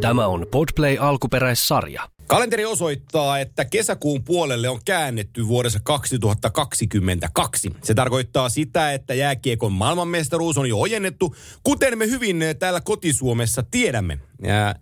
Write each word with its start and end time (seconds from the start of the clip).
Tämä 0.00 0.26
on 0.26 0.46
Podplay 0.50 0.96
alkuperäissarja. 1.00 2.08
Kalenteri 2.26 2.64
osoittaa, 2.64 3.38
että 3.38 3.64
kesäkuun 3.64 4.24
puolelle 4.24 4.68
on 4.68 4.80
käännetty 4.84 5.48
vuodessa 5.48 5.80
2022. 5.82 7.72
Se 7.82 7.94
tarkoittaa 7.94 8.48
sitä, 8.48 8.92
että 8.92 9.14
jääkiekon 9.14 9.72
maailmanmestaruus 9.72 10.58
on 10.58 10.68
jo 10.68 10.80
ojennettu, 10.80 11.34
kuten 11.62 11.98
me 11.98 12.06
hyvin 12.06 12.44
täällä 12.58 12.80
kotisuomessa 12.80 13.62
tiedämme. 13.70 14.18
Ja 14.42 14.74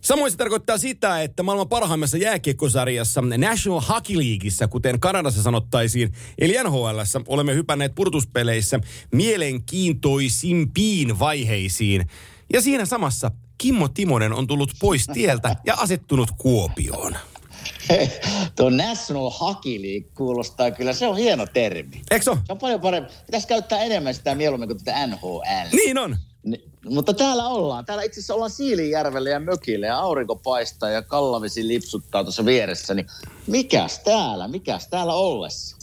Samoin 0.00 0.30
se 0.30 0.36
tarkoittaa 0.36 0.78
sitä, 0.78 1.22
että 1.22 1.42
maailman 1.42 1.68
parhaimmassa 1.68 2.18
jääkiekkosarjassa 2.18 3.20
National 3.20 3.80
Hockey 3.80 4.16
Leagueissa, 4.16 4.68
kuten 4.68 5.00
Kanadassa 5.00 5.42
sanottaisiin, 5.42 6.12
eli 6.38 6.54
NHL, 6.64 6.98
olemme 7.26 7.54
hypänneet 7.54 7.94
purtuspeleissä 7.94 8.80
mielenkiintoisimpiin 9.12 11.18
vaiheisiin. 11.18 12.06
Ja 12.52 12.60
siinä 12.60 12.84
samassa 12.84 13.30
Kimmo 13.58 13.88
Timonen 13.88 14.32
on 14.32 14.46
tullut 14.46 14.70
pois 14.80 15.06
tieltä 15.12 15.56
ja 15.66 15.74
asettunut 15.74 16.28
Kuopioon. 16.38 17.16
Hei, 17.88 18.10
tuo 18.56 18.70
National 18.70 19.30
Hockey 19.30 19.82
League 19.82 20.10
kuulostaa 20.14 20.70
kyllä, 20.70 20.92
se 20.92 21.06
on 21.06 21.16
hieno 21.16 21.46
termi. 21.46 22.02
Eikö 22.10 22.24
Se 22.24 22.30
on 22.48 22.58
paljon 22.58 22.80
parempi. 22.80 23.12
Pitäisi 23.26 23.48
käyttää 23.48 23.78
enemmän 23.78 24.14
sitä 24.14 24.34
mieluummin 24.34 24.68
kuin 24.68 24.78
tätä 24.78 25.06
NHL. 25.06 25.40
Niin 25.72 25.98
on. 25.98 26.16
Ni, 26.42 26.64
mutta 26.84 27.14
täällä 27.14 27.48
ollaan. 27.48 27.84
Täällä 27.84 28.02
itse 28.02 28.20
asiassa 28.20 28.34
ollaan 28.34 28.50
Siilijärvellä 28.50 29.30
ja 29.30 29.40
mökillä 29.40 29.86
ja 29.86 29.98
aurinko 29.98 30.36
paistaa 30.36 30.90
ja 30.90 31.02
kallavesi 31.02 31.68
lipsuttaa 31.68 32.24
tuossa 32.24 32.44
vieressä. 32.44 32.94
Niin 32.94 33.06
mikäs 33.46 33.98
täällä, 33.98 34.48
mikäs 34.48 34.88
täällä 34.88 35.14
ollessa? 35.14 35.77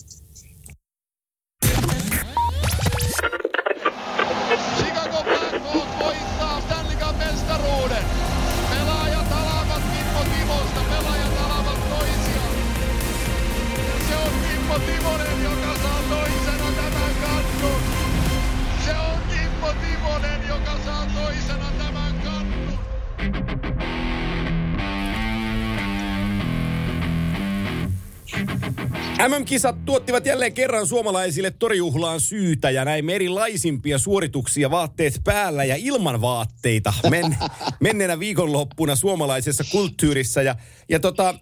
MM-kisat 29.18 29.86
tuottivat 29.86 30.26
jälleen 30.26 30.54
kerran 30.54 30.88
suomalaisille 30.88 31.52
torijuhlaan 31.52 32.20
syytä 32.20 32.70
ja 32.70 32.86
näin 32.86 33.10
erilaisimpia 33.10 33.98
suorituksia 33.98 34.72
vaatteet 34.72 35.22
päällä 35.24 35.64
ja 35.64 35.76
ilman 35.80 36.22
vaatteita 36.22 36.94
men, 37.10 37.38
menneenä 37.80 38.20
viikonloppuna 38.20 38.96
suomalaisessa 38.96 39.64
kulttuurissa. 39.72 40.42
Ja, 40.42 40.56
ja 40.90 41.00
tota, 41.00 41.40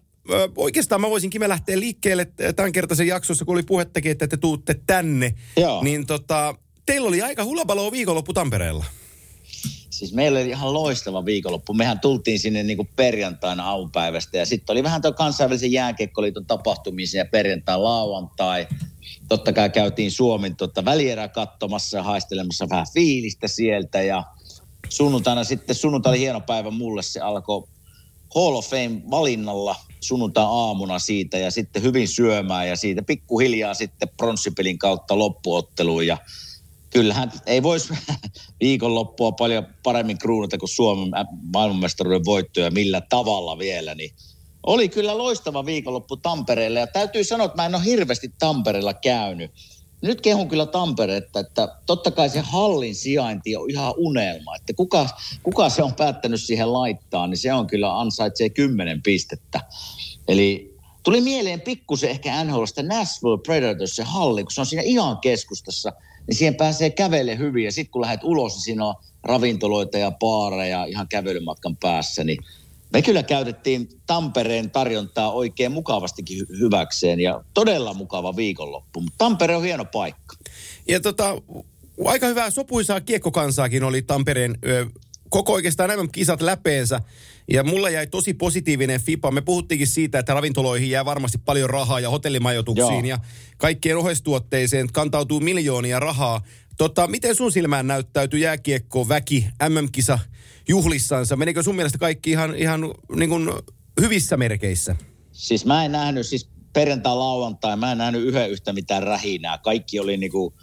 oikeastaan 0.58 1.02
mä 1.02 1.10
voisinkin 1.10 1.42
me 1.42 1.50
lähteä 1.50 1.80
liikkeelle 1.80 2.28
tämän 2.56 2.72
kertaisen 2.72 3.08
jaksossa, 3.08 3.46
kun 3.46 3.56
oli 3.56 3.64
puhettakin, 3.64 4.12
että 4.12 4.28
te 4.28 4.38
tuutte 4.38 4.76
tänne. 4.88 5.34
Joo. 5.58 5.84
Niin 5.84 6.06
tota, 6.08 6.56
teillä 6.86 7.08
oli 7.08 7.22
aika 7.22 7.44
hulabaloa 7.44 7.92
viikonloppu 7.92 8.34
Tampereella. 8.34 8.86
Siis 9.94 10.14
meillä 10.14 10.40
oli 10.40 10.50
ihan 10.50 10.74
loistava 10.74 11.26
viikonloppu. 11.26 11.74
Mehän 11.74 12.00
tultiin 12.00 12.40
sinne 12.40 12.64
niin 12.64 12.78
kuin 12.78 12.90
perjantaina 12.96 13.70
aamupäivästä 13.70 14.38
ja 14.38 14.46
sitten 14.46 14.74
oli 14.74 14.84
vähän 14.84 15.02
tuo 15.02 15.14
kansainvälisen 15.14 15.72
jääkiekkoliiton 15.72 16.46
tapahtumisia 16.46 17.22
ja 17.22 17.26
perjantai, 17.32 17.78
lauantai. 17.78 18.68
Totta 19.30 19.54
kai 19.54 19.70
käytiin 19.70 20.12
Suomen 20.12 20.56
tota, 20.56 20.86
välierä 20.86 21.28
katsomassa 21.28 21.98
ja 21.98 22.04
haistelemassa 22.04 22.70
vähän 22.70 22.86
fiilistä 22.94 23.48
sieltä 23.48 24.02
ja 24.02 24.24
sunnuntaina 24.90 25.44
sitten, 25.44 25.76
sunnuntai 25.76 26.12
oli 26.12 26.20
hieno 26.20 26.42
päivä 26.42 26.72
mulle, 26.72 27.02
se 27.02 27.20
alkoi 27.20 27.64
Hall 28.36 28.56
of 28.56 28.70
Fame 28.70 29.02
valinnalla 29.12 29.76
sunnuntai 30.00 30.46
aamuna 30.48 31.00
siitä 31.00 31.38
ja 31.38 31.52
sitten 31.52 31.84
hyvin 31.84 32.08
syömään 32.08 32.70
ja 32.70 32.76
siitä 32.76 33.02
pikkuhiljaa 33.02 33.74
sitten 33.74 34.10
pronssipelin 34.18 34.78
kautta 34.78 35.20
loppuotteluun 35.20 36.08
ja 36.08 36.18
kyllähän 36.94 37.32
ei 37.46 37.64
voisi 37.64 37.94
viikonloppua 38.64 39.32
paljon 39.32 39.68
paremmin 39.84 40.18
kruunata 40.18 40.58
kuin 40.58 40.70
Suomen 40.70 41.10
maailmanmestaruuden 41.54 42.26
voittoja 42.26 42.72
millä 42.72 43.02
tavalla 43.02 43.58
vielä, 43.58 43.96
niin 43.96 44.12
oli 44.64 44.90
kyllä 44.90 45.18
loistava 45.18 45.66
viikonloppu 45.66 46.18
Tampereella 46.18 46.80
ja 46.80 46.88
täytyy 46.88 47.24
sanoa, 47.24 47.46
että 47.46 47.56
mä 47.56 47.66
en 47.66 47.76
ole 47.76 47.86
hirveästi 47.86 48.32
Tampereella 48.40 48.94
käynyt. 48.94 49.52
Nyt 50.02 50.22
kehun 50.22 50.48
kyllä 50.48 50.66
Tamperetta, 50.66 51.40
että 51.40 51.68
totta 51.86 52.12
kai 52.12 52.30
se 52.30 52.40
hallin 52.40 52.96
sijainti 52.96 53.56
on 53.56 53.70
ihan 53.70 53.94
unelma, 53.98 54.56
että 54.56 54.74
kuka, 54.74 55.10
kuka 55.44 55.70
se 55.70 55.84
on 55.84 55.94
päättänyt 55.94 56.44
siihen 56.44 56.74
laittaa, 56.74 57.28
niin 57.28 57.38
se 57.38 57.54
on 57.54 57.68
kyllä 57.68 58.00
ansaitsee 58.00 58.50
kymmenen 58.50 59.04
pistettä. 59.04 59.60
Eli 60.28 60.78
tuli 61.04 61.22
mieleen 61.22 61.62
pikkusen 61.62 62.10
ehkä 62.10 62.44
NHLstä 62.44 62.84
Nashville 62.84 63.42
Predators 63.46 63.96
se 63.96 64.04
halli, 64.04 64.44
kun 64.44 64.52
se 64.52 64.62
on 64.62 64.66
siinä 64.66 64.84
ihan 64.84 65.18
keskustassa, 65.18 65.94
niin 66.28 66.36
siihen 66.36 66.56
pääsee 66.56 66.90
kävelle 66.90 67.38
hyvin. 67.38 67.66
Ja 67.66 67.72
sitten 67.72 67.92
kun 67.92 68.02
lähdet 68.02 68.24
ulos, 68.24 68.54
niin 68.54 68.62
siinä 68.62 68.86
on 68.86 68.96
ravintoloita 69.24 69.98
ja 69.98 70.12
baareja 70.12 70.86
ihan 70.86 71.08
kävelymatkan 71.08 71.78
päässä, 71.78 72.24
niin 72.24 72.38
me 72.94 73.02
kyllä 73.02 73.24
käytettiin 73.24 73.90
Tampereen 74.06 74.72
tarjontaa 74.72 75.32
oikein 75.32 75.72
mukavastikin 75.72 76.40
hy- 76.40 76.60
hyväkseen 76.60 77.20
ja 77.20 77.44
todella 77.54 77.94
mukava 77.94 78.36
viikonloppu. 78.36 79.02
Mutta 79.02 79.18
Tampere 79.18 79.56
on 79.56 79.64
hieno 79.64 79.86
paikka. 79.86 80.36
Ja 80.88 81.00
tota, 81.00 81.42
aika 82.06 82.28
hyvää 82.28 82.50
sopuisaa 82.50 83.02
kiekkokansaakin 83.02 83.84
oli 83.84 84.02
Tampereen 84.02 84.58
ö, 84.66 84.86
koko 85.30 85.54
oikeastaan 85.54 85.90
nämä 85.90 86.04
kisat 86.12 86.42
läpeensä. 86.42 87.02
Ja 87.52 87.64
mulla 87.64 87.90
jäi 87.90 88.08
tosi 88.08 88.34
positiivinen 88.34 89.02
FIPA. 89.02 89.32
Me 89.32 89.42
puhuttiinkin 89.42 89.88
siitä, 89.88 90.20
että 90.20 90.34
ravintoloihin 90.34 90.90
jää 90.90 91.06
varmasti 91.06 91.38
paljon 91.38 91.70
rahaa 91.70 92.00
ja 92.00 92.10
hotellimajoituksiin 92.10 93.06
Joo. 93.06 93.18
ja 93.18 93.18
kaikkien 93.58 93.98
oheistuotteiseen 93.98 94.88
kantautuu 94.94 95.40
miljoonia 95.40 96.00
rahaa. 96.00 96.42
Tota, 96.78 97.08
miten 97.08 97.36
sun 97.36 97.52
silmään 97.52 97.88
näyttäytyi 97.88 98.42
jääkiekko 98.42 99.10
väki 99.10 99.48
MM-kisa 99.70 100.20
juhlissansa? 100.70 101.36
Menikö 101.36 101.64
sun 101.64 101.76
mielestä 101.76 101.98
kaikki 101.98 102.32
ihan, 102.32 102.56
ihan 102.56 102.82
niin 103.16 103.30
kuin 103.30 103.50
hyvissä 104.02 104.38
merkeissä? 104.38 104.96
Siis 105.32 105.66
mä 105.66 105.86
en 105.86 105.92
nähnyt, 105.92 106.26
siis 106.26 106.50
perjantai 106.74 107.16
lauantai, 107.16 107.78
mä 107.78 107.92
en 107.92 107.98
nähnyt 107.98 108.22
yhden 108.22 108.52
yhtä 108.52 108.74
mitään 108.74 109.04
rähinää. 109.04 109.58
Kaikki 109.58 110.00
oli 110.00 110.18
niinku 110.18 110.54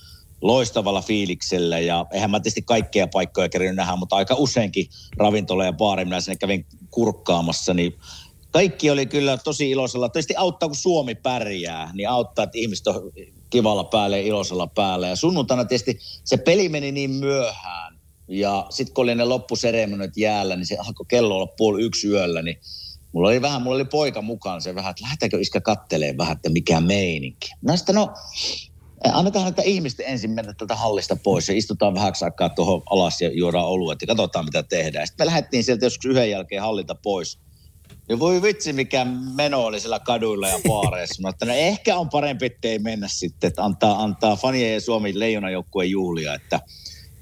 loistavalla 0.41 1.03
fiiliksellä 1.03 1.79
ja 1.79 2.07
eihän 2.13 2.31
mä 2.31 2.41
tietysti 2.41 2.63
kaikkia 2.63 3.07
paikkoja 3.07 3.49
kerännyt 3.49 3.77
nähdä, 3.77 3.97
mutta 3.97 4.17
aika 4.17 4.35
useinkin 4.35 4.87
ravintola 5.17 5.65
ja 5.65 5.73
baari, 5.73 6.05
minä 6.05 6.21
sinne 6.21 6.37
kävin 6.37 6.67
kurkkaamassa, 6.91 7.75
niin 7.75 7.95
kaikki 8.51 8.91
oli 8.91 9.07
kyllä 9.07 9.37
tosi 9.37 9.71
iloisella. 9.71 10.09
Tietysti 10.09 10.37
auttaa, 10.37 10.69
kun 10.69 10.77
Suomi 10.77 11.15
pärjää, 11.15 11.91
niin 11.95 12.09
auttaa, 12.09 12.43
että 12.43 12.59
ihmiset 12.59 12.87
on 12.87 13.13
kivalla 13.51 13.85
päällä 13.85 14.17
ja 14.17 14.23
iloisella 14.23 14.67
päällä. 14.67 15.09
Ja 15.09 15.17
sunnuntaina 15.17 15.65
tietysti 15.65 15.99
se 16.25 16.37
peli 16.37 16.69
meni 16.69 16.93
niin 16.93 17.11
myöhään. 17.11 18.01
Ja 18.29 18.67
sitten 18.71 18.95
kun 18.95 19.03
oli 19.03 19.15
ne 19.15 19.25
loppuseremoniat 19.25 20.17
jäällä, 20.17 20.57
niin 20.57 20.67
se 20.67 20.77
alkoi 20.77 21.07
kello 21.09 21.35
olla 21.35 21.47
puoli 21.47 21.83
yksi 21.83 22.09
yöllä, 22.09 22.43
niin 22.43 22.61
mulla 23.13 23.29
oli 23.29 23.43
vähän, 23.43 23.63
mulla 23.63 23.77
oli 23.77 23.85
poika 23.85 24.23
mukaan 24.23 24.63
se 24.63 24.75
vähän, 24.75 24.91
että 24.91 25.03
lähdetäänkö 25.03 25.41
iskä 25.41 25.61
kattelee 25.61 26.17
vähän, 26.17 26.37
että 26.37 26.51
mikä 26.51 26.81
meininki. 26.81 27.49
No 27.63 27.77
sitten 27.77 27.95
no, 27.95 28.15
annetaan 29.05 29.45
näitä 29.45 29.63
ihmisten 29.63 30.07
ensin 30.07 30.31
mennä 30.31 30.55
tältä 30.55 30.75
hallista 30.75 31.17
pois 31.17 31.49
ja 31.49 31.57
istutaan 31.57 31.95
vähäksi 31.95 32.25
aikaa 32.25 32.49
tuohon 32.49 32.83
alas 32.91 33.21
ja 33.21 33.31
juodaan 33.33 33.67
oluet 33.67 34.01
ja 34.01 34.07
katsotaan 34.07 34.45
mitä 34.45 34.63
tehdään. 34.63 35.07
Sitten 35.07 35.25
me 35.25 35.27
lähdettiin 35.27 35.65
sieltä 35.65 35.87
joskus 35.87 36.11
yhden 36.11 36.31
jälkeen 36.31 36.63
hallita 36.63 36.95
pois. 36.95 37.39
Ja 38.09 38.19
voi 38.19 38.43
vitsi, 38.43 38.73
mikä 38.73 39.07
meno 39.35 39.65
oli 39.65 39.81
siellä 39.81 39.99
kaduilla 39.99 40.49
ja 40.49 40.59
baareissa. 40.69 41.23
Mä 41.23 41.29
että 41.29 41.47
no 41.47 41.53
ehkä 41.53 41.97
on 41.97 42.09
parempi, 42.09 42.47
ettei 42.47 42.79
mennä 42.79 43.09
sitten, 43.09 43.49
että 43.49 43.65
antaa, 43.65 44.03
antaa 44.03 44.37
fanien 44.37 44.75
ja 44.75 44.81
Suomi 44.81 45.19
leijonajoukkueen 45.19 45.91
juhlia, 45.91 46.35
että, 46.35 46.61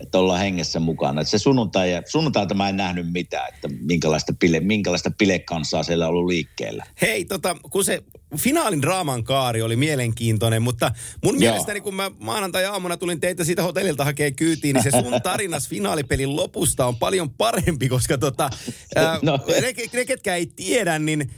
että 0.00 0.18
ollaan 0.18 0.40
hengessä 0.40 0.80
mukana. 0.80 1.20
Että 1.20 1.30
se 1.30 1.38
sunnuntai, 1.38 1.92
ja- 1.92 2.02
sunnuntailta 2.06 2.54
mä 2.54 2.68
en 2.68 2.76
nähnyt 2.76 3.12
mitään, 3.12 3.48
että 3.54 3.68
minkälaista, 3.80 4.32
pile, 4.38 4.60
minkälaista 4.60 5.10
pilekansaa 5.18 5.82
siellä 5.82 6.04
on 6.08 6.10
ollut 6.14 6.28
liikkeellä. 6.28 6.84
Hei, 7.02 7.24
tota, 7.24 7.56
kun 7.70 7.84
se 7.84 8.02
finaalin 8.36 8.82
draaman 8.82 9.24
kaari 9.24 9.62
oli 9.62 9.76
mielenkiintoinen, 9.76 10.62
mutta 10.62 10.90
mun 11.24 11.34
Joo. 11.34 11.38
mielestäni 11.40 11.80
kun 11.80 11.94
mä 11.94 12.10
maanantai-aamuna 12.18 12.96
tulin 12.96 13.20
teitä 13.20 13.44
siitä 13.44 13.62
hotellilta 13.62 14.04
hakee 14.04 14.30
kyytiin, 14.30 14.74
niin 14.74 14.82
se 14.82 14.90
sun 14.90 15.20
tarinas 15.22 15.68
finaalipelin 15.68 16.36
lopusta 16.36 16.86
on 16.86 16.96
paljon 16.96 17.30
parempi, 17.30 17.88
koska 17.88 18.18
tota, 18.18 18.50
ää, 18.96 19.18
No. 19.22 19.38
ne, 19.60 19.72
ne, 19.92 20.04
ketkä 20.04 20.34
ei 20.34 20.46
tiedä, 20.46 20.98
niin 20.98 21.30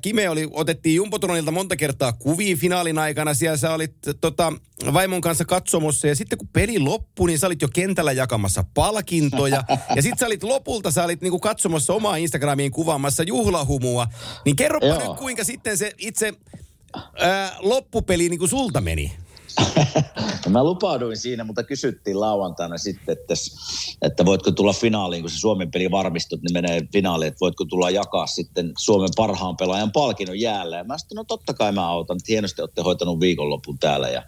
Kime 0.00 0.28
oli, 0.28 0.48
otettiin 0.50 0.96
Jumpotronilta 0.96 1.50
monta 1.50 1.76
kertaa 1.76 2.12
kuviin 2.12 2.58
finaalin 2.58 2.98
aikana. 2.98 3.34
Siellä 3.34 3.56
sä 3.56 3.74
olit 3.74 3.94
tota, 4.20 4.52
vaimon 4.92 5.20
kanssa 5.20 5.44
katsomossa 5.44 6.06
ja 6.06 6.14
sitten 6.16 6.38
kun 6.38 6.48
peli 6.52 6.78
loppui, 6.78 7.26
niin 7.26 7.38
sä 7.38 7.46
olit 7.46 7.62
jo 7.62 7.68
kentällä 7.74 8.12
jakamassa 8.12 8.64
palkintoja. 8.74 9.64
ja 9.96 10.02
sitten 10.02 10.18
sä 10.18 10.26
olit 10.26 10.42
lopulta, 10.42 10.90
sä 10.90 11.04
olit 11.04 11.20
niinku 11.20 11.38
katsomassa 11.38 11.94
omaa 11.94 12.16
Instagramiin 12.16 12.72
kuvaamassa 12.72 13.22
juhlahumua. 13.22 14.06
Niin 14.44 14.56
kerropa 14.56 14.86
Joo. 14.86 14.98
nyt, 14.98 15.18
kuinka 15.18 15.44
sitten 15.44 15.78
se 15.78 15.92
itse 15.98 16.32
ää, 17.18 17.56
loppupeli 17.58 18.28
niinku 18.28 18.46
sulta 18.46 18.80
meni. 18.80 19.16
Mä 20.48 20.64
lupauduin 20.64 21.16
siinä, 21.16 21.44
mutta 21.44 21.62
kysyttiin 21.62 22.20
lauantaina 22.20 22.78
sitten, 22.78 23.12
että, 23.12 23.34
että 24.02 24.24
voitko 24.24 24.50
tulla 24.50 24.72
finaaliin, 24.72 25.22
kun 25.22 25.30
se 25.30 25.38
Suomen 25.38 25.70
peli 25.70 25.90
varmistut, 25.90 26.42
niin 26.42 26.52
menee 26.52 26.80
finaaliin, 26.92 27.28
että 27.28 27.40
voitko 27.40 27.64
tulla 27.64 27.90
jakaa 27.90 28.26
sitten 28.26 28.72
Suomen 28.78 29.08
parhaan 29.16 29.56
pelaajan 29.56 29.92
palkinnon 29.92 30.40
jäällä. 30.40 30.76
Ja 30.76 30.84
mä 30.84 30.98
sanoin, 30.98 31.16
no 31.16 31.24
totta 31.24 31.54
kai 31.54 31.72
mä 31.72 31.88
autan, 31.88 32.16
että 32.16 32.32
hienosti 32.32 32.62
olette 32.62 32.82
hoitanut 32.82 33.20
viikonlopun 33.20 33.78
täällä 33.78 34.08
ja 34.08 34.22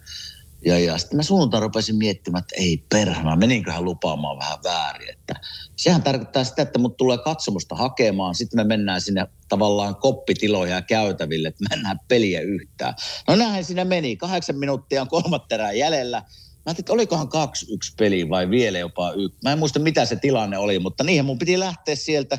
ja, 0.64 0.78
ja 0.78 0.98
sitten 0.98 1.16
mä 1.16 1.22
suuntaan 1.22 1.62
rupesin 1.62 1.96
miettimään, 1.96 2.40
että 2.42 2.54
ei 2.58 2.84
perhana, 2.88 3.36
meninköhän 3.36 3.84
lupaamaan 3.84 4.38
vähän 4.38 4.58
väärin. 4.64 5.10
Että 5.10 5.34
sehän 5.76 6.02
tarkoittaa 6.02 6.44
sitä, 6.44 6.62
että 6.62 6.78
mut 6.78 6.96
tulee 6.96 7.18
katsomusta 7.18 7.74
hakemaan, 7.74 8.34
sitten 8.34 8.60
me 8.60 8.64
mennään 8.64 9.00
sinne 9.00 9.26
tavallaan 9.48 9.96
koppitiloja 9.96 10.74
ja 10.74 10.82
käytäville, 10.82 11.48
että 11.48 11.64
mennään 11.70 12.00
peliä 12.08 12.40
yhtään. 12.40 12.94
No 13.28 13.36
näin 13.36 13.64
siinä 13.64 13.84
meni, 13.84 14.16
kahdeksan 14.16 14.56
minuuttia 14.56 15.02
on 15.02 15.08
kolmatta 15.08 15.54
jäljellä. 15.54 16.18
Mä 16.18 16.24
ajattelin, 16.66 16.82
että 16.82 16.92
olikohan 16.92 17.28
kaksi 17.28 17.74
yksi 17.74 17.94
peli 17.98 18.28
vai 18.28 18.50
vielä 18.50 18.78
jopa 18.78 19.12
yksi. 19.12 19.38
Mä 19.44 19.52
en 19.52 19.58
muista 19.58 19.78
mitä 19.78 20.04
se 20.04 20.16
tilanne 20.16 20.58
oli, 20.58 20.78
mutta 20.78 21.04
niihin 21.04 21.24
mun 21.24 21.38
piti 21.38 21.58
lähteä 21.58 21.96
sieltä. 21.96 22.38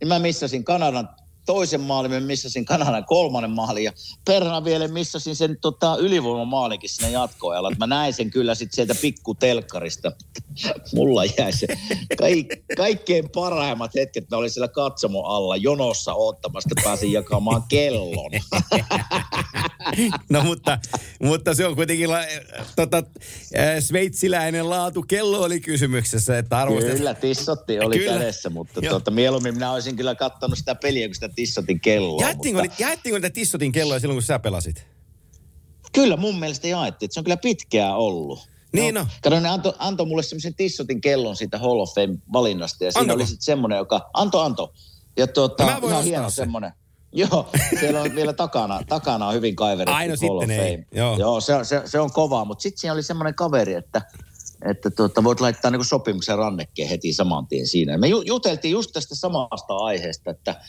Niin 0.00 0.08
mä 0.08 0.18
missasin 0.18 0.64
Kanadan 0.64 1.08
toisen 1.46 1.80
maalin, 1.80 2.10
mä 2.10 2.20
missasin 2.20 2.64
Kanadan 2.64 3.04
kolmannen 3.04 3.50
maalin 3.50 3.84
ja 3.84 3.92
perhana 4.24 4.64
vielä 4.64 4.88
missasin 4.88 5.36
sen 5.36 5.58
tota, 5.60 5.96
ylivoimamaalikin 6.00 6.90
sinne 6.90 7.10
jatkoajalla. 7.10 7.70
Mä 7.78 7.86
näin 7.86 8.12
sen 8.12 8.30
kyllä 8.30 8.54
sitten 8.54 8.74
sieltä 8.74 8.94
pikkutelkkarista. 9.00 10.12
Mulla 10.94 11.24
jäi 11.24 11.52
se 11.52 11.66
kaik, 12.18 12.46
kaikkein 12.76 13.30
parhaimmat 13.34 13.94
hetket, 13.94 14.30
mä 14.30 14.36
olin 14.36 14.50
siellä 14.50 14.68
katsomo 14.68 15.22
alla 15.22 15.56
jonossa 15.56 16.14
ottamasta, 16.14 16.74
pääsin 16.84 17.12
jakamaan 17.12 17.62
kellon. 17.68 18.30
No 20.28 20.44
mutta, 20.44 20.78
mutta 21.22 21.54
se 21.54 21.66
on 21.66 21.76
kuitenkin 21.76 22.10
la, 22.10 22.18
tota, 22.76 23.02
sveitsiläinen 23.80 24.70
laatu. 24.70 25.02
Kello 25.02 25.42
oli 25.42 25.60
kysymyksessä, 25.60 26.38
että 26.38 26.58
arvostet... 26.58 26.96
Kyllä, 26.96 27.14
tissotti 27.14 27.80
oli 27.80 27.98
kyllä. 27.98 28.12
kädessä, 28.12 28.50
mutta 28.50 28.80
tuota, 28.80 29.10
mieluummin 29.10 29.54
minä 29.54 29.72
olisin 29.72 29.96
kyllä 29.96 30.14
katsonut 30.14 30.58
sitä 30.58 30.74
peliä, 30.74 31.08
kun 31.08 31.14
sitä 31.14 31.28
tissotin 31.34 31.80
kelloa. 31.80 32.22
Jaettiinko, 32.22 32.62
mutta... 32.62 32.82
jaettiinko 32.82 33.18
niitä 33.18 33.30
tissotin 33.30 33.72
kelloja 33.72 34.00
silloin, 34.00 34.16
kun 34.16 34.22
sä 34.22 34.38
pelasit? 34.38 34.86
Kyllä 35.92 36.16
mun 36.16 36.38
mielestä 36.38 36.68
jaettiin, 36.68 37.06
että 37.06 37.14
se 37.14 37.20
on 37.20 37.24
kyllä 37.24 37.36
pitkää 37.36 37.96
ollut. 37.96 38.48
Niin 38.72 38.94
no. 38.94 39.00
no. 39.00 39.06
Kato, 39.22 39.40
ne 39.40 39.48
antoi 39.48 39.72
anto 39.78 40.04
mulle 40.04 40.22
semmoisen 40.22 40.54
tissotin 40.54 41.00
kellon 41.00 41.36
siitä 41.36 41.58
Hall 41.58 41.80
of 41.80 41.90
Fame-valinnasta. 41.94 42.84
Ja 42.84 42.92
siinä 42.92 43.00
Antako? 43.00 43.14
oli 43.14 43.26
sitten 43.26 43.44
semmoinen, 43.44 43.78
joka... 43.78 44.10
Anto, 44.14 44.40
anto. 44.40 44.72
Ja 45.16 45.26
tuota, 45.26 45.80
no 45.80 45.88
ihan 45.88 46.04
hieno 46.04 46.30
semmoinen. 46.30 46.72
Joo, 47.12 47.50
siellä 47.80 48.00
on 48.02 48.14
vielä 48.14 48.32
takana, 48.32 48.80
takana 48.88 49.28
on 49.28 49.34
hyvin 49.34 49.56
kaiverettu 49.56 49.92
Aino 49.92 50.14
Hall 50.22 50.36
of 50.36 50.42
Fame. 50.42 50.64
Ei. 50.64 50.86
Joo, 50.92 51.18
Joo 51.18 51.40
se, 51.40 51.52
se, 51.62 51.82
se, 51.84 52.00
on 52.00 52.12
kova, 52.12 52.44
mutta 52.44 52.62
sitten 52.62 52.80
siinä 52.80 52.94
oli 52.94 53.02
semmoinen 53.02 53.34
kaveri, 53.34 53.74
että, 53.74 54.02
että 54.70 54.90
tuota, 54.90 55.24
voit 55.24 55.40
laittaa 55.40 55.70
niin 55.70 55.84
sopimuksen 55.84 56.38
rannekkeen 56.38 56.88
heti 56.88 57.12
saman 57.12 57.46
tien 57.46 57.66
siinä. 57.66 57.98
Me 57.98 58.08
juteltiin 58.08 58.72
just 58.72 58.90
tästä 58.92 59.14
samasta 59.14 59.74
aiheesta, 59.76 60.30
että 60.30 60.60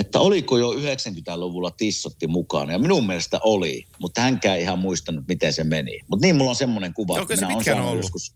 että 0.00 0.20
oliko 0.20 0.58
jo 0.58 0.72
90-luvulla 0.72 1.70
tissotti 1.70 2.26
mukana. 2.26 2.72
Ja 2.72 2.78
minun 2.78 3.06
mielestä 3.06 3.40
oli, 3.42 3.84
mutta 3.98 4.20
hänkään 4.20 4.60
ihan 4.60 4.78
muistanut, 4.78 5.24
miten 5.28 5.52
se 5.52 5.64
meni. 5.64 6.00
Mutta 6.08 6.26
niin 6.26 6.36
mulla 6.36 6.50
on 6.50 6.56
semmoinen 6.56 6.94
kuva, 6.94 7.12
Onko 7.12 7.32
että 7.32 7.46
minä 7.46 7.56
olen 7.56 7.82
ollut? 7.82 8.04
joskus... 8.04 8.34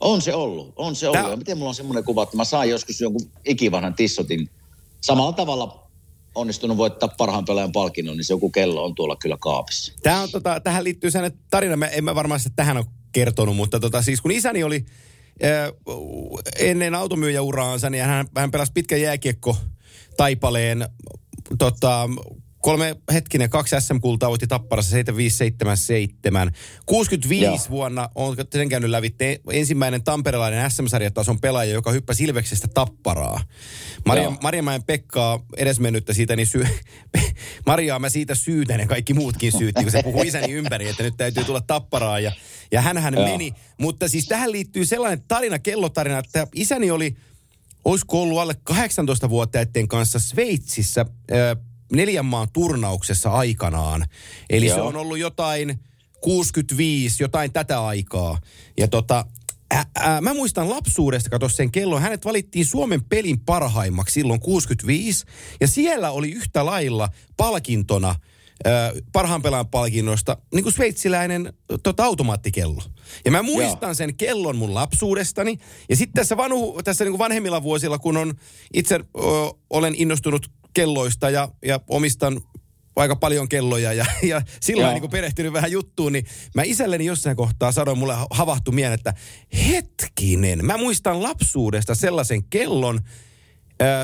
On 0.00 0.22
se 0.22 0.34
ollut, 0.34 0.72
on 0.76 0.96
se 0.96 1.08
ollut. 1.08 1.22
Tää... 1.22 1.30
Ja 1.30 1.36
miten 1.36 1.58
mulla 1.58 1.68
on 1.68 1.74
semmoinen 1.74 2.04
kuva, 2.04 2.22
että 2.22 2.36
mä 2.36 2.44
saan 2.44 2.68
joskus 2.68 3.00
jonkun 3.00 3.30
ikivanhan 3.44 3.94
tissotin 3.94 4.50
samalla 5.00 5.32
tavalla 5.32 5.90
onnistunut 6.34 6.76
voittaa 6.76 7.08
parhaan 7.08 7.44
pelaajan 7.44 7.72
palkinnon, 7.72 8.16
niin 8.16 8.24
se 8.24 8.32
joku 8.32 8.50
kello 8.50 8.84
on 8.84 8.94
tuolla 8.94 9.16
kyllä 9.16 9.36
kaapissa. 9.40 9.92
Tämä 10.02 10.20
on, 10.20 10.30
tota, 10.30 10.60
tähän 10.60 10.84
liittyy 10.84 11.10
sen 11.10 11.32
tarina, 11.50 11.76
mä, 11.76 11.86
en 11.86 12.04
mä 12.04 12.14
varmaan 12.14 12.40
sitä 12.40 12.52
tähän 12.56 12.76
ole 12.76 12.86
kertonut, 13.12 13.56
mutta 13.56 13.80
tota, 13.80 14.02
siis 14.02 14.20
kun 14.20 14.30
isäni 14.30 14.64
oli 14.64 14.86
äh, 15.44 15.72
ennen 16.58 16.94
automyyjäuraansa, 16.94 17.90
niin 17.90 18.04
hän, 18.04 18.26
hän 18.36 18.50
pelasi 18.50 18.72
pitkä 18.72 18.96
jääkiekko 18.96 19.56
taipaleen 20.16 20.88
tota, 21.58 22.08
kolme 22.60 22.96
hetkinen, 23.12 23.50
kaksi 23.50 23.76
SM-kultaa 23.80 24.28
voitti 24.28 24.46
Tapparassa 24.46 24.90
7577. 24.90 26.52
65 26.86 27.44
Joo. 27.44 27.58
vuonna 27.70 28.08
on 28.14 28.36
sen 28.52 28.68
käynyt 28.68 28.90
lävitte 28.90 29.40
ensimmäinen 29.50 30.04
tamperelainen 30.04 30.70
SM-sarjatason 30.70 31.40
pelaaja, 31.40 31.72
joka 31.72 31.92
hyppäsi 31.92 32.24
Ilveksestä 32.24 32.68
Tapparaa. 32.74 33.40
Maria, 34.06 34.30
Marjamäen 34.42 34.82
Pekkaa 34.82 35.44
edesmennyttä 35.56 36.12
siitä, 36.12 36.36
niin 36.36 36.46
syy, 36.46 36.64
Mariaa 37.66 37.98
mä 37.98 38.08
siitä 38.08 38.34
syytän 38.34 38.80
ja 38.80 38.86
kaikki 38.86 39.14
muutkin 39.14 39.52
syytti, 39.52 39.82
kun 39.82 39.92
se 39.92 40.02
puhui 40.02 40.26
isäni 40.26 40.52
ympäri, 40.52 40.88
että 40.88 41.02
nyt 41.02 41.16
täytyy 41.16 41.44
tulla 41.44 41.60
Tapparaa 41.60 42.20
ja, 42.20 42.32
ja 42.72 42.80
hänhän 42.80 43.14
meni. 43.14 43.52
Mutta 43.78 44.08
siis 44.08 44.26
tähän 44.26 44.52
liittyy 44.52 44.86
sellainen 44.86 45.24
tarina, 45.28 45.58
kellotarina, 45.58 46.18
että 46.18 46.46
isäni 46.54 46.90
oli 46.90 47.16
olisiko 47.84 48.22
ollut 48.22 48.38
alle 48.38 48.54
18-vuotiaiden 48.70 49.88
kanssa 49.88 50.18
Sveitsissä 50.18 51.00
äh, 51.00 51.64
neljän 51.92 52.26
maan 52.26 52.48
turnauksessa 52.52 53.30
aikanaan. 53.30 54.06
Eli 54.50 54.66
Joo. 54.66 54.74
se 54.74 54.82
on 54.82 54.96
ollut 54.96 55.18
jotain 55.18 55.80
65, 56.20 57.22
jotain 57.22 57.52
tätä 57.52 57.84
aikaa. 57.84 58.38
Ja 58.78 58.88
tota, 58.88 59.24
Ä, 59.74 59.86
ä, 59.98 60.20
mä 60.20 60.34
muistan 60.34 60.70
lapsuudesta, 60.70 61.30
katso 61.30 61.48
sen 61.48 61.70
kellon, 61.72 62.02
hänet 62.02 62.24
valittiin 62.24 62.66
Suomen 62.66 63.04
pelin 63.04 63.40
parhaimmaksi 63.40 64.12
silloin 64.12 64.40
65, 64.40 65.24
ja 65.60 65.68
siellä 65.68 66.10
oli 66.10 66.30
yhtä 66.30 66.66
lailla 66.66 67.08
palkintona– 67.36 68.14
parhaan 69.12 69.42
pelaajan 69.42 69.68
palkinnosta 69.68 70.36
niin 70.54 70.62
kuin 70.62 70.72
sveitsiläinen 70.72 71.52
tota, 71.82 72.04
automaattikello. 72.04 72.82
Ja 73.24 73.30
mä 73.30 73.42
muistan 73.42 73.88
Joo. 73.88 73.94
sen 73.94 74.14
kellon 74.14 74.56
mun 74.56 74.74
lapsuudestani. 74.74 75.58
Ja 75.88 75.96
sitten 75.96 76.14
tässä, 76.14 76.36
vanhu, 76.36 76.82
tässä 76.82 77.04
niin 77.04 77.12
kuin 77.12 77.18
vanhemmilla 77.18 77.62
vuosilla, 77.62 77.98
kun 77.98 78.16
on 78.16 78.34
itse 78.74 78.94
ö, 78.94 79.20
olen 79.70 79.94
innostunut 79.96 80.50
kelloista 80.72 81.30
ja, 81.30 81.48
ja 81.64 81.80
omistan 81.88 82.40
aika 82.96 83.16
paljon 83.16 83.48
kelloja 83.48 83.92
ja, 83.92 84.06
ja 84.22 84.42
silloin 84.60 85.00
niin 85.00 85.10
perehtynyt 85.10 85.52
vähän 85.52 85.72
juttuun, 85.72 86.12
niin 86.12 86.26
mä 86.54 86.62
isälleni 86.62 87.04
jossain 87.04 87.36
kohtaa 87.36 87.72
sanoin, 87.72 87.98
mulle 87.98 88.14
havahtui 88.30 88.74
mieleen, 88.74 88.98
että 88.98 89.14
hetkinen, 89.68 90.66
mä 90.66 90.76
muistan 90.76 91.22
lapsuudesta 91.22 91.94
sellaisen 91.94 92.44
kellon, 92.44 93.00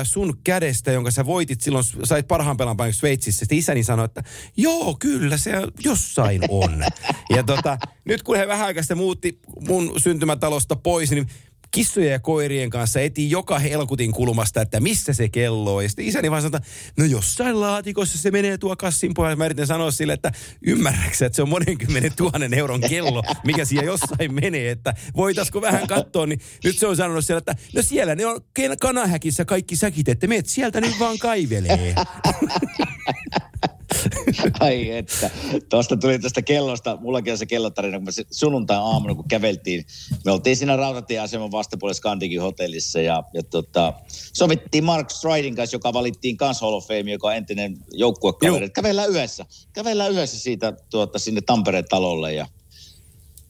sun 0.03 0.37
kädestä, 0.43 0.91
jonka 0.91 1.11
sä 1.11 1.25
voitit 1.25 1.61
silloin, 1.61 1.85
sait 2.03 2.27
parhaan 2.27 2.57
pelan 2.57 2.77
Sveitsissä. 2.93 3.39
Sitten 3.39 3.57
isäni 3.57 3.83
sanoi, 3.83 4.05
että 4.05 4.23
joo, 4.57 4.97
kyllä 4.99 5.37
se 5.37 5.51
jossain 5.83 6.41
on. 6.49 6.83
ja 7.35 7.43
tota, 7.43 7.77
nyt 8.05 8.23
kun 8.23 8.37
he 8.37 8.47
vähän 8.47 8.65
aikaa 8.65 8.83
muutti 8.95 9.39
mun 9.67 9.93
syntymätalosta 9.97 10.75
pois, 10.75 11.11
niin 11.11 11.27
kissojen 11.71 12.11
ja 12.11 12.19
koirien 12.19 12.69
kanssa 12.69 12.99
eti 12.99 13.31
joka 13.31 13.59
helkutin 13.59 14.11
kulmasta, 14.11 14.61
että 14.61 14.79
missä 14.79 15.13
se 15.13 15.29
kello 15.29 15.75
on. 15.75 15.83
Ja 15.83 15.89
sitten 15.89 16.05
isäni 16.05 16.31
vaan 16.31 16.41
sanoi, 16.41 16.59
no 16.97 17.05
jossain 17.05 17.61
laatikossa 17.61 18.17
se 18.17 18.31
menee 18.31 18.57
tuo 18.57 18.75
kassin 18.75 19.13
pohjalla. 19.13 19.35
Mä 19.35 19.45
yritän 19.45 19.67
sanoa 19.67 19.91
sille, 19.91 20.13
että 20.13 20.31
ymmärräksä, 20.61 21.25
että 21.25 21.35
se 21.35 21.41
on 21.41 21.49
monenkymmenen 21.49 22.11
tuhannen 22.15 22.53
euron 22.53 22.81
kello, 22.81 23.23
mikä 23.45 23.65
siellä 23.65 23.85
jossain 23.85 24.33
menee, 24.33 24.71
että 24.71 24.93
voitaisiko 25.15 25.61
vähän 25.61 25.87
katsoa. 25.87 26.25
Niin 26.25 26.41
nyt 26.63 26.77
se 26.77 26.87
on 26.87 26.95
sanonut 26.95 27.25
siellä, 27.25 27.37
että 27.37 27.55
no 27.75 27.81
siellä 27.81 28.15
ne 28.15 28.25
on 28.25 28.41
kanahäkissä 28.81 29.45
kaikki 29.45 29.75
säkit, 29.75 30.09
että 30.09 30.27
meet 30.27 30.45
sieltä 30.45 30.81
nyt 30.81 30.99
vaan 30.99 31.17
kaivelee. 31.17 31.95
Ai 34.59 34.91
että. 34.91 35.29
Tuosta 35.69 35.97
tuli 35.97 36.19
tästä 36.19 36.41
kellosta, 36.41 36.97
mullakin 37.01 37.33
on 37.33 37.37
se 37.37 37.45
kellotarina, 37.45 37.97
kun 37.97 38.05
me 38.05 38.11
sunnuntai 38.31 38.77
aamuna, 38.77 39.15
kun 39.15 39.27
käveltiin, 39.27 39.85
me 40.25 40.31
oltiin 40.31 40.57
siinä 40.57 40.75
rautatieaseman 40.75 41.51
vastapuolella 41.51 41.93
Skandikin 41.97 42.41
hotellissa 42.41 43.01
ja, 43.01 43.23
ja 43.33 43.43
tota, 43.43 43.93
sovittiin 44.33 44.83
Mark 44.83 45.09
Stridin 45.09 45.55
kanssa, 45.55 45.75
joka 45.75 45.93
valittiin 45.93 46.37
kans 46.37 46.61
Hall 46.61 46.73
of 46.73 46.87
Fame, 46.87 47.11
joka 47.11 47.27
on 47.27 47.35
entinen 47.35 47.77
joukkuekaveri. 47.93 48.69
Kävellään 48.69 49.09
yhdessä. 49.09 49.45
Kävellään 49.73 50.11
yhdessä 50.11 50.39
siitä 50.39 50.73
tuota, 50.89 51.19
sinne 51.19 51.41
Tampereen 51.41 51.85
talolle 51.89 52.33
ja 52.33 52.47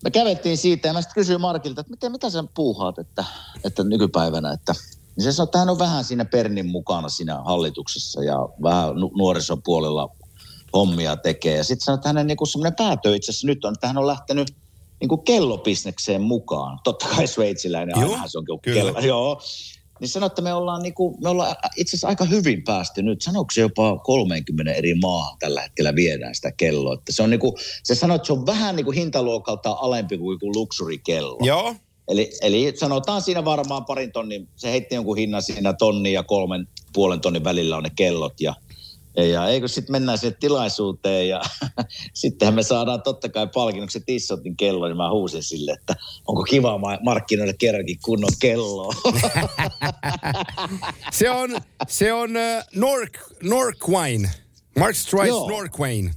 me 0.03 0.11
käveltiin 0.11 0.57
siitä 0.57 0.87
ja 0.87 0.93
mä 0.93 1.01
sitten 1.01 1.15
kysyin 1.21 1.41
Markilta, 1.41 1.81
että 1.81 1.91
mitä, 1.91 2.09
mitä 2.09 2.29
sä 2.29 2.43
puuhaat, 2.55 2.99
että, 2.99 3.23
että 3.63 3.83
nykypäivänä, 3.83 4.51
että 4.51 4.73
niin 5.17 5.23
se 5.23 5.31
sanoi, 5.31 5.45
että 5.45 5.59
hän 5.59 5.69
on 5.69 5.79
vähän 5.79 6.03
siinä 6.03 6.25
Pernin 6.25 6.65
mukana 6.65 7.09
siinä 7.09 7.41
hallituksessa 7.41 8.23
ja 8.23 8.35
vähän 8.63 8.89
nuorisopuolella 9.17 10.16
hommia 10.77 11.17
tekee. 11.17 11.57
Ja 11.57 11.63
sitten 11.63 11.85
sanoi, 11.85 11.95
että 11.95 12.09
hänen 12.09 12.27
niinku 12.27 12.45
semmoinen 12.45 12.75
päätö 12.75 13.15
itse 13.15 13.31
asiassa 13.31 13.47
nyt 13.47 13.65
on, 13.65 13.73
että 13.73 13.87
hän 13.87 13.97
on 13.97 14.07
lähtenyt 14.07 14.55
niinku 14.99 15.17
kellobisnekseen 15.17 16.21
mukaan. 16.21 16.79
Totta 16.83 17.07
kai 17.15 17.27
sveitsiläinen, 17.27 18.01
Joo, 18.01 18.13
aina 18.13 18.27
se 18.27 18.37
on 18.37 18.45
kello. 18.61 18.99
Joo. 18.99 19.41
Niin 19.99 20.09
sanoi, 20.09 20.27
että 20.27 20.41
me 20.41 20.53
ollaan, 20.53 20.81
niinku, 20.81 21.17
me 21.23 21.29
ollaan 21.29 21.55
itse 21.75 21.89
asiassa 21.89 22.07
aika 22.07 22.25
hyvin 22.25 22.63
päästy 22.63 23.01
nyt. 23.01 23.21
Sanoiko 23.21 23.51
se 23.53 23.61
jopa 23.61 23.97
30 23.97 24.73
eri 24.73 24.95
maahan 24.95 25.37
tällä 25.39 25.61
hetkellä 25.61 25.95
viedään 25.95 26.35
sitä 26.35 26.51
kelloa. 26.51 26.93
Että 26.93 27.11
se, 27.11 27.23
on 27.23 27.29
niinku, 27.29 27.57
se 27.83 27.95
sanoi, 27.95 28.15
että 28.15 28.25
se 28.25 28.33
on 28.33 28.45
vähän 28.45 28.75
niinku 28.75 28.91
hintaluokalta 28.91 29.77
alempi 29.81 30.17
kuin 30.17 30.35
joku 30.35 30.53
luksurikello. 30.53 31.37
Joo. 31.41 31.75
Eli, 32.07 32.31
eli 32.41 32.73
sanotaan 32.75 33.21
siinä 33.21 33.45
varmaan 33.45 33.85
parin 33.85 34.11
tonnin, 34.11 34.47
se 34.55 34.71
heitti 34.71 34.95
jonkun 34.95 35.17
hinnan 35.17 35.41
siinä 35.41 35.73
tonnin 35.73 36.13
ja 36.13 36.23
kolmen 36.23 36.67
puolen 36.93 37.21
tonnin 37.21 37.43
välillä 37.43 37.77
on 37.77 37.83
ne 37.83 37.91
kellot. 37.95 38.41
Ja 38.41 38.55
Ja 39.17 39.47
eikö 39.47 39.67
sitten 39.67 39.91
mennään 39.91 40.17
sinne 40.17 40.37
tilaisuuteen 40.39 41.29
ja 41.29 41.41
sittenhän 42.13 42.53
me 42.55 42.63
saadaan 42.63 43.01
totta 43.01 43.29
kai 43.29 43.47
palkinnoksi 43.53 43.99
Tissotin 44.05 44.57
kello, 44.57 44.87
niin 44.87 44.97
mä 44.97 45.11
huusin 45.11 45.43
sille, 45.43 45.71
että 45.71 45.95
onko 46.27 46.43
kiva 46.43 46.77
ma- 46.77 46.97
markkinoida 47.03 47.53
kerrankin 47.53 47.97
kunnon 48.05 48.31
kelloa. 48.39 48.93
Se 51.11 51.29
on, 51.29 51.57
se 51.87 52.13
on 52.13 52.29
uh, 52.31 52.63
Nork, 52.75 53.17
Norquine. 53.43 54.29
Mark 54.79 54.95
Strice 54.95 55.27
Joo. 55.27 55.49
Norquine. 55.49 56.11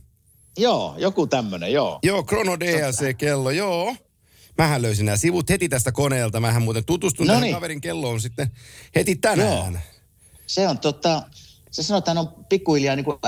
joo, 0.58 0.94
joku 0.98 1.26
tämmönen, 1.26 1.72
joo. 1.72 1.98
Joo, 2.02 2.22
Chrono 2.22 2.56
DLC-kello, 2.60 3.50
joo. 3.50 3.96
Mähän 4.58 4.82
löysin 4.82 5.06
nämä 5.06 5.16
sivut 5.16 5.50
heti 5.50 5.68
tästä 5.68 5.92
koneelta. 5.92 6.40
Mähän 6.40 6.62
muuten 6.62 6.84
tutustun 6.84 7.26
No 7.26 7.30
tähän 7.30 7.42
niin. 7.42 7.54
kaverin 7.54 7.80
kelloon 7.80 8.20
sitten 8.20 8.50
heti 8.94 9.16
tänään. 9.16 9.80
Se 10.46 10.68
on 10.68 10.78
tota, 10.78 11.22
se 11.70 11.82
sanotaan 11.82 12.18
on 12.18 12.28
pikkuhiljaa 12.48 12.96
niin 12.96 13.04
kuin 13.04 13.18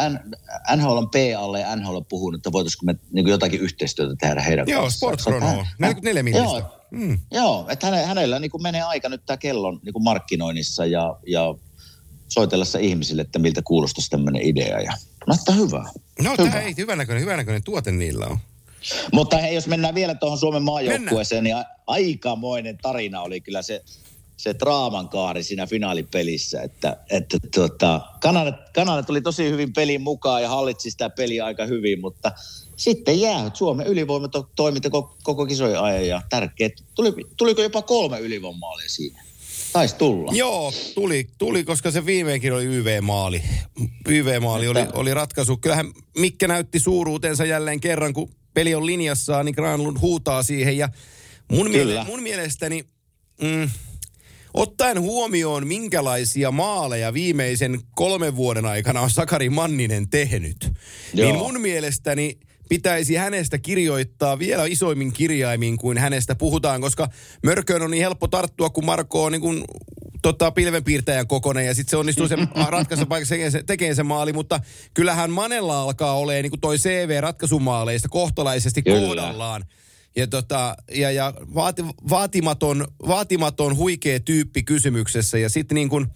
NHL 0.77 0.97
on 0.97 1.11
P-alle 1.11 1.61
ja 1.61 1.77
NHL 1.77 1.95
on 1.97 2.05
puhunut, 2.05 2.39
että 2.39 2.53
voitaisiinko 2.53 2.87
me 2.87 2.95
niin 3.13 3.25
kuin 3.25 3.31
jotakin 3.31 3.61
yhteistyötä 3.61 4.15
tehdä 4.21 4.41
heidän 4.43 4.69
Joo, 4.69 4.83
kanssaan. 4.83 5.19
Sport 5.19 5.21
Se 5.21 5.31
on- 5.31 5.37
Chrono, 5.43 5.57
hän- 5.57 5.67
44 5.79 6.23
millistä. 6.23 6.45
Joo, 6.45 6.79
Mm. 6.91 7.19
Joo, 7.31 7.67
että 7.69 7.87
häne, 7.87 8.07
hänellä 8.07 8.39
niin 8.39 8.51
kuin 8.51 8.63
menee 8.63 8.83
aika 8.83 9.09
nyt 9.09 9.23
tämä 9.27 9.37
kellon 9.37 9.81
niin 9.85 9.93
kuin 9.93 10.03
markkinoinnissa 10.03 10.87
ja, 10.87 11.17
ja 11.27 11.55
soitellessa 12.29 12.79
ihmisille, 12.79 13.23
että 13.23 13.39
miltä 13.39 13.63
kuulostaisi 13.65 14.11
tämmöinen 14.11 14.43
idea. 14.43 14.81
Ja, 14.81 14.93
no, 15.27 15.35
että 15.35 15.53
hyvä. 15.53 15.85
No, 16.23 16.31
hyvä. 16.39 16.51
tämä 16.51 16.61
ei 16.61 16.75
hyvänäköinen, 16.77 17.23
hyvänäköinen 17.23 17.63
tuote 17.63 17.93
niillä 17.93 18.27
on. 18.27 18.39
Mutta 19.13 19.39
hei, 19.39 19.55
jos 19.55 19.67
mennään 19.67 19.95
vielä 19.95 20.15
tuohon 20.15 20.39
Suomen 20.39 20.63
maajoukkueeseen, 20.63 21.45
niin 21.45 21.57
aikamoinen 21.87 22.79
tarina 22.83 23.21
oli 23.23 23.41
kyllä 23.41 23.63
se, 23.63 23.83
se 24.43 24.55
draaman 24.59 25.09
kaari 25.09 25.43
siinä 25.43 25.67
finaalipelissä, 25.67 26.63
että, 26.63 26.97
että 27.11 27.39
tuota, 27.55 28.01
Kanada, 28.21 28.53
Kanada 28.75 29.03
tuli 29.03 29.21
tosi 29.21 29.51
hyvin 29.51 29.73
pelin 29.73 30.01
mukaan 30.01 30.43
ja 30.43 30.49
hallitsi 30.49 30.91
sitä 30.91 31.11
peliä 31.11 31.45
aika 31.45 31.67
hyvin, 31.67 32.01
mutta 32.01 32.33
sitten 32.77 33.21
jäähyt 33.21 33.57
Suomen 33.57 33.87
ylivoima 33.87 34.29
to, 34.29 34.51
toimi 34.57 34.81
koko, 34.81 35.17
koko 35.23 35.47
kisojen 35.47 35.81
ajan 35.81 36.07
ja 36.07 36.23
tärkeät. 36.31 36.73
Tuli, 36.95 37.13
tuliko 37.37 37.63
jopa 37.63 37.83
kolme 37.83 38.19
ylivoimaalia 38.21 38.89
siinä? 38.89 39.23
Taisi 39.73 39.97
tulla. 39.97 40.33
Joo, 40.35 40.73
tuli, 40.95 41.29
tuli, 41.39 41.65
koska 41.65 41.91
se 41.91 42.07
viimeinkin 42.07 42.53
oli 42.53 42.65
YV-maali. 42.65 43.43
YV-maali 44.09 44.69
oli, 44.69 44.81
oli 44.93 45.15
ratkaisu. 45.15 45.57
Kyllähän 45.57 45.93
Mikke 46.19 46.49
näytti 46.49 46.81
suuruutensa 46.81 47.45
jälleen 47.45 47.81
kerran, 47.81 48.13
kun 48.13 48.31
peli 48.55 48.75
on 48.75 48.87
linjassaan, 48.87 49.47
niin 49.47 49.55
Granlund 49.55 49.97
huutaa 50.01 50.43
siihen. 50.43 50.77
Ja 50.77 50.89
mun, 51.53 51.71
miele, 51.71 52.05
mun 52.05 52.23
mielestäni, 52.23 52.85
mm, 53.43 53.71
ottaen 54.55 55.01
huomioon, 55.01 55.67
minkälaisia 55.67 56.51
maaleja 56.51 57.15
viimeisen 57.15 57.81
kolmen 57.95 58.37
vuoden 58.37 58.67
aikana 58.67 59.01
on 59.01 59.11
Sakari 59.11 59.51
Manninen 59.51 60.09
tehnyt, 60.09 60.71
Joo. 61.15 61.27
niin 61.27 61.39
mun 61.39 61.61
mielestäni 61.61 62.39
pitäisi 62.69 63.15
hänestä 63.15 63.59
kirjoittaa 63.59 64.39
vielä 64.39 64.65
isoimmin 64.65 65.13
kirjaimin 65.13 65.77
kuin 65.77 65.99
hänestä 65.99 66.35
puhutaan, 66.35 66.81
koska 66.81 67.09
Mörköön 67.43 67.83
on 67.83 67.91
niin 67.91 68.03
helppo 68.03 68.29
tarttua, 68.29 68.71
kun 68.71 68.85
Marko 68.85 69.25
on 69.25 69.33
niin 69.33 69.43
kuin, 69.43 69.65
tota, 70.23 70.51
pilvenpiirtäjän 70.51 71.27
kokonen 71.27 71.67
ja 71.67 71.75
sitten 71.75 71.91
se 71.91 71.97
onnistuu 71.97 72.29
sen 72.29 72.49
ratkaisen 72.69 73.07
paikassa 73.07 73.37
tekemään 73.67 73.97
se 73.97 74.03
maali, 74.03 74.33
mutta 74.33 74.61
kyllähän 74.95 75.31
Manella 75.31 75.83
alkaa 75.83 76.19
olemaan 76.19 76.43
niin 76.43 76.51
kuin 76.51 76.61
toi 76.61 76.79
CV 76.79 77.21
ratkaisumaaleista 77.21 78.09
kohtalaisesti 78.09 78.83
Kyllä. 78.83 79.01
kohdallaan. 79.01 79.65
Ja, 80.17 80.27
tota, 80.27 80.77
ja, 80.95 81.11
ja 81.11 81.35
vaati, 81.55 81.85
vaatimaton, 82.11 82.87
vaatimaton 83.09 83.77
huikea 83.77 84.21
tyyppi 84.21 84.63
kysymyksessä 84.63 85.39
ja 85.39 85.49
sitten 85.49 85.75
niin 85.75 85.89
kuin, 85.89 86.07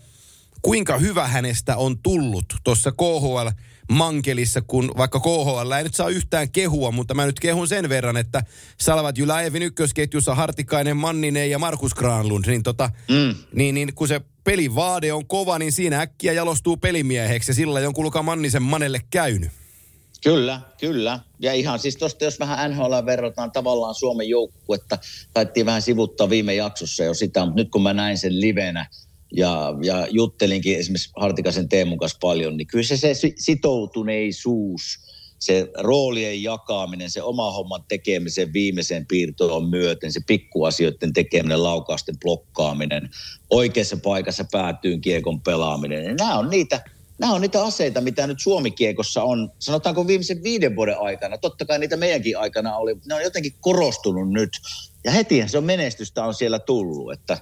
kuinka 0.63 0.99
hyvä 0.99 1.29
hänestä 1.29 1.77
on 1.77 1.99
tullut 1.99 2.45
tuossa 2.65 2.93
KHL 2.93 3.49
mankelissa, 3.93 4.63
kun 4.63 4.93
vaikka 4.97 5.21
KHL 5.21 5.73
ei 5.73 5.83
nyt 5.85 5.95
saa 5.95 6.09
yhtään 6.09 6.51
kehua, 6.51 6.91
mutta 6.91 7.15
mä 7.15 7.27
nyt 7.27 7.41
kehun 7.41 7.69
sen 7.69 7.89
verran, 7.89 8.17
että 8.17 8.43
Salvat 8.81 9.19
Jyläevin 9.19 9.63
ykkösketjussa 9.63 10.35
Hartikainen, 10.35 10.97
Manninen 10.97 11.51
ja 11.51 11.59
Markus 11.59 11.95
Granlund, 11.95 12.45
niin, 12.47 12.63
tota, 12.63 12.91
Mm. 13.09 13.35
niin, 13.55 13.75
niin 13.75 13.95
kun 13.95 14.09
se 14.09 14.21
pelin 14.45 14.75
vaade 14.75 15.13
on 15.13 15.27
kova, 15.27 15.59
niin 15.59 15.73
siinä 15.73 16.01
äkkiä 16.01 16.33
jalostuu 16.33 16.77
pelimieheksi 16.77 17.51
ja 17.51 17.55
sillä 17.55 17.81
on 17.89 17.95
kuulkaa 17.95 18.23
Mannisen 18.23 18.63
Manelle 18.63 19.01
käynyt. 19.11 19.51
Kyllä, 20.23 20.61
kyllä. 20.81 21.21
Ja 21.41 21.53
ihan 21.53 21.79
siis 21.79 21.97
tuosta, 21.97 22.25
jos 22.25 22.39
vähän 22.39 22.71
NHL 22.71 23.07
verrataan 23.07 23.53
tavallaan 23.53 23.95
Suomen 23.95 24.29
joukkuetta, 24.29 24.99
taittiin 25.35 25.67
vähän 25.67 25.83
sivuttaa 25.83 26.31
viime 26.31 26.55
jaksossa 26.55 27.05
jo 27.05 27.15
sitä, 27.15 27.45
mutta 27.45 27.61
nyt 27.61 27.71
kun 27.71 27.83
mä 27.83 27.93
näin 27.93 28.19
sen 28.19 28.41
livenä 28.41 28.87
ja, 29.33 29.75
ja 29.83 30.07
juttelinkin 30.11 30.79
esimerkiksi 30.79 31.11
Hartikasen 31.17 31.69
Teemun 31.69 31.99
kanssa 31.99 32.19
paljon, 32.21 32.57
niin 32.57 32.67
kyllä 32.67 32.85
se, 32.85 32.97
se 32.97 33.15
si- 33.15 33.35
sitoutuneisuus, 33.39 34.83
se 35.39 35.69
roolien 35.79 36.43
jakaminen, 36.43 37.11
se 37.11 37.23
oma 37.23 37.51
homman 37.53 37.85
tekemisen 37.89 38.53
viimeisen 38.53 39.07
piirtoon 39.07 39.69
myöten, 39.71 40.13
se 40.13 40.21
pikkuasioiden 40.27 41.13
tekeminen, 41.13 41.63
laukausten 41.63 42.19
blokkaaminen, 42.21 43.11
oikeassa 43.51 43.97
paikassa 43.97 44.45
päätyyn 44.53 45.01
kiekon 45.01 45.41
pelaaminen, 45.41 46.05
niin 46.05 46.17
nämä 46.17 46.39
on 46.39 46.51
niitä, 46.51 46.85
nämä 47.19 47.33
on 47.33 47.41
niitä 47.41 47.65
aseita, 47.65 48.01
mitä 48.01 48.27
nyt 48.27 48.41
Suomikiekossa 48.41 49.23
on, 49.23 49.53
sanotaanko 49.59 50.07
viimeisen 50.07 50.43
viiden 50.43 50.77
vuoden 50.77 50.99
aikana, 51.01 51.39
totta 51.39 51.65
kai 51.65 51.79
niitä 51.79 51.97
meidänkin 51.97 52.39
aikana 52.39 52.77
oli, 52.77 52.97
ne 53.07 53.15
on 53.15 53.23
jotenkin 53.23 53.55
korostunut 53.61 54.33
nyt, 54.33 54.51
ja 55.05 55.11
hetihän 55.11 55.49
se 55.49 55.59
on 55.59 55.65
menestystä 55.65 56.25
on 56.25 56.35
siellä 56.35 56.59
tullut, 56.59 57.13
että, 57.13 57.39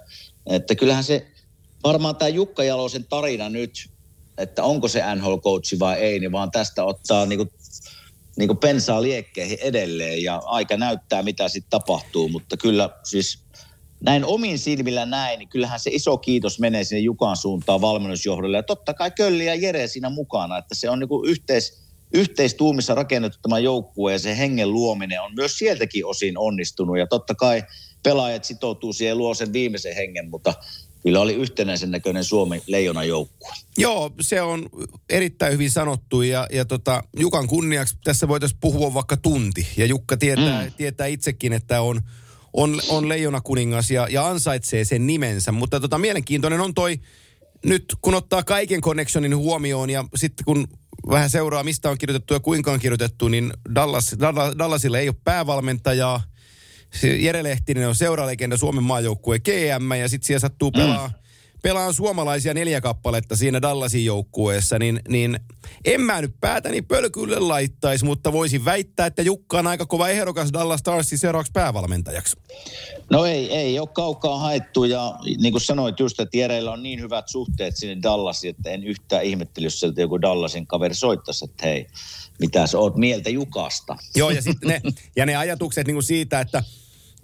että 0.46 0.74
kyllähän 0.74 1.04
se, 1.04 1.26
varmaan 1.84 2.16
tämä 2.16 2.28
Jukka 2.28 2.64
Jalosen 2.64 3.04
tarina 3.04 3.48
nyt, 3.48 3.90
että 4.38 4.62
onko 4.62 4.88
se 4.88 5.00
NHL-coachi 5.00 5.78
vai 5.78 5.98
ei, 5.98 6.20
niin 6.20 6.32
vaan 6.32 6.50
tästä 6.50 6.84
ottaa 6.84 7.26
niinku, 7.26 7.46
niinku 8.36 8.54
pensaa 8.54 9.02
liekkeihin 9.02 9.58
edelleen, 9.60 10.22
ja 10.22 10.42
aika 10.44 10.76
näyttää, 10.76 11.22
mitä 11.22 11.48
sitten 11.48 11.70
tapahtuu, 11.70 12.28
mutta 12.28 12.56
kyllä 12.56 12.90
siis 13.04 13.43
näin 14.04 14.24
omin 14.24 14.58
silmillä 14.58 15.06
näin, 15.06 15.38
niin 15.38 15.48
kyllähän 15.48 15.80
se 15.80 15.90
iso 15.90 16.18
kiitos 16.18 16.60
menee 16.60 16.84
sinne 16.84 17.00
Jukan 17.00 17.36
suuntaan 17.36 17.80
valmennusjohdolle. 17.80 18.56
Ja 18.56 18.62
totta 18.62 18.94
kai 18.94 19.10
Kölli 19.10 19.46
ja 19.46 19.54
Jere 19.54 19.86
siinä 19.86 20.10
mukana, 20.10 20.58
että 20.58 20.74
se 20.74 20.90
on 20.90 20.98
niin 20.98 21.08
yhteis, 21.26 21.82
yhteistuumissa 22.14 22.94
rakennettu 22.94 23.38
tämä 23.42 23.58
joukkue 23.58 24.12
ja 24.12 24.18
se 24.18 24.38
hengen 24.38 24.72
luominen 24.72 25.22
on 25.22 25.34
myös 25.34 25.58
sieltäkin 25.58 26.06
osin 26.06 26.38
onnistunut. 26.38 26.98
Ja 26.98 27.06
totta 27.06 27.34
kai 27.34 27.62
pelaajat 28.02 28.44
sitoutuu 28.44 28.92
siihen 28.92 29.10
ja 29.10 29.16
luo 29.16 29.34
sen 29.34 29.52
viimeisen 29.52 29.96
hengen, 29.96 30.30
mutta 30.30 30.54
kyllä 31.02 31.20
oli 31.20 31.34
yhtenäisen 31.34 31.90
näköinen 31.90 32.24
Suomen 32.24 32.60
leijona 32.66 33.04
joukkue. 33.04 33.52
Joo, 33.78 34.10
se 34.20 34.42
on 34.42 34.68
erittäin 35.10 35.52
hyvin 35.52 35.70
sanottu 35.70 36.22
ja, 36.22 36.46
ja 36.52 36.64
tota, 36.64 37.04
Jukan 37.18 37.46
kunniaksi 37.46 37.96
tässä 38.04 38.28
voitaisiin 38.28 38.58
puhua 38.60 38.94
vaikka 38.94 39.16
tunti. 39.16 39.66
Ja 39.76 39.86
Jukka 39.86 40.16
tietää, 40.16 40.64
mm. 40.64 40.72
tietää 40.72 41.06
itsekin, 41.06 41.52
että 41.52 41.80
on, 41.80 42.00
on, 42.54 42.80
on 42.88 43.08
leijona 43.08 43.40
kuningas 43.40 43.90
ja, 43.90 44.08
ja 44.10 44.26
ansaitsee 44.26 44.84
sen 44.84 45.06
nimensä. 45.06 45.52
Mutta 45.52 45.80
tota, 45.80 45.98
mielenkiintoinen 45.98 46.60
on 46.60 46.74
toi, 46.74 47.00
nyt 47.64 47.96
kun 48.00 48.14
ottaa 48.14 48.42
kaiken 48.42 48.80
connectionin 48.80 49.36
huomioon 49.36 49.90
ja 49.90 50.04
sitten 50.14 50.44
kun 50.44 50.68
vähän 51.10 51.30
seuraa, 51.30 51.64
mistä 51.64 51.90
on 51.90 51.98
kirjoitettu 51.98 52.34
ja 52.34 52.40
kuinka 52.40 52.72
on 52.72 52.80
kirjoitettu, 52.80 53.28
niin 53.28 53.52
Dallas, 53.74 54.16
Dallas, 54.20 54.54
Dallasilla 54.58 54.98
ei 54.98 55.08
ole 55.08 55.16
päävalmentajaa. 55.24 56.22
Jere 57.18 57.42
Lehtinen 57.42 57.88
on 57.88 57.94
seuralegenda 57.94 58.56
Suomen 58.56 58.84
maajoukkueen 58.84 59.40
GM 59.44 59.92
ja 59.92 60.08
sitten 60.08 60.26
siellä 60.26 60.40
sattuu 60.40 60.70
pelaa, 60.70 61.08
mm. 61.08 61.14
Pelaa 61.64 61.92
suomalaisia 61.92 62.54
neljä 62.54 62.80
kappaletta 62.80 63.36
siinä 63.36 63.62
Dallasin 63.62 64.04
joukkueessa, 64.04 64.78
niin, 64.78 65.00
niin 65.08 65.40
en 65.84 66.00
mä 66.00 66.20
nyt 66.20 66.34
päätäni 66.40 66.82
pölkylle 66.82 67.38
laittaisi, 67.38 68.04
mutta 68.04 68.32
voisin 68.32 68.64
väittää, 68.64 69.06
että 69.06 69.22
Jukka 69.22 69.58
on 69.58 69.66
aika 69.66 69.86
kova 69.86 70.08
ehdokas 70.08 70.52
Dallas 70.52 70.80
Starsin 70.80 71.18
seuraavaksi 71.18 71.52
päävalmentajaksi. 71.52 72.36
No 73.10 73.24
ei, 73.24 73.52
ei 73.52 73.78
ole 73.78 73.88
kaukaa 73.88 74.38
haettu 74.38 74.84
ja 74.84 75.14
niin 75.38 75.52
kuin 75.52 75.62
sanoit 75.62 76.00
just, 76.00 76.20
että 76.20 76.36
Jereillä 76.36 76.72
on 76.72 76.82
niin 76.82 77.00
hyvät 77.00 77.28
suhteet 77.28 77.76
sinne 77.76 78.02
Dallasiin, 78.02 78.54
että 78.58 78.70
en 78.70 78.84
yhtään 78.84 79.24
ihmettely, 79.24 79.66
jos 79.66 79.80
sieltä 79.80 80.00
joku 80.00 80.20
Dallasin 80.20 80.66
kaveri 80.66 80.94
soittaisi, 80.94 81.44
että 81.44 81.66
hei, 81.66 81.86
mitä 82.40 82.66
sä 82.66 82.78
oot 82.78 82.96
mieltä 82.96 83.30
Jukasta? 83.30 83.96
Joo, 84.16 84.30
ja 84.30 84.42
sitten 84.42 84.68
ne, 84.68 84.82
ja 85.16 85.26
ne 85.26 85.36
ajatukset 85.36 85.86
niin 85.86 85.94
kuin 85.94 86.02
siitä, 86.02 86.40
että 86.40 86.62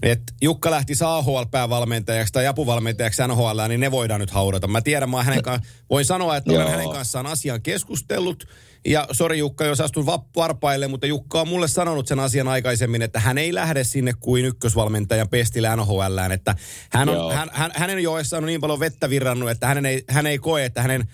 että 0.03 0.33
Jukka 0.43 0.71
lähti 0.71 0.93
AHL-päävalmentajaksi 1.05 2.33
tai 2.33 2.47
apuvalmentajaksi 2.47 3.23
NHL, 3.29 3.61
niin 3.69 3.81
ne 3.81 3.91
voidaan 3.91 4.21
nyt 4.21 4.31
haudata. 4.31 4.67
Mä 4.67 4.81
tiedän, 4.81 5.11
mä 5.11 5.23
hänen 5.23 5.43
kanssa, 5.43 5.69
voin 5.91 6.05
sanoa, 6.05 6.37
että 6.37 6.51
olen 6.51 6.61
Joo. 6.61 6.71
hänen 6.71 6.91
kanssaan 6.91 7.27
asian 7.27 7.63
keskustellut. 7.63 8.49
Ja 8.85 9.07
sori 9.13 9.39
Jukka, 9.39 9.65
jos 9.65 9.81
astun 9.81 10.07
varpaille, 10.37 10.89
mutta 10.89 11.07
Jukka 11.07 11.41
on 11.41 11.49
mulle 11.49 11.69
sanonut 11.69 12.07
sen 12.07 12.21
asian 12.21 12.49
aikaisemmin, 12.49 13.03
että 13.03 13.21
hän 13.21 13.39
ei 13.39 13.55
lähde 13.55 13.85
sinne 13.85 14.13
kuin 14.21 14.45
ykkösvalmentajan 14.45 15.29
pestillä 15.29 15.77
NHLään. 15.77 16.33
Että 16.33 16.55
hän 16.91 17.09
on, 17.09 17.15
Joo. 17.15 17.33
hän, 17.33 17.49
hän, 17.53 17.71
hänen 17.75 17.99
joessa 17.99 18.37
on 18.37 18.47
niin 18.47 18.61
paljon 18.61 18.81
vettä 18.81 19.11
virrannut, 19.11 19.51
että 19.51 19.67
hän 19.67 19.87
ei, 19.87 20.05
hän 20.09 20.27
ei 20.27 20.39
koe, 20.39 20.65
että 20.65 20.83
hänen 20.83 21.09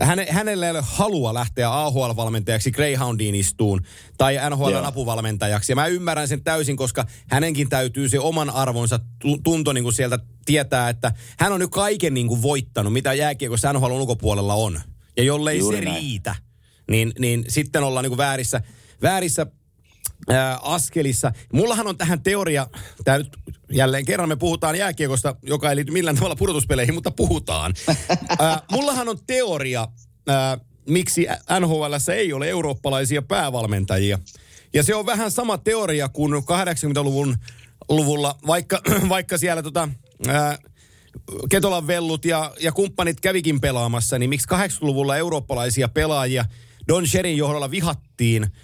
häne, 0.00 0.26
hänellä 0.30 0.66
ei 0.66 0.70
ole 0.70 0.82
halua 0.84 1.34
lähteä 1.34 1.70
AHL-valmentajaksi 1.70 2.70
Greyhoundiin 2.70 3.34
istuun 3.34 3.82
tai 4.18 4.38
NHL 4.50 4.84
apuvalmentajaksi. 4.84 5.72
Ja 5.72 5.76
mä 5.76 5.86
ymmärrän 5.86 6.28
sen 6.28 6.44
täysin, 6.44 6.76
koska 6.76 7.06
hänenkin 7.30 7.68
täytyy 7.68 8.08
se 8.08 8.20
oman 8.20 8.50
arvonsa 8.50 9.00
tu- 9.18 9.38
tunto 9.38 9.72
niin 9.72 9.84
kuin 9.84 9.94
sieltä 9.94 10.18
tietää, 10.44 10.88
että 10.88 11.12
hän 11.38 11.52
on 11.52 11.60
nyt 11.60 11.70
kaiken 11.70 12.14
niin 12.14 12.28
kuin 12.28 12.42
voittanut, 12.42 12.92
mitä 12.92 13.14
jääkiekossa 13.14 13.72
NHL 13.72 13.90
ulkopuolella 13.90 14.54
on. 14.54 14.80
Ja 15.16 15.22
jollei 15.22 15.58
Juuri 15.58 15.78
se 15.78 15.84
näin. 15.84 15.96
riitä, 16.02 16.34
niin, 16.90 17.12
niin 17.18 17.44
sitten 17.48 17.82
ollaan 17.82 18.02
niin 18.04 18.10
kuin 18.10 18.18
väärissä, 18.18 18.62
väärissä 19.02 19.46
askelissa. 20.62 21.32
Mullahan 21.52 21.86
on 21.86 21.98
tähän 21.98 22.22
teoria, 22.22 22.66
tämä 23.04 23.18
nyt 23.18 23.36
jälleen 23.72 24.04
kerran 24.04 24.28
me 24.28 24.36
puhutaan 24.36 24.76
jääkiekosta, 24.76 25.36
joka 25.42 25.70
ei 25.70 25.76
liity 25.76 25.92
millään 25.92 26.16
tavalla 26.16 26.36
pudotuspeleihin, 26.36 26.94
mutta 26.94 27.10
puhutaan. 27.10 27.74
ää, 28.38 28.62
mullahan 28.72 29.08
on 29.08 29.18
teoria, 29.26 29.88
ää, 30.28 30.58
miksi 30.88 31.26
NHL 31.60 31.94
ei 32.12 32.32
ole 32.32 32.48
eurooppalaisia 32.48 33.22
päävalmentajia. 33.22 34.18
Ja 34.74 34.82
se 34.82 34.94
on 34.94 35.06
vähän 35.06 35.30
sama 35.30 35.58
teoria 35.58 36.08
kuin 36.08 36.32
80-luvun 36.32 37.36
luvulla, 37.88 38.38
vaikka, 38.46 38.80
vaikka 39.08 39.38
siellä 39.38 39.62
tota, 39.62 39.88
ää, 40.28 40.58
Ketolan 41.50 41.86
vellut 41.86 42.24
ja, 42.24 42.52
ja 42.60 42.72
kumppanit 42.72 43.20
kävikin 43.20 43.60
pelaamassa, 43.60 44.18
niin 44.18 44.30
miksi 44.30 44.46
80-luvulla 44.54 45.16
eurooppalaisia 45.16 45.88
pelaajia 45.88 46.44
Don 46.88 47.06
Sherin 47.06 47.36
johdolla 47.36 47.70
vihattiin– 47.70 48.46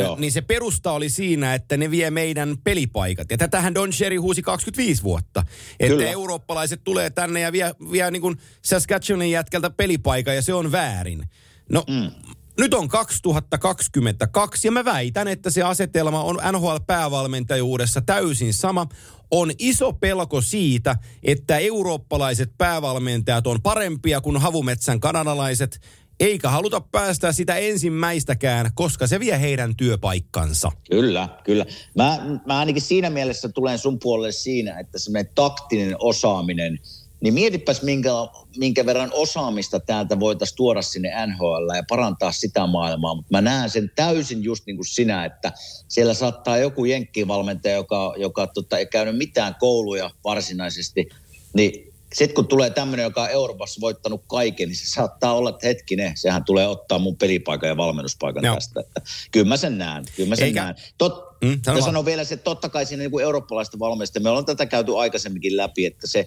Joo. 0.00 0.16
niin 0.18 0.32
se 0.32 0.40
perusta 0.40 0.92
oli 0.92 1.08
siinä, 1.08 1.54
että 1.54 1.76
ne 1.76 1.90
vie 1.90 2.10
meidän 2.10 2.56
pelipaikat. 2.64 3.30
Ja 3.30 3.38
tätähän 3.38 3.74
Don 3.74 3.92
Sherry 3.92 4.16
huusi 4.16 4.42
25 4.42 5.02
vuotta. 5.02 5.44
Että 5.80 5.96
Kyllä. 5.96 6.10
eurooppalaiset 6.10 6.80
tulee 6.84 7.10
tänne 7.10 7.40
ja 7.40 7.52
vie, 7.52 7.74
vie 7.92 8.10
niin 8.10 8.22
kuin 8.22 8.36
Saskatchewanin 8.64 9.30
jätkältä 9.30 9.70
pelipaikan 9.70 10.34
ja 10.34 10.42
se 10.42 10.54
on 10.54 10.72
väärin. 10.72 11.24
No, 11.72 11.84
mm. 11.88 12.10
nyt 12.58 12.74
on 12.74 12.88
2022 12.88 14.68
ja 14.68 14.72
mä 14.72 14.84
väitän, 14.84 15.28
että 15.28 15.50
se 15.50 15.62
asetelma 15.62 16.22
on 16.22 16.38
NHL-päävalmentajuudessa 16.52 18.00
täysin 18.00 18.54
sama. 18.54 18.86
On 19.30 19.50
iso 19.58 19.92
pelko 19.92 20.40
siitä, 20.40 20.96
että 21.22 21.58
eurooppalaiset 21.58 22.50
päävalmentajat 22.58 23.46
on 23.46 23.62
parempia 23.62 24.20
kuin 24.20 24.36
havumetsän 24.36 25.00
kanadalaiset 25.00 25.80
eikä 26.20 26.50
haluta 26.50 26.80
päästä 26.80 27.32
sitä 27.32 27.56
ensimmäistäkään, 27.56 28.70
koska 28.74 29.06
se 29.06 29.20
vie 29.20 29.40
heidän 29.40 29.76
työpaikkansa. 29.76 30.72
Kyllä, 30.90 31.28
kyllä. 31.44 31.66
Mä, 31.94 32.18
mä 32.46 32.58
ainakin 32.58 32.82
siinä 32.82 33.10
mielessä 33.10 33.48
tulen 33.48 33.78
sun 33.78 33.98
puolelle 33.98 34.32
siinä, 34.32 34.78
että 34.78 34.98
semmoinen 34.98 35.32
taktinen 35.34 35.96
osaaminen, 35.98 36.78
niin 37.20 37.34
mietipäs 37.34 37.82
minkä, 37.82 38.10
minkä 38.56 38.86
verran 38.86 39.10
osaamista 39.12 39.80
täältä 39.80 40.20
voitaisiin 40.20 40.56
tuoda 40.56 40.82
sinne 40.82 41.26
NHL 41.26 41.76
ja 41.76 41.82
parantaa 41.88 42.32
sitä 42.32 42.66
maailmaa. 42.66 43.14
Mutta 43.14 43.28
mä 43.30 43.40
näen 43.40 43.70
sen 43.70 43.90
täysin 43.96 44.44
just 44.44 44.66
niin 44.66 44.76
kuin 44.76 44.86
sinä, 44.86 45.24
että 45.24 45.52
siellä 45.88 46.14
saattaa 46.14 46.58
joku 46.58 46.84
jenkkivalmentaja, 46.84 47.74
joka, 47.74 48.14
joka 48.16 48.46
tota, 48.46 48.78
ei 48.78 48.86
käynyt 48.86 49.16
mitään 49.16 49.54
kouluja 49.60 50.10
varsinaisesti, 50.24 51.08
niin 51.54 51.92
sitten 52.14 52.34
kun 52.34 52.46
tulee 52.46 52.70
tämmöinen, 52.70 53.04
joka 53.04 53.22
on 53.22 53.30
Euroopassa 53.30 53.80
voittanut 53.80 54.22
kaiken, 54.28 54.68
niin 54.68 54.76
se 54.76 54.86
saattaa 54.86 55.34
olla, 55.34 55.50
että 55.50 55.66
hetkinen, 55.66 56.16
sehän 56.16 56.44
tulee 56.44 56.68
ottaa 56.68 56.98
mun 56.98 57.16
pelipaikan 57.16 57.68
ja 57.68 57.76
valmennuspaikan 57.76 58.44
Joo. 58.44 58.54
tästä. 58.54 58.80
Että, 58.80 59.00
kyllä 59.30 59.48
mä 59.48 59.56
sen 59.56 59.78
näen, 59.78 60.04
kyllä 60.16 60.28
mä 60.28 60.36
sen 60.36 60.44
Eikä... 60.44 60.62
näen. 60.62 60.74
Tot, 60.98 61.40
mm, 61.40 61.60
ja 61.66 61.82
sanon 61.82 62.04
vielä 62.04 62.24
se, 62.24 62.34
että 62.34 62.44
totta 62.44 62.68
kai 62.68 62.86
siinä 62.86 63.02
niin 63.02 63.20
eurooppalaista 63.20 63.78
valmista, 63.78 64.20
me 64.20 64.28
ollaan 64.28 64.46
tätä 64.46 64.66
käyty 64.66 64.98
aikaisemminkin 64.98 65.56
läpi, 65.56 65.86
että 65.86 66.06
se, 66.06 66.26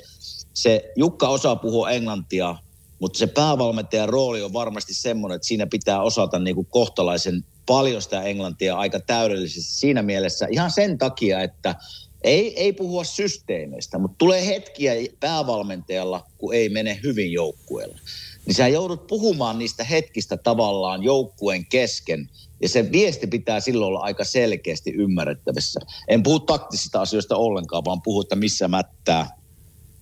se 0.54 0.92
Jukka 0.96 1.28
osaa 1.28 1.56
puhua 1.56 1.90
englantia, 1.90 2.56
mutta 3.00 3.20
se 3.20 3.28
päävalmentajan 3.28 4.10
rooli 4.10 4.42
on 4.42 4.54
varmasti 4.54 4.94
semmoinen, 4.94 5.36
että 5.36 5.48
siinä 5.48 5.68
pitää 5.68 6.02
osata 6.02 6.40
niin 6.40 6.56
kuin 6.56 6.68
kohtalaisen 6.68 7.46
paljon 7.66 8.02
sitä 8.02 8.22
englantia 8.22 8.76
aika 8.76 9.00
täydellisesti 9.00 9.72
siinä 9.72 10.02
mielessä. 10.02 10.48
Ihan 10.50 10.72
sen 10.72 10.98
takia, 10.98 11.42
että 11.42 11.76
ei, 12.24 12.60
ei 12.60 12.74
puhua 12.74 13.04
systeemeistä, 13.04 14.00
mutta 14.00 14.16
tulee 14.18 14.48
hetkiä 14.48 14.94
päävalmentajalla, 15.20 16.24
kun 16.38 16.54
ei 16.54 16.70
mene 16.70 17.00
hyvin 17.04 17.32
joukkueella. 17.32 18.00
Niin 18.46 18.56
sä 18.56 18.68
joudut 18.68 19.08
puhumaan 19.08 19.60
niistä 19.60 19.84
hetkistä 19.84 20.38
tavallaan 20.38 21.04
joukkueen 21.04 21.66
kesken, 21.66 22.30
ja 22.62 22.70
se 22.70 22.92
viesti 22.92 23.28
pitää 23.28 23.60
silloin 23.60 23.88
olla 23.88 24.00
aika 24.00 24.24
selkeästi 24.24 24.92
ymmärrettävissä. 24.92 25.80
En 26.08 26.24
puhu 26.24 26.40
taktisista 26.40 27.01
asioista 27.01 27.36
ollenkaan, 27.36 27.86
vaan 27.86 28.01
puhu, 28.01 28.22
että 28.22 28.36
missä 28.36 28.68
mättää, 28.68 29.41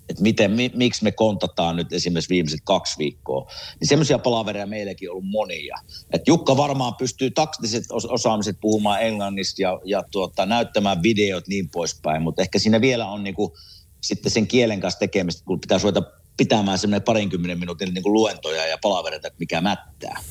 että 0.09 0.23
miten, 0.23 0.51
mi, 0.51 0.71
miksi 0.75 1.03
me 1.03 1.11
kontataan 1.11 1.75
nyt 1.75 1.93
esimerkiksi 1.93 2.29
viimeiset 2.29 2.59
kaksi 2.63 2.97
viikkoa. 2.97 3.51
Niin 3.79 3.87
semmoisia 3.87 4.19
palavereja 4.19 4.67
meilläkin 4.67 5.09
on 5.09 5.13
ollut 5.13 5.29
monia. 5.29 5.77
Et 6.13 6.27
Jukka 6.27 6.57
varmaan 6.57 6.95
pystyy 6.95 7.31
taktiset 7.31 7.83
osaamiset 8.09 8.57
puhumaan 8.61 9.01
englannista 9.01 9.61
ja, 9.61 9.79
ja 9.85 10.03
tuota, 10.11 10.45
näyttämään 10.45 11.03
videot 11.03 11.47
niin 11.47 11.69
poispäin, 11.69 12.21
mutta 12.21 12.41
ehkä 12.41 12.59
siinä 12.59 12.81
vielä 12.81 13.07
on 13.07 13.23
niinku, 13.23 13.57
sitten 14.01 14.31
sen 14.31 14.47
kielen 14.47 14.79
kanssa 14.79 14.99
tekemistä, 14.99 15.45
kun 15.45 15.59
pitää 15.59 15.79
suojata 15.79 16.03
pitämään 16.37 16.77
semmoinen 16.77 17.03
parinkymmenen 17.03 17.59
minuutin 17.59 17.93
niin 17.93 18.13
luentoja 18.13 18.67
ja 18.67 18.77
palavereita, 18.81 19.29
mikä 19.39 19.61
mättää. 19.61 20.21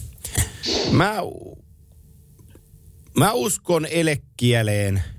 Mä, 0.90 1.14
mä 3.16 3.32
uskon 3.32 3.86
elekieleen– 3.86 5.02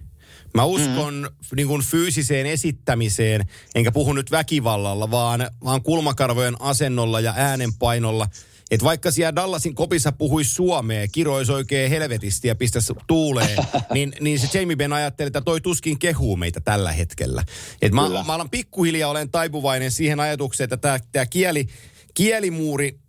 Mä 0.53 0.63
uskon 0.63 1.13
mm. 1.13 1.55
niin 1.55 1.67
kuin 1.67 1.81
fyysiseen 1.81 2.45
esittämiseen, 2.45 3.45
enkä 3.75 3.91
puhu 3.91 4.13
nyt 4.13 4.31
väkivallalla, 4.31 5.11
vaan, 5.11 5.49
vaan 5.63 5.83
kulmakarvojen 5.83 6.55
asennolla 6.61 7.19
ja 7.19 7.33
äänenpainolla. 7.37 8.27
Että 8.71 8.85
vaikka 8.85 9.11
siellä 9.11 9.35
Dallasin 9.35 9.75
kopissa 9.75 10.11
puhuisi 10.11 10.53
suomea, 10.53 11.07
kiroisi 11.07 11.51
oikein 11.51 11.89
helvetisti 11.89 12.47
ja 12.47 12.55
pistäisi 12.55 12.93
tuuleen, 13.07 13.57
niin, 13.93 14.13
niin 14.19 14.39
se 14.39 14.59
Jamie 14.59 14.75
Ben 14.75 14.93
ajatteli, 14.93 15.27
että 15.27 15.41
toi 15.41 15.61
tuskin 15.61 15.99
kehuu 15.99 16.35
meitä 16.35 16.59
tällä 16.59 16.91
hetkellä. 16.91 17.43
Et 17.81 17.91
mä, 17.91 18.09
mä 18.09 18.33
alan 18.33 18.49
pikkuhiljaa 18.49 19.09
olen 19.09 19.29
taipuvainen 19.29 19.91
siihen 19.91 20.19
ajatukseen, 20.19 20.69
että 20.73 20.99
tämä 21.11 21.25
kieli, 21.25 21.67
kielimuuri 22.13 22.99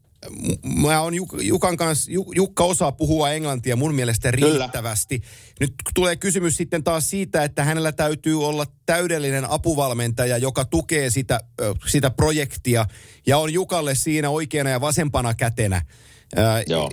mä 0.64 1.00
on 1.00 1.14
Juk- 1.14 1.42
Jukan 1.42 1.76
kanssa, 1.76 2.10
Jukka 2.34 2.64
osaa 2.64 2.92
puhua 2.92 3.30
englantia 3.30 3.76
mun 3.76 3.94
mielestä 3.94 4.30
riittävästi. 4.30 5.18
Kyllä. 5.18 5.30
Nyt 5.60 5.74
tulee 5.94 6.16
kysymys 6.16 6.56
sitten 6.56 6.84
taas 6.84 7.10
siitä, 7.10 7.44
että 7.44 7.64
hänellä 7.64 7.92
täytyy 7.92 8.46
olla 8.46 8.66
täydellinen 8.86 9.50
apuvalmentaja, 9.50 10.36
joka 10.38 10.64
tukee 10.64 11.10
sitä, 11.10 11.40
sitä 11.86 12.10
projektia 12.10 12.86
ja 13.26 13.38
on 13.38 13.52
Jukalle 13.52 13.94
siinä 13.94 14.30
oikeana 14.30 14.70
ja 14.70 14.80
vasempana 14.80 15.34
kätenä 15.34 15.82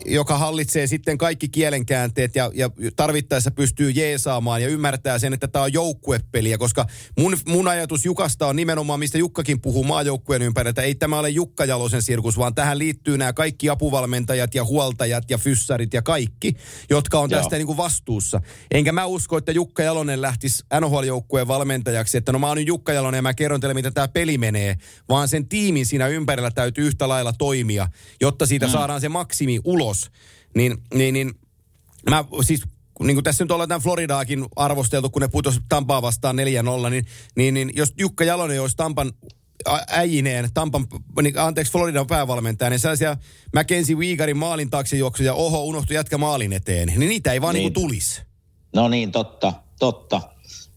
joka 0.05 0.37
hallitsee 0.37 0.87
sitten 0.87 1.17
kaikki 1.17 1.49
kielenkäänteet 1.49 2.35
ja, 2.35 2.51
ja 2.53 2.69
tarvittaessa 2.95 3.51
pystyy 3.51 3.91
jeesaamaan 3.91 4.61
ja 4.61 4.67
ymmärtää 4.67 5.19
sen, 5.19 5.33
että 5.33 5.47
tämä 5.47 5.63
on 5.63 5.73
joukkuepeliä, 5.73 6.57
koska 6.57 6.85
mun, 7.17 7.37
mun 7.47 7.67
ajatus 7.67 8.05
Jukasta 8.05 8.47
on 8.47 8.55
nimenomaan, 8.55 8.99
mistä 8.99 9.17
Jukkakin 9.17 9.61
puhuu 9.61 9.83
maajoukkueen 9.83 10.41
ympärillä, 10.41 10.83
ei 10.83 10.95
tämä 10.95 11.19
ole 11.19 11.29
Jukka 11.29 11.65
Jalosen 11.65 12.01
sirkus, 12.01 12.37
vaan 12.37 12.55
tähän 12.55 12.77
liittyy 12.77 13.17
nämä 13.17 13.33
kaikki 13.33 13.69
apuvalmentajat 13.69 14.55
ja 14.55 14.65
huoltajat 14.65 15.23
ja 15.29 15.37
fyssarit 15.37 15.93
ja 15.93 16.01
kaikki, 16.01 16.53
jotka 16.89 17.19
on 17.19 17.29
tästä 17.29 17.55
niin 17.55 17.67
kuin 17.67 17.77
vastuussa. 17.77 18.41
Enkä 18.71 18.91
mä 18.91 19.05
usko, 19.05 19.37
että 19.37 19.51
Jukka 19.51 19.83
Jalonen 19.83 20.21
lähtisi 20.21 20.63
NHL-joukkueen 20.79 21.47
valmentajaksi, 21.47 22.17
että 22.17 22.31
no 22.31 22.39
mä 22.39 22.47
oon 22.47 22.57
nyt 22.57 22.67
Jukka 22.67 22.93
Jalonen 22.93 23.17
ja 23.17 23.21
mä 23.21 23.33
kerron 23.33 23.59
teille, 23.59 23.73
miten 23.73 23.93
tämä 23.93 24.07
peli 24.07 24.37
menee, 24.37 24.75
vaan 25.09 25.27
sen 25.27 25.47
tiimin 25.47 25.85
siinä 25.85 26.07
ympärillä 26.07 26.51
täytyy 26.51 26.87
yhtä 26.87 27.07
lailla 27.07 27.33
toimia, 27.33 27.87
jotta 28.21 28.45
siitä 28.45 28.65
mm. 28.65 28.71
saadaan 28.71 29.01
se 29.01 29.09
maksimi 29.27 29.59
ulos, 29.63 30.11
niin, 30.55 30.77
niin, 30.93 31.13
niin 31.13 31.33
mä 32.09 32.25
siis 32.41 32.61
niin 32.99 33.15
kuin 33.15 33.23
tässä 33.23 33.43
nyt 33.43 33.51
ollaan 33.51 33.69
tämän 33.69 33.81
Floridaakin 33.81 34.45
arvosteltu, 34.55 35.09
kun 35.09 35.21
ne 35.21 35.27
putosi 35.27 35.59
Tampaa 35.69 36.01
vastaan 36.01 36.35
4-0, 36.35 36.89
niin, 36.89 37.05
niin, 37.35 37.53
niin 37.53 37.71
jos 37.75 37.93
Jukka 37.97 38.23
Jalonen 38.23 38.61
olisi 38.61 38.77
Tampan 38.77 39.11
äijineen, 39.87 40.49
Tampan, 40.53 40.87
niin, 41.21 41.39
anteeksi, 41.39 41.71
Floridan 41.71 42.07
päävalmentaja, 42.07 42.69
niin 42.69 42.79
sellaisia 42.79 43.17
Mackenzie 43.53 43.95
Weegarin 43.95 44.37
maalin 44.37 44.69
taakse 44.69 44.97
juoksuja, 44.97 45.33
oho, 45.33 45.63
unohtu 45.63 45.93
jätkä 45.93 46.17
maalin 46.17 46.53
eteen, 46.53 46.87
niin 46.87 46.99
niitä 46.99 47.33
ei 47.33 47.41
vaan 47.41 47.53
niin. 47.53 47.63
Niin 47.63 47.73
tulisi. 47.73 48.21
No 48.75 48.87
niin, 48.87 49.11
totta, 49.11 49.53
totta 49.79 50.21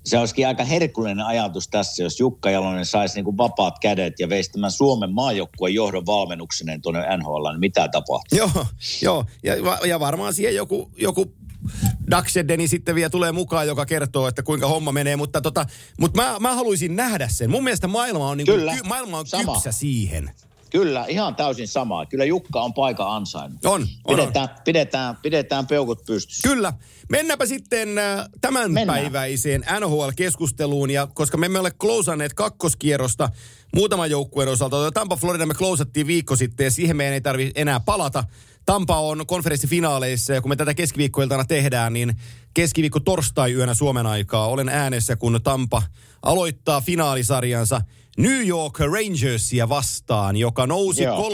se 0.05 0.19
olisikin 0.19 0.47
aika 0.47 0.65
herkullinen 0.65 1.27
ajatus 1.27 1.69
tässä, 1.69 2.03
jos 2.03 2.21
Jukka 2.21 2.51
Jalonen 2.51 2.87
saisi 2.87 3.15
niin 3.15 3.25
kuin 3.25 3.37
vapaat 3.37 3.79
kädet 3.79 4.21
ja 4.21 4.29
veisi 4.29 4.53
tämän 4.53 4.71
Suomen 4.71 5.13
maajoukkueen 5.13 5.75
johdon 5.75 6.07
valmennukseneen 6.07 6.83
tuonne 6.83 7.17
NHL, 7.17 7.51
niin 7.51 7.61
mitä 7.61 7.89
tapahtuu? 7.89 8.39
Joo, 8.39 8.67
joo. 9.03 9.25
Ja, 9.43 9.55
ja 9.87 10.01
varmaan 10.01 10.35
siihen 10.35 10.55
joku, 10.55 10.91
joku 10.97 11.35
Daxedeni 12.11 12.69
sitten 12.69 12.95
vielä 12.95 13.11
tulee 13.11 13.33
mukaan, 13.33 13.67
joka 13.67 13.87
kertoo, 13.87 14.29
että 14.29 14.43
kuinka 14.43 14.69
homma 14.69 14.93
menee, 14.93 15.17
mutta, 15.17 15.41
tota, 15.41 15.67
mutta 16.01 16.23
mä, 16.23 16.37
mä 16.41 16.55
haluaisin 16.55 16.97
nähdä 16.97 17.29
sen. 17.29 17.51
Mun 17.51 17.65
mielestä 17.65 17.89
maailma 17.89 18.29
on, 18.29 18.37
niin 18.37 18.47
kuin, 18.47 18.59
Kyllä, 18.59 18.75
ky, 18.75 18.81
maailma 18.89 19.19
on 19.19 19.25
kypsä 19.47 19.73
siihen. 19.73 20.31
Kyllä, 20.71 21.05
ihan 21.09 21.35
täysin 21.35 21.69
samaa. 21.69 22.07
Kyllä 22.07 22.25
Jukka 22.25 22.63
on 22.63 22.75
paikan 22.75 23.11
ansainnut. 23.11 23.65
On, 23.65 23.87
on, 24.05 24.17
pidetään, 24.17 24.49
on. 24.49 24.63
Pidetään, 24.65 25.17
pidetään 25.17 25.67
peukut 25.67 26.05
pystyssä. 26.07 26.49
Kyllä. 26.49 26.73
Mennäänpä 27.09 27.47
sitten 27.47 27.99
äh, 27.99 28.29
tämänpäiväiseen 28.41 29.65
NHL-keskusteluun, 29.81 30.91
ja 30.91 31.07
koska 31.15 31.37
me 31.37 31.47
emme 31.47 31.59
ole 31.59 31.71
klousanneet 31.71 32.35
kakkoskierrosta 32.35 33.29
muutaman 33.75 34.11
joukkueen 34.11 34.49
osalta, 34.49 34.93
Tampa 34.93 35.17
Florida 35.17 35.47
me 35.47 35.55
klousattiin 35.55 36.07
viikko 36.07 36.37
sitten, 36.37 36.65
ja 36.65 36.71
siihen 36.71 36.97
meidän 36.97 37.15
ei 37.15 37.21
tarvitse 37.21 37.61
enää 37.61 37.81
palata. 37.81 38.25
Tampa 38.67 39.01
on 39.01 39.27
konferenssifinaaleissa, 39.27 40.33
ja 40.33 40.41
kun 40.41 40.49
me 40.49 40.57
tätä 40.57 40.75
keskiviikkoiltana 40.75 41.45
tehdään, 41.45 41.93
niin 41.93 42.15
keskiviikko 42.55 43.01
torstai-yönä 43.01 43.75
Suomen 43.75 44.07
aikaa 44.07 44.49
olen 44.49 44.69
äänessä, 44.69 45.17
kun 45.17 45.41
Tampa 45.45 45.83
aloittaa 46.23 46.81
finaalisarjansa– 46.81 47.81
New 48.19 48.47
York 48.47 48.79
Rangersia 48.81 49.69
vastaan, 49.69 50.37
joka 50.37 50.67
nousi 50.67 51.03
Joo. 51.03 51.29
3-2 51.29 51.33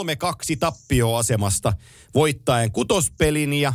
tappioasemasta 0.61 1.73
voittaen 2.15 2.73
kutospelin 2.73 3.53
ja 3.53 3.73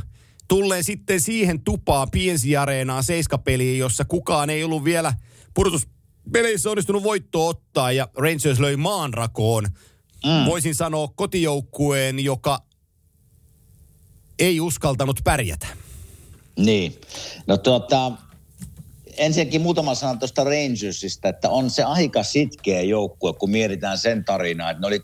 tulleen 0.47 0.83
sitten 0.83 1.21
siihen 1.21 1.63
tupaan 1.63 2.11
PNC-areenaan 2.11 3.03
seiskapeliin, 3.03 3.79
jossa 3.79 4.05
kukaan 4.05 4.49
ei 4.49 4.63
ollut 4.63 4.83
vielä 4.83 5.13
pudotuspeleissä 5.53 6.69
onnistunut 6.69 7.03
voittoa 7.03 7.49
ottaa 7.49 7.91
ja 7.91 8.07
Rangers 8.17 8.59
löi 8.59 8.77
maanrakoon. 8.77 9.63
Mm. 10.25 10.45
Voisin 10.45 10.75
sanoa 10.75 11.07
kotijoukkueen, 11.15 12.19
joka 12.19 12.59
ei 14.39 14.59
uskaltanut 14.59 15.19
pärjätä. 15.23 15.67
Niin. 16.59 17.01
No 17.47 17.57
tuota, 17.57 18.11
ensinnäkin 19.17 19.61
muutama 19.61 19.95
sana 19.95 20.19
tuosta 20.19 20.43
Rangersista, 20.43 21.29
että 21.29 21.49
on 21.49 21.69
se 21.69 21.83
aika 21.83 22.23
sitkeä 22.23 22.81
joukkue, 22.81 23.33
kun 23.33 23.49
mietitään 23.49 23.97
sen 23.97 24.25
tarinaa, 24.25 24.71
että 24.71 24.81
ne 24.81 24.87
oli 24.87 24.97
3-1 24.97 25.01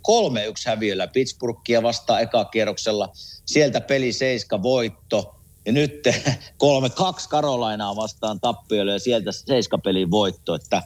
häviöllä 0.66 1.08
Pittsburghia 1.08 1.84
vastaan 1.84 2.22
ekakierroksella, 2.22 3.10
sieltä 3.46 3.82
peli 3.82 4.14
seiska 4.14 4.64
voitto, 4.64 5.36
ja 5.66 5.72
nyt 5.72 6.08
3-2 6.08 7.28
Karolainaa 7.30 7.96
vastaan 7.96 8.40
tappiolle 8.40 8.92
ja 8.92 9.00
sieltä 9.00 9.32
seiskapelin 9.32 10.12
voitto, 10.12 10.56
että 10.56 10.84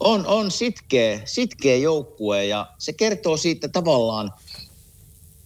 on, 0.00 0.26
on 0.26 0.50
sitkeä, 0.50 1.20
sitkeä 1.24 1.76
joukkue 1.76 2.44
ja 2.44 2.66
se 2.78 2.92
kertoo 2.92 3.36
siitä 3.36 3.68
tavallaan, 3.68 4.32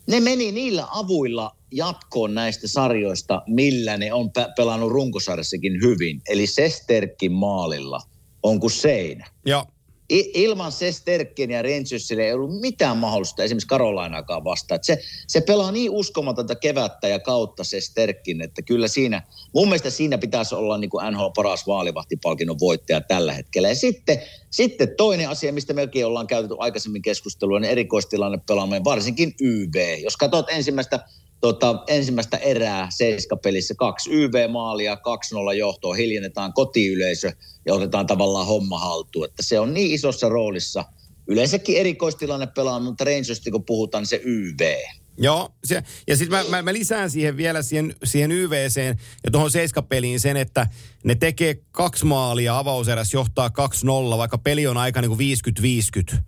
ne 0.07 0.20
meni 0.20 0.52
niillä 0.52 0.87
avuilla 0.90 1.58
jatkoon 1.72 2.35
näistä 2.35 2.68
sarjoista, 2.68 3.42
millä 3.46 3.96
ne 3.96 4.12
on 4.12 4.33
pe- 4.33 4.48
pelannut 4.57 4.92
runkosarjassakin 4.92 5.83
hyvin. 5.83 6.20
Eli 6.28 6.46
Sesterkin 6.46 7.33
maalilla 7.33 8.00
on 8.42 8.61
kuin 8.61 8.70
seinä. 8.70 9.26
Ja 9.46 9.66
I- 10.12 10.31
ilman 10.35 10.72
Sesterkin 10.72 11.50
ja 11.50 11.62
Rangersille 11.62 12.22
ei 12.22 12.33
ollut 12.33 12.61
mitään 12.61 12.96
mahdollista 12.96 13.42
esimerkiksi 13.42 13.68
Karolainaakaan 13.68 14.44
vastaan. 14.44 14.76
Et 14.76 14.85
se, 14.85 14.98
se 15.26 15.40
pelaa 15.40 15.72
niin 15.72 15.90
uskomatonta 15.90 16.54
kevättä 16.54 17.09
ja 17.09 17.18
kautta 17.18 17.64
Sesterkin, 17.64 18.40
että 18.40 18.62
kyllä 18.62 18.88
siinä, 18.88 19.22
mun 19.54 19.68
mielestä 19.68 19.90
siinä 19.90 20.18
pitäisi 20.18 20.54
olla 20.54 20.78
niin 20.78 20.90
kuin 20.90 21.12
NHL 21.12 21.28
paras 21.37 21.66
vaalivahtipalkinnon 21.66 22.61
voittaja 22.61 23.00
tällä 23.00 23.33
hetkellä. 23.33 23.68
Ja 23.68 23.74
sitten, 23.74 24.22
sitten 24.50 24.88
toinen 24.96 25.28
asia, 25.28 25.52
mistä 25.52 25.72
mekin 25.72 26.07
ollaan 26.07 26.26
käytetty 26.26 26.57
aikaisemmin 26.59 27.02
keskustelua, 27.02 27.61
niin 27.61 27.70
erikoistilanne 27.70 28.38
pelaaminen, 28.46 28.85
varsinkin 28.85 29.35
YV. 29.40 29.98
Jos 30.02 30.16
katsot 30.16 30.50
ensimmäistä 30.50 31.00
tota, 31.40 31.85
ensimmäistä 31.87 32.37
erää 32.37 32.88
seiskapelissä 32.90 33.74
kaksi 33.74 34.11
YV-maalia, 34.11 34.94
2-0 34.94 34.98
johtoa, 35.55 35.94
hiljennetaan 35.94 36.53
kotiyleisö 36.53 37.33
ja 37.66 37.74
otetaan 37.74 38.07
tavallaan 38.07 38.46
homma 38.46 38.79
haltuun. 38.79 39.24
Että 39.24 39.42
se 39.42 39.61
on 39.61 39.74
niin 39.74 39.94
isossa 39.94 40.29
roolissa. 40.29 40.85
Yleensäkin 41.27 41.77
erikoistilanne 41.77 42.46
pelaa, 42.46 42.81
mutta 42.81 43.05
Rangersista 43.05 43.51
kun 43.51 43.64
puhutaan, 43.64 44.03
niin 44.03 44.09
se 44.09 44.20
YV. 44.24 44.77
Joo, 45.20 45.51
se, 45.64 45.83
ja 46.07 46.16
sitten 46.16 46.38
mä, 46.38 46.44
mä, 46.51 46.62
mä, 46.62 46.72
lisään 46.72 47.11
siihen 47.11 47.37
vielä 47.37 47.62
siihen, 47.62 47.94
siihen 48.05 48.33
YVCen 48.33 48.98
ja 49.24 49.31
tuohon 49.31 49.51
seiskapeliin 49.51 50.20
sen, 50.20 50.37
että 50.37 50.66
ne 51.05 51.14
tekee 51.14 51.59
kaksi 51.70 52.05
maalia, 52.05 52.59
avauserässä 52.59 53.16
johtaa 53.16 53.51
2-0, 54.14 54.16
vaikka 54.16 54.38
peli 54.38 54.66
on 54.66 54.77
aika 54.77 55.01
niin 55.01 55.16
kuin 55.16 55.20
50-50. 56.14 56.18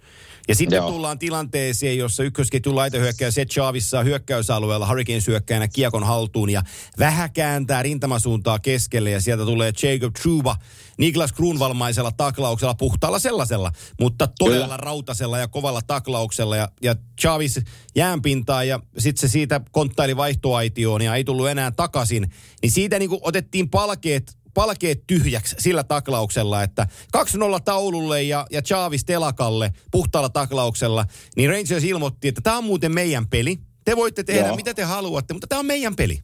Ja 0.48 0.54
sitten 0.54 0.76
Joo. 0.76 0.90
tullaan 0.90 1.18
tilanteeseen, 1.18 1.98
jossa 1.98 2.22
ykkösketjun 2.22 2.76
laitehyökkäjä 2.76 3.30
Seth 3.30 3.52
Chavissa 3.52 3.90
saa 3.90 4.02
hyökkäysalueella 4.02 4.88
Hurricanes 4.88 5.26
hyökkäjänä 5.26 5.68
kiekon 5.68 6.04
haltuun 6.04 6.50
ja 6.50 6.62
vähän 6.98 7.32
kääntää 7.32 7.82
rintamasuuntaa 7.82 8.58
keskelle 8.58 9.10
ja 9.10 9.20
sieltä 9.20 9.44
tulee 9.44 9.72
Jacob 9.82 10.14
Truba 10.22 10.56
Niklas 11.00 11.32
Kruunvalmaisella 11.32 12.12
taklauksella, 12.12 12.74
puhtaalla 12.74 13.18
sellaisella, 13.18 13.72
mutta 14.00 14.28
todella 14.38 14.64
Kyllä. 14.64 14.76
rautasella 14.76 15.38
ja 15.38 15.48
kovalla 15.48 15.80
taklauksella 15.86 16.56
ja, 16.56 16.68
ja 16.82 16.94
Chavis 17.20 17.60
jäänpintaan 17.96 18.68
ja 18.68 18.80
sitten 18.98 19.28
se 19.28 19.32
siitä 19.32 19.60
konttaili 19.70 20.16
vaihtoaitioon 20.16 21.02
ja 21.02 21.14
ei 21.14 21.24
tullut 21.24 21.48
enää 21.48 21.70
takaisin, 21.70 22.32
niin 22.62 22.70
siitä 22.70 22.98
niin 22.98 23.10
otettiin 23.22 23.70
palkeet 23.70 24.39
palkeet 24.54 25.06
tyhjäksi 25.06 25.56
sillä 25.58 25.84
taklauksella, 25.84 26.62
että 26.62 26.86
2-0 27.16 27.20
taululle 27.64 28.22
ja, 28.22 28.46
ja 28.50 28.62
Chavis 28.62 29.04
telakalle 29.04 29.72
puhtaalla 29.90 30.28
taklauksella, 30.28 31.04
niin 31.36 31.50
Rangers 31.50 31.84
ilmoitti, 31.84 32.28
että 32.28 32.40
tämä 32.40 32.58
on 32.58 32.64
muuten 32.64 32.92
meidän 32.92 33.28
peli. 33.28 33.58
Te 33.84 33.96
voitte 33.96 34.24
tehdä 34.24 34.46
Joo. 34.46 34.56
mitä 34.56 34.74
te 34.74 34.82
haluatte, 34.82 35.34
mutta 35.34 35.46
tämä 35.46 35.58
on 35.58 35.66
meidän 35.66 35.96
peli. 35.96 36.18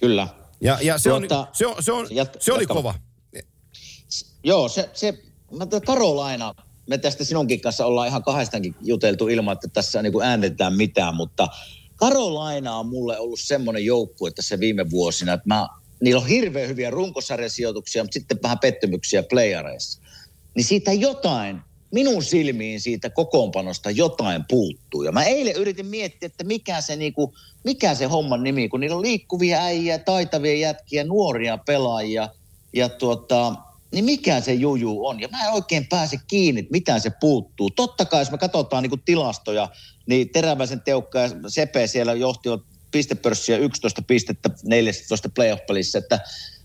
Kyllä. 0.00 0.28
Ja, 0.60 0.78
ja 0.82 0.98
se, 0.98 1.12
on, 1.12 1.22
Tuota, 1.22 1.46
se, 1.52 1.66
on, 1.66 1.82
se, 1.82 1.92
on, 1.92 2.06
jat- 2.06 2.36
se 2.40 2.52
oli 2.52 2.62
jatka- 2.62 2.74
kova. 2.74 2.94
Joo, 4.44 4.68
se, 4.68 4.90
se 4.94 5.22
mä 5.50 5.66
Karolaina, 5.86 6.54
me 6.86 6.98
tästä 6.98 7.24
sinunkin 7.24 7.60
kanssa 7.60 7.86
ollaan 7.86 8.08
ihan 8.08 8.22
kahdestankin 8.22 8.74
juteltu 8.80 9.28
ilman, 9.28 9.52
että 9.52 9.68
tässä 9.68 10.02
niin 10.02 10.12
kuin 10.12 10.26
äänetetään 10.26 10.76
mitään, 10.76 11.14
mutta 11.14 11.48
Karolaina 11.96 12.76
on 12.76 12.86
mulle 12.86 13.18
ollut 13.18 13.40
semmoinen 13.40 13.84
joukkue 13.84 14.30
tässä 14.30 14.60
viime 14.60 14.90
vuosina, 14.90 15.32
että 15.32 15.48
mä, 15.48 15.68
niillä 16.02 16.20
on 16.20 16.28
hirveän 16.28 16.68
hyviä 16.68 16.90
runkosarjasijoituksia, 16.90 18.02
mutta 18.02 18.14
sitten 18.14 18.38
vähän 18.42 18.58
pettymyksiä 18.58 19.22
playareissa. 19.22 20.00
Niin 20.54 20.64
siitä 20.64 20.92
jotain, 20.92 21.60
minun 21.90 22.22
silmiin 22.22 22.80
siitä 22.80 23.10
kokoonpanosta 23.10 23.90
jotain 23.90 24.44
puuttuu. 24.48 25.02
Ja 25.02 25.12
mä 25.12 25.24
eilen 25.24 25.56
yritin 25.56 25.86
miettiä, 25.86 26.26
että 26.26 26.44
mikä 26.44 26.80
se, 26.80 26.96
niinku, 26.96 27.34
mikä 27.64 27.94
se 27.94 28.04
homman 28.04 28.42
nimi, 28.42 28.68
kun 28.68 28.80
niillä 28.80 28.96
on 28.96 29.02
liikkuvia 29.02 29.62
äijä, 29.62 29.98
taitavia 29.98 30.54
jätkiä, 30.54 31.04
nuoria 31.04 31.58
pelaajia. 31.58 32.28
Ja 32.72 32.88
tuota, 32.88 33.54
niin 33.92 34.04
mikä 34.04 34.40
se 34.40 34.54
juju 34.54 35.06
on? 35.06 35.20
Ja 35.20 35.28
mä 35.28 35.46
en 35.46 35.52
oikein 35.52 35.86
pääse 35.86 36.16
kiinni, 36.28 36.60
että 36.60 36.72
mitä 36.72 36.98
se 36.98 37.10
puuttuu. 37.20 37.70
Totta 37.70 38.04
kai, 38.04 38.20
jos 38.20 38.30
me 38.30 38.38
katsotaan 38.38 38.82
niinku 38.82 38.96
tilastoja, 38.96 39.68
niin 40.06 40.28
Teräväisen 40.28 40.80
Teukka 40.80 41.18
ja 41.18 41.28
Sepe 41.48 41.86
siellä 41.86 42.14
johtivat 42.14 42.60
pistepörssiä 42.92 43.56
11 43.56 44.02
pistettä 44.02 44.50
14 44.64 45.28
playoff-pelissä, 45.28 45.98
että 45.98 46.20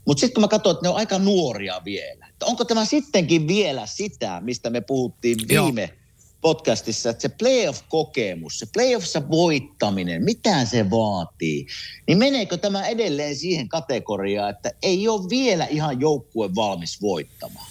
mutta 0.06 0.22
sitten 0.22 0.34
kun 0.34 0.42
mä 0.42 0.48
katson, 0.48 0.72
että 0.72 0.86
ne 0.86 0.90
on 0.90 0.96
aika 0.96 1.20
nuoria 1.20 1.82
vielä. 1.86 2.28
Että 2.30 2.46
onko 2.46 2.66
tämä 2.66 2.86
sittenkin 2.86 3.48
vielä 3.48 3.86
sitä, 3.86 4.42
mistä 4.42 4.70
me 4.70 4.82
puhuttiin 4.82 5.38
Joo. 5.50 5.66
viime 5.66 5.94
podcastissa, 6.42 7.10
että 7.10 7.22
se 7.22 7.30
playoff-kokemus, 7.30 8.60
se 8.60 8.66
playoffissa 8.74 9.30
voittaminen, 9.30 10.24
mitä 10.24 10.66
se 10.66 10.90
vaatii, 10.90 11.68
niin 12.08 12.18
meneekö 12.18 12.58
tämä 12.58 12.88
edelleen 12.88 13.36
siihen 13.36 13.70
kategoriaan, 13.70 14.50
että 14.50 14.72
ei 14.82 15.08
ole 15.08 15.30
vielä 15.30 15.66
ihan 15.66 16.02
joukkue 16.02 16.56
valmis 16.56 17.02
voittamaan? 17.02 17.68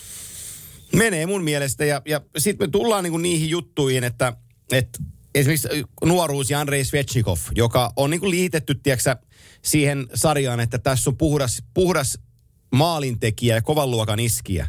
Menee 0.92 1.26
mun 1.26 1.44
mielestä 1.44 1.84
ja, 1.84 2.02
ja 2.06 2.20
sitten 2.38 2.68
me 2.68 2.70
tullaan 2.70 3.04
niinku 3.04 3.18
niihin 3.18 3.50
juttuihin, 3.50 4.04
että, 4.04 4.32
että 4.72 4.98
esimerkiksi 5.36 5.68
nuoruus 6.04 6.50
ja 6.50 6.60
Andrei 6.60 6.84
Svechnikov, 6.84 7.38
joka 7.54 7.92
on 7.96 8.10
niinku 8.10 8.30
liitetty, 8.30 8.74
tiedätkö, 8.74 9.16
siihen 9.62 10.06
sarjaan, 10.14 10.60
että 10.60 10.78
tässä 10.78 11.10
on 11.10 11.16
puhdas, 11.16 11.62
puhdas 11.74 12.18
maalintekijä 12.74 13.54
ja 13.54 13.62
kovan 13.62 13.90
luokan 13.90 14.20
iskiä. 14.20 14.68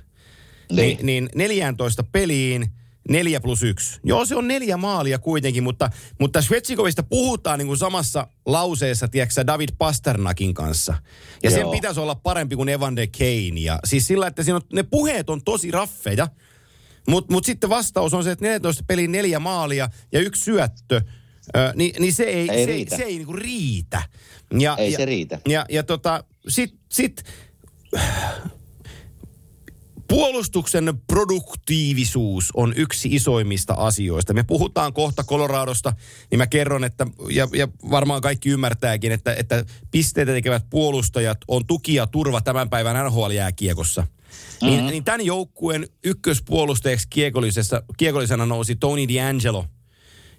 Niin, 0.71 1.05
niin 1.05 1.29
14 1.35 2.03
peliin, 2.11 2.67
4 3.09 3.39
plus 3.39 3.63
1. 3.63 3.99
Joo, 4.03 4.25
se 4.25 4.35
on 4.35 4.47
neljä 4.47 4.77
maalia 4.77 5.19
kuitenkin, 5.19 5.63
mutta, 5.63 5.89
mutta 6.19 6.41
Svetshikovista 6.41 7.03
puhutaan 7.03 7.59
niin 7.59 7.67
kuin 7.67 7.77
samassa 7.77 8.27
lauseessa, 8.45 9.07
tiedätkö, 9.07 9.47
David 9.47 9.69
Pasternakin 9.77 10.53
kanssa. 10.53 10.95
Ja 11.43 11.51
sen 11.51 11.61
Joo. 11.61 11.71
pitäisi 11.71 11.99
olla 11.99 12.15
parempi 12.15 12.55
kuin 12.55 12.69
Evander 12.69 13.07
Kane. 13.17 13.59
Ja 13.59 13.79
siis 13.85 14.07
sillä, 14.07 14.27
että 14.27 14.43
siinä 14.43 14.55
on, 14.55 14.61
ne 14.73 14.83
puheet 14.83 15.29
on 15.29 15.43
tosi 15.43 15.71
raffeja, 15.71 16.27
mutta 17.07 17.33
mut 17.33 17.45
sitten 17.45 17.69
vastaus 17.69 18.13
on 18.13 18.23
se, 18.23 18.31
että 18.31 18.45
14 18.45 18.83
peliin 18.87 19.11
neljä 19.11 19.39
maalia 19.39 19.89
ja 20.11 20.19
yksi 20.19 20.43
syöttö. 20.43 21.01
Ö, 21.57 21.73
niin, 21.75 21.95
niin 21.99 22.13
se 22.13 22.23
ei, 22.23 22.39
Ei 22.39 22.47
se, 22.47 22.53
ei, 22.53 22.65
riitä. 22.65 22.97
se 22.97 23.03
ei 23.03 23.15
niinku 23.15 23.33
riitä. 23.33 24.03
Ja, 24.59 24.75
Ei 24.77 24.91
ja, 24.91 24.97
se 24.97 25.05
riitä. 25.05 25.39
Ja, 25.47 25.65
ja 25.69 25.83
tota, 25.83 26.23
sit, 26.47 26.75
sit 26.91 27.23
Puolustuksen 30.07 31.01
produktiivisuus 31.07 32.51
on 32.53 32.73
yksi 32.75 33.15
isoimmista 33.15 33.73
asioista. 33.73 34.33
Me 34.33 34.43
puhutaan 34.43 34.93
kohta 34.93 35.23
Coloradosta, 35.23 35.93
niin 36.31 36.37
mä 36.37 36.47
kerron, 36.47 36.83
että, 36.83 37.07
ja, 37.29 37.47
ja 37.53 37.67
varmaan 37.91 38.21
kaikki 38.21 38.49
ymmärtääkin, 38.49 39.11
että, 39.11 39.33
että 39.33 39.65
pisteitä 39.91 40.31
tekevät 40.31 40.65
puolustajat 40.69 41.37
on 41.47 41.65
tuki 41.65 41.95
ja 41.95 42.07
turva 42.07 42.41
tämän 42.41 42.69
päivän 42.69 43.05
NHL-jääkiekossa. 43.05 44.07
Mm-hmm. 44.61 44.67
Niin, 44.67 44.85
niin 44.87 45.03
tämän 45.03 45.25
joukkueen 45.25 45.87
ykköspuolustajaksi 46.03 47.07
kiekollisessa, 47.09 47.83
kiekollisena 47.97 48.45
nousi 48.45 48.75
Tony 48.75 49.05
D'Angelo, 49.05 49.65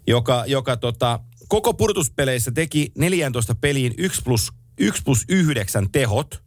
joka, 0.07 0.45
joka 0.47 0.77
tota, 0.77 1.21
koko 1.49 1.75
purtuspeleissä 1.75 2.51
teki 2.51 2.93
14 2.99 3.55
peliin 3.55 3.95
1 3.99 4.23
plus, 4.23 4.53
1 4.79 5.03
plus 5.03 5.25
9 5.29 5.91
tehot. 5.93 6.43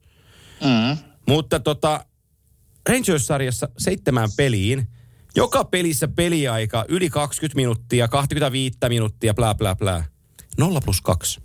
Mm. 0.63 0.97
Mutta 1.27 1.59
tota, 1.59 2.05
Rangers-sarjassa 2.89 3.69
seitsemään 3.77 4.29
peliin. 4.37 4.87
Joka 5.35 5.65
pelissä 5.65 6.07
peliaika 6.07 6.85
yli 6.87 7.09
20 7.09 7.55
minuuttia, 7.55 8.07
25 8.07 8.77
minuuttia, 8.89 9.33
bla 9.33 9.55
bla 9.55 9.75
bla. 9.75 10.03
Nolla 10.57 10.81
plus 10.81 11.01
kaksi. 11.01 11.39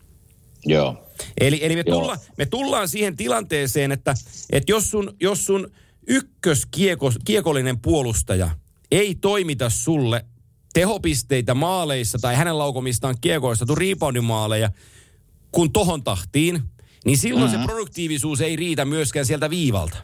Joo. 0.65 1.09
Eli, 1.41 1.59
eli 1.63 1.77
me, 1.77 1.83
Joo. 1.87 2.01
tulla, 2.01 2.17
me 2.39 2.47
tullaan 2.47 2.89
siihen 2.89 3.17
tilanteeseen, 3.17 3.93
että, 3.93 4.15
että 4.53 4.73
jos 4.73 4.91
sun, 4.91 5.17
jos 5.21 5.47
sun 5.47 5.71
ykköskiekollinen 6.07 7.79
puolustaja 7.79 8.51
ei 8.91 9.15
toimita 9.15 9.71
sulle 9.71 10.25
tehopisteitä 10.75 11.55
maaleissa 11.55 12.19
tai 12.19 12.35
hänen 12.35 12.59
laukomistaan 12.59 13.15
kiekoista 13.21 13.67
tuu 13.67 13.77
reboundimaaleja 13.77 14.71
kun 15.53 15.73
tohon 15.73 16.05
tahtiin, 16.05 16.63
niin 17.05 17.19
silloin 17.19 17.51
mm-hmm. 17.51 17.63
se 17.63 17.67
produktiivisuus 17.67 18.41
ei 18.41 18.57
riitä 18.57 18.85
myöskään 18.85 19.27
sieltä 19.27 19.51
viivalta. 19.51 19.97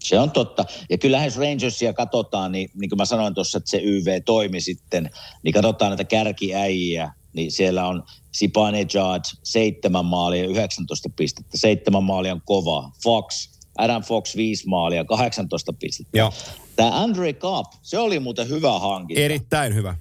Se 0.00 0.18
on 0.18 0.30
totta. 0.30 0.64
Ja 0.90 0.98
kyllähän 0.98 1.26
jos 1.26 1.36
Rangersia 1.36 1.92
katsotaan, 1.92 2.52
niin, 2.52 2.70
niin 2.74 2.88
kuin 2.90 2.96
mä 2.96 3.04
sanoin 3.04 3.34
tuossa, 3.34 3.58
että 3.58 3.70
se 3.70 3.80
YV 3.84 4.22
toimi 4.24 4.60
sitten, 4.60 5.10
niin 5.42 5.52
katsotaan 5.52 5.90
näitä 5.90 6.04
kärkiäjiä, 6.04 7.12
niin 7.32 7.52
siellä 7.52 7.86
on 7.86 8.02
Sipanejad, 8.32 9.24
seitsemän 9.42 10.04
maalia, 10.04 10.46
19 10.46 11.08
pistettä. 11.16 11.58
Seitsemän 11.58 12.04
maalia 12.04 12.32
on 12.32 12.42
kova. 12.44 12.90
Fox, 13.02 13.53
Adam 13.78 14.02
Fox, 14.02 14.36
viisi 14.36 14.68
maalia, 14.68 15.04
18 15.04 15.72
pistettä. 15.72 16.18
Joo. 16.18 16.32
Tämä 16.76 17.02
Andre 17.02 17.32
Kapp, 17.32 17.72
se 17.82 17.98
oli 17.98 18.20
muuten 18.20 18.48
hyvä 18.48 18.78
hankinta. 18.78 19.22
Erittäin 19.22 19.74
hyvä. 19.74 19.96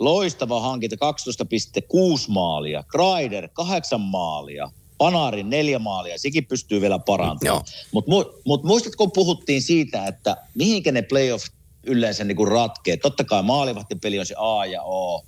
Loistava 0.00 0.60
hankinta, 0.60 0.96
12,6 0.96 2.24
maalia. 2.28 2.82
Kreider, 2.82 3.48
8 3.52 4.00
maalia. 4.00 4.70
Panarin 4.98 5.50
neljä 5.50 5.78
maalia, 5.78 6.18
sekin 6.18 6.46
pystyy 6.46 6.80
vielä 6.80 6.98
parantamaan. 6.98 7.64
Mutta 7.92 8.10
mu, 8.10 8.24
mut 8.44 8.64
muistatko, 8.64 9.04
kun 9.04 9.12
puhuttiin 9.12 9.62
siitä, 9.62 10.06
että 10.06 10.36
mihinkä 10.54 10.92
ne 10.92 11.02
playoff 11.02 11.46
yleensä 11.86 12.24
niinku 12.24 12.44
ratkee? 12.44 12.96
Totta 12.96 13.24
kai 13.24 13.42
maalivahtipeli 13.42 14.18
on 14.18 14.26
se 14.26 14.34
A 14.38 14.66
ja 14.66 14.82
O. 14.82 15.24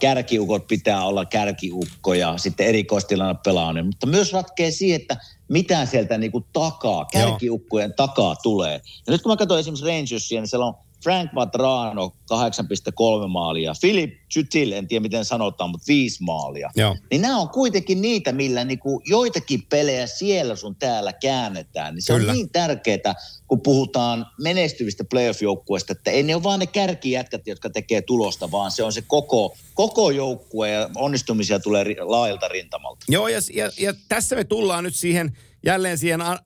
Kärkiukot 0.00 0.66
pitää 0.66 1.04
olla 1.04 1.24
kärkiukkoja, 1.24 2.38
sitten 2.38 2.66
erikoistilanne 2.66 3.40
pelaaminen, 3.44 3.86
mutta 3.86 4.06
myös 4.06 4.32
ratkee 4.32 4.70
siihen, 4.70 5.00
että 5.00 5.16
mitä 5.48 5.86
sieltä 5.86 6.18
niinku 6.18 6.46
takaa, 6.52 7.04
kärkiukkojen 7.04 7.94
Joo. 7.98 8.06
takaa 8.06 8.36
tulee. 8.36 8.80
Ja 9.06 9.12
nyt 9.12 9.22
kun 9.22 9.32
mä 9.32 9.36
katson 9.36 9.58
esimerkiksi 9.58 9.86
Rangersia, 9.86 10.40
niin 10.40 10.48
siellä 10.48 10.66
on 10.66 10.74
Frank 11.04 11.32
Matrano 11.32 12.12
8,3 12.32 13.28
maalia, 13.28 13.72
Philip 13.80 14.10
Chutil, 14.32 14.72
en 14.72 14.88
tiedä 14.88 15.02
miten 15.02 15.24
sanotaan, 15.24 15.70
mutta 15.70 15.84
5 15.88 16.22
maalia. 16.22 16.70
Joo. 16.76 16.96
Niin 17.10 17.22
nämä 17.22 17.38
on 17.38 17.48
kuitenkin 17.48 18.00
niitä, 18.00 18.32
millä 18.32 18.64
niinku 18.64 19.02
joitakin 19.06 19.62
pelejä 19.62 20.06
siellä 20.06 20.56
sun 20.56 20.76
täällä 20.76 21.12
käännetään. 21.12 21.94
Niin 21.94 22.02
se 22.02 22.12
Kyllä. 22.12 22.30
on 22.30 22.36
niin 22.36 22.50
tärkeää, 22.50 23.14
kun 23.46 23.60
puhutaan 23.60 24.26
menestyvistä 24.40 25.04
playoff-joukkueista, 25.04 25.92
että 25.92 26.10
ei 26.10 26.22
ne 26.22 26.34
ole 26.34 26.42
vaan 26.42 26.60
ne 26.60 26.66
kärkijätkät, 26.66 27.46
jotka 27.46 27.70
tekee 27.70 28.02
tulosta, 28.02 28.50
vaan 28.50 28.70
se 28.70 28.82
on 28.82 28.92
se 28.92 29.02
koko, 29.06 29.56
koko 29.74 30.10
joukkue 30.10 30.70
ja 30.70 30.90
onnistumisia 30.94 31.60
tulee 31.60 31.84
laajalta 32.00 32.48
rintamalta. 32.48 33.04
Joo, 33.08 33.28
ja, 33.28 33.40
ja, 33.54 33.70
ja 33.80 33.94
tässä 34.08 34.36
me 34.36 34.44
tullaan 34.44 34.84
nyt 34.84 34.94
siihen, 34.94 35.36
jälleen 35.64 35.98
siihen 35.98 36.20
äh, 36.20 36.36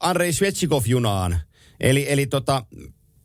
Andrei 0.00 0.32
Svechikov-junaan. 0.32 1.40
Eli, 1.80 2.06
eli 2.08 2.26
tota, 2.26 2.64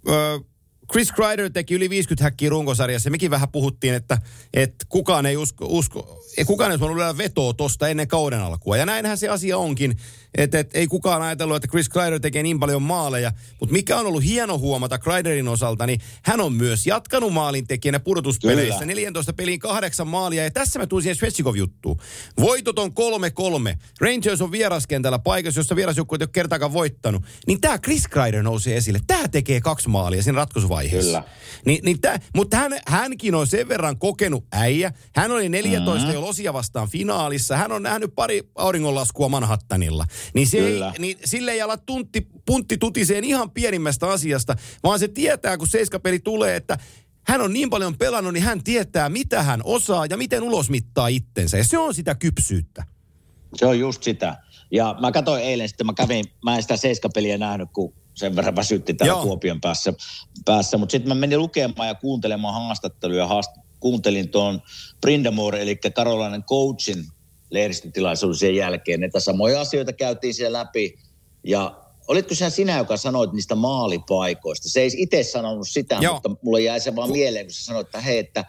äh, 0.10 0.42
Chris 0.92 1.12
Kreider 1.12 1.50
teki 1.50 1.76
yli 1.76 1.90
50 1.90 2.24
häkkiä 2.24 2.50
runkosarjassa 2.50 3.08
ja 3.08 3.12
mekin 3.12 3.32
vähän 3.32 3.50
puhuttiin, 3.52 3.94
että, 3.94 4.18
että 4.54 4.86
kukaan 4.90 5.26
ei 5.26 5.38
usko, 5.38 5.66
usko 5.70 6.24
kukaan 6.46 6.72
ei 6.72 6.80
voinut 6.80 7.18
vetoa 7.18 7.54
tosta 7.54 7.88
ennen 7.88 8.08
kauden 8.08 8.40
alkua. 8.40 8.78
Ja 8.78 8.86
näinhän 8.86 9.18
se 9.18 9.30
asia 9.30 9.58
onkin, 9.58 9.98
että, 10.38 10.60
että 10.60 10.78
ei 10.78 10.88
kukaan 10.88 11.22
ajatellut, 11.22 11.56
että 11.56 11.68
Chris 11.68 11.90
Kreider 11.90 12.20
tekee 12.20 12.44
niin 12.44 12.60
paljon 12.60 12.82
maaleja. 12.82 13.32
Mutta 13.60 13.74
mikä 13.74 13.98
on 13.98 14.06
ollut 14.06 14.24
hieno 14.24 14.58
huomata 14.58 14.98
Kreiderin 14.98 15.48
osalta, 15.48 15.86
niin 15.86 16.02
hän 16.24 16.42
on 16.42 16.54
myös 16.54 16.88
jatkanut 16.88 17.34
maalin 17.34 17.68
tekijänä 17.68 18.00
pudotuspeleissä. 18.00 18.80
Kyllä. 18.80 18.86
14 18.86 19.34
peliin 19.34 19.60
kahdeksan 19.60 20.08
maalia. 20.08 20.44
Ja 20.44 20.52
tässä 20.52 20.80
me 20.80 20.88
tuli 20.88 21.02
siihen 21.02 21.16
Svechikov-juttuun. 21.16 22.00
Voitot 22.40 22.80
on 22.80 22.92
3-3. 23.74 23.78
Rangers 24.02 24.42
on 24.42 24.52
vieraskentällä 24.52 25.20
paikassa, 25.20 25.60
jossa 25.60 25.76
vierasjoukkueet 25.76 26.22
ei 26.22 26.26
ole 26.26 26.30
kertaakaan 26.34 26.74
voittanut. 26.74 27.24
Niin 27.48 27.62
tämä 27.62 27.78
Chris 27.78 28.08
Kreider 28.08 28.44
nousi 28.44 28.74
esille. 28.74 29.00
Tämä 29.08 29.28
tekee 29.28 29.62
kaksi 29.62 29.90
maalia 29.90 30.24
siinä 30.24 30.36
ratkaisuvaiheessa. 30.36 31.22
Kyllä. 31.22 31.24
Ni, 31.66 31.80
niin 31.84 32.02
tää, 32.02 32.20
mutta 32.36 32.58
hän, 32.58 32.80
hänkin 32.88 33.36
on 33.36 33.48
sen 33.48 33.68
verran 33.68 34.00
kokenut 34.00 34.46
äijä. 34.52 34.92
Hän 35.16 35.32
oli 35.32 35.50
14 35.50 36.00
mm-hmm. 36.00 36.14
jo 36.14 36.22
Losia 36.22 36.54
vastaan 36.54 36.90
finaalissa. 36.90 37.58
Hän 37.58 37.72
on 37.72 37.84
nähnyt 37.84 38.16
pari 38.16 38.42
auringonlaskua 38.56 39.30
Manhattanilla. 39.30 40.06
Niin, 40.34 40.48
se 40.48 40.58
ei, 40.58 40.80
niin 41.00 41.18
sille 41.26 41.52
ei 41.52 41.62
ala 41.62 41.78
tunti, 41.78 42.28
puntti 42.46 42.78
tutiseen 42.78 43.24
ihan 43.24 43.52
pienimmästä 43.52 44.08
asiasta, 44.10 44.56
vaan 44.84 45.00
se 45.00 45.08
tietää, 45.08 45.58
kun 45.58 45.68
seiskapeli 45.68 46.20
tulee, 46.20 46.56
että 46.56 46.78
hän 47.28 47.42
on 47.42 47.54
niin 47.54 47.70
paljon 47.70 47.98
pelannut, 47.98 48.34
niin 48.34 48.44
hän 48.44 48.64
tietää, 48.64 49.10
mitä 49.10 49.44
hän 49.44 49.62
osaa 49.64 50.06
ja 50.06 50.18
miten 50.18 50.44
ulosmittaa 50.44 51.08
itsensä. 51.08 51.58
Ja 51.58 51.64
se 51.64 51.78
on 51.78 51.94
sitä 51.94 52.16
kypsyyttä. 52.16 52.84
Se 53.56 53.66
on 53.66 53.80
just 53.80 54.04
sitä. 54.04 54.38
Ja 54.72 54.96
mä 55.02 55.12
katsoin 55.12 55.44
eilen 55.44 55.70
sitten, 55.70 55.86
mä 55.86 55.94
kävin, 55.94 56.26
mä 56.44 56.56
en 56.56 56.62
sitä 56.62 56.78
seiskapeliä 56.78 57.38
nähnyt, 57.38 57.70
kun 57.74 57.94
sen 58.14 58.36
verran 58.36 58.56
väsytti 58.56 58.94
täällä 58.94 59.12
Joo. 59.12 59.24
Kuopion 59.24 59.62
päässä. 59.62 59.94
päässä. 60.46 60.78
Mutta 60.78 60.92
sitten 60.92 61.10
mä 61.10 61.16
menin 61.16 61.40
lukemaan 61.40 61.88
ja 61.88 61.96
kuuntelemaan 61.96 62.54
haastatteluja. 62.54 63.28
Haast, 63.28 63.52
kuuntelin 63.80 64.30
tuon 64.30 64.62
Brindamore, 65.02 65.62
eli 65.62 65.80
Karolainen 65.96 66.44
coachin 66.44 67.06
lehdistötilaisuuden 67.50 68.56
jälkeen. 68.56 69.00
Näitä 69.00 69.20
samoja 69.20 69.62
asioita 69.62 69.94
käytiin 69.94 70.34
siellä 70.34 70.60
läpi. 70.60 71.00
Ja 71.44 71.82
olitko 72.08 72.36
sinä 72.36 72.50
sinä, 72.50 72.78
joka 72.78 72.98
sanoit 72.98 73.34
niistä 73.34 73.56
maalipaikoista? 73.56 74.70
Se 74.70 74.82
ei 74.82 74.90
itse 74.98 75.24
sanonut 75.24 75.68
sitä, 75.70 75.98
Joo. 76.02 76.14
mutta 76.14 76.30
mulle 76.42 76.62
jäi 76.62 76.80
se 76.80 76.96
vaan 76.96 77.12
mieleen, 77.12 77.46
kun 77.46 77.54
sä 77.54 77.66
sanoit, 77.66 77.88
että 77.88 78.02
hei, 78.02 78.18
että, 78.18 78.46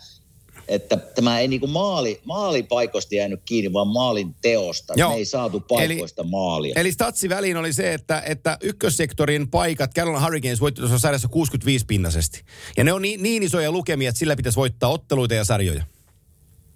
että 0.69 0.97
tämä 0.97 1.41
ei 1.41 1.49
niinku 1.49 1.67
maali, 1.67 2.21
maalipaikoista 2.25 3.15
jäänyt 3.15 3.41
kiinni, 3.45 3.73
vaan 3.73 3.89
maalin 3.89 4.35
teosta. 4.43 4.95
Joo. 4.97 5.11
Me 5.11 5.17
ei 5.17 5.25
saatu 5.25 5.61
paikoista 5.61 6.23
eli, 6.23 6.31
maalia. 6.31 6.75
Eli 6.77 6.93
statsi 6.93 7.29
väliin 7.29 7.57
oli 7.57 7.73
se, 7.73 7.95
että, 7.95 8.23
että 8.27 8.59
ykkössektorin 8.63 9.51
paikat, 9.51 9.95
Carolina 9.95 10.25
Hurricanes 10.25 10.61
voitti 10.61 10.81
tuossa 10.81 10.99
sarjassa 10.99 11.29
65 11.29 11.87
pinnasesti. 11.87 12.43
Ja 12.77 12.85
ne 12.85 12.93
on 12.93 13.03
niin, 13.03 13.23
niin 13.23 13.43
isoja 13.43 13.73
lukemia, 13.73 14.09
että 14.09 14.19
sillä 14.19 14.37
pitäisi 14.37 14.57
voittaa 14.57 14.91
otteluita 14.91 15.35
ja 15.35 15.45
sarjoja. 15.45 15.85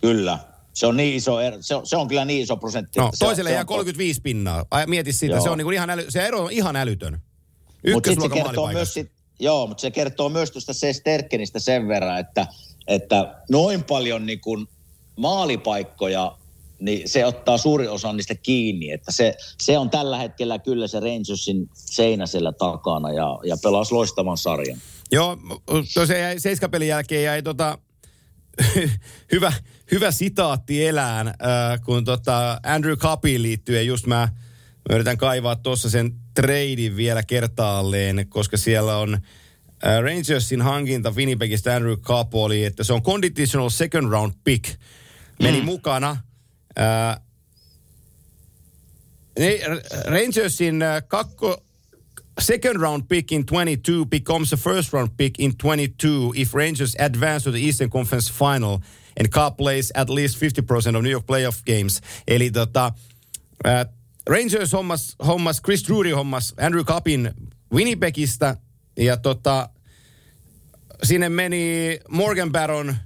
Kyllä, 0.00 0.38
se 0.74 0.86
on 0.86 0.96
niin 0.96 1.14
iso, 1.14 1.36
se 1.60 1.74
on, 1.74 1.86
se 1.86 1.96
on 1.96 2.08
kyllä 2.08 2.24
niin 2.24 2.42
iso 2.42 2.56
prosentti. 2.56 3.00
No, 3.00 3.10
toiselle 3.18 3.50
se 3.50 3.54
jää 3.54 3.64
35 3.64 4.20
to... 4.20 4.22
pinnaa. 4.22 4.64
Ai, 4.70 4.86
mieti 4.86 5.12
sitä, 5.12 5.34
joo. 5.34 5.42
se 5.42 5.50
on 5.50 5.58
niin 5.58 5.66
kuin 5.66 5.74
ihan 5.74 5.90
äly, 5.90 6.04
se 6.08 6.26
ero 6.26 6.44
on 6.44 6.52
ihan 6.52 6.76
älytön. 6.76 7.22
Ykkösluokan 7.84 8.72
myös 8.72 8.94
sit, 8.94 9.12
Joo, 9.42 9.66
mutta 9.66 9.80
se 9.80 9.90
kertoo 9.90 10.28
myös 10.28 10.50
tuosta 10.50 10.72
se 10.72 10.92
Sterkenistä 10.92 11.58
sen 11.58 11.88
verran, 11.88 12.20
että, 12.20 12.46
että 12.86 13.34
noin 13.50 13.84
paljon 13.84 14.26
niin 14.26 14.40
kuin 14.40 14.66
maalipaikkoja 15.16 16.36
niin 16.80 17.08
se 17.08 17.26
ottaa 17.26 17.58
suuri 17.58 17.88
osa 17.88 18.12
niistä 18.12 18.34
kiinni. 18.34 18.90
Että 18.90 19.12
se, 19.12 19.34
se 19.60 19.78
on 19.78 19.90
tällä 19.90 20.18
hetkellä 20.18 20.58
kyllä 20.58 20.86
se 20.86 21.00
Rangersin 21.00 21.70
seinäsellä 21.74 22.52
takana 22.52 23.12
ja, 23.12 23.38
ja 23.44 23.56
pelasi 23.62 23.94
loistavan 23.94 24.36
sarjan. 24.36 24.78
Joo, 25.12 25.38
tosiaan 25.94 26.40
seiskapelin 26.40 26.88
jälkeen 26.88 27.24
jäi 27.24 27.42
tota, 27.42 27.78
hyvä, 29.32 29.52
hyvä 29.92 30.10
sitaatti 30.10 30.86
elään, 30.86 31.28
äh, 31.28 31.34
kun 31.84 32.04
tota 32.04 32.60
Andrew 32.62 32.96
Cuppiin 32.96 33.42
liittyen 33.42 33.86
just 33.86 34.06
mä, 34.06 34.28
mä 34.88 34.94
yritän 34.94 35.18
kaivaa 35.18 35.56
tuossa 35.56 35.90
sen 35.90 36.12
treidin 36.34 36.96
vielä 36.96 37.22
kertaalleen, 37.22 38.26
koska 38.28 38.56
siellä 38.56 38.96
on 38.96 39.14
äh, 39.14 40.02
Rangersin 40.02 40.62
hankinta 40.62 41.10
Winnipegistä 41.10 41.76
Andrew 41.76 41.96
Cup 41.96 42.34
oli, 42.34 42.64
että 42.64 42.84
se 42.84 42.92
on 42.92 43.02
conditional 43.02 43.68
second 43.68 44.10
round 44.10 44.32
pick. 44.44 44.64
Meni 45.42 45.58
mm. 45.58 45.64
mukana. 45.64 46.16
Äh, 46.78 47.20
Rangersin 50.06 50.82
äh, 50.82 51.02
kakko, 51.08 51.64
second 52.38 52.80
round 52.80 53.08
pick 53.08 53.32
in 53.32 53.44
22 53.44 54.06
becomes 54.06 54.52
a 54.52 54.56
first 54.56 54.92
round 54.92 55.10
pick 55.16 55.38
in 55.38 55.52
22 55.56 56.32
if 56.36 56.54
Rangers 56.54 56.96
advance 56.98 57.44
to 57.44 57.50
the 57.50 57.60
Eastern 57.60 57.90
Conference 57.90 58.30
final 58.30 58.82
and 59.16 59.30
Cup 59.30 59.56
plays 59.56 59.92
at 59.94 60.08
least 60.10 60.40
50% 60.40 60.96
of 60.96 61.02
New 61.02 61.10
York 61.10 61.26
playoff 61.26 61.62
games. 61.64 62.00
Eli 62.26 62.50
tota, 62.50 62.92
äh, 63.66 63.86
Rangers 64.26 64.72
hommas, 64.72 65.16
hommas, 65.18 65.60
Chris 65.60 65.82
Drury 65.82 66.10
hommas 66.10 66.54
Andrew 66.58 66.84
Cupin 66.84 67.30
Winnipegistä 67.72 68.56
ja 68.96 69.16
tota, 69.16 69.68
sinne 71.02 71.28
meni 71.28 71.98
Morgan 72.08 72.52
Baron, 72.52 72.96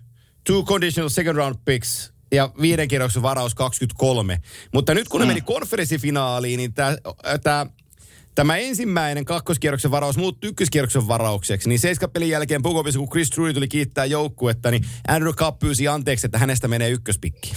two 0.45 0.63
conditional 0.63 1.09
second 1.09 1.37
round 1.37 1.57
picks 1.65 2.13
ja 2.33 2.51
viiden 2.61 2.89
kierroksen 2.89 3.23
varaus 3.23 3.55
23. 3.55 4.41
Mutta 4.75 4.95
nyt 4.95 5.09
kun 5.09 5.21
ne 5.21 5.25
mm. 5.25 5.29
meni 5.29 5.41
konferenssifinaaliin, 5.41 6.57
niin 6.57 6.75
tämä 7.43 7.67
Tämä 8.37 8.57
ensimmäinen 8.57 9.25
kakkoskierroksen 9.25 9.91
varaus 9.91 10.17
muuttui 10.17 10.51
ykköskierroksen 10.51 11.09
varaukseksi, 11.09 11.69
niin 11.69 11.79
seiskapelin 11.79 12.29
jälkeen 12.29 12.63
Pukovissa, 12.63 12.99
kun 12.99 13.09
Chris 13.09 13.31
Drury 13.31 13.55
tuli 13.55 13.69
kiittää 13.69 14.05
joukkuetta, 14.05 14.71
niin 14.71 14.85
Andrew 15.09 15.35
Cup 15.35 15.59
pyysi 15.59 15.89
anteeksi, 15.89 16.27
että 16.27 16.39
hänestä 16.39 16.69
menee 16.69 16.91
ykköspikki. 16.91 17.53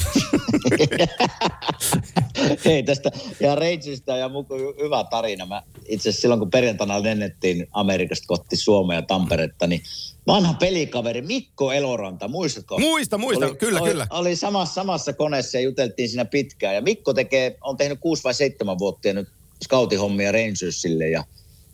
Hei 2.66 2.84
tästä, 2.84 3.12
ja 3.40 3.56
Rangersista 3.56 4.18
ja 4.18 4.30
muku 4.30 4.56
hyvä 4.84 5.04
tarina. 5.04 5.46
Mä 5.46 5.64
itse 5.88 6.10
asiassa 6.10 6.22
silloin, 6.22 6.40
kun 6.40 6.50
perjantaina 6.50 7.04
lennettiin 7.04 7.68
Amerikasta 7.72 8.28
kohti 8.28 8.56
Suomea 8.56 8.98
ja 8.98 9.02
Tamperetta, 9.02 9.68
niin 9.68 9.82
vanha 10.28 10.54
pelikaveri 10.54 11.22
Mikko 11.22 11.72
Eloranta, 11.72 12.28
muistatko? 12.28 12.80
Muista, 12.80 13.18
muista, 13.18 13.46
oli, 13.46 13.56
kyllä, 13.56 13.82
oli, 13.82 13.90
kyllä. 13.90 14.08
Oli 14.10 14.36
samassa, 14.36 14.74
samassa 14.74 15.14
koneessa 15.14 15.58
ja 15.58 15.62
juteltiin 15.62 16.10
siinä 16.10 16.26
pitkään. 16.26 16.76
Ja 16.76 16.82
Mikko 16.82 17.14
tekee, 17.14 17.58
on 17.62 17.78
tehnyt 17.78 18.00
kuusi 18.00 18.24
vai 18.24 18.34
seitsemän 18.34 18.80
vuotta 18.80 19.14
nyt 19.14 19.28
scoutihommia 19.64 20.32
Rangersille 20.32 21.10
ja 21.10 21.24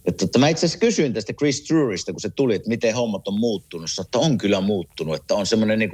Että, 0.05 0.25
että 0.25 0.39
mä 0.39 0.49
itse 0.49 0.65
asiassa 0.65 0.79
kysyin 0.79 1.13
tästä 1.13 1.33
Chris 1.33 1.65
Drewista, 1.69 2.11
kun 2.11 2.21
se 2.21 2.29
tuli, 2.29 2.55
että 2.55 2.69
miten 2.69 2.95
hommat 2.95 3.27
on 3.27 3.39
muuttunut. 3.39 3.91
Sä, 3.91 4.01
että 4.01 4.19
on 4.19 4.37
kyllä 4.37 4.61
muuttunut, 4.61 5.15
että 5.15 5.35
on 5.35 5.45
semmoinen 5.45 5.79
niin 5.79 5.91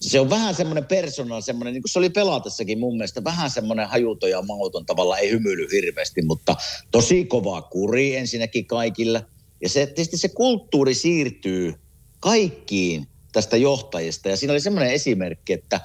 se 0.00 0.20
on 0.20 0.30
vähän 0.30 0.54
semmoinen 0.54 0.84
persona, 0.84 1.40
semmoinen, 1.40 1.74
niin 1.74 1.82
kuin 1.82 1.90
se 1.90 1.98
oli 1.98 2.10
pelatessakin 2.10 2.78
mun 2.78 2.96
mielestä, 2.96 3.24
vähän 3.24 3.50
semmoinen 3.50 3.88
hajuton 3.88 4.30
ja 4.30 4.42
mauton 4.42 4.86
tavalla, 4.86 5.18
ei 5.18 5.30
hymyily 5.30 5.68
hirveästi, 5.72 6.22
mutta 6.22 6.56
tosi 6.90 7.24
kova 7.24 7.62
kuri 7.62 8.16
ensinnäkin 8.16 8.66
kaikille. 8.66 9.26
Ja 9.60 9.68
se, 9.68 9.86
tietysti 9.86 10.16
se 10.16 10.28
kulttuuri 10.28 10.94
siirtyy 10.94 11.74
kaikkiin 12.20 13.06
tästä 13.32 13.56
johtajista. 13.56 14.28
Ja 14.28 14.36
siinä 14.36 14.52
oli 14.52 14.60
semmoinen 14.60 14.92
esimerkki, 14.92 15.52
että, 15.52 15.80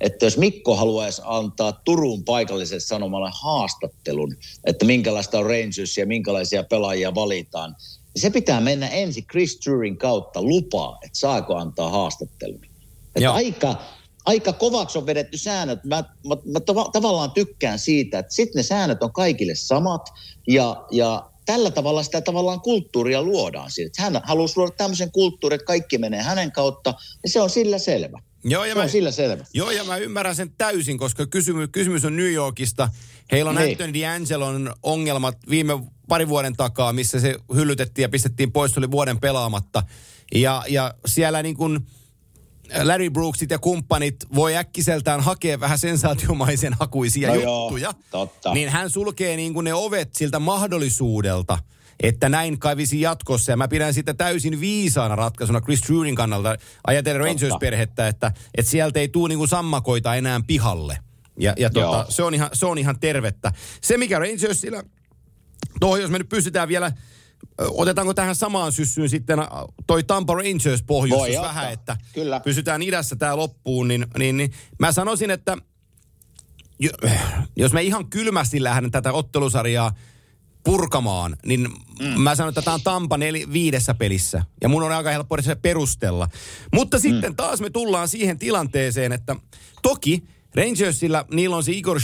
että 0.00 0.26
jos 0.26 0.36
Mikko 0.36 0.76
haluaisi 0.76 1.22
antaa 1.24 1.72
Turun 1.72 2.24
paikalliselle 2.24 2.80
sanomalle 2.80 3.30
haastattelun, 3.42 4.36
että 4.64 4.84
minkälaista 4.84 5.38
on 5.38 5.46
Rangers 5.46 5.96
ja 5.98 6.06
minkälaisia 6.06 6.64
pelaajia 6.64 7.14
valitaan, 7.14 7.76
niin 8.14 8.22
se 8.22 8.30
pitää 8.30 8.60
mennä 8.60 8.88
ensin 8.88 9.26
Chris 9.26 9.60
Drurin 9.64 9.98
kautta 9.98 10.42
lupaa, 10.42 10.98
että 11.04 11.18
saako 11.18 11.56
antaa 11.56 11.90
haastattelun. 11.90 12.60
Että 13.16 13.32
aika, 13.32 13.74
aika 14.26 14.52
kovaksi 14.52 14.98
on 14.98 15.06
vedetty 15.06 15.38
säännöt. 15.38 15.84
Mä, 15.84 16.04
mä, 16.26 16.36
mä 16.44 16.58
tav- 16.58 16.90
tavallaan 16.92 17.30
tykkään 17.30 17.78
siitä, 17.78 18.18
että 18.18 18.34
sitten 18.34 18.58
ne 18.58 18.62
säännöt 18.62 19.02
on 19.02 19.12
kaikille 19.12 19.54
samat 19.54 20.08
ja, 20.48 20.84
ja 20.90 21.30
tällä 21.52 21.70
tavalla 21.70 22.02
sitä 22.02 22.20
tavallaan 22.20 22.60
kulttuuria 22.60 23.22
luodaan. 23.22 23.70
Siitä. 23.70 24.02
Hän 24.02 24.20
halusi 24.24 24.56
luoda 24.56 24.72
tämmöisen 24.76 25.12
kulttuurin, 25.12 25.54
että 25.54 25.64
kaikki 25.64 25.98
menee 25.98 26.22
hänen 26.22 26.52
kautta, 26.52 26.94
ja 27.22 27.28
se 27.28 27.40
on 27.40 27.50
sillä 27.50 27.78
selvä. 27.78 28.18
Joo, 28.44 28.64
ja 28.64 28.70
se 28.70 28.78
mä, 28.78 28.82
on 28.82 28.88
sillä 28.88 29.10
selvä. 29.10 29.44
Joo, 29.54 29.70
ja 29.70 29.84
mä 29.84 29.96
ymmärrän 29.96 30.36
sen 30.36 30.52
täysin, 30.58 30.98
koska 30.98 31.26
kysymys, 31.26 31.68
kysymys 31.72 32.04
on 32.04 32.16
New 32.16 32.32
Yorkista. 32.32 32.88
Heillä 33.32 33.50
on 33.50 33.56
Niin. 33.56 33.70
Anthony 33.70 33.92
D'Angelon 33.92 34.74
ongelmat 34.82 35.36
viime 35.50 35.72
pari 36.08 36.28
vuoden 36.28 36.56
takaa, 36.56 36.92
missä 36.92 37.20
se 37.20 37.34
hyllytettiin 37.54 38.02
ja 38.02 38.08
pistettiin 38.08 38.52
pois, 38.52 38.72
se 38.72 38.80
oli 38.80 38.90
vuoden 38.90 39.20
pelaamatta. 39.20 39.82
Ja, 40.34 40.64
ja 40.68 40.94
siellä 41.06 41.42
niin 41.42 41.56
kuin 41.56 41.80
Larry 42.82 43.10
Brooksit 43.10 43.50
ja 43.50 43.58
kumppanit 43.58 44.16
voi 44.34 44.56
äkkiseltään 44.56 45.20
hakea 45.20 45.60
vähän 45.60 45.78
sensaatiomaisen 45.78 46.74
hakuisia 46.80 47.28
No 47.28 47.34
joo, 47.34 47.62
juttuja. 47.64 47.94
totta. 48.10 48.54
Niin 48.54 48.68
hän 48.68 48.90
sulkee 48.90 49.36
niin 49.36 49.54
kuin 49.54 49.64
ne 49.64 49.74
ovet 49.74 50.14
siltä 50.14 50.38
mahdollisuudelta, 50.38 51.58
että 52.02 52.28
näin 52.28 52.60
kävisi 52.60 53.00
jatkossa. 53.00 53.52
Ja 53.52 53.56
mä 53.56 53.68
pidän 53.68 53.94
sitä 53.94 54.14
täysin 54.14 54.60
viisaana 54.60 55.16
ratkaisuna 55.16 55.60
Chris 55.60 55.80
Trudin 55.80 56.14
kannalta 56.14 56.56
ajatellen 56.86 57.20
Rangers-perhettä, 57.20 58.08
että, 58.08 58.32
että 58.54 58.70
sieltä 58.70 59.00
ei 59.00 59.08
tule 59.08 59.28
niin 59.28 59.38
kuin 59.38 59.48
sammakoita 59.48 60.14
enää 60.14 60.40
pihalle. 60.46 60.98
Ja, 61.40 61.54
ja 61.58 61.70
tota, 61.70 61.86
Joo. 61.86 62.04
se, 62.08 62.22
on 62.22 62.34
ihan, 62.34 62.50
se 62.52 62.66
on 62.66 62.78
ihan 62.78 63.00
tervettä. 63.00 63.52
Se, 63.80 63.96
mikä 63.96 64.18
Rangersillä, 64.18 64.82
tuohon 65.80 66.00
jos 66.00 66.10
me 66.10 66.18
nyt 66.18 66.28
pystytään 66.28 66.68
vielä, 66.68 66.92
otetaanko 67.58 68.14
tähän 68.14 68.36
samaan 68.36 68.72
syssyyn 68.72 69.08
sitten 69.08 69.38
ä, 69.38 69.48
toi 69.86 70.04
Tampa 70.04 70.34
Rangers 70.34 70.82
pohjustus 70.86 71.28
ottaa. 71.28 71.42
vähän, 71.42 71.72
että 71.72 71.96
Kyllä. 72.12 72.40
pysytään 72.40 72.82
idässä 72.82 73.16
tää 73.16 73.36
loppuun, 73.36 73.88
niin, 73.88 74.06
niin, 74.18 74.36
niin 74.36 74.52
mä 74.78 74.92
sanoisin, 74.92 75.30
että 75.30 75.56
jo, 76.78 76.90
jos 77.56 77.72
me 77.72 77.82
ihan 77.82 78.10
kylmästi 78.10 78.62
lähden 78.62 78.90
tätä 78.90 79.12
ottelusarjaa 79.12 79.92
purkamaan, 80.64 81.36
niin 81.46 81.68
mm. 82.00 82.20
mä 82.20 82.34
sanon, 82.34 82.48
että 82.48 82.62
tämä 82.62 82.74
on 82.74 82.82
Tampa 82.82 83.18
neli, 83.18 83.52
viidessä 83.52 83.94
pelissä. 83.94 84.42
Ja 84.62 84.68
mun 84.68 84.82
on 84.82 84.92
aika 84.92 85.10
helppo 85.10 85.42
se 85.42 85.54
perustella. 85.54 86.28
Mutta 86.72 86.98
sitten 86.98 87.36
taas 87.36 87.60
me 87.60 87.70
tullaan 87.70 88.08
siihen 88.08 88.38
tilanteeseen, 88.38 89.12
että 89.12 89.36
toki 89.82 90.22
Rangersilla 90.58 91.24
niillä 91.32 91.56
on 91.56 91.64
se 91.64 91.72
Igor 91.72 92.00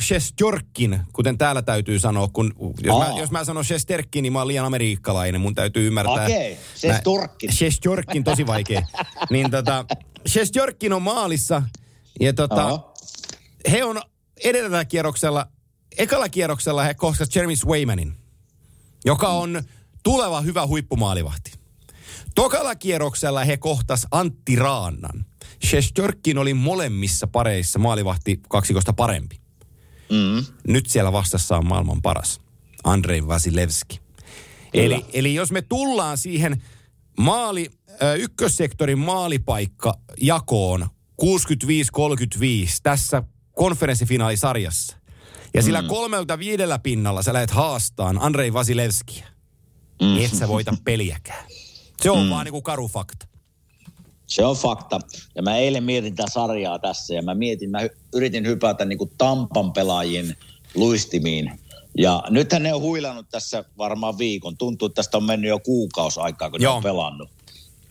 Shesterkin, 0.00 1.00
kuten 1.12 1.38
täällä 1.38 1.62
täytyy 1.62 1.98
sanoa, 1.98 2.28
kun 2.32 2.54
jos, 2.82 2.98
mä, 2.98 3.18
jos 3.18 3.30
mä 3.30 3.44
sanon 3.44 3.64
Shesterkin, 3.64 4.22
niin 4.22 4.32
mä 4.32 4.38
oon 4.38 4.48
liian 4.48 4.66
amerikkalainen, 4.66 5.40
mun 5.40 5.54
täytyy 5.54 5.86
ymmärtää. 5.86 6.24
Okei, 6.24 6.58
Shesterkin. 6.76 7.48
Mä- 7.50 7.52
Shesterkin, 7.52 8.24
tosi 8.24 8.46
vaikea. 8.46 8.82
niin 9.30 9.50
tota, 9.50 9.84
Shesterkin 10.28 10.92
on 10.92 11.02
maalissa, 11.02 11.62
ja 12.20 12.32
tota, 12.32 12.66
Aha. 12.66 12.92
he 13.70 13.84
on 13.84 14.00
edellisellä 14.44 14.84
kierroksella, 14.84 15.46
ekalla 15.98 16.28
kierroksella 16.28 16.82
he 16.82 16.94
kohtasivat 16.94 17.34
Jeremy 17.34 17.56
Swaymanin, 17.56 18.14
joka 19.04 19.28
on 19.28 19.62
tuleva 20.02 20.40
hyvä 20.40 20.66
huippumaalivahti. 20.66 21.52
Tokalla 22.34 22.74
kierroksella 22.74 23.44
he 23.44 23.56
kohtas 23.56 24.06
Antti 24.10 24.56
Raannan. 24.56 25.24
Shestörkin 25.66 26.38
oli 26.38 26.54
molemmissa 26.54 27.26
pareissa 27.26 27.78
maalivahti 27.78 28.40
kaksikosta 28.48 28.92
parempi. 28.92 29.40
Mm. 30.10 30.46
Nyt 30.68 30.86
siellä 30.86 31.12
vastassa 31.12 31.56
on 31.56 31.66
maailman 31.66 32.02
paras, 32.02 32.40
Andrei 32.84 33.26
Vasilevski. 33.26 34.00
Eli, 34.74 35.06
eli 35.12 35.34
jos 35.34 35.52
me 35.52 35.62
tullaan 35.62 36.18
siihen 36.18 36.62
maali, 37.18 37.70
ykkössektorin 38.18 38.98
maalipaikka 38.98 39.94
jakoon 40.20 40.88
65-35 41.22 41.26
tässä 42.82 43.22
konferenssifinaalisarjassa, 43.52 44.96
ja 45.54 45.62
sillä 45.62 45.82
kolmelta 45.82 46.38
viidellä 46.38 46.78
pinnalla 46.78 47.22
sä 47.22 47.32
lähdet 47.32 47.50
haastaan 47.50 48.18
Andrei 48.22 48.52
Vasilevskiä, 48.52 49.26
niin 50.00 50.24
et 50.24 50.34
sä 50.34 50.48
voita 50.48 50.74
peliäkään. 50.84 51.46
Se 52.02 52.10
on 52.10 52.24
mm. 52.24 52.30
vaan 52.30 52.44
niinku 52.44 52.62
karu 52.62 52.88
fakta. 52.88 53.26
Se 54.28 54.44
on 54.44 54.56
fakta. 54.56 55.00
Ja 55.34 55.42
mä 55.42 55.56
eilen 55.56 55.84
mietin 55.84 56.16
tätä 56.16 56.30
sarjaa 56.32 56.78
tässä 56.78 57.14
ja 57.14 57.22
mä 57.22 57.34
mietin, 57.34 57.70
mä 57.70 57.78
yritin 58.14 58.46
hypätä 58.46 58.84
niin 58.84 58.98
kuin 58.98 59.10
Tampan 59.18 59.72
pelaajien 59.72 60.36
luistimiin. 60.74 61.60
Ja 61.98 62.22
nythän 62.30 62.62
ne 62.62 62.74
on 62.74 62.80
huilannut 62.80 63.26
tässä 63.30 63.64
varmaan 63.78 64.18
viikon. 64.18 64.56
Tuntuu, 64.56 64.86
että 64.86 64.94
tästä 64.96 65.16
on 65.16 65.24
mennyt 65.24 65.48
jo 65.48 65.58
kuukausi 65.58 66.20
aikaa, 66.20 66.50
kun 66.50 66.62
Joo. 66.62 66.72
ne 66.72 66.76
on 66.76 66.82
pelannut. 66.82 67.30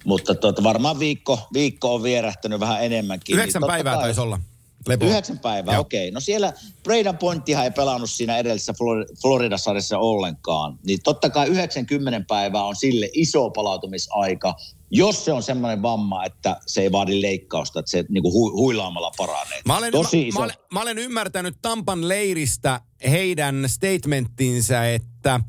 Mutta 0.06 0.36
tuota, 0.36 0.64
varmaan 0.64 1.00
viikko, 1.00 1.40
viikko 1.54 1.96
on 1.96 2.04
vierähtänyt 2.04 2.60
vähän 2.60 2.84
enemmänkin. 2.86 3.36
Yhdeksän 3.36 3.60
totta 3.60 3.74
päivää 3.74 3.94
kai- 3.94 4.04
taisi 4.04 4.22
olla. 4.22 4.40
Lepo. 4.88 5.06
Yhdeksän 5.06 5.40
päivää, 5.40 5.80
okei. 5.80 6.12
No 6.12 6.20
siellä 6.20 6.54
Braden 6.84 7.18
Pointtihan 7.18 7.64
ei 7.64 7.72
pelannut 7.72 8.10
siinä 8.10 8.38
edellisessä 8.38 8.74
Flor- 8.74 9.16
Florida-sarjassa 9.22 9.98
ollenkaan. 9.98 10.80
Niin 10.84 11.00
totta 11.04 11.30
kai 11.30 11.48
90 11.48 12.22
päivää 12.28 12.64
on 12.64 12.76
sille 12.76 13.10
iso 13.14 13.50
palautumisaika, 13.50 14.56
jos 14.92 15.26
se 15.26 15.34
on 15.34 15.44
semmoinen 15.44 15.82
vamma, 15.82 16.26
että 16.26 16.60
se 16.68 16.82
ei 16.82 16.92
vaadi 16.92 17.22
leikkausta, 17.22 17.80
että 17.80 17.92
se 17.92 18.06
niinku 18.10 18.30
hu- 18.30 18.52
huilaamalla 18.58 19.12
paranee. 19.18 19.62
Mä 19.66 19.78
olen, 19.78 19.92
Tosi 19.92 20.18
mä, 20.22 20.28
iso. 20.28 20.40
mä, 20.40 20.44
olen, 20.46 20.56
mä 20.74 20.82
olen 20.82 20.98
ymmärtänyt 20.98 21.56
Tampan 21.62 22.08
leiristä 22.08 22.82
heidän 23.10 23.64
statementtinsä, 23.68 24.94
että 24.94 25.40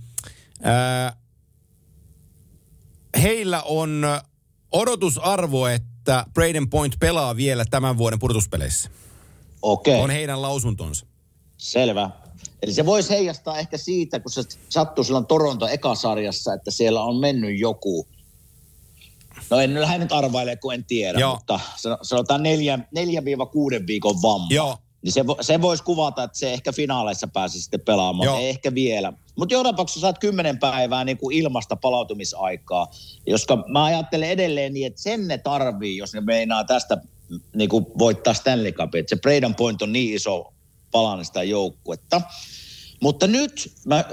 ää, 0.63 1.17
heillä 3.23 3.63
on 3.63 4.03
odotusarvo, 4.73 5.67
että 5.67 6.25
Braden 6.35 6.71
Point 6.71 6.95
pelaa 7.01 7.37
vielä 7.37 7.65
tämän 7.71 7.99
vuoden 7.99 8.19
purtuspeleissä. 8.19 8.91
Okei, 9.63 10.01
On 10.01 10.11
heidän 10.11 10.43
lausuntonsa. 10.43 11.07
selvä. 11.57 12.11
Eli 12.63 12.73
se 12.73 12.87
voisi 12.87 13.11
heijastaa 13.11 13.59
ehkä 13.59 13.79
siitä, 13.79 14.21
kun 14.21 14.33
se 14.33 14.43
sattuu 14.69 15.05
silloin 15.05 15.27
Toronto 15.27 15.67
ekasarjassa, 15.69 16.55
että 16.55 16.71
siellä 16.71 17.03
on 17.03 17.17
mennyt 17.17 17.59
joku, 17.61 18.09
no 19.51 19.61
en 19.61 19.81
lähde 19.81 19.99
nyt 19.99 20.13
arvaile, 20.13 20.57
kun 20.57 20.75
en 20.75 20.85
tiedä, 20.85 21.19
Joo. 21.19 21.35
mutta 21.35 21.61
sano- 21.77 21.99
sanotaan 22.03 22.43
neljä, 22.43 22.79
neljä 22.95 23.23
kuuden 23.53 23.87
viikon 23.87 24.23
vamma. 24.23 24.47
Joo. 24.51 24.77
Niin 25.03 25.13
se, 25.13 25.27
vo, 25.27 25.37
se 25.41 25.63
voisi 25.63 25.83
kuvata, 25.83 26.23
että 26.23 26.39
se 26.39 26.53
ehkä 26.53 26.73
finaaleissa 26.73 27.29
pääsi 27.29 27.61
sitten 27.61 27.81
pelaamaan, 27.81 28.27
Joo. 28.27 28.39
ei 28.39 28.49
ehkä 28.49 28.75
vielä. 28.75 29.13
Mutta 29.37 29.55
joka 29.55 29.69
tapauksessa 29.69 30.01
saat 30.01 30.19
kymmenen 30.19 30.59
päivää 30.59 31.05
niin 31.05 31.19
kuin 31.19 31.37
ilmasta 31.37 31.77
palautumisaikaa, 31.77 32.87
koska 33.31 33.65
mä 33.69 33.85
ajattelen 33.85 34.31
edelleen 34.31 34.75
niin, 34.75 34.87
että 34.87 35.03
sen 35.03 35.29
ne 35.29 35.39
tarvii, 35.39 35.97
jos 35.97 36.15
ne 36.15 36.21
meinaa 36.21 36.65
tästä 36.65 36.99
niin 37.57 37.69
kuin 37.69 37.87
voittaa 37.99 38.35
Stanley 38.35 38.73
Cupin. 38.73 39.01
Että 39.01 39.17
se 39.17 39.21
Braden 39.21 39.55
Point 39.55 39.83
on 39.83 39.93
niin 39.93 40.15
iso 40.15 40.53
palanen 40.91 41.25
sitä 41.25 41.43
joukkuetta. 41.43 42.21
Mutta 43.01 43.27
nyt 43.27 43.73
mä, 43.85 44.05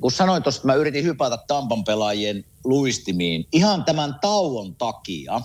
kun 0.00 0.10
sanoin 0.10 0.42
tuosta, 0.42 0.58
että 0.58 0.66
mä 0.66 0.74
yritin 0.74 1.04
hypätä 1.04 1.38
Tampan 1.46 1.84
pelaajien 1.84 2.44
luistimiin 2.64 3.46
ihan 3.52 3.84
tämän 3.84 4.14
tauon 4.20 4.74
takia. 4.74 5.40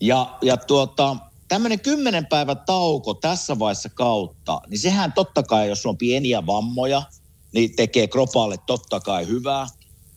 Ja, 0.00 0.38
ja 0.42 0.56
tuota, 0.56 1.16
tämmöinen 1.48 1.80
kymmenen 1.80 2.26
päivän 2.26 2.60
tauko 2.66 3.14
tässä 3.14 3.58
vaiheessa 3.58 3.88
kautta, 3.88 4.60
niin 4.68 4.78
sehän 4.78 5.12
totta 5.12 5.42
kai, 5.42 5.68
jos 5.68 5.86
on 5.86 5.98
pieniä 5.98 6.46
vammoja, 6.46 7.02
niin 7.54 7.76
tekee 7.76 8.06
kropalle 8.06 8.56
totta 8.66 9.00
kai 9.00 9.26
hyvää. 9.26 9.66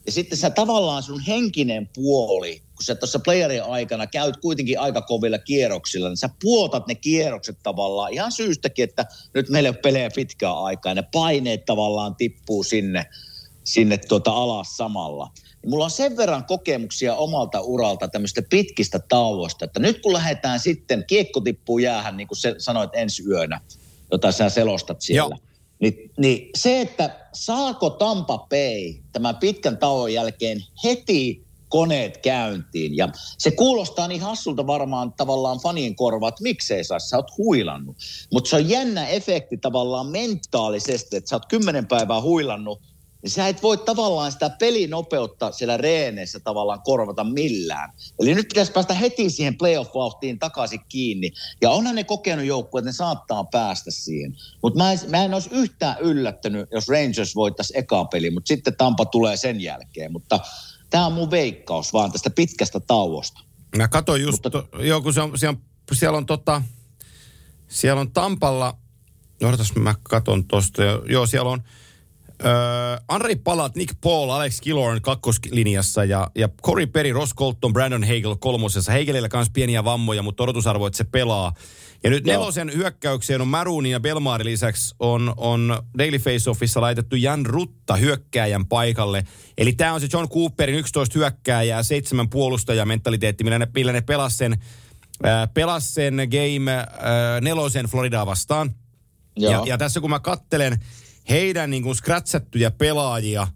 Ja 0.05 0.11
sitten 0.11 0.38
sä 0.38 0.49
tavallaan 0.49 1.03
sun 1.03 1.19
henkinen 1.19 1.89
puoli, 1.95 2.59
kun 2.59 2.84
sä 2.84 2.95
tuossa 2.95 3.19
playerin 3.19 3.63
aikana 3.63 4.07
käyt 4.07 4.38
kuitenkin 4.38 4.80
aika 4.80 5.01
kovilla 5.01 5.38
kierroksilla, 5.38 6.09
niin 6.09 6.17
sä 6.17 6.30
puotat 6.41 6.88
ne 6.88 6.95
kierrokset 6.95 7.57
tavallaan 7.63 8.13
ihan 8.13 8.32
syystäkin, 8.32 8.84
että 8.84 9.05
nyt 9.34 9.49
meillä 9.49 9.67
ei 9.67 9.71
ole 9.71 9.80
pelejä 9.84 10.09
pitkään 10.15 10.57
aikaa. 10.57 10.89
Ja 10.89 10.95
ne 10.95 11.03
paineet 11.13 11.65
tavallaan 11.65 12.15
tippuu 12.15 12.63
sinne, 12.63 13.05
sinne 13.63 13.97
tuota 13.97 14.32
alas 14.32 14.78
samalla. 14.78 15.32
Niin 15.66 15.70
mulla 15.70 15.86
on 15.86 15.91
sen 15.91 16.18
verran 16.18 16.45
kokemuksia 16.45 17.16
omalta 17.16 17.61
uralta 17.61 18.07
tämmöistä 18.07 18.41
pitkistä 18.49 18.99
tauosta, 18.99 19.66
että 19.66 19.80
nyt 19.80 20.01
kun 20.01 20.13
lähdetään 20.13 20.59
sitten, 20.59 21.03
kiekko 21.07 21.41
tippuu 21.41 21.80
jäähän, 21.80 22.18
niin 22.18 22.28
kuin 22.28 22.38
se 22.38 22.55
sanoit 22.57 22.89
ensi 22.93 23.24
yönä, 23.24 23.61
jota 24.11 24.32
sä 24.32 24.49
selostat 24.49 25.01
siellä. 25.01 25.36
Joo. 25.36 25.49
Niin, 25.80 26.11
niin 26.18 26.49
se, 26.55 26.82
että 26.82 27.28
saako 27.34 27.89
Tampa 27.89 28.38
Bay 28.38 28.93
tämän 29.11 29.38
pitkän 29.38 29.78
tauon 29.78 30.13
jälkeen 30.13 30.63
heti 30.84 31.45
koneet 31.70 32.18
käyntiin. 32.18 32.97
Ja 32.97 33.09
se 33.38 33.51
kuulostaa 33.51 34.07
niin 34.07 34.22
hassulta 34.22 34.68
varmaan 34.68 35.13
tavallaan 35.13 35.59
fanien 35.59 35.95
korvaa, 35.95 36.30
että 36.30 36.43
miksei 36.43 36.84
saa, 36.84 36.99
sä 36.99 37.18
oot 37.18 37.38
huilannut. 37.38 37.97
Mutta 38.34 38.49
se 38.49 38.55
on 38.55 38.70
jännä 38.70 39.07
efekti 39.07 39.57
tavallaan 39.57 40.07
mentaalisesti, 40.07 41.18
että 41.18 41.30
sä 41.30 41.36
oot 41.36 41.45
kymmenen 41.45 41.88
päivää 41.88 42.22
huilannut, 42.22 42.82
niin 43.26 43.32
sä 43.32 43.47
et 43.47 43.63
voi 43.63 43.78
tavallaan 43.78 44.32
sitä 44.32 44.49
pelinopeutta 44.49 45.51
siellä 45.51 45.78
reeneissä 45.78 46.39
tavallaan 46.39 46.82
korvata 46.82 47.23
millään. 47.23 47.89
Eli 48.19 48.36
nyt 48.36 48.47
pitäisi 48.47 48.71
päästä 48.71 48.93
heti 48.93 49.30
siihen 49.30 49.57
playoff-vauhtiin 49.57 50.39
takaisin 50.39 50.80
kiinni. 50.89 51.32
Ja 51.61 51.69
onhan 51.69 51.95
ne 51.95 52.03
kokenut 52.03 52.45
joukkue, 52.45 52.80
että 52.80 52.89
ne 52.89 52.93
saattaa 52.93 53.43
päästä 53.43 53.91
siihen. 53.91 54.36
Mutta 54.63 54.84
mä, 54.84 54.89
mä 55.09 55.23
en 55.23 55.34
olisi 55.34 55.49
yhtään 55.51 55.97
yllättänyt, 55.99 56.69
jos 56.71 56.88
Rangers 56.88 57.36
voittaisi 57.36 57.78
eka 57.78 58.05
peli, 58.05 58.30
mutta 58.30 58.47
sitten 58.47 58.78
Tampa 58.78 59.05
tulee 59.05 59.38
sen 59.38 59.61
jälkeen. 59.61 60.11
Mutta 60.11 60.39
tämä 60.89 61.05
on 61.05 61.13
mun 61.13 61.32
veikkaus 61.32 61.93
vaan 61.93 62.11
tästä 62.11 62.30
pitkästä 62.30 62.80
tauosta. 62.80 63.41
Mä 63.78 63.88
katsoin 63.88 64.21
just, 64.21 64.43
Mutta... 64.43 64.49
to, 64.49 64.84
joo, 64.84 65.01
kun 65.01 65.13
se 65.13 65.21
on, 65.21 65.38
siellä 65.38 65.57
on, 65.91 65.95
siellä 65.97 66.17
on 66.17 66.26
tota, 66.26 66.61
siellä 67.67 68.01
on 68.01 68.11
Tampalla, 68.11 68.78
odotas 69.43 69.76
mä 69.76 69.95
katon 70.03 70.47
tosta, 70.47 70.84
joo 71.09 71.26
siellä 71.26 71.49
on, 71.49 71.63
Öö, 72.45 72.97
Henri 73.11 73.36
Palat, 73.36 73.75
Nick 73.75 73.95
Paul, 74.01 74.29
Alex 74.29 74.61
Killorn 74.61 75.01
kakkoslinjassa 75.01 76.03
ja, 76.03 76.31
ja 76.36 76.49
Corey 76.63 76.88
Perry, 76.88 77.13
Ross 77.13 77.36
Colton, 77.36 77.73
Brandon 77.73 78.03
Hagel 78.03 78.36
kolmosessa. 78.39 78.91
Hagelillä 78.91 79.29
kanssa 79.29 79.51
pieniä 79.53 79.83
vammoja, 79.83 80.23
mutta 80.23 80.43
odotusarvo, 80.43 80.88
että 80.88 80.97
se 80.97 81.03
pelaa. 81.03 81.53
Ja 82.03 82.09
nyt 82.09 82.27
Joo. 82.27 82.38
nelosen 82.39 82.73
hyökkäykseen 82.73 83.41
on 83.41 83.47
Marooni 83.47 83.91
ja 83.91 83.99
Belmaari 83.99 84.45
lisäksi 84.45 84.95
on, 84.99 85.33
on 85.38 85.83
Daily 85.97 86.17
Face-Offissa 86.17 86.81
laitettu 86.81 87.15
Jan 87.15 87.45
Rutta 87.45 87.95
hyökkääjän 87.95 88.65
paikalle. 88.65 89.23
Eli 89.57 89.73
tämä 89.73 89.93
on 89.93 90.01
se 90.01 90.07
John 90.13 90.29
Cooperin 90.29 90.75
11 90.75 91.19
hyökkääjää, 91.19 91.83
seitsemän 91.83 92.29
puolustaja 92.29 92.86
mentaliteetti, 92.86 93.43
millä 93.43 93.59
ne, 93.59 93.67
millä 93.75 93.91
ne 93.91 94.01
pelas 94.01 94.38
sen, 94.38 94.53
äh, 95.25 95.49
pelas 95.53 95.93
sen 95.93 96.15
game 96.15 96.71
äh, 96.73 96.86
nelosen 97.41 97.86
Floridaa 97.86 98.25
vastaan. 98.25 98.75
Ja, 99.39 99.63
ja 99.65 99.77
tässä 99.77 100.01
kun 100.01 100.09
mä 100.09 100.19
kattelen 100.19 100.79
heidän 101.30 101.69
niin 101.69 101.84
kuin 101.84 101.95
scratchattuja 101.95 102.71
pelaajia 102.71 103.47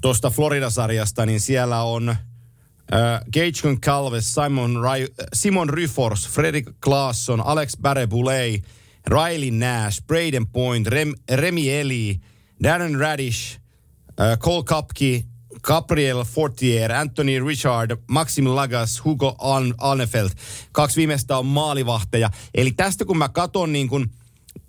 tuosta 0.00 0.30
Florida-sarjasta, 0.30 1.26
niin 1.26 1.40
siellä 1.40 1.82
on 1.82 2.08
äh, 2.08 3.20
Gage 3.24 3.76
Calves, 3.80 4.34
Simon, 4.34 4.76
Ry, 4.76 5.06
Simon 5.32 5.70
Ryfors, 5.70 6.28
Fredrik 6.28 6.66
Claesson, 6.84 7.46
Alex 7.46 7.72
Barre-Boulay, 7.82 8.62
Riley 9.06 9.50
Nash, 9.50 10.02
Braden 10.06 10.46
Point, 10.46 10.86
Rem, 10.86 11.14
Remi 11.32 11.70
Eli, 11.70 12.20
Darren 12.62 13.00
Radish, 13.00 13.60
äh, 14.20 14.38
Cole 14.38 14.64
Kapki, 14.64 15.24
Gabriel 15.62 16.24
Fortier, 16.24 16.92
Anthony 16.92 17.44
Richard, 17.46 17.96
Maxim 18.08 18.46
Lagas, 18.46 19.04
Hugo 19.04 19.36
Alnefelt. 19.78 20.32
Kaksi 20.72 20.96
viimeistä 20.96 21.38
on 21.38 21.46
maalivahteja. 21.46 22.30
Eli 22.54 22.70
tästä 22.70 23.04
kun 23.04 23.18
mä 23.18 23.28
katon 23.28 23.72
niin 23.72 23.88
kun, 23.88 24.10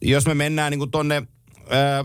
jos 0.02 0.26
me 0.26 0.34
mennään 0.34 0.72
niin 0.72 0.80
kun 0.80 0.92
tonne 0.92 1.24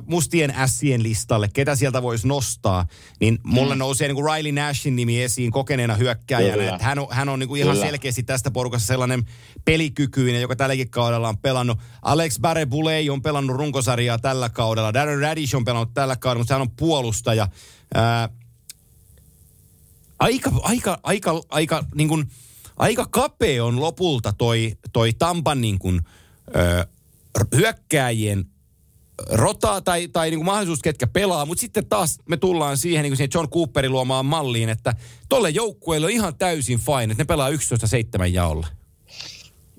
mustien 0.06 0.54
ässien 0.56 1.02
listalle, 1.02 1.48
ketä 1.52 1.76
sieltä 1.76 2.02
voisi 2.02 2.28
nostaa, 2.28 2.86
niin 3.20 3.38
mulle 3.42 3.74
mm. 3.74 3.78
nousee 3.78 4.08
niin 4.08 4.14
kuin 4.14 4.34
Riley 4.34 4.52
Nashin 4.52 4.96
nimi 4.96 5.22
esiin 5.22 5.50
kokeneena 5.50 5.94
hyökkääjänä. 5.94 6.68
Että 6.68 6.84
hän 6.84 6.98
on, 6.98 7.06
hän 7.10 7.28
on 7.28 7.38
niin 7.38 7.48
kuin 7.48 7.60
ihan 7.60 7.74
Kyllä. 7.74 7.86
selkeästi 7.86 8.22
tästä 8.22 8.50
porukassa 8.50 8.86
sellainen 8.86 9.26
pelikykyinen, 9.64 10.40
joka 10.40 10.56
tälläkin 10.56 10.90
kaudella 10.90 11.28
on 11.28 11.38
pelannut. 11.38 11.78
Alex 12.02 12.40
Barre 12.40 12.66
Boulay 12.66 13.10
on 13.10 13.22
pelannut 13.22 13.56
runkosarjaa 13.56 14.18
tällä 14.18 14.48
kaudella. 14.48 14.94
Darren 14.94 15.20
Radish 15.20 15.56
on 15.56 15.64
pelannut 15.64 15.94
tällä 15.94 16.16
kaudella, 16.16 16.40
mutta 16.40 16.54
hän 16.54 16.62
on 16.62 16.70
puolustaja. 16.70 17.48
Ää, 17.94 18.28
aika, 20.18 20.50
aika, 20.62 20.98
aika, 21.02 21.42
aika, 21.48 21.84
niin 21.94 22.08
kuin, 22.08 22.30
aika 22.76 23.06
kapea 23.10 23.64
on 23.64 23.80
lopulta 23.80 24.32
toi, 24.32 24.76
toi 24.92 25.12
Tampan 25.12 25.60
niin 25.60 25.78
kuin, 25.78 26.00
ö, 26.56 26.86
hyökkääjien 27.56 28.44
rotaa 29.30 29.80
tai, 29.80 30.08
tai 30.08 30.30
niin 30.30 30.38
kuin 30.38 30.46
mahdollisuus, 30.46 30.82
ketkä 30.82 31.06
pelaa, 31.06 31.46
mutta 31.46 31.60
sitten 31.60 31.86
taas 31.86 32.18
me 32.28 32.36
tullaan 32.36 32.76
siihen, 32.76 33.02
niin 33.02 33.10
kuin 33.10 33.16
siihen 33.16 33.30
John 33.34 33.50
Cooperin 33.50 33.92
luomaan 33.92 34.26
malliin, 34.26 34.68
että 34.68 34.94
tolle 35.28 35.50
joukkueelle 35.50 36.06
on 36.06 36.12
ihan 36.12 36.36
täysin 36.36 36.80
fine, 36.80 37.12
että 37.12 37.18
ne 37.18 37.24
pelaa 37.24 37.50
11-7 37.50 37.54
jaolla. 38.32 38.66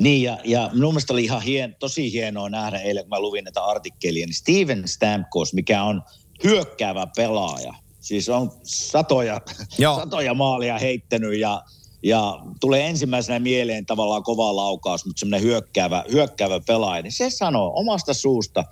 Niin, 0.02 0.24
ja, 0.24 0.38
ja 0.44 0.70
minun 0.74 0.94
mielestä 0.94 1.14
oli 1.14 1.24
ihan 1.24 1.42
hien, 1.42 1.76
tosi 1.80 2.12
hienoa 2.12 2.50
nähdä 2.50 2.80
eilen, 2.80 3.04
kun 3.04 3.10
mä 3.10 3.20
luvin 3.20 3.44
näitä 3.44 3.66
artikkelia, 3.66 4.26
niin 4.26 4.34
Steven 4.34 4.88
Stamkos, 4.88 5.54
mikä 5.54 5.84
on 5.84 6.02
hyökkäävä 6.44 7.08
pelaaja, 7.16 7.74
siis 8.00 8.30
on 8.30 8.52
satoja, 8.64 9.42
satoja 10.02 10.34
maalia 10.34 10.80
heittänyt 10.80 11.40
ja, 11.40 11.64
ja 12.04 12.40
tulee 12.62 12.88
ensimmäisenä 12.88 13.40
mieleen 13.40 13.86
tavallaan 13.86 14.24
kova 14.24 14.56
laukaus, 14.56 15.06
mutta 15.06 15.20
semmoinen 15.20 15.48
hyökkäävä, 15.48 16.04
hyökkäävä 16.12 16.60
pelaaja, 16.68 17.02
niin 17.02 17.12
se 17.12 17.30
sanoo 17.30 17.72
omasta 17.76 18.14
suusta, 18.14 18.64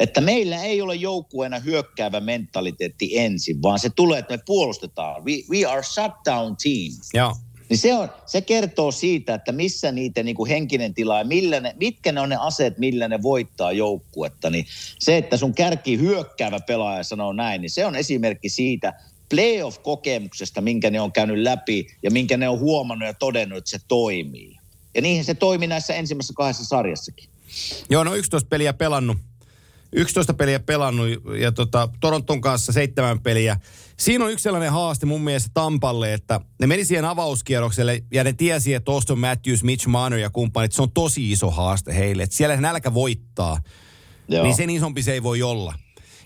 että 0.00 0.20
meillä 0.20 0.62
ei 0.62 0.82
ole 0.82 0.94
joukkueena 0.94 1.58
hyökkäävä 1.58 2.20
mentaliteetti 2.20 3.18
ensin, 3.18 3.62
vaan 3.62 3.78
se 3.78 3.90
tulee, 3.96 4.18
että 4.18 4.36
me 4.36 4.42
puolustetaan. 4.46 5.24
We, 5.24 5.32
we 5.50 5.64
are 5.64 5.82
shutdown 5.82 6.56
team. 6.62 6.92
Joo. 7.14 7.36
Niin 7.68 7.78
se, 7.78 7.94
on, 7.94 8.08
se 8.26 8.40
kertoo 8.40 8.92
siitä, 8.92 9.34
että 9.34 9.52
missä 9.52 9.92
niiden 9.92 10.24
niin 10.24 10.36
kuin 10.36 10.48
henkinen 10.48 10.94
tila 10.94 11.18
ja 11.18 11.24
millä 11.24 11.60
ne, 11.60 11.74
mitkä 11.80 12.12
ne 12.12 12.20
on 12.20 12.28
ne 12.28 12.36
aseet, 12.40 12.78
millä 12.78 13.08
ne 13.08 13.22
voittaa 13.22 13.72
joukkuetta. 13.72 14.50
Niin 14.50 14.66
se, 14.98 15.16
että 15.16 15.36
sun 15.36 15.54
kärki 15.54 15.98
hyökkäävä 15.98 16.60
pelaaja 16.60 17.04
sanoo 17.04 17.32
näin, 17.32 17.60
niin 17.60 17.70
se 17.70 17.86
on 17.86 17.96
esimerkki 17.96 18.48
siitä 18.48 18.92
playoff-kokemuksesta, 19.28 20.60
minkä 20.60 20.90
ne 20.90 21.00
on 21.00 21.12
käynyt 21.12 21.38
läpi 21.38 21.86
ja 22.02 22.10
minkä 22.10 22.36
ne 22.36 22.48
on 22.48 22.58
huomannut 22.58 23.06
ja 23.06 23.14
todennut, 23.14 23.58
että 23.58 23.70
se 23.70 23.78
toimii. 23.88 24.56
Ja 24.94 25.02
niihin 25.02 25.24
se 25.24 25.34
toimi 25.34 25.66
näissä 25.66 25.94
ensimmäisessä 25.94 26.34
kahdessa 26.36 26.64
sarjassakin. 26.64 27.28
Joo, 27.90 28.04
no 28.04 28.14
11 28.14 28.48
peliä 28.48 28.72
pelannut 28.72 29.16
11 29.92 30.34
peliä 30.34 30.60
pelannut 30.60 31.08
ja 31.40 31.52
tota, 31.52 31.88
Toronton 32.00 32.40
kanssa 32.40 32.72
seitsemän 32.72 33.20
peliä. 33.20 33.56
Siinä 33.98 34.24
on 34.24 34.30
yksi 34.32 34.42
sellainen 34.42 34.72
haaste 34.72 35.06
mun 35.06 35.20
mielestä 35.20 35.50
Tampalle, 35.54 36.14
että 36.14 36.40
ne 36.60 36.66
meni 36.66 36.84
siihen 36.84 37.04
avauskierrokselle 37.04 38.02
ja 38.12 38.24
ne 38.24 38.32
tiesi, 38.32 38.74
että 38.74 38.92
Austin 38.92 39.18
Matthews, 39.18 39.62
Mitch 39.62 39.86
Marner 39.86 40.18
ja 40.18 40.30
kumppanit, 40.30 40.72
se 40.72 40.82
on 40.82 40.92
tosi 40.92 41.32
iso 41.32 41.50
haaste 41.50 41.94
heille. 41.94 42.22
Että 42.22 42.36
siellä 42.36 42.56
nälkä 42.56 42.94
voittaa, 42.94 43.60
Joo. 44.28 44.42
niin 44.42 44.54
sen 44.56 44.70
isompi 44.70 45.02
se 45.02 45.12
ei 45.12 45.22
voi 45.22 45.42
olla. 45.42 45.74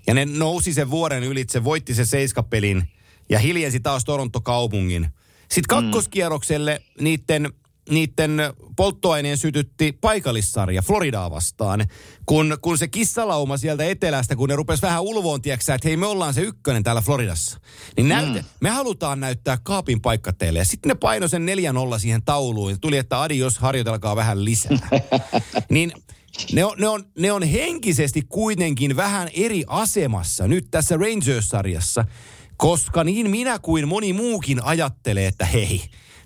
Ja 0.06 0.14
ne 0.14 0.24
nousi 0.24 0.74
sen 0.74 0.90
vuoden 0.90 1.22
ylitse, 1.22 1.64
voitti 1.64 1.94
se 1.94 2.04
seiskapelin 2.04 2.88
ja 3.28 3.38
hiljensi 3.38 3.80
taas 3.80 4.04
Toronto-kaupungin. 4.04 5.08
Sitten 5.50 5.78
mm. 5.78 5.84
kakkoskierrokselle 5.84 6.80
mm. 6.98 7.04
niiden 7.04 7.52
niiden 7.90 8.40
polttoaineen 8.76 9.38
sytytti 9.38 9.98
paikallissarja 10.00 10.82
Floridaa 10.82 11.30
vastaan, 11.30 11.86
kun, 12.26 12.56
kun 12.62 12.78
se 12.78 12.88
kissalauma 12.88 13.56
sieltä 13.56 13.84
etelästä, 13.84 14.36
kun 14.36 14.48
ne 14.48 14.56
rupesi 14.56 14.82
vähän 14.82 15.02
ulvoon, 15.02 15.42
tieksä, 15.42 15.74
että 15.74 15.88
hei 15.88 15.96
me 15.96 16.06
ollaan 16.06 16.34
se 16.34 16.40
ykkönen 16.40 16.82
täällä 16.82 17.02
Floridassa. 17.02 17.60
Niin 17.96 18.08
näyte, 18.08 18.40
mm. 18.40 18.46
me 18.60 18.70
halutaan 18.70 19.20
näyttää 19.20 19.58
kaapin 19.62 20.00
paikka 20.00 20.32
teille. 20.32 20.58
Ja 20.58 20.64
sitten 20.64 20.88
ne 20.88 20.94
paino 20.94 21.28
sen 21.28 21.46
4-0 21.96 21.98
siihen 21.98 22.22
tauluun 22.24 22.70
ja 22.70 22.76
tuli, 22.80 22.96
että 22.98 23.22
adios, 23.22 23.58
harjoitelkaa 23.58 24.16
vähän 24.16 24.44
lisää. 24.44 24.78
niin 25.70 25.92
ne 26.52 26.64
on, 26.64 26.76
ne, 26.78 26.88
on, 26.88 27.04
ne 27.18 27.32
on 27.32 27.42
henkisesti 27.42 28.22
kuitenkin 28.28 28.96
vähän 28.96 29.28
eri 29.34 29.64
asemassa 29.66 30.48
nyt 30.48 30.66
tässä 30.70 30.96
Rangers-sarjassa, 30.96 32.04
koska 32.56 33.04
niin 33.04 33.30
minä 33.30 33.58
kuin 33.58 33.88
moni 33.88 34.12
muukin 34.12 34.64
ajattelee, 34.64 35.26
että 35.26 35.46
hei, 35.46 35.82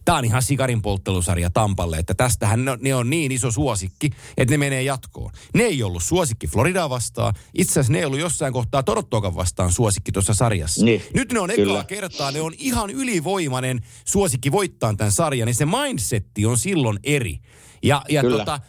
Tämä 0.08 0.18
on 0.18 0.24
ihan 0.24 0.42
sikarin 0.42 0.82
polttelusarja 0.82 1.50
Tampalle, 1.50 1.98
että 1.98 2.14
tästähän 2.14 2.64
ne 2.64 2.70
on, 2.70 2.78
ne 2.80 2.94
on 2.94 3.10
niin 3.10 3.32
iso 3.32 3.50
suosikki, 3.50 4.10
että 4.36 4.52
ne 4.52 4.58
menee 4.58 4.82
jatkoon. 4.82 5.32
Ne 5.54 5.62
ei 5.62 5.82
ollut 5.82 6.02
suosikki 6.02 6.46
Floridaa 6.46 6.90
vastaan. 6.90 7.34
Itse 7.54 7.72
asiassa 7.72 7.92
ne 7.92 7.98
ei 7.98 8.04
ollut 8.04 8.18
jossain 8.18 8.52
kohtaa 8.52 8.82
Torontoakaan 8.82 9.34
vastaan 9.34 9.72
suosikki 9.72 10.12
tuossa 10.12 10.34
sarjassa. 10.34 10.84
Niin, 10.84 11.02
Nyt 11.14 11.32
ne 11.32 11.40
on 11.40 11.50
ekaa 11.50 11.64
kyllä. 11.64 11.84
kertaa, 11.84 12.30
ne 12.30 12.40
on 12.40 12.54
ihan 12.58 12.90
ylivoimainen 12.90 13.80
suosikki 14.04 14.52
voittaa 14.52 14.94
tämän 14.94 15.12
sarjan, 15.12 15.46
niin 15.46 15.54
se 15.54 15.66
mindsetti 15.66 16.46
on 16.46 16.58
silloin 16.58 16.98
eri. 17.02 17.40
Ja, 17.82 18.02
ja 18.08 18.22
tota, 18.22 18.60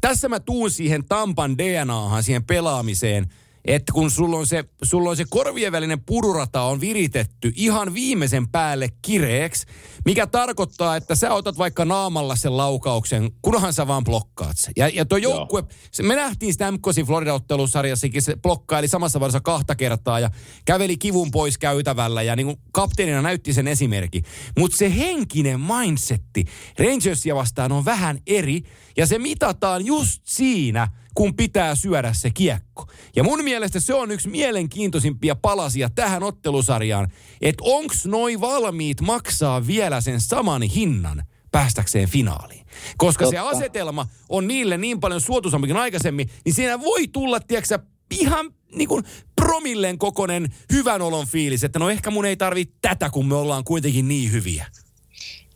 tässä 0.00 0.28
mä 0.28 0.40
tuun 0.40 0.70
siihen 0.70 1.04
Tampan 1.04 1.58
DNAhan, 1.58 2.22
siihen 2.22 2.44
pelaamiseen– 2.44 3.26
että 3.64 3.92
kun 3.92 4.10
sulla 4.10 4.36
on 4.36 4.46
se, 4.46 4.64
sulla 4.82 5.10
on 5.10 5.16
se 5.16 5.24
korvien 5.30 5.72
välinen 5.72 6.04
pururata 6.04 6.62
on 6.62 6.80
viritetty 6.80 7.52
ihan 7.56 7.94
viimeisen 7.94 8.48
päälle 8.48 8.88
kireeksi, 9.02 9.66
mikä 10.04 10.26
tarkoittaa, 10.26 10.96
että 10.96 11.14
sä 11.14 11.34
otat 11.34 11.58
vaikka 11.58 11.84
naamalla 11.84 12.36
sen 12.36 12.56
laukauksen, 12.56 13.30
kunhan 13.42 13.72
sä 13.72 13.86
vaan 13.86 14.04
blokkaat 14.04 14.56
se. 14.58 14.72
Ja, 14.76 14.88
ja 14.88 15.04
tuo 15.04 15.18
joukkue, 15.18 15.64
se, 15.90 16.02
me 16.02 16.14
nähtiin 16.14 16.52
sitä 16.52 16.72
MKSin 16.72 17.06
Florida-ottelusarjassakin, 17.06 18.22
se 18.22 18.36
blokkaili 18.36 18.88
samassa 18.88 19.20
vaiheessa 19.20 19.40
kahta 19.40 19.74
kertaa 19.74 20.20
ja 20.20 20.30
käveli 20.64 20.96
kivun 20.96 21.30
pois 21.30 21.58
käytävällä 21.58 22.22
ja 22.22 22.36
niin 22.36 22.46
kuin 22.46 22.58
kapteenina 22.72 23.22
näytti 23.22 23.52
sen 23.52 23.68
esimerkki. 23.68 24.22
Mutta 24.58 24.76
se 24.76 24.94
henkinen 24.96 25.60
mindsetti 25.60 26.44
Rangersia 26.78 27.34
vastaan 27.34 27.72
on 27.72 27.84
vähän 27.84 28.18
eri 28.26 28.62
ja 28.96 29.06
se 29.06 29.18
mitataan 29.18 29.86
just 29.86 30.22
siinä– 30.24 30.88
kun 31.14 31.36
pitää 31.36 31.74
syödä 31.74 32.12
se 32.12 32.30
kiekko. 32.30 32.86
Ja 33.16 33.24
mun 33.24 33.44
mielestä 33.44 33.80
se 33.80 33.94
on 33.94 34.10
yksi 34.10 34.28
mielenkiintoisimpia 34.28 35.36
palasia 35.36 35.90
tähän 35.90 36.22
ottelusarjaan, 36.22 37.08
että 37.40 37.64
onks 37.66 38.06
noi 38.06 38.40
valmiit 38.40 39.00
maksaa 39.00 39.66
vielä 39.66 40.00
sen 40.00 40.20
saman 40.20 40.62
hinnan 40.62 41.22
päästäkseen 41.52 42.08
finaaliin. 42.08 42.66
Koska 42.96 43.24
Totta. 43.24 43.40
se 43.40 43.56
asetelma 43.56 44.06
on 44.28 44.48
niille 44.48 44.78
niin 44.78 45.00
paljon 45.00 45.20
suotuisampi 45.20 45.68
kuin 45.68 45.76
aikaisemmin, 45.76 46.30
niin 46.44 46.54
siinä 46.54 46.80
voi 46.80 47.08
tulla, 47.08 47.40
tiedätkö 47.40 47.78
ihan 48.10 48.50
niin 48.74 48.88
kuin 48.88 49.04
promillen 49.36 49.98
kokonen 49.98 50.54
hyvän 50.72 51.02
olon 51.02 51.26
fiilis, 51.26 51.64
että 51.64 51.78
no 51.78 51.90
ehkä 51.90 52.10
mun 52.10 52.26
ei 52.26 52.36
tarvitse 52.36 52.74
tätä, 52.80 53.10
kun 53.10 53.26
me 53.26 53.34
ollaan 53.34 53.64
kuitenkin 53.64 54.08
niin 54.08 54.32
hyviä. 54.32 54.66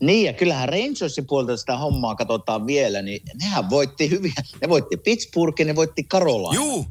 Niin, 0.01 0.27
ja 0.27 0.33
kyllähän 0.33 0.69
Rangersin 0.69 1.27
puolelta 1.27 1.57
sitä 1.57 1.77
hommaa 1.77 2.15
katsotaan 2.15 2.67
vielä, 2.67 3.03
niin 3.03 3.23
nehän 3.43 3.71
voitti 3.71 4.11
hyviä. 4.11 4.33
Ne 4.61 4.69
voitti 4.69 4.97
Pittsburghin, 4.97 5.67
ne 5.67 5.77
voitti 5.77 6.05
Carolina. 6.05 6.55
Juu. 6.55 6.87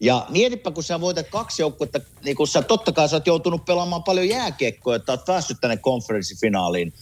Ja 0.00 0.26
mietipä, 0.28 0.70
kun 0.70 0.82
sä 0.82 1.00
voitat 1.00 1.26
kaksi 1.28 1.62
joukkuetta, 1.62 2.00
niin 2.24 2.36
kun 2.36 2.48
sä 2.48 2.62
totta 2.62 2.92
kai 2.92 3.08
sä 3.08 3.16
oot 3.16 3.26
joutunut 3.26 3.64
pelaamaan 3.64 4.02
paljon 4.02 4.28
jääkiekkoa, 4.28 4.96
että 4.96 5.12
oot 5.12 5.24
päässyt 5.24 5.56
tänne 5.60 5.76
konferenssifinaaliin. 5.76 6.92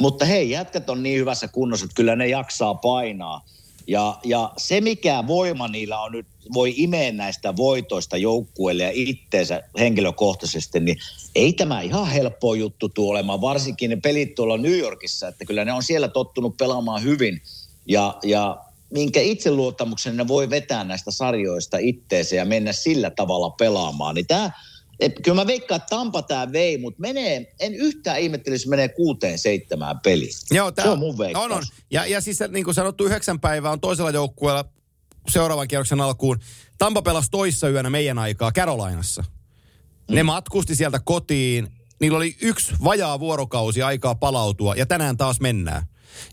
Mutta 0.00 0.24
hei, 0.24 0.50
jätkät 0.50 0.90
on 0.90 1.02
niin 1.02 1.18
hyvässä 1.18 1.48
kunnossa, 1.48 1.84
että 1.84 1.94
kyllä 1.94 2.16
ne 2.16 2.28
jaksaa 2.28 2.74
painaa. 2.74 3.44
Ja, 3.88 4.18
ja 4.24 4.52
se, 4.56 4.80
mikä 4.80 5.24
voima 5.26 5.68
niillä 5.68 6.00
on 6.00 6.12
nyt, 6.12 6.26
voi 6.54 6.74
imeä 6.76 7.12
näistä 7.12 7.56
voitoista 7.56 8.16
joukkueelle 8.16 8.82
ja 8.82 8.90
itteensä 8.94 9.62
henkilökohtaisesti, 9.78 10.80
niin 10.80 10.96
ei 11.34 11.52
tämä 11.52 11.80
ihan 11.80 12.06
helppo 12.06 12.54
juttu 12.54 12.88
tuo 12.88 13.10
olemaan, 13.10 13.40
varsinkin 13.40 13.90
ne 13.90 13.96
pelit 13.96 14.34
tuolla 14.34 14.56
New 14.56 14.78
Yorkissa, 14.78 15.28
että 15.28 15.44
kyllä 15.44 15.64
ne 15.64 15.72
on 15.72 15.82
siellä 15.82 16.08
tottunut 16.08 16.56
pelaamaan 16.56 17.02
hyvin. 17.02 17.42
Ja, 17.86 18.18
ja 18.22 18.58
minkä 18.90 19.20
itseluottamuksen 19.20 20.16
ne 20.16 20.28
voi 20.28 20.50
vetää 20.50 20.84
näistä 20.84 21.10
sarjoista 21.10 21.76
itteensä 21.80 22.36
ja 22.36 22.44
mennä 22.44 22.72
sillä 22.72 23.10
tavalla 23.10 23.50
pelaamaan, 23.50 24.14
niin 24.14 24.26
tämä 24.26 24.50
et, 25.00 25.12
kyllä 25.22 25.34
mä 25.34 25.46
veikkaan, 25.46 25.76
että 25.76 25.96
Tampa 25.96 26.22
tämä 26.22 26.52
vei, 26.52 26.78
mutta 26.78 27.00
menee, 27.00 27.54
en 27.60 27.74
yhtään 27.74 28.20
ihmettelisi, 28.20 28.68
menee 28.68 28.88
kuuteen 28.88 29.38
seitsemään 29.38 30.00
peliin. 30.04 30.32
Joo, 30.50 30.72
tää, 30.72 30.84
se 30.84 30.90
on 30.90 30.98
mun 30.98 31.18
veikkaus. 31.18 31.44
On, 31.44 31.52
on. 31.52 31.62
Ja, 31.90 32.06
ja 32.06 32.20
siis 32.20 32.38
niin 32.48 32.64
kuin 32.64 32.74
sanottu, 32.74 33.04
yhdeksän 33.04 33.40
päivää 33.40 33.72
on 33.72 33.80
toisella 33.80 34.10
joukkueella 34.10 34.64
seuraavan 35.30 35.68
kierroksen 35.68 36.00
alkuun. 36.00 36.38
Tampa 36.78 37.02
pelasi 37.02 37.30
toissa 37.30 37.68
yönä 37.68 37.90
meidän 37.90 38.18
aikaa 38.18 38.52
Carolinassa. 38.52 39.24
Mm. 40.08 40.14
Ne 40.14 40.22
matkusti 40.22 40.74
sieltä 40.74 41.00
kotiin. 41.04 41.68
Niillä 42.00 42.16
oli 42.16 42.36
yksi 42.40 42.72
vajaa 42.84 43.20
vuorokausi 43.20 43.82
aikaa 43.82 44.14
palautua 44.14 44.74
ja 44.74 44.86
tänään 44.86 45.16
taas 45.16 45.40
mennään. 45.40 45.82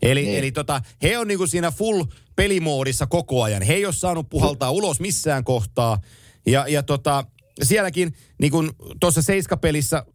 Eli, 0.02 0.26
niin. 0.26 0.40
eli 0.40 0.52
tota, 0.52 0.82
he 1.04 1.18
on 1.18 1.28
niinku 1.28 1.48
siinä 1.48 1.72
full 1.72 2.04
pelimoodissa 2.36 3.08
koko 3.08 3.44
ajan. 3.44 3.62
He 3.62 3.74
ei 3.74 3.86
ole 3.86 3.94
saanut 3.94 4.30
puhaltaa 4.30 4.72
ulos 4.72 5.00
missään 5.00 5.44
kohtaa. 5.44 6.02
Ja, 6.46 6.66
ja 6.68 6.84
tota, 6.84 7.26
sielläkin, 7.64 8.14
niin 8.42 8.52
kuin 8.52 8.72
tuossa 9.00 9.22
seiskapelissä, 9.22 10.06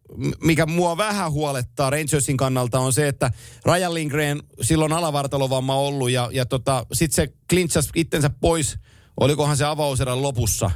mikä 0.43 0.65
mua 0.65 0.97
vähän 0.97 1.31
huolettaa 1.31 1.89
Rangersin 1.89 2.37
kannalta, 2.37 2.79
on 2.79 2.93
se, 2.93 3.07
että 3.07 3.31
Ryan 3.65 3.93
Lindgren 3.93 4.43
silloin 4.61 4.93
alavartalovamma 4.93 5.75
ollut 5.75 6.11
ja, 6.11 6.29
ja 6.33 6.45
tota, 6.45 6.85
sitten 6.93 7.15
se 7.15 7.33
klintsasi 7.49 7.89
itsensä 7.95 8.29
pois, 8.29 8.77
olikohan 9.17 9.57
se 9.57 9.65
avauserän 9.65 10.21
lopussa 10.21 10.71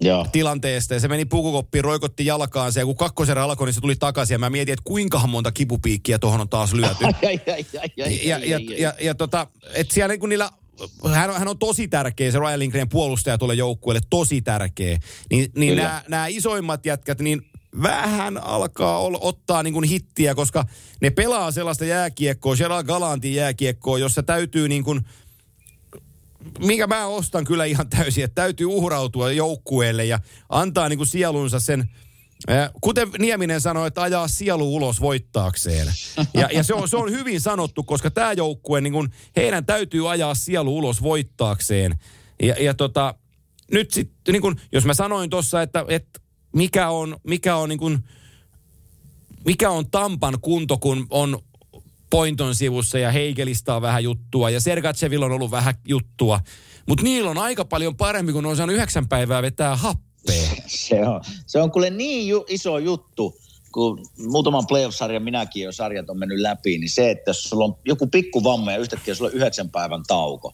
Joo. 0.00 0.26
tilanteesta. 0.32 0.94
Ja 0.94 1.00
se 1.00 1.08
meni 1.08 1.24
pukukoppiin, 1.24 1.84
roikotti 1.84 2.26
jalkaan 2.26 2.72
se, 2.72 2.80
ja 2.80 2.86
kun 2.86 2.96
kakkoserä 2.96 3.44
alkoi, 3.44 3.66
niin 3.66 3.74
se 3.74 3.80
tuli 3.80 3.96
takaisin. 3.96 4.34
Ja 4.34 4.38
mä 4.38 4.50
mietin, 4.50 4.72
että 4.72 4.84
kuinkahan 4.84 5.30
monta 5.30 5.52
kipupiikkiä 5.52 6.18
tuohon 6.18 6.40
on 6.40 6.48
taas 6.48 6.72
lyöty. 6.72 7.04
ja, 7.96 8.38
ja, 8.38 8.60
ja, 8.78 8.92
ja, 9.00 9.14
tota, 9.14 9.46
että 9.74 9.94
siellä 9.94 10.08
niin 10.08 10.20
kuin 10.20 10.30
niillä 10.30 10.50
hän, 11.14 11.34
hän 11.34 11.48
on 11.48 11.58
tosi 11.58 11.88
tärkeä, 11.88 12.30
se 12.30 12.38
Ryan 12.38 12.58
Lindgren 12.58 12.88
puolustaja 12.88 13.38
tuolle 13.38 13.54
joukkueelle, 13.54 14.00
tosi 14.10 14.42
tärkeä. 14.42 14.98
Niin, 15.30 15.50
niin 15.56 15.76
nämä, 15.76 16.02
nämä 16.08 16.26
isoimmat 16.26 16.86
jätkät, 16.86 17.20
niin 17.20 17.42
vähän 17.82 18.38
alkaa 18.44 18.98
ol, 18.98 19.16
ottaa 19.20 19.62
niin 19.62 19.74
kuin 19.74 19.84
hittiä, 19.84 20.34
koska 20.34 20.64
ne 21.00 21.10
pelaa 21.10 21.50
sellaista 21.50 21.84
jääkiekkoa, 21.84 22.56
Gerald 22.56 22.84
Galantin 22.86 23.34
jääkiekkoa, 23.34 23.98
jossa 23.98 24.22
täytyy 24.22 24.68
niin 24.68 24.84
kuin, 24.84 25.00
minkä 26.58 26.86
mä 26.86 27.06
ostan 27.06 27.44
kyllä 27.44 27.64
ihan 27.64 27.88
täysin, 27.88 28.24
että 28.24 28.42
täytyy 28.42 28.66
uhrautua 28.66 29.32
joukkueelle 29.32 30.04
ja 30.04 30.18
antaa 30.48 30.88
niin 30.88 30.98
kuin 30.98 31.06
sielunsa 31.06 31.60
sen, 31.60 31.90
Kuten 32.80 33.10
Nieminen 33.18 33.60
sanoi, 33.60 33.88
että 33.88 34.02
ajaa 34.02 34.28
sielu 34.28 34.74
ulos 34.76 35.00
voittaakseen. 35.00 35.86
Ja, 36.34 36.48
ja 36.52 36.62
se, 36.62 36.74
on, 36.74 36.88
se 36.88 36.96
on 36.96 37.10
hyvin 37.10 37.40
sanottu, 37.40 37.82
koska 37.82 38.10
tämä 38.10 38.32
joukkue, 38.32 38.80
niin 38.80 38.92
kun, 38.92 39.08
heidän 39.36 39.66
täytyy 39.66 40.10
ajaa 40.10 40.34
sielu 40.34 40.78
ulos 40.78 41.02
voittaakseen. 41.02 41.98
Ja, 42.42 42.54
ja 42.60 42.74
tota, 42.74 43.14
nyt 43.72 43.90
sitten, 43.90 44.32
niin 44.32 44.42
kun, 44.42 44.60
jos 44.72 44.84
mä 44.84 44.94
sanoin 44.94 45.30
tuossa, 45.30 45.62
että, 45.62 45.84
että 45.88 46.20
mikä 46.52 46.88
on, 46.88 47.16
mikä 47.26 47.56
on, 47.56 47.68
niin 47.68 47.78
kun, 47.78 48.04
mikä 49.44 49.70
on 49.70 49.90
Tampan 49.90 50.40
kunto, 50.40 50.78
kun 50.78 51.06
on 51.10 51.38
Pointon 52.10 52.54
sivussa 52.54 52.98
ja 52.98 53.12
Heikelistä 53.12 53.74
on 53.74 53.82
vähän 53.82 54.04
juttua 54.04 54.50
ja 54.50 54.60
Sergatsevilla 54.60 55.26
on 55.26 55.32
ollut 55.32 55.50
vähän 55.50 55.74
juttua. 55.88 56.40
Mutta 56.88 57.04
niillä 57.04 57.30
on 57.30 57.38
aika 57.38 57.64
paljon 57.64 57.96
parempi, 57.96 58.32
kun 58.32 58.46
on 58.46 58.56
saanut 58.56 58.74
yhdeksän 58.76 59.08
päivää 59.08 59.42
vetää 59.42 59.76
happea 59.76 60.07
happea. 60.28 60.62
Se 60.66 61.06
on, 61.06 61.20
se 61.46 61.60
on 61.60 61.70
kuule 61.70 61.90
niin 61.90 62.28
ju, 62.28 62.44
iso 62.48 62.78
juttu, 62.78 63.36
kun 63.72 64.06
muutaman 64.26 64.66
playoff-sarjan 64.66 65.22
minäkin 65.22 65.62
jo 65.62 65.72
sarjat 65.72 66.10
on 66.10 66.18
mennyt 66.18 66.38
läpi, 66.38 66.78
niin 66.78 66.90
se, 66.90 67.10
että 67.10 67.30
jos 67.30 67.42
sulla 67.42 67.64
on 67.64 67.76
joku 67.84 68.06
pikku 68.06 68.44
vamma 68.44 68.72
ja 68.72 68.78
yhtäkkiä 68.78 69.14
sulla 69.14 69.30
on 69.30 69.36
yhdeksän 69.36 69.70
päivän 69.70 70.02
tauko, 70.06 70.52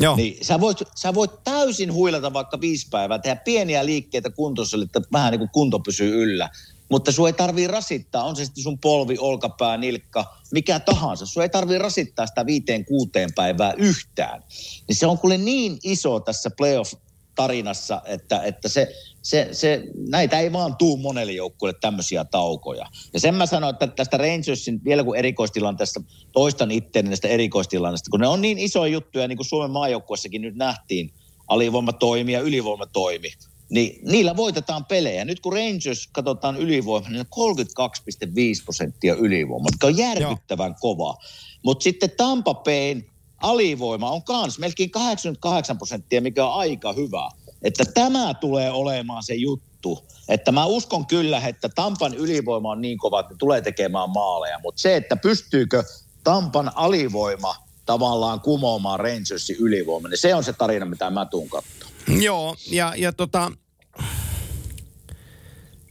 Joo. 0.00 0.16
Niin 0.16 0.44
sä 0.44 0.60
voit, 0.60 0.78
sä 0.94 1.14
voit 1.14 1.30
täysin 1.44 1.92
huilata 1.92 2.32
vaikka 2.32 2.60
viisi 2.60 2.86
päivää, 2.90 3.18
tehdä 3.18 3.36
pieniä 3.36 3.86
liikkeitä 3.86 4.30
kuntossa, 4.30 4.78
että 4.82 5.00
vähän 5.12 5.30
niin 5.30 5.38
kuin 5.38 5.50
kunto 5.50 5.78
pysyy 5.78 6.22
yllä. 6.22 6.50
Mutta 6.90 7.12
sun 7.12 7.26
ei 7.26 7.32
tarvii 7.32 7.66
rasittaa, 7.66 8.24
on 8.24 8.36
se 8.36 8.44
sitten 8.44 8.62
sun 8.62 8.78
polvi, 8.78 9.16
olkapää, 9.18 9.76
nilkka, 9.76 10.36
mikä 10.52 10.80
tahansa. 10.80 11.26
Sun 11.26 11.42
ei 11.42 11.48
tarvii 11.48 11.78
rasittaa 11.78 12.26
sitä 12.26 12.46
viiteen 12.46 12.84
kuuteen 12.84 13.30
päivää 13.34 13.72
yhtään. 13.72 14.42
Niin 14.88 14.96
se 14.96 15.06
on 15.06 15.18
kuule 15.18 15.38
niin 15.38 15.78
iso 15.82 16.20
tässä 16.20 16.50
playoff 16.56 16.92
tarinassa, 17.40 18.02
että, 18.04 18.42
että 18.42 18.68
se, 18.68 18.92
se, 19.22 19.48
se, 19.52 19.82
näitä 20.08 20.40
ei 20.40 20.52
vaan 20.52 20.76
tuu 20.76 20.96
monelle 20.96 21.32
joukkueelle 21.32 21.78
tämmöisiä 21.80 22.24
taukoja. 22.24 22.86
Ja 23.12 23.20
sen 23.20 23.34
mä 23.34 23.46
sanoin, 23.46 23.72
että 23.72 23.86
tästä 23.86 24.16
Rangersin, 24.16 24.84
vielä 24.84 25.04
kun 25.04 25.16
erikoistilanteesta, 25.16 26.00
toistan 26.32 26.70
itseäni 26.70 27.08
näistä 27.08 27.28
erikoistilanteesta, 27.28 28.10
kun 28.10 28.20
ne 28.20 28.28
on 28.28 28.42
niin 28.42 28.58
isoja 28.58 28.92
juttuja, 28.92 29.28
niin 29.28 29.36
kuin 29.36 29.46
Suomen 29.46 29.70
maajoukkuessakin 29.70 30.42
nyt 30.42 30.56
nähtiin, 30.56 31.10
alivoima 31.48 31.92
toimi 31.92 32.32
ja 32.32 32.40
ylivoima 32.40 32.86
toimi, 32.86 33.32
niin 33.70 34.00
niillä 34.10 34.36
voitetaan 34.36 34.84
pelejä. 34.84 35.24
Nyt 35.24 35.40
kun 35.40 35.52
Rangers 35.52 36.08
katsotaan 36.12 36.56
ylivoima, 36.56 37.08
niin 37.08 37.26
32,5 37.26 38.64
prosenttia 38.64 39.14
ylivoima, 39.14 39.68
mikä 39.72 39.86
on 39.86 39.96
järkyttävän 39.96 40.70
Joo. 40.70 40.78
kova. 40.80 41.16
Mutta 41.64 41.82
sitten 41.82 42.10
Tampa 42.16 42.54
Bayn 42.54 43.06
alivoima 43.40 44.10
on 44.10 44.22
kans 44.22 44.58
melkein 44.58 44.90
88 44.90 45.78
prosenttia, 45.78 46.20
mikä 46.20 46.46
on 46.46 46.54
aika 46.54 46.92
hyvä. 46.92 47.30
Että 47.62 47.84
tämä 47.84 48.34
tulee 48.34 48.70
olemaan 48.70 49.22
se 49.22 49.34
juttu. 49.34 50.04
Että 50.28 50.52
mä 50.52 50.66
uskon 50.66 51.06
kyllä, 51.06 51.40
että 51.48 51.68
Tampan 51.68 52.14
ylivoima 52.14 52.70
on 52.70 52.80
niin 52.80 52.98
kova, 52.98 53.20
että 53.20 53.34
tulee 53.38 53.60
tekemään 53.60 54.10
maaleja. 54.10 54.58
Mutta 54.62 54.80
se, 54.80 54.96
että 54.96 55.16
pystyykö 55.16 55.84
Tampan 56.24 56.72
alivoima 56.74 57.56
tavallaan 57.86 58.40
kumoamaan 58.40 59.00
Rangersin 59.00 59.56
ylivoima, 59.58 60.08
niin 60.08 60.18
se 60.18 60.34
on 60.34 60.44
se 60.44 60.52
tarina, 60.52 60.86
mitä 60.86 61.10
mä 61.10 61.26
tuun 61.26 61.48
katsomaan. 61.48 62.22
Joo, 62.22 62.56
ja, 62.70 62.92
ja 62.96 63.12
tota, 63.12 63.52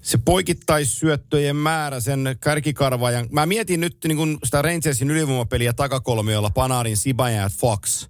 se 0.10 0.18
poikittaissyöttöjen 0.18 1.56
määrä, 1.56 2.00
sen 2.00 2.38
kärkikarvajan. 2.42 3.28
Mä 3.32 3.46
mietin 3.46 3.80
nyt 3.80 3.98
niin 4.08 4.18
kun 4.18 4.40
sitä 4.44 4.62
Rangersin 4.62 5.12
ylivoimapeliä 5.12 5.74
takakolmiolla, 5.74 6.50
Panarin, 6.50 6.98
Sibaja 6.98 7.42
ja 7.42 7.50
Fox. 7.50 8.08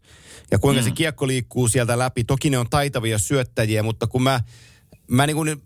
Ja 0.51 0.59
kuinka 0.59 0.81
mm. 0.81 0.85
se 0.85 0.91
kiekko 0.91 1.27
liikkuu 1.27 1.67
sieltä 1.67 1.99
läpi. 1.99 2.23
Toki 2.23 2.49
ne 2.49 2.57
on 2.57 2.69
taitavia 2.69 3.17
syöttäjiä, 3.17 3.83
mutta 3.83 4.07
kun 4.07 4.23
mä, 4.23 4.41
mä 5.07 5.27
niin 5.27 5.35
kun 5.35 5.61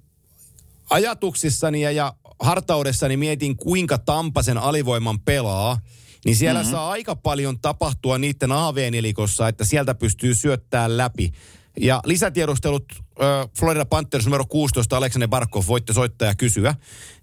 ajatuksissani 0.90 1.82
ja, 1.82 1.92
ja 1.92 2.14
hartaudessani 2.40 3.18
mietin, 3.18 3.58
kuinka 3.58 3.98
Tampasen 3.98 4.58
alivoiman 4.58 5.20
pelaa, 5.20 5.80
niin 6.26 6.36
siellä 6.36 6.60
mm-hmm. 6.60 6.72
saa 6.72 6.90
aika 6.90 7.16
paljon 7.16 7.60
tapahtua 7.60 8.18
niiden 8.18 8.52
AV-nelikossa, 8.52 9.48
että 9.48 9.66
sieltä 9.66 9.96
pystyy 9.96 10.36
syöttämään 10.36 10.98
läpi. 10.98 11.32
Ja 11.80 12.02
lisätiedustelut 12.06 12.86
äh, 12.92 13.50
Florida 13.60 13.86
Panthers 13.86 14.26
numero 14.26 14.46
16, 14.46 14.98
Aleksander 14.98 15.30
Barkov, 15.30 15.64
voitte 15.68 15.94
soittaa 15.94 16.28
ja 16.28 16.36
kysyä. 16.36 16.76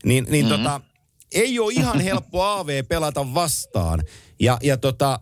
Niin, 0.05 0.27
niin 0.31 0.47
mm-hmm. 0.47 0.63
tota, 0.65 0.81
ei 1.33 1.59
ole 1.59 1.73
ihan 1.73 2.01
helppo 2.01 2.43
AV 2.53 2.85
pelata 2.89 3.35
vastaan. 3.35 4.03
Ja, 4.41 4.59
ja 4.63 4.77
tota, 4.77 5.21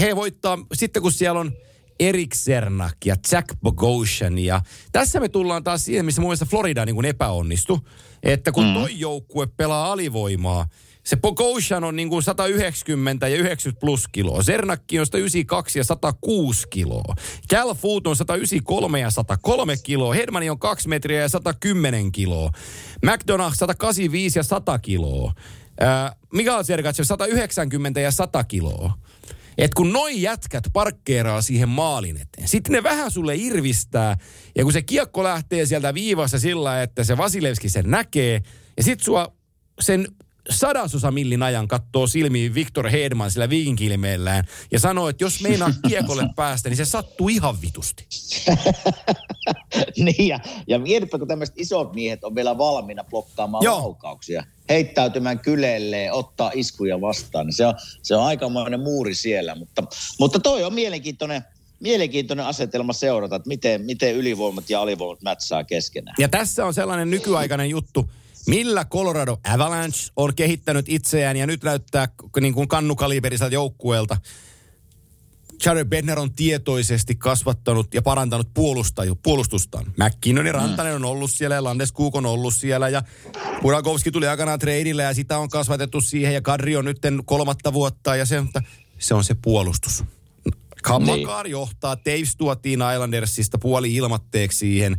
he 0.00 0.16
voittaa, 0.16 0.58
sitten 0.74 1.02
kun 1.02 1.12
siellä 1.12 1.40
on 1.40 1.52
Erik 2.00 2.34
Sernak 2.34 2.96
ja 3.04 3.16
Jack 3.32 3.48
Bogosian 3.62 4.38
ja 4.38 4.60
tässä 4.92 5.20
me 5.20 5.28
tullaan 5.28 5.64
taas 5.64 5.84
siihen, 5.84 6.04
missä 6.04 6.20
mun 6.20 6.28
mielestä 6.28 6.46
Florida 6.46 6.84
niin 6.84 6.94
kuin 6.94 7.06
epäonnistui. 7.06 7.78
Että 8.22 8.52
kun 8.52 8.66
mm. 8.66 8.74
toi 8.74 8.98
joukkue 8.98 9.46
pelaa 9.46 9.92
alivoimaa, 9.92 10.66
Se 11.04 11.16
Pogoshan 11.16 11.84
on 11.84 11.96
niin 11.96 12.08
kuin 12.08 12.22
190 12.22 13.28
ja 13.28 13.36
90 13.36 13.80
plus 13.80 14.08
kiloa. 14.08 14.42
Zernakki 14.42 14.98
on 14.98 15.06
192 15.06 15.78
ja 15.78 15.84
106 15.84 16.68
kiloa. 16.70 17.14
Cal 17.50 17.74
Food 17.74 18.06
on 18.06 18.16
193 18.16 19.00
ja 19.00 19.10
103 19.10 19.76
kiloa. 19.76 20.14
Hedmani 20.14 20.50
on 20.50 20.58
2 20.58 20.88
metriä 20.88 21.20
ja 21.20 21.28
110 21.28 22.12
kiloa. 22.12 22.50
McDonough 23.02 23.54
185 23.56 24.38
ja 24.38 24.42
100 24.42 24.78
kiloa. 24.78 25.32
Äh, 25.82 26.16
Mikael 26.32 26.64
Sergatsev 26.64 27.04
190 27.04 28.00
ja 28.00 28.10
100 28.10 28.44
kiloa. 28.44 28.92
Et 29.58 29.74
kun 29.74 29.92
noi 29.92 30.22
jätkät 30.22 30.64
parkkeeraa 30.72 31.42
siihen 31.42 31.68
maalin 31.68 32.16
eteen, 32.16 32.48
sitten 32.48 32.72
ne 32.72 32.82
vähän 32.82 33.10
sulle 33.10 33.36
irvistää. 33.36 34.16
Ja 34.56 34.62
kun 34.62 34.72
se 34.72 34.82
kiekko 34.82 35.24
lähtee 35.24 35.66
sieltä 35.66 35.94
viivassa 35.94 36.38
sillä, 36.38 36.82
että 36.82 37.04
se 37.04 37.16
Vasilevski 37.16 37.68
sen 37.68 37.90
näkee, 37.90 38.42
ja 38.76 38.82
sit 38.82 39.00
sua 39.00 39.32
sen 39.80 40.08
sadasosa 40.50 41.10
millin 41.10 41.42
ajan 41.42 41.68
katsoo 41.68 42.06
silmiin 42.06 42.54
Viktor 42.54 42.88
Hedman 42.88 43.30
sillä 43.30 43.48
viikinkilmeellään 43.48 44.44
ja 44.70 44.80
sanoo, 44.80 45.08
että 45.08 45.24
jos 45.24 45.40
meinaa 45.40 45.70
kiekolle 45.88 46.28
päästä, 46.36 46.68
niin 46.68 46.76
se 46.76 46.84
sattuu 46.84 47.28
ihan 47.28 47.60
vitusti. 47.62 48.06
niin 50.04 50.28
ja, 50.28 50.40
ja 50.66 50.78
mietipä, 50.78 51.18
kun 51.18 51.28
tämmöiset 51.28 51.58
isot 51.58 51.94
miehet 51.94 52.24
on 52.24 52.34
vielä 52.34 52.58
valmiina 52.58 53.04
blokkaamaan 53.04 53.64
Joo. 53.64 53.78
laukauksia, 53.78 54.44
heittäytymään 54.68 55.38
kyleelleen, 55.38 56.12
ottaa 56.12 56.50
iskuja 56.54 57.00
vastaan, 57.00 57.46
niin 57.46 57.54
se 57.54 57.66
on, 57.66 57.74
se 58.02 58.16
on 58.16 58.24
aikamoinen 58.24 58.80
muuri 58.80 59.14
siellä. 59.14 59.54
Mutta, 59.54 59.82
mutta 60.18 60.40
toi 60.40 60.64
on 60.64 60.74
mielenkiintoinen, 60.74 61.42
mielenkiintoinen 61.80 62.46
asetelma 62.46 62.92
seurata, 62.92 63.36
että 63.36 63.48
miten, 63.48 63.82
miten 63.82 64.14
ylivoimat 64.14 64.70
ja 64.70 64.80
alivoimat 64.80 65.22
mätsää 65.22 65.64
keskenään. 65.64 66.14
Ja 66.18 66.28
tässä 66.28 66.66
on 66.66 66.74
sellainen 66.74 67.10
nykyaikainen 67.10 67.70
juttu, 67.70 68.10
millä 68.46 68.84
Colorado 68.84 69.36
Avalanche 69.54 70.12
on 70.16 70.34
kehittänyt 70.34 70.86
itseään 70.88 71.36
ja 71.36 71.46
nyt 71.46 71.64
näyttää 71.64 72.08
niin 72.40 72.54
kuin 72.54 72.68
kannukaliberiselta 72.68 73.54
joukkueelta. 73.54 74.16
Jared 75.64 75.84
Bednar 75.84 76.18
on 76.18 76.34
tietoisesti 76.34 77.14
kasvattanut 77.14 77.94
ja 77.94 78.02
parantanut 78.02 78.48
puolustaju, 78.54 79.14
puolustustaan. 79.22 79.86
McKinnon 79.86 80.46
ja 80.46 80.52
Rantanen 80.52 80.94
on 80.94 81.04
ollut 81.04 81.30
siellä 81.30 81.54
ja 81.54 81.64
Landeskuk 81.64 82.14
on 82.14 82.26
ollut 82.26 82.54
siellä 82.54 82.88
ja 82.88 83.02
Burakovski 83.62 84.10
tuli 84.10 84.26
aikanaan 84.26 84.58
treidille 84.58 85.02
ja 85.02 85.14
sitä 85.14 85.38
on 85.38 85.48
kasvatettu 85.48 86.00
siihen 86.00 86.34
ja 86.34 86.42
Kadri 86.42 86.76
on 86.76 86.84
nyt 86.84 86.98
kolmatta 87.24 87.72
vuotta 87.72 88.16
ja 88.16 88.26
se, 88.26 88.42
se 88.98 89.14
on 89.14 89.24
se 89.24 89.34
puolustus. 89.42 90.04
Kammakar 90.82 91.44
niin. 91.44 91.50
johtaa, 91.50 91.96
Taves 91.96 92.36
tuotiin 92.36 92.80
Islandersista 92.94 93.58
puoli 93.58 93.94
ilmatteeksi 93.94 94.58
siihen. 94.58 94.96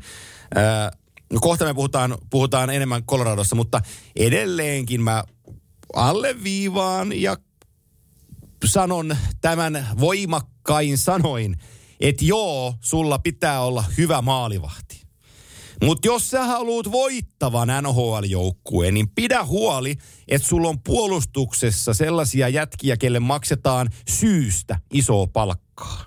Ää, 0.55 0.91
no 1.36 1.39
kohta 1.41 1.65
me 1.65 1.73
puhutaan, 1.73 2.17
puhutaan 2.29 2.69
enemmän 2.69 3.03
Coloradossa, 3.03 3.55
mutta 3.55 3.81
edelleenkin 4.15 5.01
mä 5.01 5.23
alleviivaan 5.95 7.21
ja 7.21 7.38
sanon 8.65 9.17
tämän 9.41 9.88
voimakkain 9.99 10.97
sanoin, 10.97 11.57
että 11.99 12.25
joo, 12.25 12.73
sulla 12.81 13.19
pitää 13.19 13.61
olla 13.61 13.83
hyvä 13.97 14.21
maalivahti. 14.21 15.01
Mutta 15.83 16.07
jos 16.07 16.29
sä 16.29 16.43
haluat 16.43 16.91
voittavan 16.91 17.69
NHL-joukkueen, 17.81 18.93
niin 18.93 19.09
pidä 19.09 19.45
huoli, 19.45 19.95
että 20.27 20.47
sulla 20.47 20.67
on 20.67 20.83
puolustuksessa 20.83 21.93
sellaisia 21.93 22.49
jätkiä, 22.49 22.97
kelle 22.97 23.19
maksetaan 23.19 23.89
syystä 24.09 24.79
isoa 24.93 25.27
palkkaa. 25.27 26.05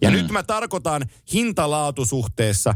Ja 0.00 0.10
mm. 0.10 0.16
nyt 0.16 0.30
mä 0.30 0.42
tarkoitan 0.42 1.02
hintalaatusuhteessa 1.32 2.74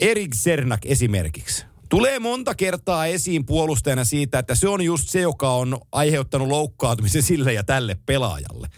Erik 0.00 0.34
Sernak 0.34 0.80
esimerkiksi. 0.84 1.64
Tulee 1.88 2.18
monta 2.18 2.54
kertaa 2.54 3.06
esiin 3.06 3.46
puolustajana 3.46 4.04
siitä, 4.04 4.38
että 4.38 4.54
se 4.54 4.68
on 4.68 4.82
just 4.82 5.08
se, 5.08 5.20
joka 5.20 5.52
on 5.52 5.78
aiheuttanut 5.92 6.48
loukkaantumisen 6.48 7.22
sille 7.22 7.52
ja 7.52 7.64
tälle 7.64 7.96
pelaajalle. 8.06 8.68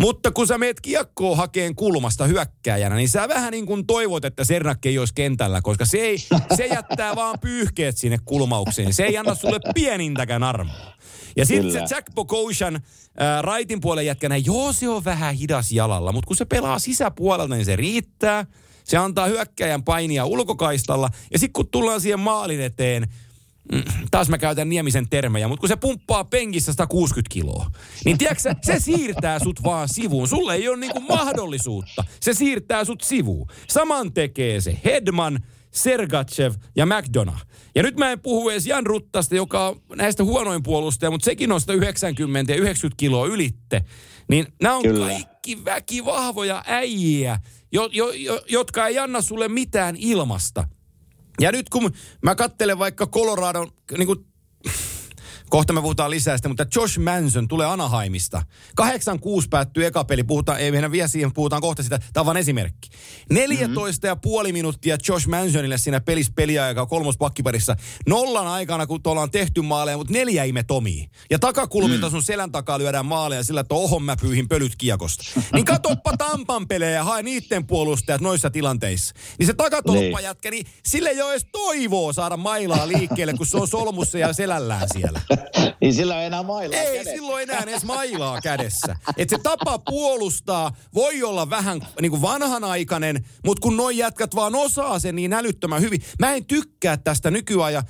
Mutta 0.00 0.30
kun 0.30 0.46
sä 0.46 0.58
meet 0.58 0.80
kiekkoa 0.80 1.36
hakeen 1.36 1.74
kulmasta 1.74 2.26
hyökkääjänä, 2.26 2.96
niin 2.96 3.08
sä 3.08 3.28
vähän 3.28 3.50
niin 3.50 3.66
kuin 3.66 3.86
toivot, 3.86 4.24
että 4.24 4.44
Sernak 4.44 4.86
ei 4.86 4.98
olisi 4.98 5.14
kentällä, 5.14 5.62
koska 5.62 5.84
se, 5.84 5.98
ei, 5.98 6.18
se 6.56 6.66
jättää 6.66 7.16
vaan 7.16 7.38
pyyhkeet 7.40 7.98
sinne 7.98 8.18
kulmaukseen. 8.24 8.92
Se 8.92 9.04
ei 9.04 9.18
anna 9.18 9.34
sulle 9.34 9.58
pienintäkään 9.74 10.42
armoa. 10.42 10.92
Ja 11.36 11.46
sitten 11.46 11.72
se 11.72 11.94
Jack 11.94 12.06
Bogosian 12.14 12.80
ää, 13.18 13.42
raitin 13.42 13.80
puolen 13.80 14.06
jätkänä, 14.06 14.36
joo 14.36 14.72
se 14.72 14.88
on 14.88 15.04
vähän 15.04 15.34
hidas 15.34 15.72
jalalla, 15.72 16.12
mutta 16.12 16.28
kun 16.28 16.36
se 16.36 16.44
pelaa 16.44 16.78
sisäpuolelta, 16.78 17.54
niin 17.54 17.64
se 17.64 17.76
riittää. 17.76 18.46
Se 18.92 18.96
antaa 18.96 19.26
hyökkäjän 19.26 19.82
painia 19.82 20.24
ulkokaistalla. 20.24 21.10
Ja 21.32 21.38
sitten 21.38 21.52
kun 21.52 21.68
tullaan 21.68 22.00
siihen 22.00 22.20
maalin 22.20 22.60
eteen, 22.60 23.08
mm, 23.72 23.82
taas 24.10 24.28
mä 24.28 24.38
käytän 24.38 24.68
Niemisen 24.68 25.08
termejä, 25.08 25.48
mutta 25.48 25.60
kun 25.60 25.68
se 25.68 25.76
pumppaa 25.76 26.24
penkissä 26.24 26.72
160 26.72 27.32
kiloa, 27.32 27.70
niin 28.04 28.18
tiedätkö, 28.18 28.54
se 28.62 28.78
siirtää 28.78 29.38
sut 29.38 29.62
vaan 29.62 29.88
sivuun. 29.88 30.28
Sulle 30.28 30.54
ei 30.54 30.68
ole 30.68 30.76
niinku 30.76 31.00
mahdollisuutta. 31.00 32.04
Se 32.20 32.34
siirtää 32.34 32.84
sut 32.84 33.00
sivuun. 33.00 33.48
Saman 33.68 34.12
tekee 34.12 34.60
se 34.60 34.80
Hedman, 34.84 35.40
Sergachev 35.70 36.52
ja 36.76 36.86
McDonough. 36.86 37.42
Ja 37.74 37.82
nyt 37.82 37.96
mä 37.96 38.12
en 38.12 38.20
puhu 38.20 38.50
edes 38.50 38.66
Jan 38.66 38.86
Ruttasta, 38.86 39.34
joka 39.34 39.68
on 39.68 39.80
näistä 39.96 40.24
huonoin 40.24 40.62
puolustaja, 40.62 41.10
mutta 41.10 41.24
sekin 41.24 41.52
on 41.52 41.60
190 41.60 42.52
ja 42.52 42.58
90 42.58 43.00
kiloa 43.00 43.26
ylitte. 43.26 43.84
Niin 44.28 44.46
nämä 44.62 44.76
on 44.76 44.82
Kyllä. 44.82 45.06
kaikki 45.06 45.64
väkivahvoja 45.64 46.64
äijiä, 46.66 47.38
jo, 47.72 47.88
jo, 47.92 48.10
jo, 48.10 48.42
jotka 48.48 48.86
ei 48.86 48.98
anna 48.98 49.20
sulle 49.20 49.48
mitään 49.48 49.96
ilmasta. 49.98 50.68
Ja 51.40 51.52
nyt 51.52 51.68
kun 51.68 51.92
mä 52.22 52.34
kattelen 52.34 52.78
vaikka 52.78 53.06
Coloradon, 53.06 53.72
niin 53.98 54.06
kuin, 54.06 54.26
kohta 55.52 55.72
me 55.72 55.80
puhutaan 55.80 56.10
lisää 56.10 56.36
sitä, 56.36 56.48
mutta 56.48 56.66
Josh 56.74 56.98
Manson 56.98 57.48
tulee 57.48 57.66
Anaheimista. 57.66 58.42
8-6 58.80 58.84
päättyy 59.50 59.86
eka 59.86 60.04
peli, 60.04 60.24
puhutaan, 60.24 60.60
ei 60.60 60.72
mennä 60.72 60.90
vielä 60.90 61.08
siihen, 61.08 61.32
puhutaan 61.32 61.62
kohta 61.62 61.82
sitä, 61.82 61.98
tämä 61.98 62.22
on 62.22 62.26
vain 62.26 62.36
esimerkki. 62.36 62.88
14 63.30 64.06
ja 64.06 64.16
puoli 64.16 64.52
minuuttia 64.52 64.96
Josh 65.08 65.28
Mansonille 65.28 65.78
siinä 65.78 66.00
pelissä 66.00 66.32
peliaikaa 66.36 66.86
kolmos 66.86 67.16
pakkiparissa. 67.18 67.76
Nollan 68.08 68.46
aikana, 68.46 68.86
kun 68.86 69.02
tuolla 69.02 69.22
on 69.22 69.30
tehty 69.30 69.62
maaleja, 69.62 69.96
mutta 69.96 70.12
neljä 70.12 70.44
ime 70.44 70.62
Tomi. 70.62 71.08
Ja 71.30 71.38
takakulmilta 71.38 72.10
sun 72.10 72.22
selän 72.22 72.52
takaa 72.52 72.78
lyödään 72.78 73.06
maaleja 73.06 73.44
sillä, 73.44 73.60
että 73.60 73.74
ohon 73.74 74.02
mä 74.02 74.16
pyyhin 74.16 74.48
pölyt 74.48 74.76
kiekosta. 74.76 75.24
Niin 75.54 75.64
katoppa 75.64 76.16
Tampan 76.16 76.68
pelejä 76.68 76.90
ja 76.90 77.04
hae 77.04 77.22
niiden 77.22 77.66
puolustajat 77.66 78.20
noissa 78.20 78.50
tilanteissa. 78.50 79.14
Niin 79.38 79.46
se 79.46 79.54
takatolppa 79.54 80.20
jätkä, 80.20 80.50
niin 80.50 80.66
sille 80.86 81.08
ei 81.08 81.22
ole 81.22 81.30
edes 81.30 81.46
toivoa 81.52 82.12
saada 82.12 82.36
mailaa 82.36 82.88
liikkeelle, 82.88 83.34
kun 83.34 83.46
se 83.46 83.56
on 83.56 83.68
solmussa 83.68 84.18
ja 84.18 84.32
selällään 84.32 84.86
siellä. 84.92 85.20
Niin 85.80 85.94
sillä 85.94 86.20
ei 86.20 86.26
enää 86.26 86.42
mailaa 86.42 86.78
Ei 86.78 86.92
kädessä. 86.92 87.10
silloin 87.12 87.42
enää 87.42 87.62
edes 87.62 87.84
mailaa 87.84 88.40
kädessä. 88.40 88.96
Et 89.16 89.28
se 89.28 89.38
tapa 89.42 89.78
puolustaa 89.78 90.76
voi 90.94 91.22
olla 91.22 91.50
vähän 91.50 91.80
niin 92.00 92.10
kuin 92.10 92.22
vanhanaikainen, 92.22 93.24
mutta 93.46 93.60
kun 93.60 93.76
noi 93.76 93.98
jätkät 93.98 94.34
vaan 94.34 94.54
osaa 94.54 94.98
sen 94.98 95.16
niin 95.16 95.32
älyttömän 95.32 95.80
hyvin. 95.80 96.02
Mä 96.18 96.34
en 96.34 96.44
tykkää 96.44 96.96
tästä 96.96 97.30
nykyajan 97.30 97.82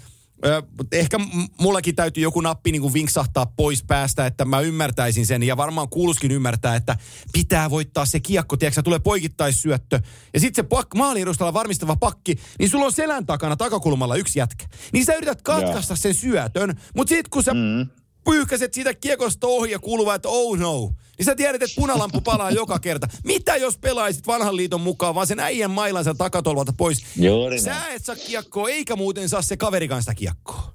Ö, 0.44 0.62
ehkä 0.92 1.18
mullakin 1.60 1.94
täytyy 1.94 2.22
joku 2.22 2.40
nappi 2.40 2.72
niin 2.72 2.82
kuin 2.82 2.94
vinksahtaa 2.94 3.46
pois 3.46 3.82
päästä, 3.82 4.26
että 4.26 4.44
mä 4.44 4.60
ymmärtäisin 4.60 5.26
sen. 5.26 5.42
Ja 5.42 5.56
varmaan 5.56 5.88
kuuluskin 5.88 6.30
ymmärtää, 6.30 6.76
että 6.76 6.96
pitää 7.32 7.70
voittaa 7.70 8.06
se 8.06 8.20
kiekko. 8.20 8.56
Tiedätkö, 8.56 8.82
tulee 8.82 8.98
poikittaissyöttö. 8.98 10.00
Ja 10.34 10.40
sitten 10.40 10.64
se 10.64 10.68
pak, 10.68 10.94
maalin 10.94 11.22
edustalla 11.22 11.54
varmistava 11.54 11.96
pakki, 11.96 12.38
niin 12.58 12.70
sulla 12.70 12.84
on 12.84 12.92
selän 12.92 13.26
takana 13.26 13.56
takakulmalla 13.56 14.16
yksi 14.16 14.38
jätkä. 14.38 14.66
Niin 14.92 15.04
sä 15.04 15.14
yrität 15.14 15.42
katkaista 15.42 15.96
sen 15.96 16.14
syötön, 16.14 16.80
mutta 16.96 17.08
sitten 17.08 17.30
kun 17.30 17.42
sä 17.42 17.54
mm 17.54 18.02
pyyhkäset 18.24 18.74
siitä 18.74 18.94
kiekosta 18.94 19.46
ohi 19.46 19.70
ja 19.70 19.78
kuuluu, 19.78 20.10
että 20.10 20.28
oh 20.28 20.58
no. 20.58 20.90
Niin 21.18 21.26
sä 21.26 21.34
tiedät, 21.36 21.62
että 21.62 21.74
punalampu 21.80 22.20
palaa 22.20 22.50
joka 22.50 22.78
kerta. 22.78 23.08
Mitä 23.24 23.56
jos 23.56 23.78
pelaisit 23.78 24.26
vanhan 24.26 24.56
liiton 24.56 24.80
mukaan, 24.80 25.14
vaan 25.14 25.26
sen 25.26 25.40
äijän 25.40 25.70
mailansa 25.70 26.14
takatolvalta 26.14 26.72
pois? 26.76 27.04
Juuri 27.16 27.60
Sä 27.60 27.70
näin. 27.70 27.96
et 27.96 28.04
saa 28.04 28.16
kiekkoa, 28.16 28.68
eikä 28.68 28.96
muuten 28.96 29.28
saa 29.28 29.42
se 29.42 29.56
kaverikaan 29.56 30.02
sitä 30.02 30.14
kiekkoa. 30.14 30.72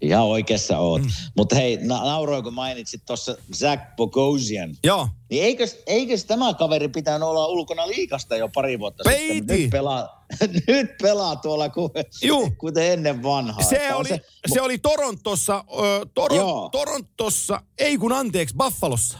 Ihan 0.00 0.22
oikeassa 0.24 0.78
oot. 0.78 1.02
Mm. 1.02 1.08
Mutta 1.36 1.56
hei, 1.56 1.76
na- 1.76 2.04
nauroin 2.04 2.44
kun 2.44 2.54
mainitsit 2.54 3.02
tuossa 3.06 3.36
Zach 3.54 3.82
Bogosian. 3.96 4.76
Joo. 4.84 5.08
Niin 5.30 5.44
eikös, 5.44 5.78
eikös 5.86 6.24
tämä 6.24 6.54
kaveri 6.54 6.88
pitänyt 6.88 7.28
olla 7.28 7.46
ulkona 7.46 7.88
liikasta 7.88 8.36
jo 8.36 8.48
pari 8.48 8.78
vuotta 8.78 9.04
Peiti. 9.04 9.34
sitten? 9.34 9.60
Nyt 9.60 9.70
pelaa, 9.70 10.26
nyt 10.68 10.90
pelaa 11.02 11.36
tuolla 11.36 11.68
kuin, 11.68 11.90
Juu. 12.22 12.50
kuten 12.58 12.92
ennen 12.92 13.22
vanhaa. 13.22 13.62
Se 13.62 13.94
oli, 13.94 14.08
se 14.54 14.60
oli 14.60 14.78
Torontossa, 14.78 15.64
ö, 15.78 16.06
Toron. 16.14 16.70
Torontossa, 16.70 17.62
ei 17.78 17.98
kun 17.98 18.12
anteeksi, 18.12 18.54
Buffalossa. 18.56 19.18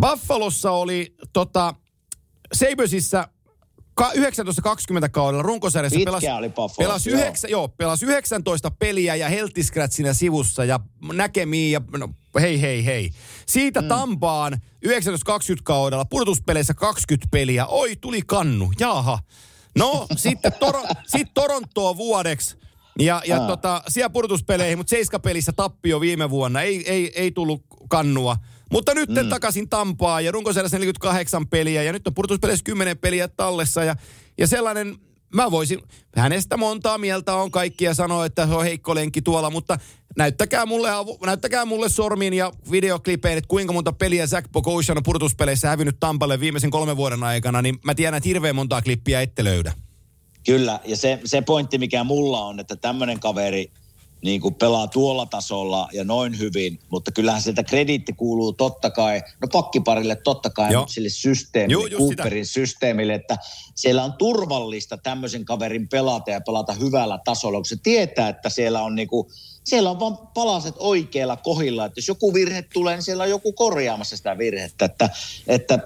Buffalossa 0.00 0.70
oli 0.70 1.14
tota, 1.32 1.74
Sabersissa 2.52 3.28
ka- 3.94 4.12
19-20 4.12 5.08
kaudella 5.10 5.42
runkosarjassa 5.42 6.00
pelasi, 6.04 6.26
pelasi, 6.78 7.10
joo. 7.10 7.18
yhdeksän, 7.20 7.50
joo, 7.50 7.68
pelasi 7.68 8.06
19 8.06 8.70
peliä 8.70 9.14
ja 9.14 9.28
heltiscratchina 9.28 10.14
sivussa 10.14 10.64
ja 10.64 10.80
näkemiin 11.12 11.72
ja 11.72 11.80
no, 11.98 12.08
hei 12.40 12.60
hei 12.60 12.84
hei. 12.84 13.10
Siitä 13.46 13.80
mm. 13.82 13.88
Tampaan 13.88 14.52
19-20 14.86 14.88
kaudella 15.64 16.04
pudotuspeleissä 16.04 16.74
20 16.74 17.28
peliä. 17.30 17.66
Oi, 17.66 17.96
tuli 17.96 18.22
kannu. 18.26 18.72
Jaha. 18.80 19.18
No, 19.78 20.06
sitten 20.16 20.52
Toro, 20.52 20.82
sit 21.06 21.28
Torontoa 21.34 21.96
vuodeksi 21.96 22.56
Ja, 22.98 23.22
ja 23.26 23.40
Aa. 23.40 23.46
tota, 23.46 23.82
siellä 23.88 24.10
purtuspeleihin, 24.10 24.78
mutta 24.78 24.90
seiskapelissä 24.90 25.52
tappio 25.52 26.00
viime 26.00 26.30
vuonna. 26.30 26.62
Ei, 26.62 26.90
ei, 26.90 27.12
ei 27.14 27.30
tullut 27.30 27.62
kannua. 27.88 28.36
Mutta 28.72 28.94
nyt 28.94 29.08
mm. 29.08 29.28
takaisin 29.28 29.68
Tampaa 29.68 30.20
ja 30.20 30.32
runkosarjassa 30.32 30.78
48 30.78 31.46
peliä 31.46 31.82
ja 31.82 31.92
nyt 31.92 32.06
on 32.06 32.14
purtuspeleissä 32.14 32.64
10 32.64 32.98
peliä 32.98 33.28
tallessa 33.28 33.84
ja, 33.84 33.96
ja 34.38 34.46
sellainen, 34.46 34.96
mä 35.34 35.50
voisin, 35.50 35.82
hänestä 36.16 36.56
montaa 36.56 36.98
mieltä 36.98 37.34
on 37.34 37.50
kaikkia 37.50 37.94
sanoa, 37.94 38.26
että 38.26 38.46
se 38.46 38.54
on 38.54 38.64
heikko 38.64 38.94
lenkki 38.94 39.22
tuolla, 39.22 39.50
mutta 39.50 39.78
näyttäkää 40.16 40.66
mulle, 40.66 40.88
näyttäkää 41.26 41.64
mulle 41.64 41.88
sormin 41.88 42.34
ja 42.34 42.52
videoklipeen, 42.70 43.38
että 43.38 43.48
kuinka 43.48 43.72
monta 43.72 43.92
peliä 43.92 44.26
Zach 44.26 44.48
Bogosian 44.52 44.98
on 44.98 45.02
purtuspeleissä 45.02 45.68
hävinnyt 45.68 45.96
Tampalle 46.00 46.40
viimeisen 46.40 46.70
kolmen 46.70 46.96
vuoden 46.96 47.22
aikana, 47.22 47.62
niin 47.62 47.78
mä 47.84 47.94
tiedän, 47.94 48.16
että 48.16 48.28
hirveän 48.28 48.56
montaa 48.56 48.82
klippiä 48.82 49.20
ette 49.20 49.44
löydä. 49.44 49.72
Kyllä, 50.46 50.80
ja 50.84 50.96
se, 50.96 51.20
se 51.24 51.42
pointti, 51.42 51.78
mikä 51.78 52.04
mulla 52.04 52.44
on, 52.44 52.60
että 52.60 52.76
tämmöinen 52.76 53.20
kaveri 53.20 53.70
niin 54.24 54.40
kuin 54.40 54.54
pelaa 54.54 54.86
tuolla 54.86 55.26
tasolla 55.26 55.88
ja 55.92 56.04
noin 56.04 56.38
hyvin, 56.38 56.78
mutta 56.88 57.12
kyllähän 57.12 57.42
sieltä 57.42 57.62
krediitti 57.62 58.12
kuuluu 58.12 58.52
totta 58.52 58.90
kai, 58.90 59.22
no 59.42 59.48
pakkiparille 59.52 60.16
totta 60.16 60.50
kai, 60.50 60.72
Joo. 60.72 60.82
mutta 60.82 60.94
sille 60.94 61.08
systeemille, 61.08 61.72
Joo, 61.72 61.86
just 61.86 62.08
sitä. 62.08 62.22
Cooperin 62.22 62.46
systeemille, 62.46 63.14
että 63.14 63.36
siellä 63.74 64.04
on 64.04 64.12
turvallista 64.12 64.96
tämmöisen 64.96 65.44
kaverin 65.44 65.88
pelata 65.88 66.30
ja 66.30 66.40
pelata 66.40 66.72
hyvällä 66.72 67.18
tasolla, 67.24 67.58
kun 67.58 67.64
se 67.64 67.76
tietää, 67.82 68.28
että 68.28 68.48
siellä 68.48 68.82
on 68.82 68.94
niin 68.94 69.08
kuin, 69.08 69.28
siellä 69.64 69.90
on 69.90 70.00
vaan 70.00 70.18
palaset 70.34 70.74
oikealla 70.78 71.36
kohilla, 71.36 71.84
että 71.84 71.98
jos 71.98 72.08
joku 72.08 72.34
virhe 72.34 72.62
tulee, 72.62 72.94
niin 72.94 73.02
siellä 73.02 73.22
on 73.22 73.30
joku 73.30 73.52
korjaamassa 73.52 74.16
sitä 74.16 74.38
virhettä, 74.38 74.84
että, 74.84 75.10
että 75.46 75.78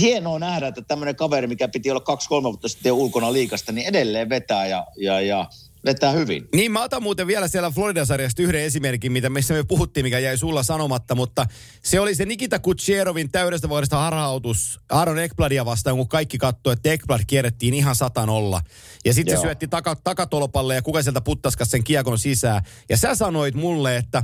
hienoa 0.00 0.38
nähdä, 0.38 0.66
että 0.66 0.82
tämmöinen 0.82 1.16
kaveri, 1.16 1.46
mikä 1.46 1.68
piti 1.68 1.90
olla 1.90 2.00
kaksi-kolme 2.00 2.44
vuotta 2.44 2.68
sitten 2.68 2.92
ulkona 2.92 3.32
liikasta, 3.32 3.72
niin 3.72 3.86
edelleen 3.86 4.28
vetää 4.28 4.66
ja, 4.66 4.86
ja, 4.96 5.20
ja 5.20 5.46
vetää 5.84 6.12
hyvin. 6.12 6.48
Niin, 6.54 6.72
mä 6.72 6.82
otan 6.82 7.02
muuten 7.02 7.26
vielä 7.26 7.48
siellä 7.48 7.70
Florida-sarjasta 7.70 8.42
yhden 8.42 8.60
esimerkin, 8.60 9.12
mitä 9.12 9.30
missä 9.30 9.54
me 9.54 9.64
puhuttiin, 9.64 10.06
mikä 10.06 10.18
jäi 10.18 10.38
sulla 10.38 10.62
sanomatta, 10.62 11.14
mutta 11.14 11.46
se 11.82 12.00
oli 12.00 12.14
se 12.14 12.24
Nikita 12.24 12.58
Kutcherovin 12.58 13.32
täydestä 13.32 13.68
vuodesta 13.68 13.96
harhautus 13.96 14.80
Aaron 14.90 15.18
Ekbladia 15.18 15.64
vastaan, 15.64 15.96
kun 15.96 16.08
kaikki 16.08 16.38
katsoi, 16.38 16.72
että 16.72 16.92
Ekblad 16.92 17.20
kierrettiin 17.26 17.74
ihan 17.74 17.94
satanolla. 17.94 18.60
Ja 19.04 19.14
sitten 19.14 19.36
se 19.36 19.40
syötti 19.40 19.68
taka, 19.68 19.96
takatolpalle 19.96 20.74
ja 20.74 20.82
kuka 20.82 21.02
sieltä 21.02 21.20
puttaskas 21.20 21.70
sen 21.70 21.84
kiekon 21.84 22.18
sisään. 22.18 22.62
Ja 22.88 22.96
sä 22.96 23.14
sanoit 23.14 23.54
mulle, 23.54 23.96
että 23.96 24.22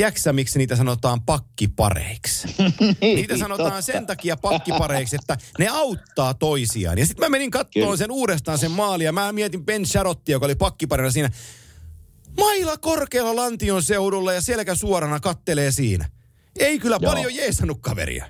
tiedätkö 0.00 0.20
sä, 0.20 0.32
miksi 0.32 0.58
niitä 0.58 0.76
sanotaan 0.76 1.22
pakkipareiksi? 1.22 2.48
Niitä 3.00 3.36
sanotaan 3.36 3.70
totta. 3.70 3.82
sen 3.82 4.06
takia 4.06 4.36
pakkipareiksi, 4.36 5.16
että 5.16 5.36
ne 5.58 5.68
auttaa 5.68 6.34
toisiaan. 6.34 6.98
Ja 6.98 7.06
sitten 7.06 7.26
mä 7.26 7.28
menin 7.28 7.50
kattoon 7.50 7.84
Kyllä. 7.86 7.96
sen 7.96 8.10
uudestaan 8.10 8.58
sen 8.58 8.70
maali 8.70 9.04
ja 9.04 9.12
mä 9.12 9.32
mietin 9.32 9.64
Ben 9.64 9.86
Sharottia, 9.86 10.32
joka 10.32 10.46
oli 10.46 10.54
pakkiparina 10.54 11.10
siinä. 11.10 11.30
Maila 12.38 12.76
korkealla 12.76 13.36
lantion 13.36 13.82
seudulla 13.82 14.32
ja 14.32 14.40
selkä 14.40 14.74
suorana 14.74 15.20
kattelee 15.20 15.70
siinä. 15.70 16.08
Ei 16.58 16.78
kyllä 16.78 16.98
Joo. 17.00 17.12
paljon 17.12 17.34
jeesannut 17.34 17.78
kaveria. 17.80 18.26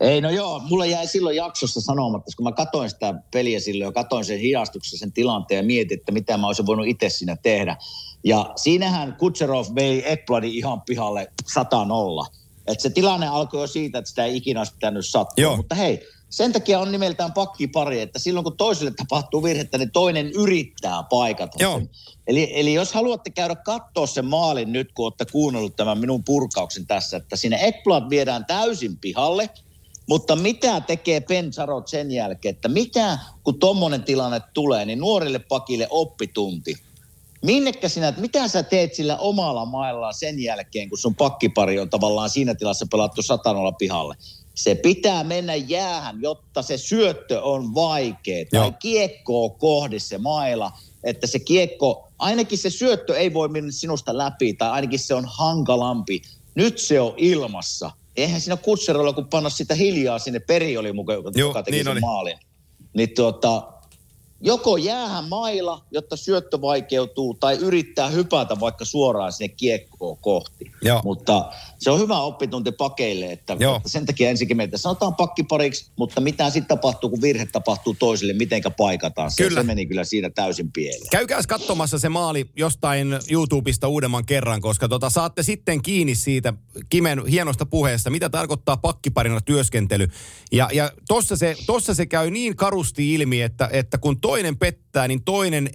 Ei, 0.00 0.20
no 0.20 0.30
joo, 0.30 0.58
mulla 0.58 0.86
jäi 0.86 1.06
silloin 1.06 1.36
jaksossa 1.36 1.80
sanomatta, 1.80 2.24
koska 2.24 2.42
mä 2.42 2.52
katoin 2.52 2.90
sitä 2.90 3.14
peliä 3.30 3.60
silloin 3.60 3.88
ja 3.88 3.92
katoin 3.92 4.24
sen 4.24 4.38
hidastuksen, 4.38 4.98
sen 4.98 5.12
tilanteen 5.12 5.56
ja 5.56 5.62
mietin, 5.62 5.98
että 5.98 6.12
mitä 6.12 6.36
mä 6.36 6.46
olisin 6.46 6.66
voinut 6.66 6.86
itse 6.86 7.08
siinä 7.08 7.36
tehdä. 7.36 7.76
Ja 8.24 8.52
siinähän 8.56 9.16
Kutserov 9.18 9.66
vei 9.74 10.12
Ekbladin 10.12 10.52
ihan 10.52 10.82
pihalle 10.82 11.32
100-0. 11.58 12.34
Että 12.66 12.82
se 12.82 12.90
tilanne 12.90 13.26
alkoi 13.26 13.60
jo 13.60 13.66
siitä, 13.66 13.98
että 13.98 14.08
sitä 14.08 14.24
ei 14.24 14.36
ikinä 14.36 14.60
olisi 14.60 14.72
pitänyt 14.72 15.06
sattua. 15.06 15.42
Joo. 15.42 15.56
Mutta 15.56 15.74
hei, 15.74 16.00
sen 16.30 16.52
takia 16.52 16.80
on 16.80 16.92
nimeltään 16.92 17.32
pakkipari, 17.32 18.00
että 18.00 18.18
silloin 18.18 18.44
kun 18.44 18.56
toiselle 18.56 18.92
tapahtuu 18.96 19.42
virhettä, 19.42 19.78
niin 19.78 19.90
toinen 19.90 20.32
yrittää 20.32 21.02
paikata 21.02 21.56
Joo. 21.60 21.78
sen. 21.78 21.90
Eli, 22.26 22.50
eli 22.54 22.74
jos 22.74 22.92
haluatte 22.92 23.30
käydä 23.30 23.54
katsoa 23.54 24.06
sen 24.06 24.24
maalin 24.24 24.72
nyt, 24.72 24.92
kun 24.92 25.04
olette 25.04 25.24
kuunnellut 25.32 25.76
tämän 25.76 25.98
minun 25.98 26.24
purkauksen 26.24 26.86
tässä, 26.86 27.16
että 27.16 27.36
sinne 27.36 27.58
Ekblad 27.60 28.10
viedään 28.10 28.44
täysin 28.44 28.98
pihalle, 28.98 29.50
mutta 30.06 30.36
mitä 30.36 30.80
tekee 30.80 31.20
Ben 31.20 31.52
Sarot 31.52 31.88
sen 31.88 32.10
jälkeen, 32.10 32.54
että 32.54 32.68
mitä 32.68 33.18
kun 33.42 33.58
tommonen 33.58 34.02
tilanne 34.02 34.40
tulee, 34.54 34.84
niin 34.84 34.98
nuorille 34.98 35.38
pakille 35.38 35.86
oppitunti. 35.90 36.74
Minnekä 37.42 37.88
sinä, 37.88 38.08
että 38.08 38.20
mitä 38.20 38.48
sä 38.48 38.62
teet 38.62 38.94
sillä 38.94 39.16
omalla 39.16 39.66
mailla 39.66 40.12
sen 40.12 40.42
jälkeen, 40.42 40.88
kun 40.88 40.98
sun 40.98 41.14
pakkipari 41.14 41.80
on 41.80 41.90
tavallaan 41.90 42.30
siinä 42.30 42.54
tilassa 42.54 42.86
pelattu 42.90 43.22
satanolla 43.22 43.72
pihalle? 43.72 44.14
Se 44.54 44.74
pitää 44.74 45.24
mennä 45.24 45.54
jäähän, 45.54 46.22
jotta 46.22 46.62
se 46.62 46.78
syöttö 46.78 47.42
on 47.42 47.74
vaikea. 47.74 48.44
Tai 48.50 48.60
Joo. 48.60 48.72
kiekkoa 48.78 49.48
kohdi 49.48 50.00
se 50.00 50.18
maila, 50.18 50.72
että 51.04 51.26
se 51.26 51.38
kiekko, 51.38 52.08
ainakin 52.18 52.58
se 52.58 52.70
syöttö 52.70 53.18
ei 53.18 53.34
voi 53.34 53.48
mennä 53.48 53.72
sinusta 53.72 54.18
läpi, 54.18 54.54
tai 54.54 54.70
ainakin 54.70 54.98
se 54.98 55.14
on 55.14 55.24
hankalampi. 55.26 56.22
Nyt 56.54 56.78
se 56.78 57.00
on 57.00 57.14
ilmassa. 57.16 57.90
Eihän 58.16 58.40
siinä 58.40 58.56
kutserolla, 58.56 59.12
kun 59.12 59.28
panna 59.28 59.50
sitä 59.50 59.74
hiljaa 59.74 60.18
sinne, 60.18 60.40
peri 60.40 60.76
oli 60.76 60.92
mukaan, 60.92 61.18
joka, 61.34 61.62
teki 61.62 61.76
niin 61.76 61.84
sen 61.84 61.92
oli. 61.92 62.00
maalin. 62.00 62.38
Niin 62.96 63.14
tuota, 63.14 63.72
joko 64.44 64.76
jäähän 64.76 65.28
maila, 65.28 65.84
jotta 65.90 66.16
syöttö 66.16 66.60
vaikeutuu, 66.60 67.34
tai 67.34 67.56
yrittää 67.56 68.08
hypätä 68.08 68.60
vaikka 68.60 68.84
suoraan 68.84 69.32
sinne 69.32 69.48
kiekkoon 69.48 70.16
kohti. 70.16 70.72
Joo. 70.82 71.00
Mutta 71.04 71.52
se 71.78 71.90
on 71.90 72.00
hyvä 72.00 72.20
oppitunti 72.20 72.72
pakeille, 72.72 73.32
että, 73.32 73.56
Joo. 73.60 73.80
sen 73.86 74.06
takia 74.06 74.30
ensinnäkin 74.30 74.56
meitä 74.56 74.78
sanotaan 74.78 75.14
pakkipariksi, 75.14 75.90
mutta 75.96 76.20
mitä 76.20 76.50
sitten 76.50 76.76
tapahtuu, 76.76 77.10
kun 77.10 77.22
virhe 77.22 77.46
tapahtuu 77.46 77.96
toiselle, 77.98 78.32
mitenkä 78.32 78.70
paikataan. 78.70 79.30
Se, 79.30 79.42
Kyllä. 79.42 79.60
se 79.60 79.66
meni 79.66 79.86
kyllä 79.86 80.04
siinä 80.04 80.30
täysin 80.30 80.72
pieleen. 80.72 81.10
Käykääs 81.10 81.46
katsomassa 81.46 81.98
se 81.98 82.08
maali 82.08 82.50
jostain 82.56 83.18
YouTubesta 83.30 83.88
uudemman 83.88 84.26
kerran, 84.26 84.60
koska 84.60 84.88
tota, 84.88 85.10
saatte 85.10 85.42
sitten 85.42 85.82
kiinni 85.82 86.14
siitä 86.14 86.54
Kimen 86.88 87.26
hienosta 87.26 87.66
puheesta, 87.66 88.10
mitä 88.10 88.28
tarkoittaa 88.28 88.76
pakkiparina 88.76 89.40
työskentely. 89.40 90.08
Ja, 90.52 90.68
ja 90.72 90.92
tossa, 91.08 91.36
se, 91.36 91.56
tossa 91.66 91.94
se 91.94 92.06
käy 92.06 92.30
niin 92.30 92.56
karusti 92.56 93.14
ilmi, 93.14 93.42
että, 93.42 93.68
että 93.72 93.98
kun 93.98 94.20
toinen 94.34 94.58
pettää, 94.58 95.08
niin 95.08 95.24
toinen 95.24 95.70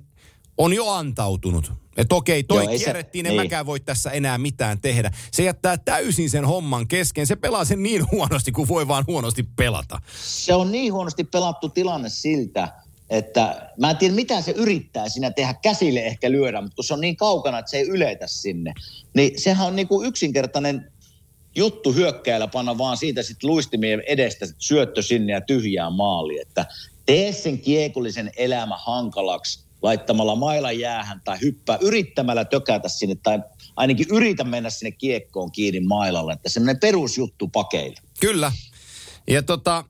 on 0.58 0.74
jo 0.74 0.90
antautunut. 0.90 1.74
Että 1.98 2.16
okei, 2.16 2.44
toi 2.44 2.64
Joo, 2.64 2.72
ei 2.72 2.78
se- 2.78 2.84
kierrettiin, 2.84 3.26
en 3.26 3.30
niin. 3.30 3.42
mäkään 3.42 3.66
voi 3.66 3.80
tässä 3.80 4.12
enää 4.12 4.38
mitään 4.38 4.82
tehdä. 4.82 5.12
Se 5.32 5.44
jättää 5.44 5.78
täysin 5.78 6.30
sen 6.30 6.46
homman 6.46 6.88
kesken. 6.88 7.28
Se 7.28 7.36
pelaa 7.36 7.66
sen 7.66 7.84
niin 7.84 8.12
huonosti, 8.12 8.52
kuin 8.52 8.68
voi 8.68 8.88
vaan 8.88 9.04
huonosti 9.08 9.44
pelata. 9.56 10.02
se 10.24 10.54
on 10.54 10.72
niin 10.72 10.94
huonosti 10.94 11.24
pelattu 11.24 11.70
tilanne 11.70 12.10
siltä, 12.10 12.74
että 13.10 13.72
mä 13.80 13.90
en 13.90 13.98
tiedä 13.98 14.16
mitä 14.16 14.42
se 14.42 14.52
yrittää 14.52 15.10
siinä 15.10 15.32
tehdä, 15.32 15.54
käsille 15.54 16.00
ehkä 16.00 16.32
lyödä, 16.32 16.62
mutta 16.62 16.76
kun 16.76 16.84
se 16.84 16.94
on 16.94 17.02
niin 17.02 17.18
kaukana, 17.18 17.60
että 17.60 17.72
se 17.72 17.78
ei 17.78 17.88
yletä 17.88 18.28
sinne, 18.28 18.74
niin 19.14 19.42
sehän 19.42 19.68
on 19.68 19.76
niin 19.76 19.88
kuin 19.88 20.08
yksinkertainen 20.08 20.92
juttu 21.56 21.94
hyökkäillä 21.94 22.48
panna 22.48 22.78
vaan 22.78 22.98
siitä 22.98 23.24
sitten 23.24 23.50
luistimien 23.50 24.04
edestä 24.08 24.46
sit 24.46 24.56
syöttö 24.60 25.02
sinne 25.02 25.34
ja 25.34 25.42
tyhjää 25.42 25.90
maali, 25.90 26.40
että 26.42 26.66
tee 27.10 27.32
sen 27.32 27.60
kiekullisen 27.60 28.32
elämä 28.38 28.78
hankalaksi 28.78 29.66
laittamalla 29.82 30.36
maila 30.36 30.72
jäähän 30.72 31.22
tai 31.26 31.38
hyppää 31.42 31.78
yrittämällä 31.82 32.46
tökätä 32.46 32.90
sinne 32.90 33.16
tai 33.24 33.40
ainakin 33.76 34.06
yritä 34.12 34.44
mennä 34.44 34.70
sinne 34.70 34.92
kiekkoon 34.92 35.52
kiinni 35.52 35.80
mailalle, 35.80 36.34
että 36.34 36.50
semmoinen 36.50 36.80
perusjuttu 36.80 37.48
pakeille. 37.48 38.00
Kyllä. 38.20 38.52
Ja 39.28 39.44
tota, 39.44 39.86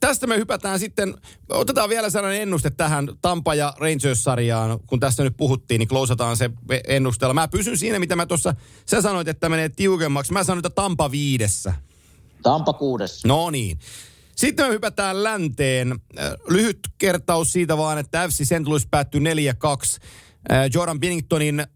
tästä 0.00 0.26
me 0.26 0.36
hypätään 0.36 0.78
sitten, 0.78 1.14
otetaan 1.48 1.88
vielä 1.88 2.10
sellainen 2.10 2.42
ennuste 2.42 2.70
tähän 2.70 3.08
Tampa 3.22 3.54
ja 3.54 3.74
Rangers-sarjaan. 3.78 4.78
Kun 4.86 5.00
tästä 5.00 5.22
nyt 5.22 5.36
puhuttiin, 5.36 5.78
niin 5.78 5.88
klousataan 5.88 6.36
se 6.36 6.50
ennusteella. 6.88 7.34
Mä 7.34 7.48
pysyn 7.48 7.78
siinä, 7.78 7.98
mitä 7.98 8.16
mä 8.16 8.26
tuossa, 8.26 8.54
sä 8.86 9.02
sanoit, 9.02 9.28
että 9.28 9.48
menee 9.48 9.68
tiukemmaksi. 9.68 10.32
Mä 10.32 10.44
sanoin, 10.44 10.66
että 10.66 10.70
Tampa 10.70 11.10
viidessä. 11.10 11.74
Tampa 12.42 12.72
kuudes. 12.72 13.24
No 13.24 13.50
niin. 13.50 13.78
Sitten 14.40 14.66
me 14.66 14.72
hypätään 14.72 15.24
länteen. 15.24 15.92
Äh, 15.92 16.32
Lyhyt 16.48 16.78
kertaus 16.98 17.52
siitä 17.52 17.76
vaan, 17.76 17.98
että 17.98 18.28
FC 18.28 18.44
St. 18.44 18.66
Louis 18.66 18.86
päättyi 18.90 19.20
4-2. 19.20 19.24
Äh, 20.52 20.70
Jordan 20.74 21.00
Binningtonin 21.00 21.66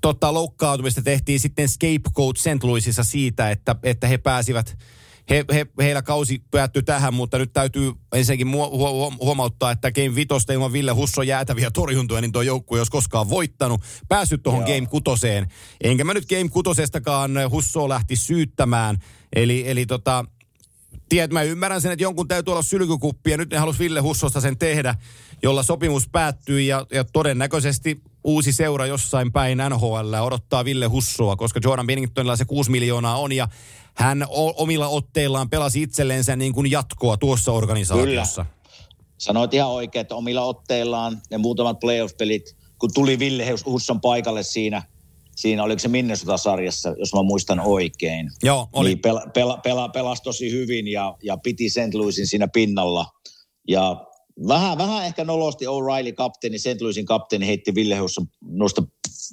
tota, 0.00 0.34
loukkaantumista 0.34 1.02
tehtiin 1.02 1.40
sitten 1.40 1.68
scapegoat 1.68 2.36
St. 2.36 2.62
Louisissa 2.62 3.04
siitä, 3.04 3.50
että, 3.50 3.76
että 3.82 4.06
he 4.06 4.18
pääsivät, 4.18 4.78
he, 5.30 5.44
he, 5.52 5.66
heillä 5.80 6.02
kausi 6.02 6.42
päättyi 6.50 6.82
tähän, 6.82 7.14
mutta 7.14 7.38
nyt 7.38 7.52
täytyy 7.52 7.92
ensinnäkin 8.12 8.48
huomauttaa, 9.20 9.70
että 9.70 9.92
Game 9.92 10.14
Vitosta 10.14 10.52
ilman 10.52 10.72
Ville 10.72 10.92
Husso 10.92 11.22
jäätäviä 11.22 11.70
torjuntoja, 11.70 12.20
niin 12.20 12.32
tuo 12.32 12.42
joukkue 12.42 12.78
ei 12.78 12.80
olisi 12.80 12.92
koskaan 12.92 13.30
voittanut, 13.30 13.80
päässyt 14.08 14.42
tuohon. 14.42 14.64
Game 14.64 14.86
Kutoseen. 14.86 15.48
Enkä 15.80 16.04
mä 16.04 16.14
nyt 16.14 16.28
Game 16.28 16.48
Kutosestakaan 16.48 17.32
Hussoa 17.50 17.88
lähti 17.88 18.16
syyttämään. 18.16 18.96
Eli, 19.36 19.70
eli 19.70 19.86
tota, 19.86 20.24
Tiedät, 21.08 21.30
mä 21.30 21.42
ymmärrän 21.42 21.80
sen, 21.80 21.92
että 21.92 22.02
jonkun 22.02 22.28
täytyy 22.28 22.52
olla 22.52 22.62
sylkykuppi 22.62 23.30
ja 23.30 23.36
nyt 23.36 23.50
ne 23.50 23.58
halusi 23.58 23.78
Ville 23.78 24.00
Hussosta 24.00 24.40
sen 24.40 24.58
tehdä, 24.58 24.94
jolla 25.42 25.62
sopimus 25.62 26.08
päättyy 26.12 26.60
ja, 26.60 26.86
ja 26.92 27.04
todennäköisesti 27.04 28.00
uusi 28.24 28.52
seura 28.52 28.86
jossain 28.86 29.32
päin 29.32 29.58
NHL 29.70 30.14
odottaa 30.22 30.64
Ville 30.64 30.86
Hussoa, 30.86 31.36
koska 31.36 31.60
Jordan 31.64 31.86
Binningtonilla 31.86 32.36
se 32.36 32.44
6 32.44 32.70
miljoonaa 32.70 33.16
on 33.16 33.32
ja 33.32 33.48
hän 33.94 34.26
omilla 34.56 34.88
otteillaan 34.88 35.50
pelasi 35.50 35.82
itsellensä 35.82 36.36
niin 36.36 36.52
kuin 36.52 36.70
jatkoa 36.70 37.16
tuossa 37.16 37.52
organisaatiossa. 37.52 38.46
Sanoit 39.18 39.54
ihan 39.54 39.70
oikein, 39.70 40.00
että 40.00 40.14
omilla 40.14 40.42
otteillaan 40.42 41.22
ne 41.30 41.38
muutamat 41.38 41.80
playoff-pelit 41.80 42.58
kun 42.78 42.90
tuli 42.94 43.18
Ville 43.18 43.54
Husson 43.66 44.00
paikalle 44.00 44.42
siinä, 44.42 44.82
siinä 45.38 45.64
oliko 45.64 45.78
se 45.78 45.88
Minnesota-sarjassa, 45.88 46.94
jos 46.98 47.14
mä 47.14 47.22
muistan 47.22 47.60
oikein. 47.60 48.30
Joo, 48.42 48.68
oli. 48.72 48.88
Niin 48.88 48.98
pela, 48.98 49.22
pela, 49.34 49.56
pela, 49.56 49.88
pelasi 49.88 50.22
tosi 50.22 50.50
hyvin 50.50 50.88
ja, 50.88 51.14
ja 51.22 51.36
piti 51.36 51.70
St. 51.70 51.94
Louisin 51.94 52.26
siinä 52.26 52.48
pinnalla. 52.48 53.06
Ja 53.68 54.06
vähän, 54.48 54.78
vähän 54.78 55.04
ehkä 55.04 55.24
nolosti 55.24 55.64
O'Reilly 55.64 56.12
kapteeni, 56.12 56.58
St. 56.58 56.80
Louisin 56.80 57.06
kapteeni 57.06 57.46
heitti 57.46 57.74
Ville 57.74 57.96
Husson 57.96 58.26
nosta 58.40 58.82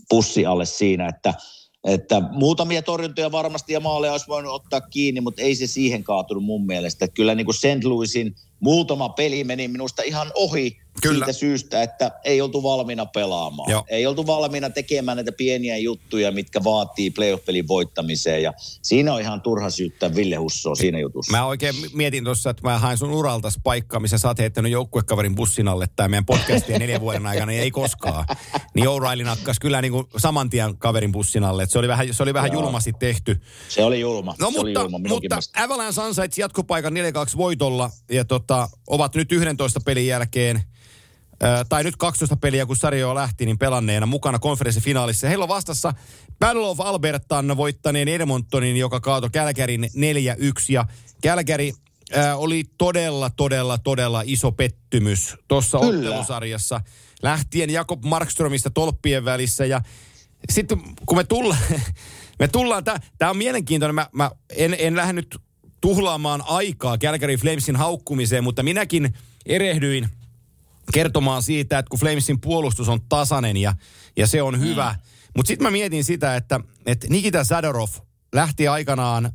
pussi 0.10 0.46
alle 0.46 0.66
siinä, 0.66 1.08
että– 1.08 1.34
että 1.86 2.22
muutamia 2.32 2.82
torjuntoja 2.82 3.32
varmasti 3.32 3.74
ja 3.74 3.80
maaleja 3.80 4.12
olisi 4.12 4.28
voinut 4.28 4.54
ottaa 4.54 4.82
kiinni, 4.82 5.22
mutta 5.22 5.42
ei 5.42 5.56
se 5.56 5.68
siihen 5.68 6.04
kaatunut 6.04 6.44
mun 6.44 6.66
mielestä. 6.66 7.06
Että 7.06 7.16
kyllä 7.16 7.36
niin 7.36 7.46
kuin 7.46 7.56
St. 7.56 7.84
Louisin 7.84 8.36
muutama 8.60 9.10
peli 9.10 9.44
meni 9.44 9.68
minusta 9.68 10.02
ihan 10.02 10.32
ohi 10.36 10.78
Kyllä. 11.02 11.26
siitä 11.26 11.40
syystä, 11.40 11.84
että 11.84 12.12
ei 12.24 12.42
oltu 12.42 12.64
valmiina 12.64 13.06
pelaamaan. 13.06 13.72
Joo. 13.72 13.84
Ei 13.88 14.06
oltu 14.06 14.28
valmiina 14.28 14.70
tekemään 14.70 15.18
näitä 15.18 15.32
pieniä 15.32 15.78
juttuja, 15.78 16.32
mitkä 16.32 16.64
vaatii 16.64 17.12
playoff-pelin 17.12 17.68
voittamiseen. 17.68 18.44
Ja 18.44 18.54
siinä 18.82 19.14
on 19.14 19.22
ihan 19.22 19.42
turha 19.42 19.70
syyttää 19.70 20.16
Ville 20.16 20.36
Hussoa 20.36 20.76
siinä 20.76 21.00
jutussa. 21.00 21.32
Mä 21.32 21.46
oikein 21.46 21.76
mietin 21.94 22.24
tuossa, 22.24 22.50
että 22.50 22.64
mä 22.64 22.80
hain 22.80 22.98
sun 22.98 23.12
uralta 23.12 23.50
paikkaa, 23.64 24.00
missä 24.00 24.18
sä 24.18 24.28
oot 24.28 24.40
heittänyt 24.40 24.72
joukkuekaverin 24.72 25.36
bussin 25.36 25.68
alle 25.68 25.88
tämä 25.96 26.10
meidän 26.10 26.26
podcastia 26.26 26.80
neljän 26.80 27.02
vuoden 27.02 27.28
aikana, 27.28 27.46
niin 27.46 27.62
ei 27.62 27.72
koskaan. 27.72 28.26
Niin 28.74 28.88
O'Reilly 28.88 29.24
nakkas 29.24 29.60
kyllä 29.60 29.82
niin 29.82 29.92
kuin 29.92 30.08
saman 30.18 30.50
tien 30.50 30.78
kaverin 30.78 31.12
bussin 31.12 31.44
alle. 31.44 31.64
Että 31.64 31.74
se 31.74 31.80
oli 31.80 31.88
vähän, 31.88 32.14
se 32.14 32.24
oli 32.24 32.34
vähän 32.34 32.54
julmasti 32.54 32.94
tehty. 33.00 33.42
Se 33.70 33.84
oli 33.84 34.00
julma. 34.00 34.36
No 34.40 34.52
se 34.52 34.58
mutta, 34.58 34.80
julma 34.80 35.00
mutta 35.08 35.40
Avalanche 35.58 36.02
ansaitsi 36.02 36.42
jatkopaikan 36.42 36.94
4-2 36.94 37.38
voitolla 37.38 37.90
ja 38.12 38.26
tota, 38.26 38.70
ovat 38.88 39.16
nyt 39.16 39.32
11 39.32 39.80
pelin 39.86 40.08
jälkeen– 40.08 40.62
tai 41.70 41.84
nyt 41.84 41.96
12 41.96 42.36
peliä, 42.36 42.66
kun 42.66 42.76
sarjoa 42.76 43.16
lähti, 43.16 43.46
niin 43.46 43.58
pelanneena 43.58 44.06
mukana 44.06 44.40
konferenssifinaalissa. 44.40 45.28
Heillä 45.28 45.44
on 45.44 45.50
vastassa 45.50 45.94
Battle 46.40 46.66
of 46.66 46.82
Albertan 46.82 47.58
voittaneen 47.58 48.08
Edmontonin, 48.08 48.78
joka 48.78 49.00
kaato 49.00 49.30
Kälkärin 49.30 49.84
4-1. 49.84 49.88
Ja 50.70 50.86
Kälkäri 51.22 51.74
äh, 52.18 52.40
oli 52.40 52.64
todella, 52.78 53.30
todella, 53.30 53.78
todella 53.78 54.24
iso 54.26 54.52
pettymys 54.52 55.36
tuossa 55.48 55.78
ottelusarjassa. 55.78 56.82
Lähtien 57.24 57.70
Jakob 57.70 58.04
Markströmistä 58.06 58.70
tolppien 58.70 59.26
välissä 59.26 59.66
ja 59.66 59.82
sitten 60.50 60.82
kun 61.06 61.18
me 61.18 61.24
tullaan, 61.24 61.62
me 62.40 62.48
tullaan, 62.48 62.84
tämä 63.18 63.30
on 63.32 63.38
mielenkiintoinen, 63.38 63.96
mä, 63.96 64.10
mä 64.12 64.32
en, 64.50 64.76
en 64.80 64.96
lähde 64.96 65.14
nyt 65.14 65.38
tuhlaamaan 65.82 66.44
aikaa 66.48 66.98
Calgary 66.98 67.38
Flamesin 67.38 67.76
haukkumiseen, 67.76 68.44
mutta 68.44 68.64
minäkin 68.64 69.14
erehdyin– 69.46 70.10
kertomaan 70.94 71.44
siitä, 71.44 71.80
että 71.80 71.90
kun 71.90 72.00
Flamesin 72.00 72.42
puolustus 72.42 72.90
on 72.90 73.00
tasainen 73.10 73.58
ja, 73.58 73.74
ja 74.18 74.28
se 74.28 74.42
on 74.42 74.60
hyvä. 74.60 74.96
Mm. 74.98 75.30
Mutta 75.36 75.48
sitten 75.48 75.68
mä 75.68 75.72
mietin 75.72 76.04
sitä, 76.04 76.36
että, 76.36 76.60
että 76.86 77.08
Nikita 77.10 77.44
Sadorov 77.44 77.90
lähti 78.34 78.68
aikanaan 78.68 79.32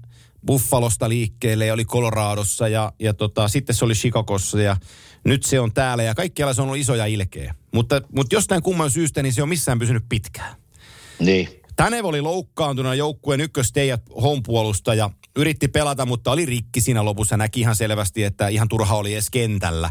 Buffalosta 0.46 1.08
liikkeelle 1.08 1.66
ja 1.66 1.74
oli 1.74 1.84
Coloradossa 1.84 2.68
ja, 2.68 2.92
ja 2.98 3.14
tota, 3.14 3.48
sitten 3.48 3.76
se 3.76 3.84
oli 3.84 3.94
Chicagossa 3.94 4.60
ja 4.60 4.76
nyt 5.24 5.42
se 5.42 5.60
on 5.60 5.72
täällä 5.72 6.02
ja 6.02 6.14
kaikkialla 6.14 6.54
se 6.54 6.62
on 6.62 6.68
ollut 6.68 6.80
isoja 6.80 7.06
ilkeä. 7.06 7.54
Mutta, 7.74 8.02
mutta 8.16 8.34
jostain 8.34 8.62
kumman 8.62 8.90
syystä 8.90 9.22
niin 9.22 9.32
se 9.32 9.42
on 9.42 9.48
missään 9.48 9.78
pysynyt 9.78 10.04
pitkään. 10.08 10.56
Niin. 11.18 11.48
Tanev 11.76 12.04
oli 12.04 12.20
loukkaantuna 12.20 12.94
joukkueen 12.94 13.40
ykköstejä 13.40 13.98
ja 14.96 15.10
Yritti 15.36 15.68
pelata, 15.68 16.06
mutta 16.06 16.30
oli 16.30 16.46
rikki 16.46 16.80
siinä 16.80 17.04
lopussa. 17.04 17.36
Näki 17.36 17.60
ihan 17.60 17.76
selvästi, 17.76 18.24
että 18.24 18.48
ihan 18.48 18.68
turha 18.68 18.96
oli 18.96 19.12
edes 19.12 19.30
kentällä. 19.30 19.90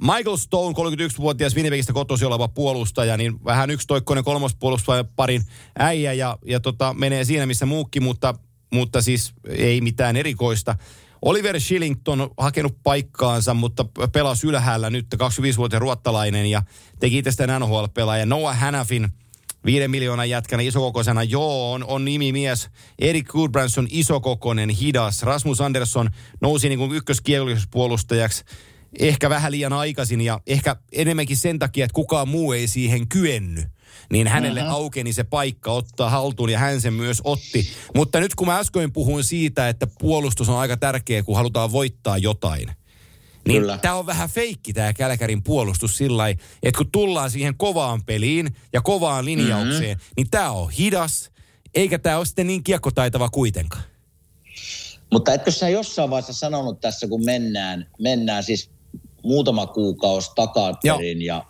Michael 0.00 0.36
Stone, 0.36 0.74
31-vuotias 0.78 1.54
Winnipegistä 1.54 1.92
kotosi 1.92 2.24
oleva 2.24 2.48
puolustaja, 2.48 3.16
niin 3.16 3.44
vähän 3.44 3.70
yksitoikkoinen 3.70 4.24
kolmospuolustaja 4.24 5.04
parin 5.16 5.42
äijä 5.78 6.12
ja, 6.12 6.38
ja 6.46 6.60
tota, 6.60 6.94
menee 6.94 7.24
siinä 7.24 7.46
missä 7.46 7.66
muukki, 7.66 8.00
mutta, 8.00 8.34
mutta 8.72 9.02
siis 9.02 9.32
ei 9.48 9.80
mitään 9.80 10.16
erikoista. 10.16 10.76
Oliver 11.22 11.60
Shillington 11.60 12.30
hakenut 12.36 12.76
paikkaansa, 12.82 13.54
mutta 13.54 13.84
pelasi 14.12 14.46
ylhäällä 14.46 14.90
nyt 14.90 15.06
25-vuotias 15.14 15.80
ruottalainen 15.80 16.46
ja 16.46 16.62
teki 17.00 17.22
tästä 17.22 17.58
NHL-pelaaja. 17.58 18.26
Noah 18.26 18.58
Hanafin– 18.58 19.08
viiden 19.66 19.90
miljoonan 19.90 20.30
jätkänä 20.30 20.62
isokokoisena. 20.62 21.22
Joo, 21.22 21.72
on, 21.72 21.84
on 21.84 22.04
nimimies. 22.04 22.70
Erik 22.98 23.26
Goodbranson 23.26 23.86
isokokoinen, 23.90 24.68
hidas. 24.70 25.22
Rasmus 25.22 25.60
Andersson 25.60 26.10
nousi 26.40 26.68
niin 26.68 26.78
kuin 26.78 26.90
ehkä 28.98 29.30
vähän 29.30 29.52
liian 29.52 29.72
aikaisin 29.72 30.20
ja 30.20 30.40
ehkä 30.46 30.76
enemmänkin 30.92 31.36
sen 31.36 31.58
takia, 31.58 31.84
että 31.84 31.94
kukaan 31.94 32.28
muu 32.28 32.52
ei 32.52 32.68
siihen 32.68 33.08
kyennyt. 33.08 33.64
Niin 34.12 34.28
hänelle 34.28 34.60
uh-huh. 34.60 34.74
aukeni 34.74 35.12
se 35.12 35.24
paikka 35.24 35.72
ottaa 35.72 36.10
haltuun 36.10 36.50
ja 36.50 36.58
hän 36.58 36.80
sen 36.80 36.92
myös 36.92 37.20
otti. 37.24 37.68
Mutta 37.94 38.20
nyt 38.20 38.34
kun 38.34 38.46
mä 38.46 38.58
äsken 38.58 38.92
puhuin 38.92 39.24
siitä, 39.24 39.68
että 39.68 39.86
puolustus 39.98 40.48
on 40.48 40.58
aika 40.58 40.76
tärkeä, 40.76 41.22
kun 41.22 41.36
halutaan 41.36 41.72
voittaa 41.72 42.18
jotain– 42.18 42.70
niin 43.46 43.62
tämä 43.82 43.94
on 43.94 44.06
vähän 44.06 44.28
feikki 44.28 44.72
tämä 44.72 44.92
Kälkärin 44.92 45.42
puolustus 45.42 45.96
sillä 45.96 46.28
että 46.28 46.78
kun 46.78 46.90
tullaan 46.92 47.30
siihen 47.30 47.56
kovaan 47.56 48.04
peliin 48.04 48.56
ja 48.72 48.80
kovaan 48.80 49.24
linjaukseen, 49.24 49.96
mm-hmm. 49.96 50.12
niin 50.16 50.30
tämä 50.30 50.50
on 50.50 50.70
hidas, 50.70 51.30
eikä 51.74 51.98
tämä 51.98 52.16
ole 52.16 52.26
sitten 52.26 52.46
niin 52.46 52.64
kiekkotaitava 52.64 53.28
kuitenkaan. 53.28 53.84
Mutta 55.12 55.32
etkö 55.32 55.50
sä 55.50 55.68
jossain 55.68 56.10
vaiheessa 56.10 56.32
sanonut 56.32 56.80
tässä, 56.80 57.08
kun 57.08 57.24
mennään, 57.24 57.86
mennään 57.98 58.42
siis 58.42 58.70
muutama 59.26 59.66
kuukausi 59.66 60.30
takaperin 60.34 61.22
ja 61.22 61.44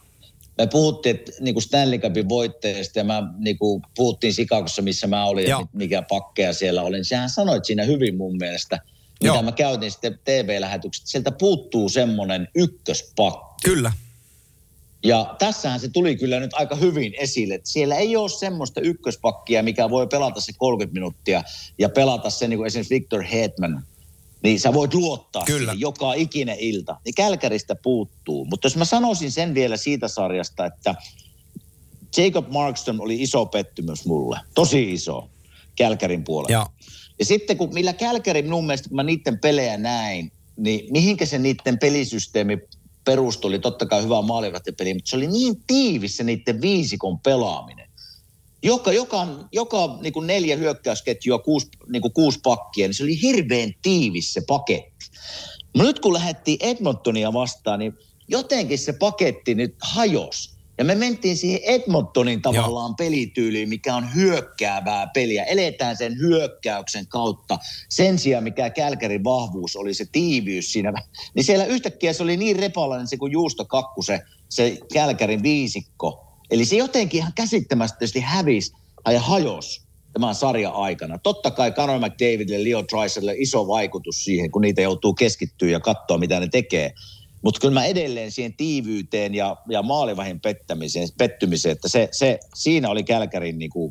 me 0.59 0.67
puhuttiin 0.67 1.17
että, 1.17 1.33
niin 1.41 1.55
kuin 1.55 1.63
Stanley 1.63 1.99
Cupin 1.99 2.29
voitteesta 2.29 2.99
ja 2.99 3.05
mä 3.05 3.23
niin 3.39 3.59
kuin, 3.59 3.83
puhuttiin 3.97 4.35
Sikakossa, 4.35 4.83
missä 4.83 5.07
mä 5.07 5.25
olin 5.25 5.49
Joo. 5.49 5.61
ja 5.61 5.67
mikä 5.73 6.03
pakkeja 6.03 6.53
siellä 6.53 6.83
olin. 6.83 7.05
Sehän 7.05 7.31
sanoit 7.31 7.65
siinä 7.65 7.85
hyvin 7.85 8.17
mun 8.17 8.37
mielestä– 8.37 8.81
mitä 9.23 9.35
Joo. 9.35 9.43
mä 9.43 9.53
käytin 9.53 9.91
sitten 9.91 10.19
TV-lähetykset, 10.25 11.07
sieltä 11.07 11.33
puuttuu 11.33 11.89
semmoinen 11.89 12.49
ykköspakki. 12.55 13.71
Kyllä. 13.71 13.93
Ja 15.05 15.35
tässähän 15.39 15.81
se 15.81 15.89
tuli 15.89 16.17
kyllä 16.17 16.41
nyt 16.41 16.55
aika 16.55 16.77
hyvin 16.77 17.15
esille, 17.19 17.55
että 17.55 17.71
siellä 17.71 17.97
ei 17.97 18.17
ole 18.17 18.29
semmoista 18.29 18.81
ykköspakkia, 18.81 19.63
mikä 19.63 19.91
voi 19.91 20.07
pelata 20.07 20.41
se 20.41 20.53
30 20.57 20.95
minuuttia 20.95 21.43
ja 21.79 21.89
pelata 21.89 22.31
se 22.31 22.49
niin 22.49 22.57
kuin 22.57 22.67
esimerkiksi 22.67 22.95
Victor 22.95 23.23
Hetman. 23.23 23.85
Niin 24.43 24.61
sä 24.61 24.73
voit 24.73 24.95
luottaa 24.95 25.45
kyllä. 25.45 25.59
siihen 25.59 25.81
joka 25.81 26.15
ikinen 26.15 26.57
ilta. 26.59 26.97
Niin 27.05 27.15
Kälkäristä 27.15 27.75
puuttuu. 27.75 28.45
Mutta 28.45 28.67
jos 28.67 28.77
mä 28.77 28.85
sanoisin 28.85 29.33
sen 29.33 29.55
vielä 29.55 29.77
siitä 29.77 30.09
sarjasta, 30.09 30.67
että 30.67 30.95
Jacob 32.17 32.49
Markstrom 32.49 33.01
oli 33.01 33.23
iso 33.23 33.47
pettymys 33.47 34.07
mulle. 34.07 34.41
Tosi 34.55 34.93
iso 34.93 35.31
Kälkärin 35.77 36.25
puolella. 36.25 36.53
Ja 36.53 36.67
ja 37.19 37.25
sitten 37.25 37.57
kun 37.57 37.75
millä 37.75 37.93
Kälkäri 37.93 38.43
minun 38.43 38.67
mielestä, 38.67 38.89
kun 38.89 38.97
mä 38.97 39.03
niiden 39.03 39.39
pelejä 39.39 39.77
näin, 39.77 40.33
niin 40.57 40.93
mihinkä 40.93 41.27
se 41.27 41.39
niiden 41.39 41.79
pelisysteemi 41.79 42.59
perustui, 43.05 43.49
oli 43.49 43.59
totta 43.59 43.87
kai 43.87 44.03
hyvä 44.03 44.23
maalivahtipeli, 44.23 44.95
mutta 44.95 45.11
se 45.11 45.17
oli 45.17 45.27
niin 45.27 45.55
tiivis 45.67 46.17
se 46.17 46.25
niiden 46.25 46.61
viisikon 46.61 47.21
pelaaminen. 47.21 47.86
Joka, 48.67 48.93
joka, 48.93 49.27
joka 49.53 49.99
niin 50.03 50.13
kuin 50.13 50.27
neljä 50.27 50.57
hyökkäysketjua, 50.57 51.39
kuusi, 51.39 51.69
niin 51.89 52.03
kuin 52.03 52.13
kuusi 52.13 52.41
pakkia, 52.43 52.87
niin 52.87 52.95
se 52.95 53.03
oli 53.03 53.23
hirveän 53.23 53.73
tiivis 53.83 54.33
se 54.33 54.41
paketti. 54.47 55.07
No 55.77 55.85
nyt 55.85 56.01
kun 56.01 56.15
lähdettiin 56.15 56.59
Edmontonia 56.61 57.33
vastaan, 57.33 57.79
niin 57.79 57.93
jotenkin 58.29 58.79
se 58.79 58.93
paketti 58.93 59.55
nyt 59.55 59.75
hajosi. 59.83 60.57
Ja 60.79 60.85
me 60.85 60.95
mentiin 60.95 61.37
siihen 61.37 61.61
Edmontonin 61.65 62.43
tavallaan 62.43 62.91
Joo. 62.91 62.95
pelityyliin, 62.99 63.69
mikä 63.69 63.97
on 63.97 64.15
hyökkäävää 64.15 65.07
peliä. 65.15 65.45
Eletään 65.45 65.97
sen 65.97 66.19
hyökkäyksen 66.19 67.07
kautta. 67.07 67.59
Sen 67.89 68.19
sijaan, 68.19 68.45
mikä 68.45 68.71
Kälkärin 68.71 69.25
vahvuus 69.25 69.77
oli, 69.77 69.95
se 69.95 70.05
tiiviys 70.13 70.73
siinä. 70.73 70.93
Niin 71.35 71.45
siellä 71.45 71.65
yhtäkkiä 71.65 72.13
se 72.13 72.23
oli 72.23 72.37
niin 72.37 72.57
repalainen 72.57 73.09
se 73.09 73.17
kuin 73.17 73.33
juustokakku 73.33 74.03
se, 74.03 74.21
se 74.51 74.79
Kälkärin 74.93 75.43
viisikko. 75.43 76.26
Eli 76.51 76.65
se 76.65 76.77
jotenkin 76.77 77.19
ihan 77.19 77.33
käsittämättömästi 77.35 78.21
hävisi 78.21 78.73
ja 79.13 79.21
hajosi 79.21 79.87
tämän 80.13 80.35
sarjan 80.35 80.73
aikana. 80.73 81.19
Totta 81.19 81.51
kai 81.51 81.73
Conor 81.73 81.99
McDavidille, 81.99 82.71
Leo 82.71 82.83
Tricelle 82.83 83.35
iso 83.37 83.69
vaikutus 83.69 84.25
siihen, 84.25 84.51
kun 84.51 84.63
niitä 84.63 84.81
joutuu 84.81 85.15
keskittyä 85.15 85.71
ja 85.71 85.81
katsoa, 85.81 86.19
mitä 86.19 86.41
ne 86.41 86.49
tekee. 86.49 86.93
Mutta 87.43 87.61
kyllä 87.61 87.75
mä 87.75 87.85
edelleen 87.85 88.33
siihen 88.33 88.55
tiivyyteen 88.55 89.35
ja, 89.35 89.57
ja 89.69 89.83
maalivahin 89.83 90.41
pettämiseen, 90.41 91.09
pettymiseen, 91.19 91.73
että 91.73 91.89
se, 91.89 92.09
se, 92.13 92.39
siinä 92.55 92.91
oli 92.91 93.05
Kälkärin 93.05 93.59
niinku, 93.59 93.91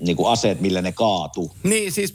niinku 0.00 0.26
aseet, 0.26 0.60
millä 0.60 0.82
ne 0.82 0.92
kaatu. 0.92 1.56
Niin 1.62 1.92
siis 1.92 2.14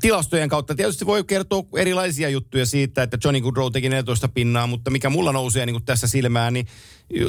tilastojen 0.00 0.48
kautta 0.48 0.74
tietysti 0.74 1.06
voi 1.06 1.24
kertoa 1.24 1.62
erilaisia 1.76 2.28
juttuja 2.28 2.66
siitä, 2.66 3.02
että 3.02 3.18
Johnny 3.24 3.40
Goodrow 3.40 3.72
teki 3.72 3.88
14 3.88 4.28
pinnaa, 4.28 4.66
mutta 4.66 4.90
mikä 4.90 5.10
mulla 5.10 5.32
nousee 5.32 5.66
niin 5.66 5.84
tässä 5.84 6.06
silmään, 6.06 6.52
niin 6.52 6.66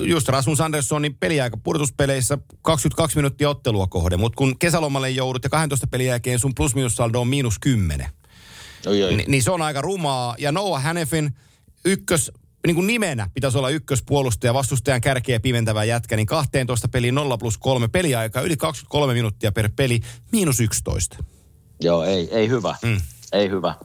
just 0.01 0.29
Rasmus 0.29 0.61
Anderssonin 0.61 1.15
peliaika 1.15 1.57
pudotuspeleissä 1.57 2.37
22 2.61 3.17
minuuttia 3.17 3.49
ottelua 3.49 3.87
kohde, 3.87 4.17
mutta 4.17 4.37
kun 4.37 4.59
kesälomalle 4.59 5.09
joudut 5.09 5.43
ja 5.43 5.49
12 5.49 5.87
pelin 5.87 6.07
jälkeen 6.07 6.39
sun 6.39 6.55
plus 6.55 6.71
saldo 6.87 7.21
on 7.21 7.27
miinus 7.27 7.59
10. 7.59 8.09
Oi, 8.85 9.03
oi. 9.03 9.15
Ni, 9.15 9.25
niin 9.27 9.43
se 9.43 9.51
on 9.51 9.61
aika 9.61 9.81
rumaa. 9.81 10.35
Ja 10.37 10.51
Noah 10.51 10.83
Hannefin 10.83 11.31
ykkös 11.85 12.31
niin 12.65 12.75
kuin 12.75 12.87
nimenä 12.87 13.29
pitäisi 13.33 13.57
olla 13.57 13.69
ykköspuolustaja, 13.69 14.53
vastustajan 14.53 15.01
kärkeä 15.01 15.39
pimentävä 15.39 15.83
jätkä, 15.83 16.15
niin 16.15 16.27
12 16.27 16.87
peliin 16.87 17.15
0 17.15 17.37
plus 17.37 17.57
3 17.57 17.87
peliaikaa, 17.87 18.41
yli 18.41 18.57
23 18.57 19.13
minuuttia 19.13 19.51
per 19.51 19.69
peli, 19.75 19.99
miinus 20.31 20.59
11. 20.59 21.17
Joo, 21.81 22.03
ei, 22.03 22.29
ei 22.31 22.49
hyvä. 22.49 22.75
Mm. 22.81 23.01
Ei 23.33 23.49
hyvä. 23.49 23.75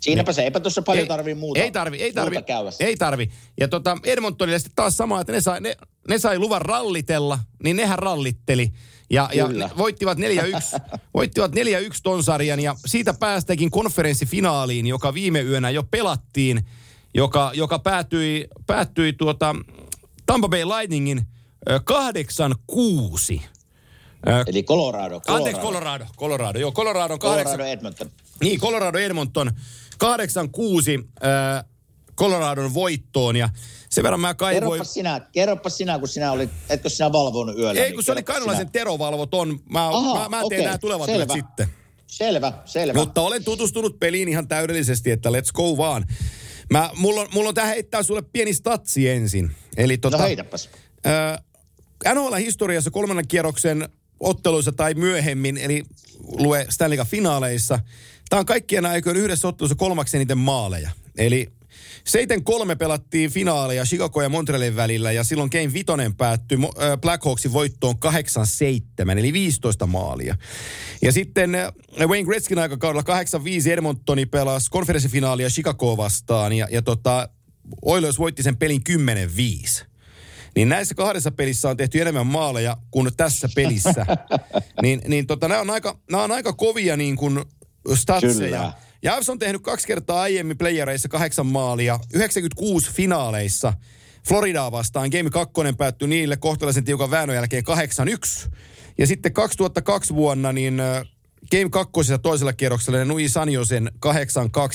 Siinäpä 0.00 0.32
se, 0.32 0.42
eipä 0.42 0.60
tuossa 0.60 0.82
paljon 0.82 1.08
tarvii 1.08 1.34
muuta. 1.34 1.60
Ei 1.60 1.70
tarvi, 1.70 1.96
ei 1.96 2.12
tarvi. 2.12 2.36
Ei 2.80 2.96
tarvi. 2.96 3.30
Ja 3.60 3.68
tota, 3.68 3.98
Edmontonille 4.04 4.58
sitten 4.58 4.76
taas 4.76 4.96
sama, 4.96 5.20
että 5.20 5.32
ne 5.32 5.40
sai, 5.40 5.60
ne, 5.60 5.76
ne 6.08 6.18
sai 6.18 6.38
luvan 6.38 6.62
rallitella, 6.62 7.38
niin 7.62 7.76
nehän 7.76 7.98
rallitteli. 7.98 8.72
Ja, 9.10 9.30
ja 9.34 9.48
Kyllä. 9.48 9.70
voittivat 9.76 10.18
4-1, 10.18 10.20
voittivat 11.14 11.52
4-1 11.52 11.54
ton 12.02 12.22
sarjan 12.22 12.60
ja 12.60 12.76
siitä 12.86 13.14
päästäkin 13.14 13.70
konferenssifinaaliin, 13.70 14.86
joka 14.86 15.14
viime 15.14 15.40
yönä 15.40 15.70
jo 15.70 15.82
pelattiin, 15.82 16.66
joka, 17.14 17.50
joka 17.54 17.78
päätyi, 17.78 18.48
päättyi 18.66 19.12
tuota 19.12 19.54
Tampa 20.26 20.48
Bay 20.48 20.64
Lightningin 20.64 21.22
ö, 21.70 21.80
8-6. 23.38 23.40
Ö, 24.28 24.44
Eli 24.46 24.62
Colorado. 24.62 25.20
Colorado. 25.20 25.20
Anteeksi, 25.36 25.62
Colorado. 25.62 26.04
Colorado, 26.16 26.58
joo, 26.58 26.72
Colorado 26.72 27.18
8, 27.18 27.44
Colorado 27.44 27.64
Edmonton. 27.70 28.10
niin, 28.40 28.60
Colorado 28.60 28.98
Edmonton 28.98 29.50
8-6 30.04 30.08
äh, 31.24 31.64
Coloradon 32.16 32.74
voittoon 32.74 33.36
ja 33.36 33.48
sen 33.90 34.04
verran 34.04 34.20
mä 34.20 34.34
kaivoin... 34.34 34.62
Kerropas 34.62 34.94
sinä, 34.94 35.20
kerropas 35.32 35.76
sinä, 35.76 35.98
kun 35.98 36.08
sinä 36.08 36.32
olit, 36.32 36.50
etkö 36.68 36.88
sinä 36.88 37.12
valvonut 37.12 37.58
yöllä? 37.58 37.80
Ei, 37.80 37.86
niin 37.86 37.94
kun 37.94 38.04
se 38.04 38.12
oli 38.12 38.22
Kainalaisen 38.22 38.60
sinä. 38.60 38.70
Tero 38.70 38.98
valvoton. 38.98 39.60
Mä, 39.70 39.88
Aha, 39.88 40.14
mä, 40.14 40.28
mä 40.28 40.36
teen 40.36 40.44
okei, 40.44 40.64
nämä 40.64 40.78
tulevat 40.78 41.06
selvä. 41.06 41.32
sitten. 41.34 41.68
Selvä, 42.06 42.52
selvä. 42.64 42.98
Mutta 42.98 43.20
olen 43.20 43.44
tutustunut 43.44 43.98
peliin 44.00 44.28
ihan 44.28 44.48
täydellisesti, 44.48 45.10
että 45.10 45.30
let's 45.30 45.52
go 45.54 45.76
vaan. 45.76 46.04
Mä, 46.70 46.90
mulla, 46.96 47.20
on, 47.20 47.28
mulla 47.34 47.48
on 47.48 47.54
tähän 47.54 47.70
heittää 47.70 48.02
sulle 48.02 48.22
pieni 48.22 48.54
statsi 48.54 49.08
ensin. 49.08 49.50
Eli 49.76 49.98
tota, 49.98 50.16
No 50.16 50.24
heitäpäs. 50.24 50.70
Äh, 51.06 52.14
NHL-historiassa 52.14 52.90
kolmannen 52.90 53.28
kierroksen 53.28 53.88
otteluissa 54.20 54.72
tai 54.72 54.94
myöhemmin, 54.94 55.58
eli 55.58 55.82
lue 56.38 56.66
Stanley 56.70 56.98
Cup-finaaleissa, 56.98 57.78
tämä 58.28 58.40
on 58.40 58.46
kaikkien 58.46 58.86
aikojen 58.86 59.16
yhdessä 59.16 59.48
ottelussa 59.48 59.76
kolmaksi 59.76 60.16
eniten 60.16 60.38
maaleja. 60.38 60.90
Eli 61.18 61.52
7-3 62.72 62.76
pelattiin 62.78 63.30
finaaleja 63.30 63.84
Chicago 63.84 64.22
ja 64.22 64.28
Montrealin 64.28 64.76
välillä 64.76 65.12
ja 65.12 65.24
silloin 65.24 65.50
Game 65.52 65.72
Vitonen 65.72 66.16
päättyi 66.16 66.58
äh, 66.58 66.98
Blackhawksin 67.00 67.52
voittoon 67.52 67.94
8-7, 69.06 69.18
eli 69.18 69.32
15 69.32 69.86
maalia. 69.86 70.36
Ja 71.02 71.12
sitten 71.12 71.54
äh, 71.54 71.72
Wayne 71.98 72.24
Gretzkin 72.24 72.58
aikakaudella 72.58 73.22
8-5 73.66 73.70
Edmontoni 73.70 74.26
pelasi 74.26 74.70
konferenssifinaalia 74.70 75.48
Chicagoa 75.48 75.96
vastaan 75.96 76.52
ja, 76.52 76.68
ja 76.70 76.82
tota, 76.82 77.28
Oilers 77.84 78.18
voitti 78.18 78.42
sen 78.42 78.56
pelin 78.56 78.82
10-5. 79.82 79.86
Niin 80.56 80.68
näissä 80.68 80.94
kahdessa 80.94 81.30
pelissä 81.30 81.70
on 81.70 81.76
tehty 81.76 82.00
enemmän 82.00 82.26
maaleja 82.26 82.76
kuin 82.90 83.10
tässä 83.16 83.48
pelissä. 83.54 84.06
niin 84.82 85.00
niin 85.06 85.26
tota, 85.26 85.48
nämä, 85.48 85.60
on 85.60 85.70
aika, 85.70 85.98
nämä 86.10 86.22
on 86.22 86.32
aika 86.32 86.52
kovia 86.52 86.96
niin 86.96 87.16
kuin 87.16 87.44
statseja. 87.94 88.32
Kyllä. 88.34 88.85
Javs 89.06 89.28
on 89.28 89.38
tehnyt 89.38 89.62
kaksi 89.62 89.86
kertaa 89.86 90.20
aiemmin 90.20 90.58
playereissa 90.58 91.08
kahdeksan 91.08 91.46
maalia, 91.46 92.00
96 92.12 92.90
finaaleissa. 92.90 93.72
Floridaa 94.28 94.72
vastaan 94.72 95.10
Game 95.10 95.30
2 95.30 95.54
päättyi 95.78 96.08
niille 96.08 96.36
kohtalaisen 96.36 96.84
tiukan 96.84 97.10
väännön 97.10 97.34
jälkeen 97.34 97.64
8-1. 98.46 98.50
Ja 98.98 99.06
sitten 99.06 99.32
2002 99.32 100.14
vuonna 100.14 100.52
niin 100.52 100.82
Game 101.50 101.70
2 101.70 101.92
toisella 102.22 102.52
kierroksella 102.52 103.04
nui 103.04 103.28
Sanjosen 103.28 103.90
8-2 104.06 104.10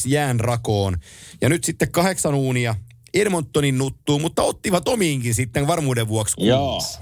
jään 0.05 0.39
rakoon. 0.39 0.97
Ja 1.41 1.49
nyt 1.49 1.63
sitten 1.63 1.91
kahdeksan 1.91 2.35
uunia 2.35 2.75
Edmontonin 3.13 3.77
nuttuu, 3.77 4.19
mutta 4.19 4.41
ottivat 4.41 4.87
omiinkin 4.87 5.35
sitten 5.35 5.67
varmuuden 5.67 6.07
vuoksi 6.07 6.35
Joo. 6.39 6.71
kuusi. 6.71 6.99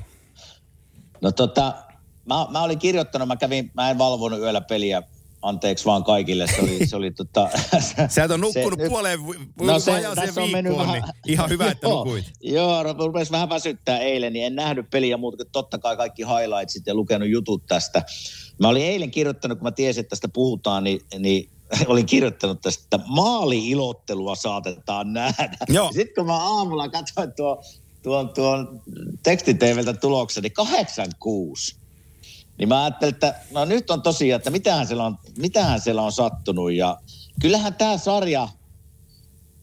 No 1.22 1.32
tota, 1.32 1.74
mä, 2.26 2.48
mä 2.52 2.62
olin 2.62 2.80
kirjoittanut, 2.80 3.28
mä 3.28 3.36
kävin, 3.36 3.72
mä 3.74 3.90
en 3.90 3.98
valvonut 3.98 4.40
yöllä 4.40 4.62
peliä, 4.62 5.04
anteeksi 5.42 5.86
vaan 5.86 6.04
kaikille, 6.04 6.48
se 6.48 6.62
oli, 6.62 6.88
se 6.88 6.96
oli 6.96 7.12
tota... 7.12 7.50
Sä 8.10 8.24
et 8.24 8.32
ole 8.32 8.38
nukkunut 8.38 8.80
se- 8.80 8.90
puoleen 8.90 9.20
No 9.62 9.80
se, 9.80 10.02
tässä 10.16 10.44
on 10.44 10.50
mennyt 10.50 10.78
vähän... 10.78 11.02
niin 11.02 11.14
ihan 11.28 11.50
hyvä, 11.50 11.72
että 11.72 11.88
Joo, 11.90 12.04
nukuit. 12.04 12.26
Joo, 12.42 12.84
no, 12.84 12.94
rupesi 13.08 13.32
vähän 13.32 13.50
väsyttää 13.50 14.00
eilen, 14.00 14.34
niin 14.34 14.46
en 14.46 14.56
nähnyt 14.56 14.90
peliä 14.90 15.18
muuta 15.18 15.38
kuin 15.38 15.52
totta 15.52 15.78
kai 15.78 15.98
kaikki 15.98 16.24
highlightsit 16.24 16.88
ja 16.88 16.96
lukenut 16.96 17.30
jutut 17.30 17.64
tästä. 17.68 18.02
Mä 18.60 18.68
olin 18.68 18.86
eilen 18.86 19.12
kirjoittanut, 19.12 19.58
kun 19.58 19.66
mä 19.66 19.72
tiesin, 19.72 20.02
että 20.02 20.10
tästä 20.10 20.28
puhutaan, 20.28 20.84
niin, 20.84 21.02
niin 21.20 21.50
olin 21.88 22.06
kirjoittanut 22.06 22.62
tästä, 22.62 22.84
että 22.84 23.00
maali-ilottelua 23.08 24.36
saatetaan 24.36 25.14
nähdä. 25.14 25.58
Joo. 25.68 25.92
Sitten 25.92 26.16
kun 26.16 26.26
mä 26.26 26.38
aamulla 26.38 26.90
katsoin 26.90 27.34
tuon, 27.34 27.58
tuon, 28.04 28.30
tuon 28.30 28.82
tekstiteeveltä 29.24 29.94
tuloksen, 29.94 30.44
niin 30.44 30.54
86. 30.54 31.79
Niin 32.60 32.70
mä 32.70 32.84
ajattelin, 32.84 33.14
että 33.14 33.36
no 33.52 33.66
nyt 33.66 33.92
on 33.92 34.02
tosiaan, 34.02 34.38
että 34.38 34.50
mitähän 34.50 34.88
siellä 34.88 35.06
on, 35.06 35.18
mitähän 35.38 35.82
siellä 35.82 36.02
on 36.02 36.12
sattunut. 36.12 36.74
Ja 36.74 36.98
kyllähän 37.42 37.74
tämä 37.74 37.98
sarja, 37.98 38.48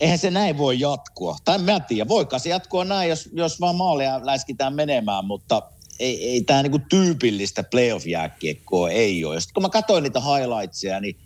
eihän 0.01 0.19
se 0.19 0.31
näin 0.31 0.59
voi 0.59 0.81
jatkua. 0.81 1.37
Tai 1.45 1.59
mä 1.59 1.77
en 1.77 1.85
tiedä, 1.85 2.09
voikaan 2.09 2.41
se 2.41 2.49
jatkua 2.49 2.85
näin, 2.85 3.11
jos, 3.11 3.29
jos 3.33 3.61
vaan 3.61 3.77
maaleja 3.77 4.27
läskitään 4.27 4.75
menemään, 4.75 5.25
mutta 5.25 5.63
ei, 5.99 6.31
ei 6.31 6.43
tämä 6.43 6.63
niinku 6.63 6.79
tyypillistä 6.79 7.63
playoff-jääkiekkoa 7.63 8.91
ei 8.91 9.25
ole. 9.25 9.35
Ja 9.35 9.41
sitten 9.41 9.55
kun 9.55 9.63
mä 9.63 9.69
katsoin 9.69 10.03
niitä 10.03 10.21
highlightsia, 10.21 11.01
niin 11.01 11.17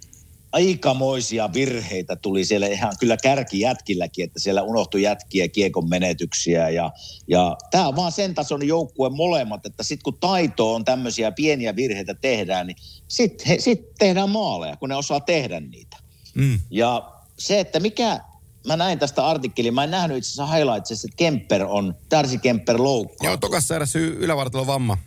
aikamoisia 0.53 1.53
virheitä 1.53 2.17
tuli 2.17 2.45
siellä 2.45 2.67
ihan 2.67 2.93
kyllä 3.01 3.17
kärkijätkilläkin, 3.17 4.25
että 4.25 4.41
siellä 4.41 4.63
unohtui 4.63 5.03
jätkiä, 5.03 5.49
kiekon 5.49 5.89
menetyksiä 5.89 6.69
ja, 6.69 6.91
ja 7.29 7.57
tämä 7.71 7.89
on 7.89 7.97
vaan 7.97 8.13
sen 8.13 8.35
tason 8.35 8.67
joukkue 8.67 9.11
molemmat, 9.11 9.67
että 9.67 9.83
sitten 9.83 10.05
kun 10.05 10.19
taito 10.21 10.75
on 10.75 10.85
tämmöisiä 10.85 11.33
pieniä 11.33 11.77
virheitä 11.77 12.15
tehdään, 12.15 12.67
niin 12.67 12.77
sitten 13.09 13.63
sit 13.63 13.95
tehdään 13.99 14.31
maaleja, 14.31 14.77
kun 14.77 14.89
ne 14.89 14.97
osaa 14.97 15.21
tehdä 15.21 15.61
niitä. 15.61 15.97
Mm. 16.35 16.61
Ja 16.71 17.13
se, 17.39 17.61
että 17.61 17.81
mikä, 17.81 18.21
mä 18.67 18.77
näin 18.77 18.99
tästä 18.99 19.27
artikkelin, 19.27 19.75
mä 19.75 19.85
en 19.85 19.91
nähnyt 19.91 20.19
itse 20.19 20.29
asiassa 20.29 20.57
highlightsissa, 20.57 21.07
että 21.07 21.17
Kemper 21.17 21.65
on, 21.65 21.95
Darcy 22.11 22.39
Kemper 22.39 22.83
loukkaa. 22.83 23.29
Joo, 23.29 23.37
tokassa 23.37 23.75
y- 23.95 24.17
ylävartalon 24.19 24.67
vamma. 24.67 24.99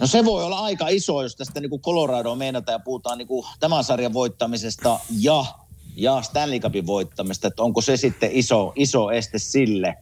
No 0.00 0.06
se 0.06 0.24
voi 0.24 0.44
olla 0.44 0.58
aika 0.58 0.88
iso, 0.88 1.22
jos 1.22 1.36
tästä 1.36 1.60
niin 1.60 1.80
Colorado 1.80 2.34
meinataan 2.34 2.74
ja 2.74 2.78
puhutaan 2.78 3.18
niin 3.18 3.28
tämän 3.60 3.84
sarjan 3.84 4.12
voittamisesta 4.12 5.00
ja, 5.20 5.44
ja 5.96 6.22
Stanley 6.22 6.60
Cupin 6.60 6.86
voittamista, 6.86 7.48
että 7.48 7.62
onko 7.62 7.80
se 7.80 7.96
sitten 7.96 8.30
iso, 8.32 8.72
iso 8.76 9.10
este 9.10 9.38
sille. 9.38 9.94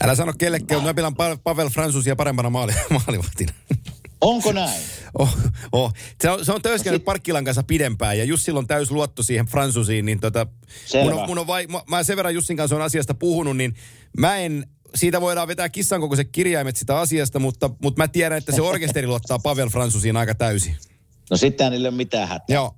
Älä 0.00 0.14
sano 0.14 0.32
kellekään, 0.38 0.80
mutta 0.82 0.88
mä 0.90 0.94
pidän 0.94 1.12
Pa- 1.12 1.38
Pavel 1.44 1.68
Fransusia 1.68 2.16
parempana 2.16 2.50
maali- 2.50 2.74
maalivahtina. 3.06 3.52
Onko 4.20 4.52
näin? 4.52 4.82
Oh, 5.18 5.36
oh. 5.72 5.92
Se 6.20 6.30
on, 6.30 6.44
se 6.44 6.52
on 6.52 6.62
töyskänyt 6.62 7.04
Parkkilan 7.04 7.44
kanssa 7.44 7.62
pidempään 7.62 8.18
ja 8.18 8.24
just 8.24 8.42
silloin 8.42 8.66
täys 8.66 8.90
luotto 8.90 9.22
siihen 9.22 9.46
Fransusiin, 9.46 10.06
niin 10.06 10.20
tota, 10.20 10.46
Selvä. 10.86 11.10
mun 11.10 11.20
on, 11.20 11.28
mun 11.28 11.38
on 11.38 11.46
vai, 11.46 11.66
mä, 11.66 11.82
mä 11.90 12.02
sen 12.02 12.16
verran 12.16 12.34
Jussin 12.34 12.56
kanssa 12.56 12.76
on 12.76 12.82
asiasta 12.82 13.14
puhunut, 13.14 13.56
niin 13.56 13.74
mä 14.18 14.36
en, 14.36 14.66
siitä 14.94 15.20
voidaan 15.20 15.48
vetää 15.48 15.68
kissan 15.68 16.00
kokoiset 16.00 16.28
kirjaimet 16.32 16.76
sitä 16.76 16.98
asiasta, 16.98 17.38
mutta, 17.38 17.70
mutta 17.82 18.02
mä 18.02 18.08
tiedän, 18.08 18.38
että 18.38 18.52
se 18.52 18.62
orkesteri 18.62 19.06
luottaa 19.06 19.38
Pavel 19.38 19.68
Fransusiin 19.68 20.16
aika 20.16 20.34
täysin. 20.34 20.76
No 21.30 21.36
sitten 21.36 21.72
niille 21.72 21.88
ei 21.88 21.90
ole 21.90 21.96
mitään 21.96 22.28
hätää. 22.28 22.54
Joo. 22.54 22.74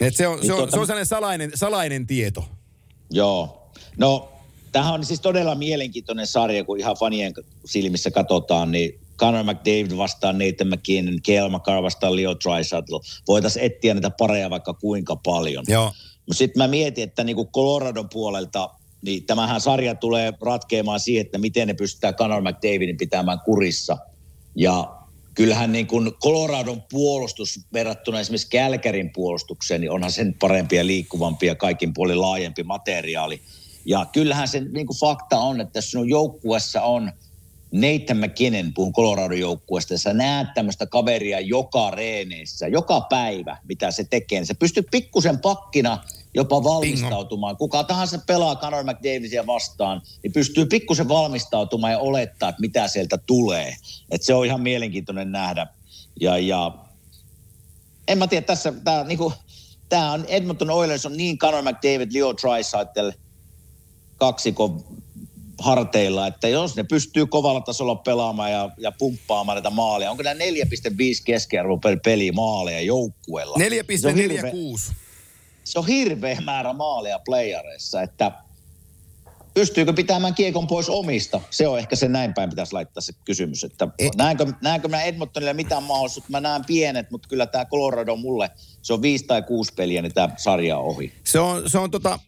Et 0.00 0.16
se, 0.16 0.26
on, 0.28 0.36
Niin 0.36 0.46
se, 0.46 0.52
on, 0.52 0.58
tuota- 0.58 0.72
se 0.72 0.80
on 0.80 0.86
sellainen 0.86 1.06
salainen, 1.06 1.50
salainen 1.54 2.06
tieto. 2.06 2.44
Joo. 3.10 3.70
No, 3.98 4.32
tämähän 4.72 4.94
on 4.94 5.04
siis 5.04 5.20
todella 5.20 5.54
mielenkiintoinen 5.54 6.26
sarja, 6.26 6.64
kun 6.64 6.78
ihan 6.78 6.96
fanien 7.00 7.32
silmissä 7.64 8.10
katsotaan, 8.10 8.70
niin 8.70 9.00
Conor 9.18 9.44
McDavid 9.44 9.96
vastaan 9.96 10.38
Nathan 10.38 10.68
McKinnon, 10.68 11.22
Kale 11.26 11.48
McCarr 11.48 11.82
vastaan 11.82 12.16
Leo 12.16 12.34
Draisaitl. 12.44 12.96
Voitaisiin 13.28 13.64
etsiä 13.64 13.94
niitä 13.94 14.10
pareja 14.10 14.50
vaikka 14.50 14.74
kuinka 14.74 15.16
paljon. 15.16 15.64
Joo. 15.68 15.92
Mutta 16.26 16.38
sitten 16.38 16.62
mä 16.62 16.68
mietin, 16.68 17.04
että 17.04 17.24
niinku 17.24 17.46
Coloradon 17.46 18.08
puolelta, 18.12 18.70
niin 19.02 19.26
tämähän 19.26 19.60
sarja 19.60 19.94
tulee 19.94 20.32
ratkeamaan 20.40 21.00
siihen, 21.00 21.24
että 21.24 21.38
miten 21.38 21.68
ne 21.68 21.74
pystytään 21.74 22.14
Conor 22.14 22.42
McDavidin 22.42 22.96
pitämään 22.96 23.40
kurissa. 23.40 23.98
Ja 24.54 24.96
kyllähän 25.34 25.72
niin 25.72 25.86
kuin 25.86 26.12
Coloradon 26.12 26.82
puolustus 26.90 27.60
verrattuna 27.72 28.20
esimerkiksi 28.20 28.50
Kälkärin 28.50 29.10
puolustukseen, 29.12 29.80
niin 29.80 29.90
onhan 29.90 30.12
sen 30.12 30.34
parempi 30.38 30.76
ja 30.76 30.86
liikkuvampi 30.86 31.46
ja 31.46 31.54
kaikin 31.54 31.94
puolin 31.94 32.20
laajempi 32.20 32.62
materiaali. 32.62 33.40
Ja 33.84 34.06
kyllähän 34.12 34.48
se 34.48 34.60
niin 34.60 34.86
kuin 34.86 34.98
fakta 34.98 35.38
on, 35.38 35.60
että 35.60 35.78
jos 35.78 35.90
sinun 35.90 36.08
joukkuessa 36.08 36.82
on 36.82 37.12
Nathan 37.72 38.16
McKinnon, 38.16 38.74
puhun 38.74 38.92
Colorado 38.92 39.34
joukkueesta, 39.34 39.98
sä 39.98 40.12
näet 40.12 40.48
tämmöistä 40.54 40.86
kaveria 40.86 41.40
joka 41.40 41.90
reeneissä, 41.90 42.68
joka 42.68 43.00
päivä, 43.00 43.56
mitä 43.68 43.90
se 43.90 44.04
tekee. 44.04 44.38
niin 44.38 44.46
Se 44.46 44.54
pystyy 44.54 44.82
pikkusen 44.90 45.38
pakkina 45.38 45.98
jopa 46.34 46.64
valmistautumaan. 46.64 47.56
Kuka 47.56 47.84
tahansa 47.84 48.18
pelaa 48.26 48.56
Conor 48.56 48.84
McDavisia 48.84 49.46
vastaan, 49.46 50.02
niin 50.22 50.32
pystyy 50.32 50.66
pikkusen 50.66 51.08
valmistautumaan 51.08 51.92
ja 51.92 51.98
olettaa, 51.98 52.48
että 52.48 52.60
mitä 52.60 52.88
sieltä 52.88 53.18
tulee. 53.18 53.76
Et 54.10 54.22
se 54.22 54.34
on 54.34 54.46
ihan 54.46 54.60
mielenkiintoinen 54.60 55.32
nähdä. 55.32 55.66
Ja, 56.20 56.38
ja 56.38 56.74
en 58.08 58.18
mä 58.18 58.26
tiedä, 58.26 58.46
tässä 58.46 58.72
tämä 58.84 59.04
niinku, 59.04 59.32
tää 59.88 60.12
on 60.12 60.24
Edmonton 60.28 60.70
Oilers 60.70 61.06
on 61.06 61.16
niin 61.16 61.38
Conor 61.38 61.62
McDavid, 61.62 62.08
Leo 62.12 62.34
Draisaitl, 62.42 63.10
kaksikon 64.16 64.84
harteilla, 65.58 66.26
että 66.26 66.48
jos 66.48 66.76
ne 66.76 66.84
pystyy 66.84 67.26
kovalla 67.26 67.60
tasolla 67.60 67.94
pelaamaan 67.94 68.52
ja, 68.52 68.70
ja 68.78 68.92
pumppaamaan 68.92 69.56
näitä 69.56 69.70
maaleja, 69.70 70.10
onko 70.10 70.22
nämä 70.22 70.44
4,5 70.44 70.44
keskiarvo 71.24 71.76
per 71.76 72.00
peli 72.04 72.32
maaleja 72.32 72.80
joukkueella? 72.80 73.56
4,46. 73.58 74.94
Se 75.72 75.78
on 75.78 75.86
hirveä 75.86 76.40
määrä 76.44 76.72
maaleja 76.72 77.18
playareissa, 77.18 78.02
että 78.02 78.32
pystyykö 79.54 79.92
pitämään 79.92 80.34
kiekon 80.34 80.66
pois 80.66 80.88
omista? 80.88 81.40
Se 81.50 81.68
on 81.68 81.78
ehkä 81.78 81.96
se 81.96 82.08
näin 82.08 82.34
päin 82.34 82.50
pitäisi 82.50 82.72
laittaa 82.72 83.00
se 83.00 83.12
kysymys, 83.24 83.64
että 83.64 83.88
E- 83.98 84.08
näenkö, 84.16 84.46
näenkö 84.62 84.88
mä 84.88 85.02
Edmontonille 85.02 85.52
mitään 85.52 85.82
mahdollisuutta? 85.82 86.30
Mä 86.30 86.40
näen 86.40 86.64
pienet, 86.64 87.10
mutta 87.10 87.28
kyllä 87.28 87.46
tämä 87.46 87.64
Colorado 87.64 88.16
mulle, 88.16 88.50
se 88.82 88.92
on 88.92 89.02
viisi 89.02 89.24
tai 89.24 89.42
kuusi 89.42 89.74
peliä, 89.74 90.02
niin 90.02 90.14
tämä 90.14 90.28
sarja 90.36 90.78
on 90.78 90.84
ohi. 90.84 91.12
Se 91.24 91.40
on, 91.40 91.70
se 91.70 91.78
on 91.78 91.90
tota, 91.90 92.18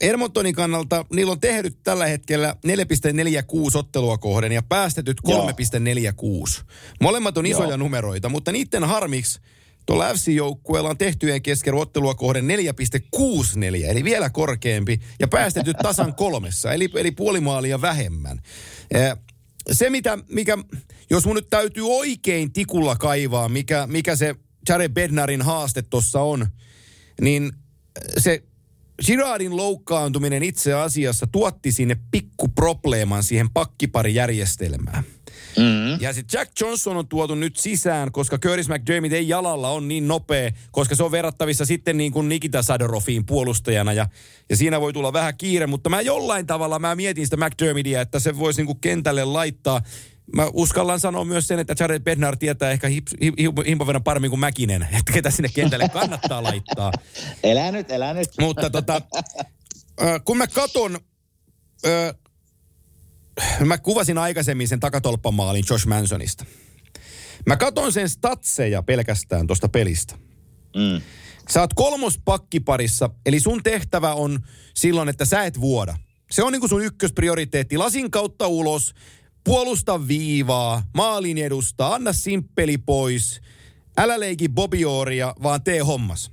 Edmontonin 0.00 0.54
kannalta, 0.54 1.04
niillä 1.12 1.32
on 1.32 1.40
tehnyt 1.40 1.76
tällä 1.82 2.06
hetkellä 2.06 2.56
4,46 2.66 3.78
ottelua 3.78 4.18
kohden 4.18 4.52
ja 4.52 4.62
päästetyt 4.62 5.20
3,46. 5.28 6.62
Molemmat 7.00 7.38
on 7.38 7.46
isoja 7.46 7.68
Joo. 7.68 7.76
numeroita, 7.76 8.28
mutta 8.28 8.52
niiden 8.52 8.84
harmiksi 8.84 9.40
tuolla 9.88 10.14
FC-joukkueella 10.14 10.90
on 10.90 10.98
tehtyjen 10.98 11.42
kesken 11.42 11.74
ottelua 11.74 12.14
kohden 12.14 12.44
4,64, 12.48 13.86
eli 13.88 14.04
vielä 14.04 14.30
korkeampi, 14.30 15.00
ja 15.20 15.28
päästetyt 15.28 15.76
tasan 15.82 16.14
kolmessa, 16.14 16.72
eli, 16.72 16.88
eli 16.94 17.10
puoli 17.10 17.40
maalia 17.40 17.80
vähemmän. 17.80 18.40
Se, 19.72 19.90
mitä, 19.90 20.18
mikä, 20.28 20.58
jos 21.10 21.26
mun 21.26 21.36
nyt 21.36 21.50
täytyy 21.50 21.82
oikein 21.86 22.52
tikulla 22.52 22.96
kaivaa, 22.96 23.48
mikä, 23.48 23.86
mikä 23.86 24.16
se 24.16 24.34
Jared 24.68 24.92
Bednarin 24.92 25.42
haaste 25.42 25.82
tuossa 25.82 26.20
on, 26.20 26.46
niin 27.20 27.52
se 28.18 28.42
Girardin 29.06 29.56
loukkaantuminen 29.56 30.42
itse 30.42 30.74
asiassa 30.74 31.26
tuotti 31.26 31.72
sinne 31.72 31.96
pikkuprobleeman 32.10 33.22
siihen 33.22 33.50
pakkiparijärjestelmään. 33.50 35.04
Mm. 35.56 36.00
Ja 36.00 36.12
sitten 36.12 36.38
Jack 36.38 36.60
Johnson 36.60 36.96
on 36.96 37.08
tuotu 37.08 37.34
nyt 37.34 37.56
sisään, 37.56 38.12
koska 38.12 38.38
Curtis 38.38 38.68
McDermott 38.68 39.12
ei 39.12 39.28
jalalla 39.28 39.70
on 39.70 39.88
niin 39.88 40.08
nopea, 40.08 40.50
koska 40.70 40.94
se 40.94 41.02
on 41.02 41.12
verrattavissa 41.12 41.64
sitten 41.64 41.96
niin 41.96 42.12
kuin 42.12 42.28
Nikita 42.28 42.62
Sadorofiin 42.62 43.26
puolustajana. 43.26 43.92
Ja, 43.92 44.06
ja 44.50 44.56
siinä 44.56 44.80
voi 44.80 44.92
tulla 44.92 45.12
vähän 45.12 45.36
kiire, 45.36 45.66
mutta 45.66 45.90
mä 45.90 46.00
jollain 46.00 46.46
tavalla 46.46 46.78
mä 46.78 46.94
mietin 46.94 47.26
sitä 47.26 47.36
McDermittia, 47.36 48.00
että 48.00 48.18
se 48.18 48.38
voisi 48.38 48.60
niin 48.60 48.66
kuin 48.66 48.80
kentälle 48.80 49.24
laittaa. 49.24 49.82
Mä 50.36 50.46
uskallan 50.52 51.00
sanoa 51.00 51.24
myös 51.24 51.48
sen, 51.48 51.58
että 51.58 51.74
Jared 51.80 52.02
Bednar 52.02 52.36
tietää 52.36 52.70
ehkä 52.70 52.88
himpan 53.66 53.86
verran 53.86 54.02
paremmin 54.02 54.30
kuin 54.30 54.40
Mäkinen, 54.40 54.82
että 54.98 55.12
ketä 55.12 55.30
sinne 55.30 55.48
kentälle 55.54 55.88
kannattaa 55.88 56.42
laittaa. 56.42 56.92
Elä 57.42 57.72
nyt, 57.72 57.90
elä 57.90 58.14
nyt. 58.14 58.28
Mutta 58.40 58.70
tota, 58.70 59.02
kun 60.24 60.38
mä 60.38 60.46
katon, 60.46 60.98
mä 63.64 63.78
kuvasin 63.78 64.18
aikaisemmin 64.18 64.68
sen 64.68 64.80
takatolppamaalin 64.80 65.64
Josh 65.70 65.86
Mansonista. 65.86 66.44
Mä 67.46 67.56
katon 67.56 67.92
sen 67.92 68.08
statseja 68.08 68.82
pelkästään 68.82 69.46
tuosta 69.46 69.68
pelistä. 69.68 70.14
Mm. 70.76 71.02
Sä 71.50 71.60
oot 71.60 71.74
kolmos 71.74 72.20
pakkiparissa, 72.24 73.10
eli 73.26 73.40
sun 73.40 73.62
tehtävä 73.62 74.14
on 74.14 74.40
silloin, 74.74 75.08
että 75.08 75.24
sä 75.24 75.44
et 75.44 75.60
vuoda. 75.60 75.96
Se 76.30 76.42
on 76.42 76.52
niinku 76.52 76.68
sun 76.68 76.84
ykkösprioriteetti. 76.84 77.76
Lasin 77.76 78.10
kautta 78.10 78.46
ulos, 78.46 78.94
puolusta 79.44 80.08
viivaa, 80.08 80.82
maalin 80.94 81.38
edusta, 81.38 81.94
anna 81.94 82.12
simppeli 82.12 82.78
pois. 82.78 83.40
Älä 83.96 84.20
leiki 84.20 84.48
Bobioria, 84.48 85.34
vaan 85.42 85.62
tee 85.62 85.80
hommas. 85.80 86.32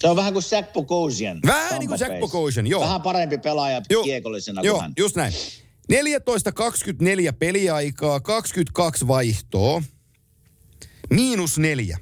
Se 0.00 0.08
on 0.08 0.16
vähän 0.16 0.32
kuin 0.32 0.44
Bogosian. 0.72 1.40
Vähän 1.46 1.78
niin 1.78 1.88
kuin. 1.88 2.20
Bogosian, 2.20 2.66
joo. 2.66 2.82
Vähän 2.82 3.02
parempi 3.02 3.38
pelaaja 3.38 3.82
Joo. 3.90 4.02
kiekollisena 4.02 4.62
Joo, 4.62 4.74
kuin 4.74 4.82
hän. 4.82 4.92
just 4.98 5.16
näin. 5.16 5.32
14.24 5.92 7.32
peliaikaa, 7.38 8.20
22 8.20 9.06
vaihtoa, 9.06 9.82
miinus 11.10 11.58
neljä. 11.58 11.98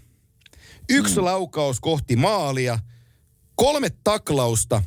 Yksi 0.88 1.16
mm. 1.16 1.24
laukaus 1.24 1.80
kohti 1.80 2.16
maalia, 2.16 2.78
kolme 3.54 3.88
taklausta, 4.04 4.82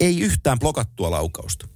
ei 0.00 0.20
yhtään 0.20 0.58
blokattua 0.58 1.10
laukausta. 1.10 1.68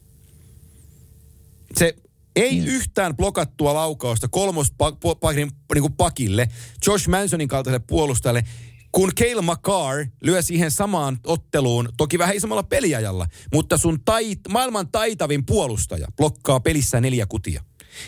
Se 1.76 1.96
ei 2.36 2.61
mm. 2.61 2.66
yhtään 2.66 3.16
blokattua 3.16 3.74
laukausta 3.74 4.28
kolmospakin 4.28 5.50
niin 5.74 5.82
kuin 5.82 5.92
pakille, 5.92 6.48
Josh 6.86 7.09
Mansonin 7.09 7.48
kaltaiselle 7.48 7.84
puolustajalle, 7.86 8.44
kun 8.93 9.12
Cale 9.20 9.43
McCarr 9.43 10.07
lyö 10.22 10.43
siihen 10.43 10.70
samaan 10.70 11.18
otteluun, 11.24 11.88
toki 11.97 12.18
vähän 12.18 12.36
isommalla 12.36 12.62
peliajalla, 12.62 13.26
mutta 13.53 13.76
sun 13.76 14.01
tait, 14.05 14.40
maailman 14.49 14.88
taitavin 14.88 15.47
puolustaja 15.47 16.09
blokkaa 16.16 16.61
pelissä 16.61 17.01
neljä 17.01 17.26
kutia. 17.26 17.64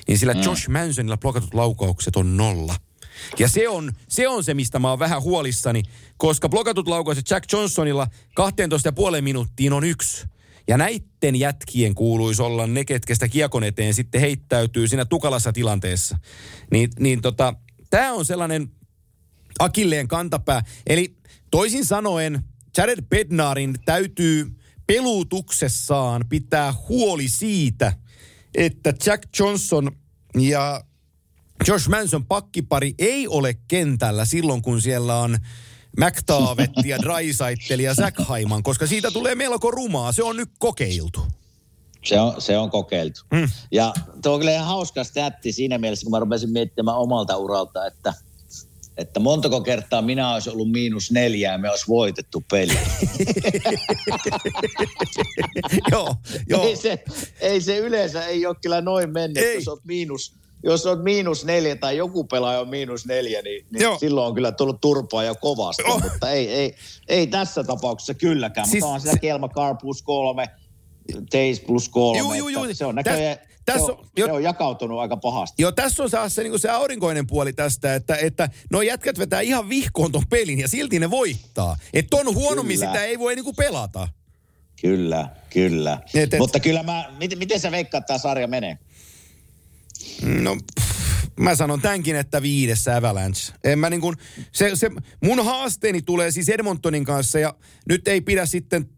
Niin 0.08 0.18
sillä 0.18 0.34
mm. 0.34 0.40
Josh 0.40 0.68
Mansonilla 0.68 1.16
blokatut 1.16 1.54
laukaukset 1.54 2.16
on 2.16 2.36
nolla. 2.36 2.74
Ja 3.38 3.48
se 3.48 3.68
on, 3.68 3.92
se 4.08 4.28
on 4.28 4.44
se, 4.44 4.54
mistä 4.54 4.78
mä 4.78 4.90
oon 4.90 4.98
vähän 4.98 5.22
huolissani, 5.22 5.82
koska 6.16 6.48
blokatut 6.48 6.88
laukaukset 6.88 7.30
Jack 7.30 7.52
Johnsonilla 7.52 8.06
12,5 9.16 9.20
minuuttiin 9.20 9.72
on 9.72 9.84
yksi. 9.84 10.26
Ja 10.68 10.78
näitten 10.78 11.36
jätkien 11.36 11.94
kuuluisi 11.94 12.42
olla 12.42 12.66
ne, 12.66 12.84
ketkä 12.84 13.14
sitä 13.14 13.28
kiekon 13.28 13.64
eteen 13.64 13.94
sitten 13.94 14.20
heittäytyy 14.20 14.88
siinä 14.88 15.04
tukalassa 15.04 15.52
tilanteessa. 15.52 16.18
Niin, 16.70 16.90
niin 16.98 17.22
tota, 17.22 17.54
tämä 17.90 18.12
on 18.12 18.24
sellainen 18.24 18.70
akilleen 19.58 20.08
kantapää. 20.08 20.62
Eli 20.86 21.16
toisin 21.50 21.84
sanoen, 21.84 22.44
Jared 22.76 23.02
Bednarin 23.02 23.74
täytyy 23.84 24.46
pelutuksessaan 24.86 26.24
pitää 26.28 26.74
huoli 26.88 27.28
siitä, 27.28 27.92
että 28.54 28.94
Jack 29.06 29.22
Johnson 29.38 29.90
ja 30.38 30.84
Josh 31.68 31.88
Manson 31.88 32.26
pakkipari 32.26 32.94
ei 32.98 33.28
ole 33.28 33.54
kentällä 33.68 34.24
silloin, 34.24 34.62
kun 34.62 34.82
siellä 34.82 35.18
on 35.18 35.38
McTavet 35.96 36.70
ja 36.84 36.98
Drysaitel 36.98 37.78
ja 37.78 37.94
Zach 37.94 38.24
Haiman, 38.24 38.62
koska 38.62 38.86
siitä 38.86 39.10
tulee 39.10 39.34
melko 39.34 39.70
rumaa. 39.70 40.12
Se 40.12 40.22
on 40.22 40.36
nyt 40.36 40.50
kokeiltu. 40.58 41.20
Se 42.04 42.20
on, 42.20 42.34
se 42.42 42.58
on 42.58 42.70
kokeiltu. 42.70 43.20
Mm. 43.32 43.48
Ja 43.72 43.94
tuo 44.22 44.32
on 44.32 44.40
kyllä 44.40 44.52
ihan 44.52 44.66
hauska 44.66 45.00
siinä 45.50 45.78
mielessä, 45.78 46.04
kun 46.04 46.10
mä 46.10 46.18
rupesin 46.18 46.50
miettimään 46.50 46.96
omalta 46.96 47.36
uralta, 47.36 47.86
että, 47.86 48.14
että 48.96 49.20
montako 49.20 49.60
kertaa 49.60 50.02
minä 50.02 50.32
olisi 50.34 50.50
ollut 50.50 50.70
miinus 50.70 51.10
neljä 51.10 51.52
ja 51.52 51.58
me 51.58 51.70
olisi 51.70 51.88
voitettu 51.88 52.44
peli. 52.50 52.72
joo, 55.92 56.14
joo. 56.48 56.62
ei, 56.62 56.76
se, 56.76 57.04
ei 57.40 57.60
se 57.60 57.78
yleensä 57.78 58.26
ei 58.26 58.46
ole 58.46 58.56
kyllä 58.62 58.80
noin 58.80 59.12
mennyt, 59.12 59.44
Ei. 59.44 59.54
jos 59.54 59.68
olet 59.68 59.84
miinus 59.84 60.34
jos 60.66 60.86
olet 60.86 61.02
miinus 61.02 61.44
neljä 61.44 61.76
tai 61.76 61.96
joku 61.96 62.24
pelaaja 62.24 62.60
on 62.60 62.68
miinus 62.68 63.06
neljä, 63.06 63.42
niin, 63.42 63.66
niin 63.70 63.82
Joo. 63.82 63.98
silloin 63.98 64.26
on 64.26 64.34
kyllä 64.34 64.52
tullut 64.52 64.80
turpaa 64.80 65.24
jo 65.24 65.34
kovasti. 65.34 65.82
Oh. 65.82 66.02
Mutta 66.02 66.30
ei, 66.30 66.48
ei, 66.48 66.74
ei 67.08 67.26
tässä 67.26 67.64
tapauksessa 67.64 68.14
kylläkään. 68.14 68.68
Siis 68.68 68.82
mutta 68.84 68.94
on 68.94 69.00
se- 69.00 69.04
siellä 69.04 69.18
Kelma 69.18 69.48
Car 69.48 69.76
plus 69.76 70.02
kolme, 70.02 70.48
Teis 71.30 71.60
plus 71.60 71.88
kolme. 71.88 72.18
Juu, 72.18 72.34
juu, 72.34 72.48
juu. 72.48 72.66
Se 72.72 72.84
on 72.84 72.94
näköjään, 72.94 73.38
tässä 73.64 73.92
on- 73.92 74.06
jo- 74.16 74.26
se 74.26 74.32
on 74.32 74.42
jakautunut 74.42 74.98
aika 75.00 75.16
pahasti. 75.16 75.62
Joo, 75.62 75.72
tässä 75.72 76.02
on 76.02 76.10
se, 76.30 76.42
niin 76.42 76.58
se 76.58 76.70
aurinkoinen 76.70 77.26
puoli 77.26 77.52
tästä, 77.52 77.94
että, 77.94 78.16
että 78.16 78.48
no 78.70 78.82
jätkät 78.82 79.18
vetää 79.18 79.40
ihan 79.40 79.68
vihkoon 79.68 80.12
ton 80.12 80.26
pelin 80.30 80.58
ja 80.60 80.68
silti 80.68 80.98
ne 80.98 81.10
voittaa. 81.10 81.76
Että 81.92 82.10
ton 82.10 82.34
huonommin 82.34 82.78
Kyllä. 82.78 82.92
sitä 82.92 83.04
ei 83.04 83.18
voi 83.18 83.34
niinku 83.34 83.52
pelata. 83.52 84.08
Kyllä, 84.80 85.28
kyllä. 85.50 85.98
Et- 86.14 86.34
et- 86.34 86.38
Mutta 86.40 86.60
kyllä 86.60 86.82
mä, 86.82 87.10
miten, 87.18 87.38
miten 87.38 87.60
sä 87.60 87.70
veikkaat, 87.70 88.02
että 88.02 88.06
tämä 88.06 88.18
sarja 88.18 88.46
menee? 88.46 88.78
No, 90.22 90.56
pff, 90.80 90.90
mä 91.36 91.54
sanon 91.54 91.80
tämänkin, 91.80 92.16
että 92.16 92.42
viidessä 92.42 92.96
Avalanche. 92.96 93.52
En 93.64 93.78
mä 93.78 93.90
niin 93.90 94.00
kuin, 94.00 94.16
se, 94.52 94.70
se, 94.74 94.90
mun 95.22 95.44
haasteeni 95.44 96.02
tulee 96.02 96.30
siis 96.30 96.48
Edmontonin 96.48 97.04
kanssa 97.04 97.38
ja 97.38 97.54
nyt 97.88 98.08
ei 98.08 98.20
pidä 98.20 98.46
sitten 98.46 98.88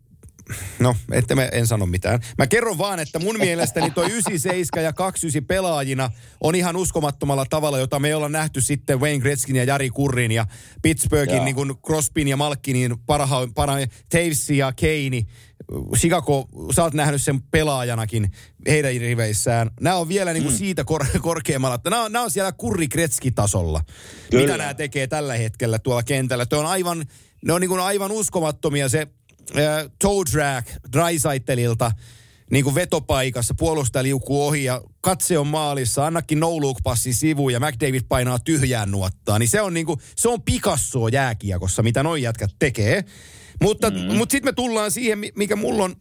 No, 0.78 0.96
että 1.12 1.34
mä 1.34 1.44
en 1.44 1.66
sano 1.66 1.86
mitään. 1.86 2.20
Mä 2.38 2.46
kerron 2.46 2.78
vaan, 2.78 2.98
että 2.98 3.18
mun 3.18 3.38
mielestäni 3.38 3.90
toi 3.90 4.10
97 4.10 4.84
ja 4.84 4.92
29 4.92 5.46
pelaajina 5.46 6.10
on 6.40 6.54
ihan 6.54 6.76
uskomattomalla 6.76 7.46
tavalla, 7.50 7.78
jota 7.78 7.98
me 7.98 8.14
ollaan 8.14 8.32
nähty 8.32 8.60
sitten 8.60 9.00
Wayne 9.00 9.18
Gretzkin 9.18 9.56
ja 9.56 9.64
Jari 9.64 9.90
Kurrin 9.90 10.32
ja 10.32 10.46
Pittsburghin 10.82 11.36
Joo. 11.36 11.44
niin 11.44 11.54
kuin 11.54 11.74
Crosbyn 11.86 12.28
ja 12.28 12.36
Malkinin 12.36 12.94
parha, 13.06 13.48
parha 13.54 13.76
Taves 14.08 14.50
ja 14.50 14.72
Kane. 14.80 15.22
Chicago, 15.96 16.48
sä 16.74 16.82
oot 16.82 16.94
nähnyt 16.94 17.22
sen 17.22 17.42
pelaajanakin 17.42 18.30
heidän 18.66 18.92
riveissään. 19.00 19.70
Nämä 19.80 19.96
on 19.96 20.08
vielä 20.08 20.32
niin 20.32 20.42
kuin 20.42 20.54
mm. 20.54 20.58
siitä 20.58 20.84
kor- 20.84 21.06
korkeammalla. 21.20 21.74
että 21.74 21.90
Nämä 21.90 22.02
on, 22.02 22.12
nämä 22.12 22.24
on 22.24 22.30
siellä 22.30 22.52
kurri 22.52 22.88
tasolla. 23.34 23.80
Mitä 24.32 24.56
nämä 24.56 24.74
tekee 24.74 25.06
tällä 25.06 25.34
hetkellä 25.34 25.78
tuolla 25.78 26.02
kentällä. 26.02 26.46
Tuo 26.46 26.58
on 26.58 26.66
aivan, 26.66 27.04
ne 27.44 27.52
on 27.52 27.60
niin 27.60 27.68
kuin 27.68 27.80
aivan 27.80 28.12
uskomattomia 28.12 28.88
se 28.88 29.06
äh, 29.56 29.90
toe 29.98 30.24
drag 30.32 30.66
Drysaitelilta 30.92 31.92
niin 32.50 32.64
kuin 32.64 32.74
vetopaikassa, 32.74 33.54
puolustaja 33.58 34.02
liukuu 34.02 34.46
ohi 34.46 34.64
ja 34.64 34.82
katse 35.00 35.38
on 35.38 35.46
maalissa, 35.46 36.06
annakin 36.06 36.40
no 36.40 36.60
look 36.60 36.78
passi 36.82 37.12
sivuun 37.12 37.52
ja 37.52 37.60
McDavid 37.60 38.02
painaa 38.08 38.38
tyhjään 38.38 38.90
nuottaa. 38.90 39.38
Niin 39.38 39.48
se 39.48 39.60
on, 39.60 39.74
niin 39.74 39.86
kuin, 39.86 40.00
se 40.16 40.28
on 40.28 40.42
Picassoa 40.42 41.08
jääkiekossa, 41.08 41.82
mitä 41.82 42.02
noi 42.02 42.22
jätkät 42.22 42.50
tekee. 42.58 43.04
Mutta, 43.62 43.90
mm. 43.90 43.96
mutta 43.96 44.32
sitten 44.32 44.48
me 44.48 44.52
tullaan 44.52 44.90
siihen, 44.90 45.18
mi- 45.18 45.32
mikä 45.36 45.56
mulla 45.56 45.84
on, 45.84 45.96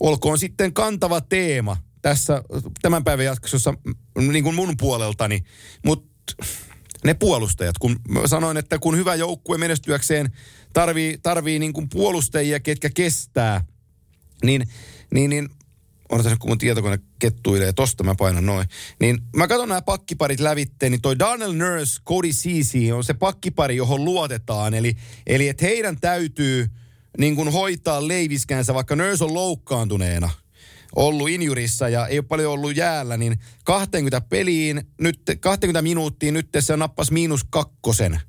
olkoon 0.00 0.38
sitten 0.38 0.72
kantava 0.72 1.20
teema 1.20 1.76
tässä 2.02 2.42
tämän 2.82 3.04
päivän 3.04 3.24
jaksossa 3.24 3.74
niin 4.32 4.44
kuin 4.44 4.54
mun 4.54 4.74
puoleltani, 4.76 5.40
mutta 5.84 6.08
ne 7.06 7.14
puolustajat, 7.14 7.78
kun 7.78 7.96
sanoin, 8.26 8.56
että 8.56 8.78
kun 8.78 8.96
hyvä 8.96 9.14
joukkue 9.14 9.58
menestyäkseen 9.58 10.32
tarvii, 10.72 11.18
tarvii 11.22 11.58
niin 11.58 11.72
kuin 11.72 11.88
puolustajia, 11.88 12.60
ketkä 12.60 12.90
kestää, 12.90 13.64
niin, 14.44 14.68
niin, 15.14 15.30
niin 15.30 15.48
odotan 16.08 16.38
kun 16.38 16.50
mun 16.50 16.58
tietokone 16.58 16.98
kettuilee, 17.18 17.72
tosta 17.72 18.04
mä 18.04 18.14
painan 18.14 18.46
noin. 18.46 18.68
Niin 19.00 19.18
mä 19.36 19.48
katson 19.48 19.68
nämä 19.68 19.82
pakkiparit 19.82 20.40
lävitteen, 20.40 20.92
niin 20.92 21.02
toi 21.02 21.18
Daniel 21.18 21.52
Nurse, 21.52 22.02
Cody 22.02 22.28
Ceesay 22.28 22.92
on 22.92 23.04
se 23.04 23.14
pakkipari, 23.14 23.76
johon 23.76 24.04
luotetaan. 24.04 24.74
Eli, 24.74 24.96
eli 25.26 25.48
että 25.48 25.64
heidän 25.64 26.00
täytyy 26.00 26.70
niin 27.18 27.36
kuin 27.36 27.52
hoitaa 27.52 28.08
leiviskänsä, 28.08 28.74
vaikka 28.74 28.96
Nurse 28.96 29.24
on 29.24 29.34
loukkaantuneena 29.34 30.30
ollut 30.96 31.28
injurissa 31.28 31.88
ja 31.88 32.06
ei 32.06 32.18
ole 32.18 32.26
paljon 32.28 32.52
ollut 32.52 32.76
jäällä, 32.76 33.16
niin 33.16 33.38
20 33.64 34.20
peliin, 34.20 34.82
nyt 35.00 35.20
20 35.40 35.82
minuuttia, 35.82 36.32
nyt 36.32 36.48
se 36.58 36.76
nappas 36.76 37.10
miinus 37.10 37.44
kakkosen 37.50 38.20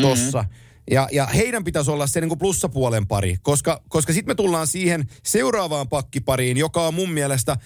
tossa. 0.00 0.42
Mm-hmm. 0.42 0.56
Ja, 0.90 1.08
ja 1.12 1.26
heidän 1.26 1.64
pitäisi 1.64 1.90
olla 1.90 2.06
se 2.06 2.20
niin 2.20 2.28
kuin 2.28 2.38
plussapuolen 2.38 3.06
pari, 3.06 3.36
koska, 3.42 3.82
koska 3.88 4.12
sitten 4.12 4.30
me 4.30 4.34
tullaan 4.34 4.66
siihen 4.66 5.08
seuraavaan 5.22 5.88
pakkipariin, 5.88 6.56
joka 6.56 6.86
on 6.86 6.94
mun 6.94 7.10
mielestä, 7.10 7.56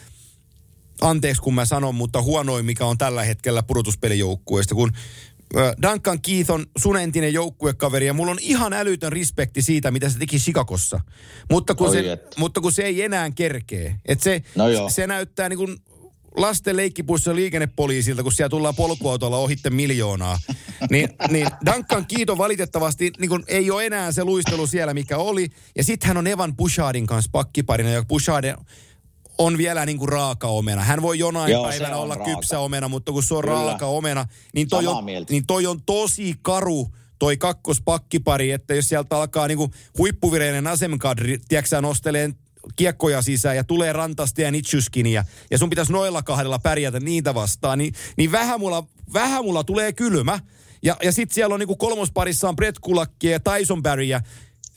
anteeksi 1.00 1.42
kun 1.42 1.54
mä 1.54 1.64
sanon, 1.64 1.94
mutta 1.94 2.22
huonoin 2.22 2.64
mikä 2.64 2.86
on 2.86 2.98
tällä 2.98 3.24
hetkellä 3.24 3.62
pudotuspelijoukkueesta, 3.62 4.74
kun 4.74 4.92
Duncan 5.82 6.20
Keith 6.22 6.50
on 6.50 6.66
sun 6.78 6.96
entinen 6.96 7.32
joukkuekaveri 7.32 8.06
ja 8.06 8.12
mulla 8.12 8.32
on 8.32 8.38
ihan 8.40 8.72
älytön 8.72 9.12
respekti 9.12 9.62
siitä, 9.62 9.90
mitä 9.90 10.08
se 10.08 10.18
teki 10.18 10.38
Chicagossa. 10.38 11.00
Mutta 11.50 11.74
kun, 11.74 11.92
se, 11.92 12.18
mutta 12.36 12.60
kun 12.60 12.72
se 12.72 12.82
ei 12.82 13.02
enää 13.02 13.30
kerkee. 13.30 13.96
Et 14.04 14.20
se, 14.20 14.42
no 14.54 14.64
se 14.88 15.06
näyttää 15.06 15.48
niin 15.48 15.58
kuin 15.58 15.76
lasten 16.36 16.76
leikkipuissa 16.76 17.34
liikennepoliisilta, 17.34 18.22
kun 18.22 18.32
siellä 18.32 18.48
tullaan 18.48 18.74
polkuautolla 18.74 19.36
ohitte 19.36 19.70
miljoonaa. 19.70 20.38
Niin, 20.90 21.08
niin 21.30 21.48
Duncan 21.66 22.06
Kiito 22.06 22.38
valitettavasti 22.38 23.10
niin 23.18 23.28
kun 23.28 23.44
ei 23.46 23.70
ole 23.70 23.86
enää 23.86 24.12
se 24.12 24.24
luistelu 24.24 24.66
siellä, 24.66 24.94
mikä 24.94 25.16
oli. 25.16 25.48
Ja 25.76 25.84
sitten 25.84 26.08
hän 26.08 26.16
on 26.16 26.26
Evan 26.26 26.56
Bushardin 26.56 27.06
kanssa 27.06 27.30
pakkiparina, 27.32 27.90
ja 27.90 28.04
Bushard 28.08 28.54
on 29.38 29.58
vielä 29.58 29.86
niin 29.86 29.98
kuin 29.98 30.08
raaka 30.08 30.48
omena. 30.48 30.82
Hän 30.82 31.02
voi 31.02 31.18
jonain 31.18 31.52
Joo, 31.52 31.64
päivänä 31.64 31.96
olla 31.96 32.14
raaka. 32.14 32.34
kypsä 32.34 32.58
omena, 32.58 32.88
mutta 32.88 33.12
kun 33.12 33.22
se 33.22 33.34
on 33.34 33.44
Kyllä. 33.44 33.54
raaka 33.54 33.86
omena, 33.86 34.26
niin 34.54 34.68
toi, 34.68 34.86
on, 34.86 35.04
niin 35.30 35.46
toi 35.46 35.66
on 35.66 35.82
tosi 35.82 36.34
karu 36.42 36.88
toi 37.18 37.36
kakkospakkipari, 37.36 38.50
että 38.50 38.74
jos 38.74 38.88
sieltä 38.88 39.16
alkaa 39.16 39.48
niinku 39.48 39.70
huippuvireinen 39.98 40.66
asemkadri, 40.66 41.38
tiedätkö 41.48 41.80
nostelee 41.80 42.30
kiekkoja 42.76 43.22
sisään 43.22 43.56
ja 43.56 43.64
tulee 43.64 43.92
rantasta 43.92 44.42
ja 44.42 44.50
nitsyskinia 44.50 45.24
ja 45.50 45.58
sun 45.58 45.70
pitäisi 45.70 45.92
noilla 45.92 46.22
kahdella 46.22 46.58
pärjätä 46.58 47.00
niitä 47.00 47.34
vastaan, 47.34 47.78
niin, 47.78 47.94
niin 48.16 48.32
vähän, 48.32 48.60
mulla, 48.60 48.86
vähän 49.12 49.44
mulla 49.44 49.64
tulee 49.64 49.92
kylmä. 49.92 50.40
Ja, 50.82 50.96
ja 51.02 51.12
sitten 51.12 51.34
siellä 51.34 51.54
on 51.54 51.60
niinku 51.60 51.76
kolmosparissa 51.76 52.48
on 52.48 52.56
Brett 52.56 52.78
Kulakki 52.78 53.26
ja 53.26 53.40
Tyson 53.40 53.82
Barry 53.82 54.04
ja, 54.04 54.20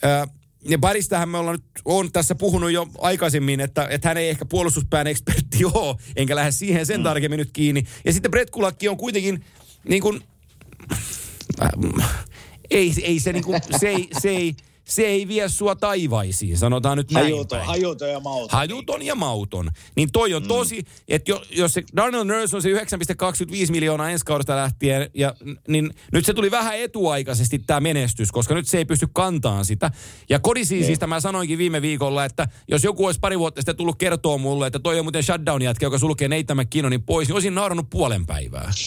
ää, 0.03 0.27
ja 0.65 0.77
Baristähän 0.77 1.29
me 1.29 1.37
ollaan 1.37 1.55
nyt, 1.55 1.81
on 1.85 2.11
tässä 2.11 2.35
puhunut 2.35 2.71
jo 2.71 2.87
aikaisemmin, 2.97 3.59
että, 3.59 3.87
että 3.89 4.07
hän 4.07 4.17
ei 4.17 4.29
ehkä 4.29 4.45
puolustuspään 4.45 5.07
ekspertti 5.07 5.65
ole, 5.73 5.95
enkä 6.15 6.35
lähde 6.35 6.51
siihen 6.51 6.85
sen 6.85 6.99
mm. 6.99 7.03
tarkemmin 7.03 7.37
nyt 7.37 7.49
kiinni. 7.53 7.83
Ja 8.05 8.13
sitten 8.13 8.31
Brett 8.31 8.49
Kulakki 8.49 8.89
on 8.89 8.97
kuitenkin 8.97 9.45
niin 9.89 10.01
kuin, 10.01 10.21
äh, 11.61 12.25
ei, 12.69 12.93
ei 13.03 13.19
se, 13.19 13.33
niin 13.33 13.43
kuin, 13.43 13.61
se, 13.79 13.89
ei, 13.89 14.07
se, 14.21 14.29
ei, 14.29 14.55
se 14.89 15.01
ei 15.01 15.27
vie 15.27 15.49
sua 15.49 15.75
taivaisiin, 15.75 16.57
sanotaan 16.57 16.97
nyt 16.97 17.11
näin 17.11 17.25
hajuton, 17.25 17.61
hajuton 17.61 18.09
ja 18.09 18.19
mauton. 18.19 18.49
Hajuton 18.51 19.01
ja 19.01 19.15
mauton. 19.15 19.69
Niin 19.95 20.11
toi 20.11 20.33
on 20.33 20.41
mm. 20.41 20.47
tosi, 20.47 20.83
että 21.07 21.31
jo, 21.31 21.43
jos 21.51 21.73
se 21.73 21.83
Darnell 21.95 22.23
Nurse 22.23 22.55
on 22.55 22.61
se 22.61 22.73
9,25 22.73 23.71
miljoonaa 23.71 24.09
ensi 24.09 24.25
kaudesta 24.25 24.55
lähtien, 24.55 25.09
ja, 25.13 25.35
niin 25.67 25.93
nyt 26.13 26.25
se 26.25 26.33
tuli 26.33 26.51
vähän 26.51 26.77
etuaikaisesti 26.77 27.59
tämä 27.59 27.79
menestys, 27.79 28.31
koska 28.31 28.55
nyt 28.55 28.67
se 28.67 28.77
ei 28.77 28.85
pysty 28.85 29.07
kantaan 29.13 29.65
sitä. 29.65 29.91
Ja 30.29 30.39
kodisiisistä 30.39 31.05
niin. 31.05 31.09
mä 31.09 31.19
sanoinkin 31.19 31.57
viime 31.57 31.81
viikolla, 31.81 32.25
että 32.25 32.47
jos 32.67 32.83
joku 32.83 33.05
olisi 33.05 33.19
pari 33.19 33.39
vuotta 33.39 33.61
sitten 33.61 33.75
tullut 33.75 33.97
kertoa 33.97 34.37
mulle, 34.37 34.67
että 34.67 34.79
toi 34.79 34.99
on 34.99 35.05
muuten 35.05 35.23
shutdown 35.23 35.61
jätkä, 35.61 35.85
joka 35.85 35.97
sulkee 35.97 36.27
Neitä 36.27 36.55
McKinnonin 36.55 37.03
pois, 37.03 37.27
niin 37.27 37.33
olisin 37.33 37.55
naurannut 37.55 37.89
puolen 37.89 38.25
päivää. 38.25 38.71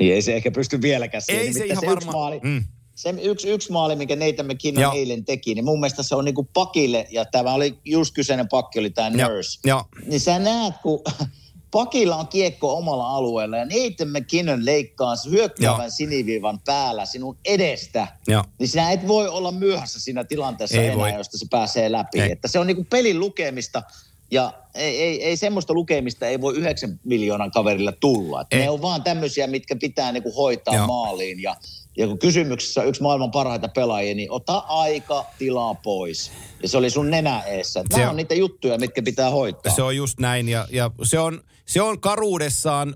niin 0.00 0.14
ei 0.14 0.22
se 0.22 0.36
ehkä 0.36 0.50
pysty 0.50 0.82
vieläkään 0.82 1.22
siihen. 1.22 1.42
Ei 1.42 1.52
se 1.52 1.64
ihan 1.64 1.82
varmaan. 1.86 2.32
Mm 2.42 2.64
se 2.94 3.14
yksi, 3.22 3.48
yksi 3.48 3.72
maali, 3.72 3.96
minkä 3.96 4.16
Neitä 4.16 4.42
McKinnon 4.42 4.96
eilen 4.96 5.24
teki, 5.24 5.54
niin 5.54 5.64
mun 5.64 5.80
mielestä 5.80 6.02
se 6.02 6.14
on 6.14 6.24
niinku 6.24 6.48
pakille, 6.54 7.06
ja 7.10 7.24
tämä 7.24 7.54
oli 7.54 7.78
just 7.84 8.14
kyseinen 8.14 8.48
pakki, 8.48 8.78
oli 8.78 8.90
tämä 8.90 9.10
Nurse. 9.10 9.60
Ja. 9.66 9.84
Niin 10.06 10.20
sä 10.20 10.38
näet, 10.38 10.74
kun 10.82 11.02
pakilla 11.70 12.16
on 12.16 12.28
kiekko 12.28 12.76
omalla 12.76 13.10
alueella, 13.10 13.56
ja 13.56 13.64
Neitä 13.64 14.04
McKinnon 14.04 14.64
leikkaa 14.64 15.14
hyökkäävän 15.30 15.90
siniviivan 15.90 16.60
päällä 16.64 17.06
sinun 17.06 17.36
edestä, 17.44 18.08
ja. 18.28 18.44
niin 18.58 18.68
sinä 18.68 18.90
et 18.90 19.08
voi 19.08 19.28
olla 19.28 19.52
myöhässä 19.52 20.00
siinä 20.00 20.24
tilanteessa 20.24 20.80
ei 20.80 20.86
enää, 20.86 20.98
voi. 20.98 21.12
josta 21.12 21.38
se 21.38 21.46
pääsee 21.50 21.92
läpi. 21.92 22.20
Ei. 22.20 22.32
Että 22.32 22.48
se 22.48 22.58
on 22.58 22.66
niinku 22.66 22.86
pelin 22.90 23.20
lukemista, 23.20 23.82
ja 24.30 24.52
ei, 24.74 25.02
ei, 25.02 25.24
ei 25.24 25.36
semmoista 25.36 25.74
lukemista 25.74 26.26
ei 26.26 26.40
voi 26.40 26.54
yhdeksän 26.54 27.00
miljoonan 27.04 27.50
kaverilla 27.50 27.92
tulla. 27.92 28.44
Ne 28.54 28.70
on 28.70 28.82
vaan 28.82 29.02
tämmöisiä, 29.02 29.46
mitkä 29.46 29.76
pitää 29.76 30.12
niinku 30.12 30.32
hoitaa 30.32 30.74
Joo. 30.74 30.86
maaliin. 30.86 31.42
Ja 31.42 31.56
ja 31.96 32.06
kun 32.06 32.18
kysymyksessä 32.18 32.80
on 32.80 32.88
yksi 32.88 33.02
maailman 33.02 33.30
parhaita 33.30 33.68
pelaajia, 33.68 34.14
niin 34.14 34.30
ota 34.30 34.58
aika 34.58 35.24
tilaa 35.38 35.74
pois. 35.74 36.32
Ja 36.62 36.68
se 36.68 36.76
oli 36.76 36.90
sun 36.90 37.10
nenä 37.10 37.42
eessä. 37.42 37.84
Nämä 37.92 38.04
on, 38.04 38.10
on 38.10 38.16
niitä 38.16 38.34
juttuja, 38.34 38.78
mitkä 38.78 39.02
pitää 39.02 39.30
hoitaa. 39.30 39.72
Se 39.72 39.82
on 39.82 39.96
just 39.96 40.20
näin 40.20 40.48
ja, 40.48 40.66
ja 40.70 40.90
se, 41.02 41.18
on, 41.18 41.40
se 41.66 41.82
on 41.82 42.00
karuudessaan 42.00 42.94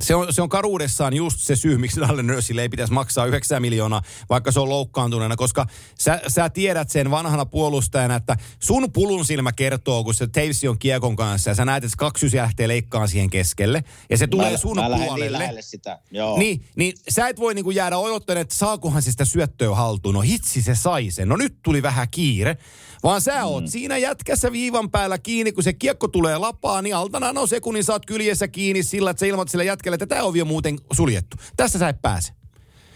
se 0.00 0.14
on, 0.14 0.32
se 0.32 0.42
on 0.42 0.48
karuudessaan 0.48 1.14
just 1.14 1.40
se 1.40 1.56
syy, 1.56 1.78
miksi 1.78 2.00
Dalle 2.00 2.22
Nursille 2.22 2.62
ei 2.62 2.68
pitäisi 2.68 2.92
maksaa 2.92 3.26
9 3.26 3.62
miljoonaa, 3.62 4.02
vaikka 4.30 4.52
se 4.52 4.60
on 4.60 4.68
loukkaantuneena, 4.68 5.36
koska 5.36 5.66
sä, 5.98 6.20
sä 6.28 6.50
tiedät 6.50 6.90
sen 6.90 7.10
vanhana 7.10 7.46
puolustajana, 7.46 8.14
että 8.14 8.36
sun 8.60 8.92
pulun 8.92 9.24
silmä 9.24 9.52
kertoo, 9.52 10.04
kun 10.04 10.14
se 10.14 10.26
Tavesi 10.26 10.68
on 10.68 10.78
kiekon 10.78 11.16
kanssa 11.16 11.50
ja 11.50 11.54
sä 11.54 11.64
näet, 11.64 11.84
että 11.84 11.96
kaksi 11.96 12.36
lähtee 12.36 12.68
leikkaan 12.68 13.08
siihen 13.08 13.30
keskelle 13.30 13.84
ja 14.10 14.18
se 14.18 14.26
tulee 14.26 14.50
mä, 14.50 14.56
sun 14.56 14.76
mä 14.76 14.88
puolelle. 15.06 15.38
Niin 15.38 15.62
sitä. 15.62 15.98
Joo. 16.10 16.38
Niin, 16.38 16.64
niin 16.76 16.92
sä 17.08 17.28
et 17.28 17.38
voi 17.38 17.54
niinku 17.54 17.70
jäädä 17.70 17.98
odottamaan, 17.98 18.40
että 18.40 18.54
saakohan 18.54 19.02
se 19.02 19.10
sitä 19.10 19.24
syöttöä 19.24 19.74
haltuun. 19.74 20.14
No 20.14 20.20
hitsi 20.20 20.62
se 20.62 20.74
sai 20.74 21.10
sen. 21.10 21.28
No 21.28 21.36
nyt 21.36 21.56
tuli 21.62 21.82
vähän 21.82 22.08
kiire. 22.10 22.56
Vaan 23.04 23.20
sä 23.20 23.38
mm. 23.38 23.44
oot 23.44 23.68
siinä 23.68 23.98
jätkässä 23.98 24.52
viivan 24.52 24.90
päällä 24.90 25.18
kiinni, 25.18 25.52
kun 25.52 25.64
se 25.64 25.72
kiekko 25.72 26.08
tulee 26.08 26.38
lapaan, 26.38 26.84
niin 26.84 26.96
altana 26.96 27.32
no 27.32 27.46
sekunnin 27.46 27.84
saat 27.84 28.06
kyljessä 28.06 28.48
kiinni 28.48 28.82
sillä, 28.82 29.10
että 29.10 29.20
sä 29.20 29.26
ilmoitat 29.26 29.50
sille 29.50 29.64
jätkälle, 29.64 29.94
että 29.94 30.06
tämä 30.06 30.22
ovi 30.22 30.40
on 30.40 30.46
muuten 30.46 30.78
suljettu. 30.92 31.36
Tässä 31.56 31.78
sä 31.78 31.88
et 31.88 32.02
pääse. 32.02 32.32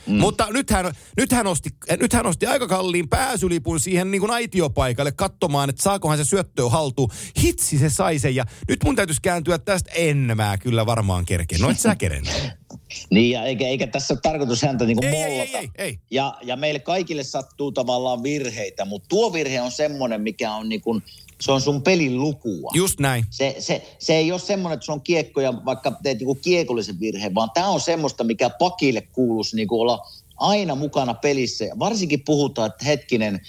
Mm. 0.07 0.15
Mutta 0.15 0.47
nyt 0.51 0.71
hän, 0.71 0.95
nyt, 1.17 1.33
hän 1.33 1.47
osti, 1.47 1.71
nyt 2.01 2.13
hän 2.13 2.27
osti 2.27 2.47
aika 2.47 2.67
kalliin 2.67 3.09
pääsylipun 3.09 3.81
siihen 3.81 4.11
niin 4.11 4.21
kuin 4.21 4.31
aitiopaikalle 4.31 5.13
katsomaan, 5.13 5.71
että 5.71 5.83
saakohan 5.83 6.19
se 6.19 6.25
syöttöä 6.25 6.69
haltuun. 6.69 7.11
Hitsi 7.43 7.79
se 7.79 7.91
sai 7.91 8.19
sen 8.19 8.35
ja 8.35 8.45
nyt 8.69 8.85
mun 8.85 8.97
täytyisi 8.97 9.23
kääntyä 9.23 9.59
tästä 9.59 9.91
enemmää 9.95 10.59
kyllä 10.59 10.87
varmaan 10.87 11.25
kerkeen. 11.25 11.61
No 11.61 11.71
et 11.71 11.81
sä 11.81 11.97
niin 13.11 13.31
ja 13.31 13.45
eikä, 13.45 13.69
eikä 13.69 13.87
tässä 13.87 14.15
ole 14.15 14.21
tarkoitus 14.23 14.63
häntä 14.63 14.85
niin 14.85 14.97
kuin 14.97 15.09
ei, 15.09 15.23
ei, 15.23 15.57
ei, 15.57 15.71
ei, 15.79 15.99
Ja, 16.11 16.35
ja 16.43 16.57
meille 16.57 16.81
kaikille 16.81 17.23
sattuu 17.23 17.73
tavallaan 17.73 18.23
virheitä, 18.23 18.85
mutta 18.85 19.09
tuo 19.09 19.33
virhe 19.33 19.61
on 19.61 19.71
semmoinen, 19.71 20.21
mikä 20.21 20.53
on 20.53 20.69
niin 20.69 20.81
kuin, 20.81 21.03
se 21.41 21.53
on 21.53 21.61
sun 21.61 21.83
pelin 21.83 22.21
lukua. 22.21 22.71
Just 22.75 23.01
näin. 23.01 23.25
Se, 23.31 23.57
se, 23.59 23.87
se 23.99 24.17
ei 24.17 24.33
ole 24.33 24.41
semmoinen, 24.41 24.75
että 24.75 24.87
se 24.87 24.93
on 24.93 25.01
kiekko 25.01 25.41
ja 25.41 25.53
vaikka 25.65 25.93
teet 26.03 26.21
joku 26.21 26.35
kiekollisen 26.35 27.01
virheen, 27.01 27.35
vaan 27.35 27.51
tämä 27.55 27.69
on 27.69 27.81
semmoista, 27.81 28.25
mikä 28.25 28.51
pakille 28.51 29.01
kuuluisi 29.01 29.57
niin 29.57 29.69
kuin 29.69 29.81
olla 29.81 30.07
aina 30.37 30.75
mukana 30.75 31.15
pelissä. 31.15 31.65
Varsinkin 31.79 32.23
puhutaan, 32.25 32.71
että 32.71 32.85
hetkinen, 32.85 33.41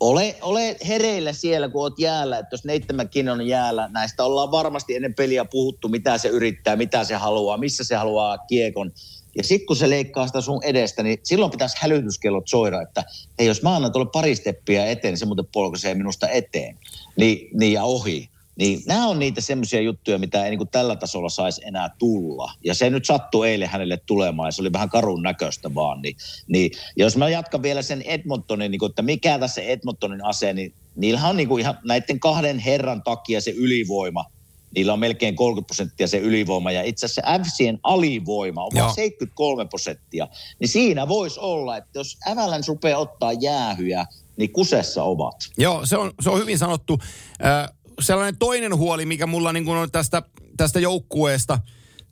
ole, 0.00 0.36
ole 0.42 0.76
hereillä 0.88 1.32
siellä, 1.32 1.68
kun 1.68 1.82
oot 1.82 1.98
jäällä. 1.98 2.38
Että 2.38 2.54
jos 2.54 2.64
Neittämäkin 2.64 3.28
on 3.28 3.46
jäällä, 3.46 3.88
näistä 3.92 4.24
ollaan 4.24 4.50
varmasti 4.50 4.96
ennen 4.96 5.14
peliä 5.14 5.44
puhuttu, 5.44 5.88
mitä 5.88 6.18
se 6.18 6.28
yrittää, 6.28 6.76
mitä 6.76 7.04
se 7.04 7.14
haluaa, 7.14 7.56
missä 7.56 7.84
se 7.84 7.96
haluaa 7.96 8.38
kiekon. 8.38 8.92
Ja 9.36 9.44
sitten 9.44 9.66
kun 9.66 9.76
se 9.76 9.90
leikkaa 9.90 10.26
sitä 10.26 10.40
sun 10.40 10.64
edestä, 10.64 11.02
niin 11.02 11.18
silloin 11.22 11.50
pitäisi 11.50 11.76
hälytyskellot 11.80 12.48
soida, 12.48 12.82
että 12.82 13.04
hei, 13.38 13.46
jos 13.46 13.62
mä 13.62 13.76
annan 13.76 13.92
tuolle 13.92 14.10
pari 14.12 14.36
steppiä 14.36 14.86
eteen, 14.86 15.12
niin 15.12 15.18
se 15.18 15.26
muuten 15.26 15.46
polkaisee 15.52 15.94
minusta 15.94 16.28
eteen. 16.28 16.78
Niin, 17.16 17.48
niin 17.58 17.72
ja 17.72 17.84
ohi. 17.84 18.30
Niin 18.60 18.82
nämä 18.86 19.06
on 19.06 19.18
niitä 19.18 19.40
semmoisia 19.40 19.80
juttuja, 19.80 20.18
mitä 20.18 20.44
ei 20.44 20.50
niin 20.50 20.58
kuin 20.58 20.68
tällä 20.68 20.96
tasolla 20.96 21.28
saisi 21.28 21.62
enää 21.64 21.90
tulla. 21.98 22.52
Ja 22.64 22.74
se 22.74 22.90
nyt 22.90 23.04
sattui 23.04 23.48
eilen 23.48 23.68
hänelle 23.68 23.98
tulemaan 24.06 24.46
ja 24.46 24.52
se 24.52 24.62
oli 24.62 24.72
vähän 24.72 24.88
karun 24.88 25.22
näköistä 25.22 25.74
vaan. 25.74 26.02
Niin, 26.02 26.16
niin, 26.46 26.70
ja 26.96 27.04
jos 27.04 27.16
mä 27.16 27.28
jatkan 27.28 27.62
vielä 27.62 27.82
sen 27.82 28.02
Edmontonin, 28.02 28.70
niin 28.70 28.78
kuin, 28.78 28.90
että 28.90 29.02
mikä 29.02 29.38
tässä 29.38 29.60
Edmontonin 29.60 30.24
ase, 30.24 30.52
niin 30.52 30.74
niillähän 30.96 31.30
on 31.30 31.36
niin 31.36 31.48
kuin 31.48 31.60
ihan 31.60 31.78
näiden 31.84 32.20
kahden 32.20 32.58
herran 32.58 33.02
takia 33.02 33.40
se 33.40 33.50
ylivoima– 33.50 34.24
niillä 34.74 34.92
on 34.92 34.98
melkein 34.98 35.36
30 35.36 35.66
prosenttia 35.66 36.06
se 36.06 36.18
ylivoima 36.18 36.72
ja 36.72 36.82
itse 36.82 37.06
asiassa 37.06 37.22
FCn 37.42 37.78
alivoima 37.82 38.64
on 38.64 38.70
vain 38.74 38.94
73 38.94 39.64
prosenttia. 39.64 40.28
Niin 40.58 40.68
siinä 40.68 41.08
voisi 41.08 41.40
olla, 41.40 41.76
että 41.76 41.98
jos 41.98 42.18
Avalanche 42.26 42.68
rupeaa 42.68 42.98
ottaa 42.98 43.32
jäähyjä, 43.32 44.06
niin 44.36 44.52
kusessa 44.52 45.04
ovat. 45.04 45.36
Joo, 45.58 45.86
se 45.86 45.96
on, 45.96 46.12
se 46.20 46.30
on 46.30 46.38
hyvin 46.38 46.58
sanottu. 46.58 46.98
Äh, 47.44 47.68
sellainen 48.02 48.38
toinen 48.38 48.76
huoli, 48.76 49.06
mikä 49.06 49.26
mulla 49.26 49.52
niin 49.52 49.64
kuin 49.64 49.78
on 49.78 49.90
tästä, 49.90 50.22
tästä 50.56 50.80
joukkueesta. 50.80 51.58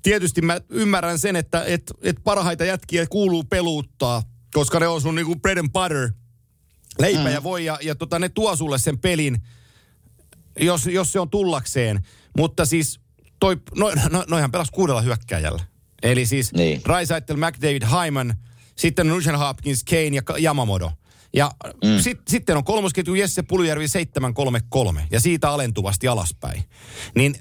Tietysti 0.03 0.43
mä 0.43 0.61
ymmärrän 0.69 1.19
sen, 1.19 1.37
että 1.37 1.65
et, 1.67 1.93
et 2.03 2.17
parhaita 2.25 2.65
jätkiä 2.65 3.07
kuuluu 3.07 3.45
peluuttaa, 3.45 4.23
koska 4.55 4.81
ne 4.81 4.89
on 4.89 5.01
sun 5.01 5.15
niin 5.15 5.27
kuin 5.27 5.41
bread 5.41 5.59
and 5.59 5.71
butter, 5.73 6.13
leipä 6.99 7.25
mm. 7.25 7.33
ja 7.33 7.43
voi, 7.43 7.65
ja, 7.65 7.79
ja 7.83 7.95
tota, 7.95 8.19
ne 8.19 8.29
tuo 8.29 8.57
sulle 8.57 8.79
sen 8.79 8.99
pelin, 8.99 9.43
jos, 10.61 10.87
jos 10.87 11.13
se 11.13 11.21
on 11.21 11.31
tullakseen. 11.31 12.07
Mutta 12.37 12.65
siis 12.65 13.01
toi, 13.41 13.57
no, 13.77 13.93
no, 14.11 14.25
noihan 14.29 14.51
pelas 14.51 14.71
kuudella 14.71 15.01
hyökkääjällä. 15.01 15.65
Eli 16.03 16.27
siis 16.27 16.53
niin. 16.53 16.81
Raisaitel, 16.85 17.37
McDavid, 17.37 17.83
Hyman, 17.83 18.35
sitten 18.77 19.09
Nugent 19.09 19.39
Hopkins, 19.39 19.85
Kane 19.85 20.11
ja 20.13 20.23
Yamamoto. 20.43 20.93
Ja 21.33 21.51
mm. 21.85 21.99
sit, 22.01 22.21
sitten 22.29 22.57
on 22.57 22.65
kolmosketju 22.65 23.15
Jesse 23.15 23.43
Puljärvi 23.43 23.89
733 23.89 25.09
ja 25.11 25.21
siitä 25.21 25.51
alentuvasti 25.51 26.09
alaspäin. 26.09 26.65
Niin 27.15 27.35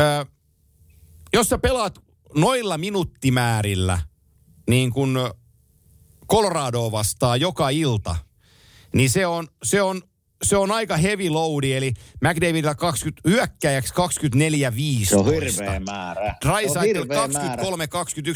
ö, 0.00 0.26
jos 1.32 1.48
sä 1.48 1.58
pelaat 1.58 1.98
noilla 2.34 2.78
minuuttimäärillä 2.78 3.98
niin 4.68 4.90
kuin 4.90 5.16
Colorado 6.30 6.92
vastaa 6.92 7.36
joka 7.36 7.68
ilta, 7.68 8.16
niin 8.94 9.10
se 9.10 9.26
on, 9.26 9.48
se 9.62 9.82
on 9.82 10.02
se 10.42 10.56
on 10.56 10.70
aika 10.70 10.96
heavy 10.96 11.30
loadi, 11.30 11.72
eli 11.72 11.92
McDavidilla 12.20 12.74
20, 12.74 13.28
hyökkäjäksi 13.28 13.94
24-15. 13.94 15.08
Se 15.08 15.16
on 15.16 15.32
hirveä 15.32 15.80
määrä. 15.80 16.34
Dreisaitl 16.44 17.02
23-21. 17.02 17.04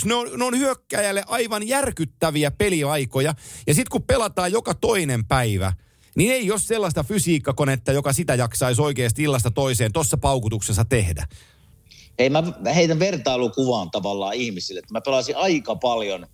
Ne 0.05 0.15
on, 0.15 0.31
ne 0.37 0.45
on 0.45 0.59
hyökkäjälle 0.59 1.23
aivan 1.27 1.69
järkyttäviä 1.69 2.51
peliaikoja. 2.51 3.35
Ja 3.67 3.75
sitten 3.75 3.91
kun 3.91 4.03
pelataan 4.03 4.53
joka 4.53 4.75
toinen 4.75 5.25
päivä, 5.25 5.73
niin 6.17 6.33
ei 6.33 6.51
ole 6.51 6.61
sellaista 6.61 7.05
fysiikkakonetta, 7.05 7.93
joka 7.93 8.13
sitä 8.13 8.35
jaksaisi 8.35 8.83
oikeasti 8.83 9.23
illasta 9.23 9.51
toiseen 9.51 9.93
tuossa 9.93 10.17
paukutuksessa 10.17 10.85
tehdä. 10.85 11.27
Ei, 12.19 12.31
mä 12.31 12.43
heitän 12.75 12.99
vertailukuvaan 12.99 13.91
tavallaan 13.91 14.35
ihmisille, 14.35 14.79
että 14.79 14.93
mä 14.93 15.01
pelasin 15.01 15.37
aika 15.37 15.77
paljon 15.77 16.27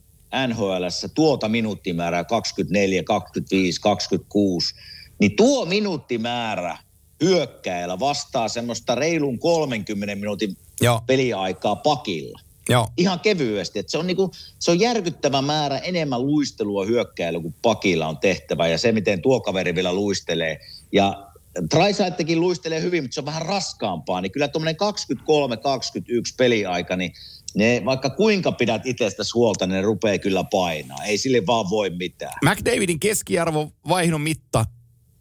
nhl 0.48 0.84
tuota 1.14 1.48
minuuttimäärää 1.48 2.24
24, 2.24 3.02
25, 3.04 3.80
26 3.80 4.74
niin 5.20 5.36
tuo 5.36 5.64
minuuttimäärä 5.64 6.78
hyökkäillä 7.24 7.98
vastaa 7.98 8.48
semmoista 8.48 8.94
reilun 8.94 9.38
30 9.38 10.14
minuutin 10.14 10.56
Joo. 10.80 11.00
peliaikaa 11.06 11.76
pakilla. 11.76 12.40
Joo. 12.68 12.88
Ihan 12.96 13.20
kevyesti. 13.20 13.78
Että 13.78 13.90
se, 13.90 13.98
on 13.98 14.06
niinku, 14.06 14.30
se 14.58 14.70
on 14.70 14.80
järkyttävä 14.80 15.42
määrä 15.42 15.78
enemmän 15.78 16.26
luistelua 16.26 16.84
hyökkäillä 16.84 17.40
kuin 17.40 17.54
pakilla 17.62 18.06
on 18.06 18.18
tehtävä. 18.18 18.68
Ja 18.68 18.78
se, 18.78 18.92
miten 18.92 19.22
tuo 19.22 19.40
kaveri 19.40 19.74
vielä 19.74 19.92
luistelee. 19.92 20.60
Ja 20.92 21.26
Traisaittekin 21.70 22.40
luistelee 22.40 22.82
hyvin, 22.82 23.04
mutta 23.04 23.14
se 23.14 23.20
on 23.20 23.26
vähän 23.26 23.46
raskaampaa. 23.46 24.20
Niin 24.20 24.32
kyllä 24.32 24.48
tuommoinen 24.48 24.76
23-21 24.80 26.34
peliaika, 26.36 26.96
niin 26.96 27.12
ne, 27.54 27.82
vaikka 27.84 28.10
kuinka 28.10 28.52
pidät 28.52 28.86
itsestäsi 28.86 29.30
huolta, 29.34 29.66
ne 29.66 29.82
rupeaa 29.82 30.18
kyllä 30.18 30.44
painaa. 30.44 31.04
Ei 31.04 31.18
sille 31.18 31.46
vaan 31.46 31.70
voi 31.70 31.90
mitään. 31.90 32.32
McDavidin 32.44 33.00
keskiarvo 33.00 33.72
vaihdon 33.88 34.20
mitta 34.20 34.64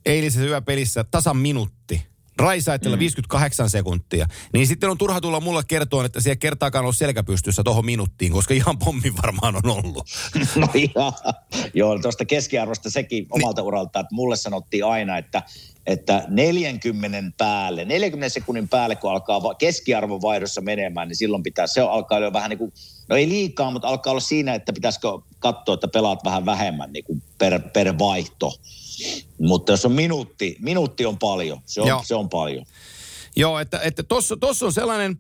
eilisessä 0.10 0.48
yöpelissä 0.48 1.04
tasan 1.04 1.38
minuutti. 1.38 2.10
Raisaitella 2.38 2.96
mm. 2.96 3.00
58 3.00 3.70
sekuntia. 3.70 4.28
Niin 4.54 4.68
sitten 4.68 4.90
on 4.90 4.98
turha 4.98 5.22
tulla 5.22 5.40
mulle 5.40 5.64
kertoa, 5.68 6.06
että 6.06 6.22
siellä 6.22 6.36
kertaakaan 6.36 6.84
ollut 6.84 6.98
selkäpystyssä 6.98 7.64
tuohon 7.64 7.86
minuuttiin, 7.86 8.32
koska 8.32 8.54
ihan 8.54 8.78
pommi 8.78 9.14
varmaan 9.24 9.56
on 9.56 9.70
ollut. 9.70 10.08
No 10.56 10.68
ihan. 10.74 11.14
Joo, 11.74 12.00
tuosta 12.00 12.26
keskiarvosta 12.26 12.90
sekin 12.90 13.28
omalta 13.30 13.62
uralta, 13.62 14.00
että 14.00 14.16
mulle 14.16 14.36
sanottiin 14.36 14.86
aina, 14.86 15.18
että 15.18 15.44
että 15.88 16.24
40 16.28 17.32
päälle, 17.38 17.86
40 17.86 18.34
sekunnin 18.34 18.70
päälle, 18.70 18.96
kun 18.96 19.12
alkaa 19.12 19.54
keskiarvon 19.54 20.22
vaihdossa 20.22 20.62
menemään, 20.62 21.08
niin 21.08 21.16
silloin 21.16 21.44
pitää, 21.44 21.68
se 21.68 21.82
alkaa 21.82 22.20
jo 22.20 22.34
vähän 22.34 22.50
niin 22.50 22.58
kuin, 22.58 22.74
no 23.08 23.16
ei 23.16 23.30
liikaa, 23.30 23.72
mutta 23.72 23.88
alkaa 23.88 24.12
olla 24.12 24.20
siinä, 24.20 24.54
että 24.54 24.74
pitäisikö 24.74 25.08
katsoa, 25.40 25.74
että 25.74 25.88
pelaat 25.88 26.20
vähän 26.26 26.46
vähemmän 26.46 26.94
niin 26.94 27.04
kuin 27.04 27.24
per, 27.38 27.60
per 27.74 27.98
vaihto. 28.00 28.54
Mutta 29.40 29.72
jos 29.72 29.86
on 29.86 29.92
minuutti, 29.92 30.56
minuutti 30.60 31.06
on 31.06 31.18
paljon. 31.18 31.62
Se 31.66 31.82
on, 31.82 32.06
se 32.06 32.16
on 32.16 32.30
paljon. 32.30 32.66
Joo, 33.36 33.60
että, 33.60 33.80
että 33.84 34.04
tuossa 34.04 34.66
on 34.66 34.74
sellainen, 34.74 35.20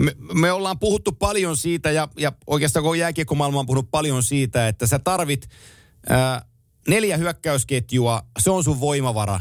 me, 0.00 0.16
me 0.34 0.52
ollaan 0.52 0.78
puhuttu 0.78 1.12
paljon 1.12 1.56
siitä 1.56 1.90
ja, 1.90 2.08
ja 2.18 2.32
oikeastaan 2.46 2.82
koko 2.82 2.94
jääkiekkomaailma 2.94 3.60
on 3.60 3.66
puhunut 3.66 3.90
paljon 3.90 4.22
siitä, 4.22 4.68
että 4.68 4.86
sä 4.86 4.98
tarvit 4.98 5.48
ää, 6.08 6.44
neljä 6.88 7.16
hyökkäysketjua, 7.16 8.22
se 8.38 8.50
on 8.50 8.64
sun 8.64 8.80
voimavara. 8.80 9.40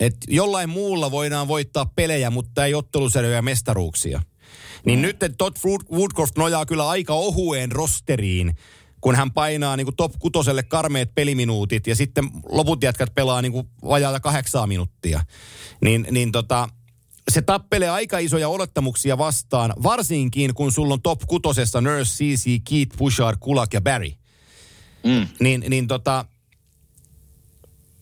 Et 0.00 0.16
jollain 0.28 0.68
muulla 0.68 1.10
voidaan 1.10 1.48
voittaa 1.48 1.86
pelejä, 1.86 2.30
mutta 2.30 2.64
ei 2.64 2.74
ottelusarjoja 2.74 3.42
mestaruuksia. 3.42 4.22
Niin 4.86 4.98
mm. 4.98 5.02
nyt 5.02 5.16
Todd 5.38 5.56
Woodcroft 5.92 6.38
nojaa 6.38 6.66
kyllä 6.66 6.88
aika 6.88 7.14
ohueen 7.14 7.72
rosteriin 7.72 8.56
kun 9.04 9.14
hän 9.14 9.32
painaa 9.32 9.76
niin 9.76 9.84
kuin 9.84 9.96
top 9.96 10.12
kutoselle 10.18 10.62
karmeet 10.62 11.14
peliminuutit 11.14 11.86
ja 11.86 11.96
sitten 11.96 12.30
loput 12.48 12.82
jätkät 12.82 13.14
pelaa 13.14 13.42
niin 13.42 13.52
kuin 13.52 13.68
vajaata 13.88 14.20
kahdeksaa 14.20 14.66
minuuttia. 14.66 15.20
Niin, 15.80 16.06
niin 16.10 16.32
tota, 16.32 16.68
se 17.30 17.42
tappelee 17.42 17.90
aika 17.90 18.18
isoja 18.18 18.48
olettamuksia 18.48 19.18
vastaan, 19.18 19.74
varsinkin 19.82 20.54
kun 20.54 20.72
sulla 20.72 20.94
on 20.94 21.02
top 21.02 21.20
kutosessa 21.26 21.80
Nurse, 21.80 22.24
CC, 22.24 22.60
Keith, 22.68 22.96
Bouchard, 22.96 23.36
Kulak 23.40 23.74
ja 23.74 23.80
Barry. 23.80 24.10
Mm. 25.04 25.28
Niin, 25.40 25.64
niin 25.68 25.86
tota, 25.86 26.24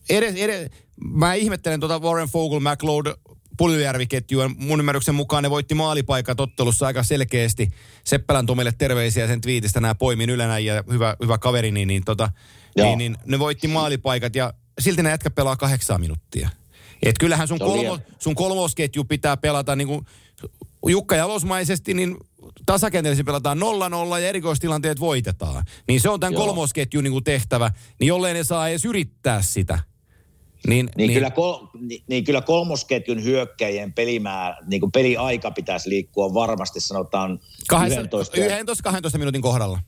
edes, 0.09 0.35
edes, 0.35 0.71
mä 1.05 1.33
ihmettelen 1.33 1.79
tota 1.79 1.99
Warren 1.99 2.29
Fogel, 2.29 2.59
McLeod, 2.59 3.13
Puljujärvi-ketjua. 3.57 4.51
Mun 4.57 4.79
ymmärryksen 4.79 5.15
mukaan 5.15 5.43
ne 5.43 5.49
voitti 5.49 5.75
maalipaikat 5.75 6.39
ottelussa 6.39 6.85
aika 6.85 7.03
selkeästi. 7.03 7.67
Seppälän 8.03 8.45
Tomille 8.45 8.73
terveisiä 8.77 9.27
sen 9.27 9.41
twiitistä. 9.41 9.81
Nämä 9.81 9.95
poimin 9.95 10.29
ylänä 10.29 10.59
ja 10.59 10.83
hyvä, 10.91 11.15
hyvä 11.21 11.37
kaveri, 11.37 11.71
niin, 11.71 11.87
niin, 11.87 12.03
tota, 12.05 12.31
niin, 12.75 12.97
niin, 12.97 13.17
ne 13.25 13.39
voitti 13.39 13.67
maalipaikat 13.67 14.35
ja 14.35 14.53
silti 14.79 15.03
ne 15.03 15.09
jätkä 15.09 15.29
pelaa 15.29 15.55
kahdeksan 15.55 16.01
minuuttia. 16.01 16.49
Et 17.03 17.17
kyllähän 17.19 17.47
sun, 17.47 17.59
kolmo, 17.59 17.99
sun 18.19 18.35
kolmosketju 18.35 19.03
pitää 19.03 19.37
pelata 19.37 19.75
niin 19.75 19.87
kuin 19.87 20.05
Jukka 20.87 21.15
Jalosmaisesti, 21.15 21.93
niin 21.93 22.17
tasakenteellisesti 22.65 23.23
pelataan 23.23 23.57
0-0 23.57 24.19
ja 24.19 24.29
erikoistilanteet 24.29 24.99
voitetaan. 24.99 25.65
Niin 25.87 26.01
se 26.01 26.09
on 26.09 26.19
tämän 26.19 26.33
kolmosketjun 26.33 27.03
niin 27.03 27.11
kuin 27.11 27.23
tehtävä. 27.23 27.71
Niin 27.99 28.07
jollei 28.07 28.33
ne 28.33 28.43
saa 28.43 28.69
edes 28.69 28.85
yrittää 28.85 29.41
sitä, 29.41 29.79
niin, 30.67 30.85
niin, 30.85 31.07
niin, 31.07 31.13
kyllä 31.13 31.31
kol, 31.31 31.57
niin, 31.79 32.03
niin 32.07 32.23
kyllä 32.23 32.41
kolmosketjun 32.41 33.23
hyökkäjien 33.23 33.93
pelimäärä, 33.93 34.57
niin 34.67 34.79
kuin 34.79 34.91
peliaika 34.91 35.51
pitäisi 35.51 35.89
liikkua 35.89 36.33
varmasti 36.33 36.79
sanotaan 36.79 37.39
11-12 37.73 39.17
minuutin 39.17 39.41
kohdalla. 39.41 39.79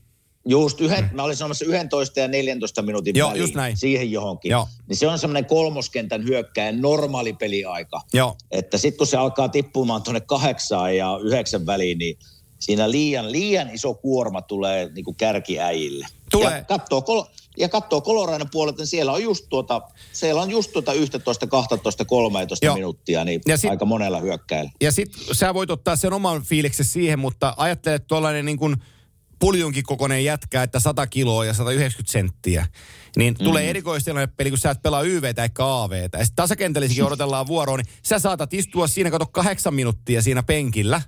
Just, 0.48 0.80
yhden, 0.80 1.04
mm. 1.04 1.16
mä 1.16 1.22
olin 1.22 1.36
sanomassa 1.36 1.64
11 1.64 2.20
ja 2.20 2.28
14 2.28 2.82
minuutin 2.82 3.16
Joo, 3.16 3.28
väliin, 3.28 3.40
just 3.40 3.54
näin. 3.54 3.76
siihen 3.76 4.12
johonkin. 4.12 4.50
Joo. 4.50 4.68
Niin 4.88 4.96
se 4.96 5.08
on 5.08 5.18
semmoinen 5.18 5.44
kolmoskentän 5.44 6.24
hyökkäjän 6.24 6.80
normaali 6.80 7.32
peliaika. 7.32 8.00
Joo. 8.12 8.36
Että 8.50 8.78
sitten 8.78 8.98
kun 8.98 9.06
se 9.06 9.16
alkaa 9.16 9.48
tippumaan 9.48 10.02
tuonne 10.02 10.20
kahdeksaan 10.20 10.96
ja 10.96 11.18
yhdeksän 11.22 11.66
väliin, 11.66 11.98
niin 11.98 12.18
siinä 12.58 12.90
liian, 12.90 13.32
liian 13.32 13.70
iso 13.70 13.94
kuorma 13.94 14.42
tulee 14.42 14.90
niin 14.94 15.04
kuin 15.04 15.16
kärkiäjille. 15.16 16.06
Tulee. 16.30 16.56
Ja 16.56 16.64
katsoo, 16.64 17.02
kol- 17.02 17.24
ja 17.56 17.68
katsoo 17.68 18.00
Coloradon 18.00 18.48
puolelta, 18.52 18.78
niin 18.78 18.86
siellä 18.86 19.12
on 19.12 19.22
just 19.22 19.46
tuota, 19.48 19.82
siellä 20.12 20.42
on 20.42 20.50
just 20.50 20.72
tuota 20.72 20.92
11, 20.92 21.46
12, 21.46 22.04
13 22.04 22.66
Joo. 22.66 22.74
minuuttia, 22.74 23.24
niin 23.24 23.40
ja 23.46 23.56
sit, 23.56 23.70
aika 23.70 23.84
monella 23.84 24.20
hyökkäillä. 24.20 24.70
Ja 24.80 24.92
sitten 24.92 25.34
sä 25.34 25.54
voit 25.54 25.70
ottaa 25.70 25.96
sen 25.96 26.12
oman 26.12 26.42
fiiliksen 26.42 26.86
siihen, 26.86 27.18
mutta 27.18 27.54
ajattelet 27.56 28.06
tuollainen 28.06 28.44
niin 28.44 28.58
kuin 28.58 28.76
puljunkin 29.38 29.84
kokoinen 29.84 30.24
jätkä, 30.24 30.62
että 30.62 30.80
100 30.80 31.06
kiloa 31.06 31.44
ja 31.44 31.54
190 31.54 32.12
senttiä. 32.12 32.66
Niin 33.16 33.34
mm. 33.40 33.44
tulee 33.44 33.70
erikoistilanne 33.70 34.26
peli, 34.36 34.50
kun 34.50 34.58
sä 34.58 34.70
et 34.70 34.82
pelaa 34.82 35.02
YVtä 35.02 35.42
eikä 35.42 35.82
AVtä. 35.82 36.18
Ja 36.18 36.24
sitten 36.24 36.36
tasakentellisikin 36.36 37.04
odotellaan 37.04 37.46
vuoroon, 37.54 37.78
niin 37.78 37.94
sä 38.02 38.18
saatat 38.18 38.54
istua 38.54 38.86
siinä, 38.86 39.10
kato 39.10 39.26
kahdeksan 39.26 39.74
minuuttia 39.74 40.22
siinä 40.22 40.42
penkillä. 40.42 41.02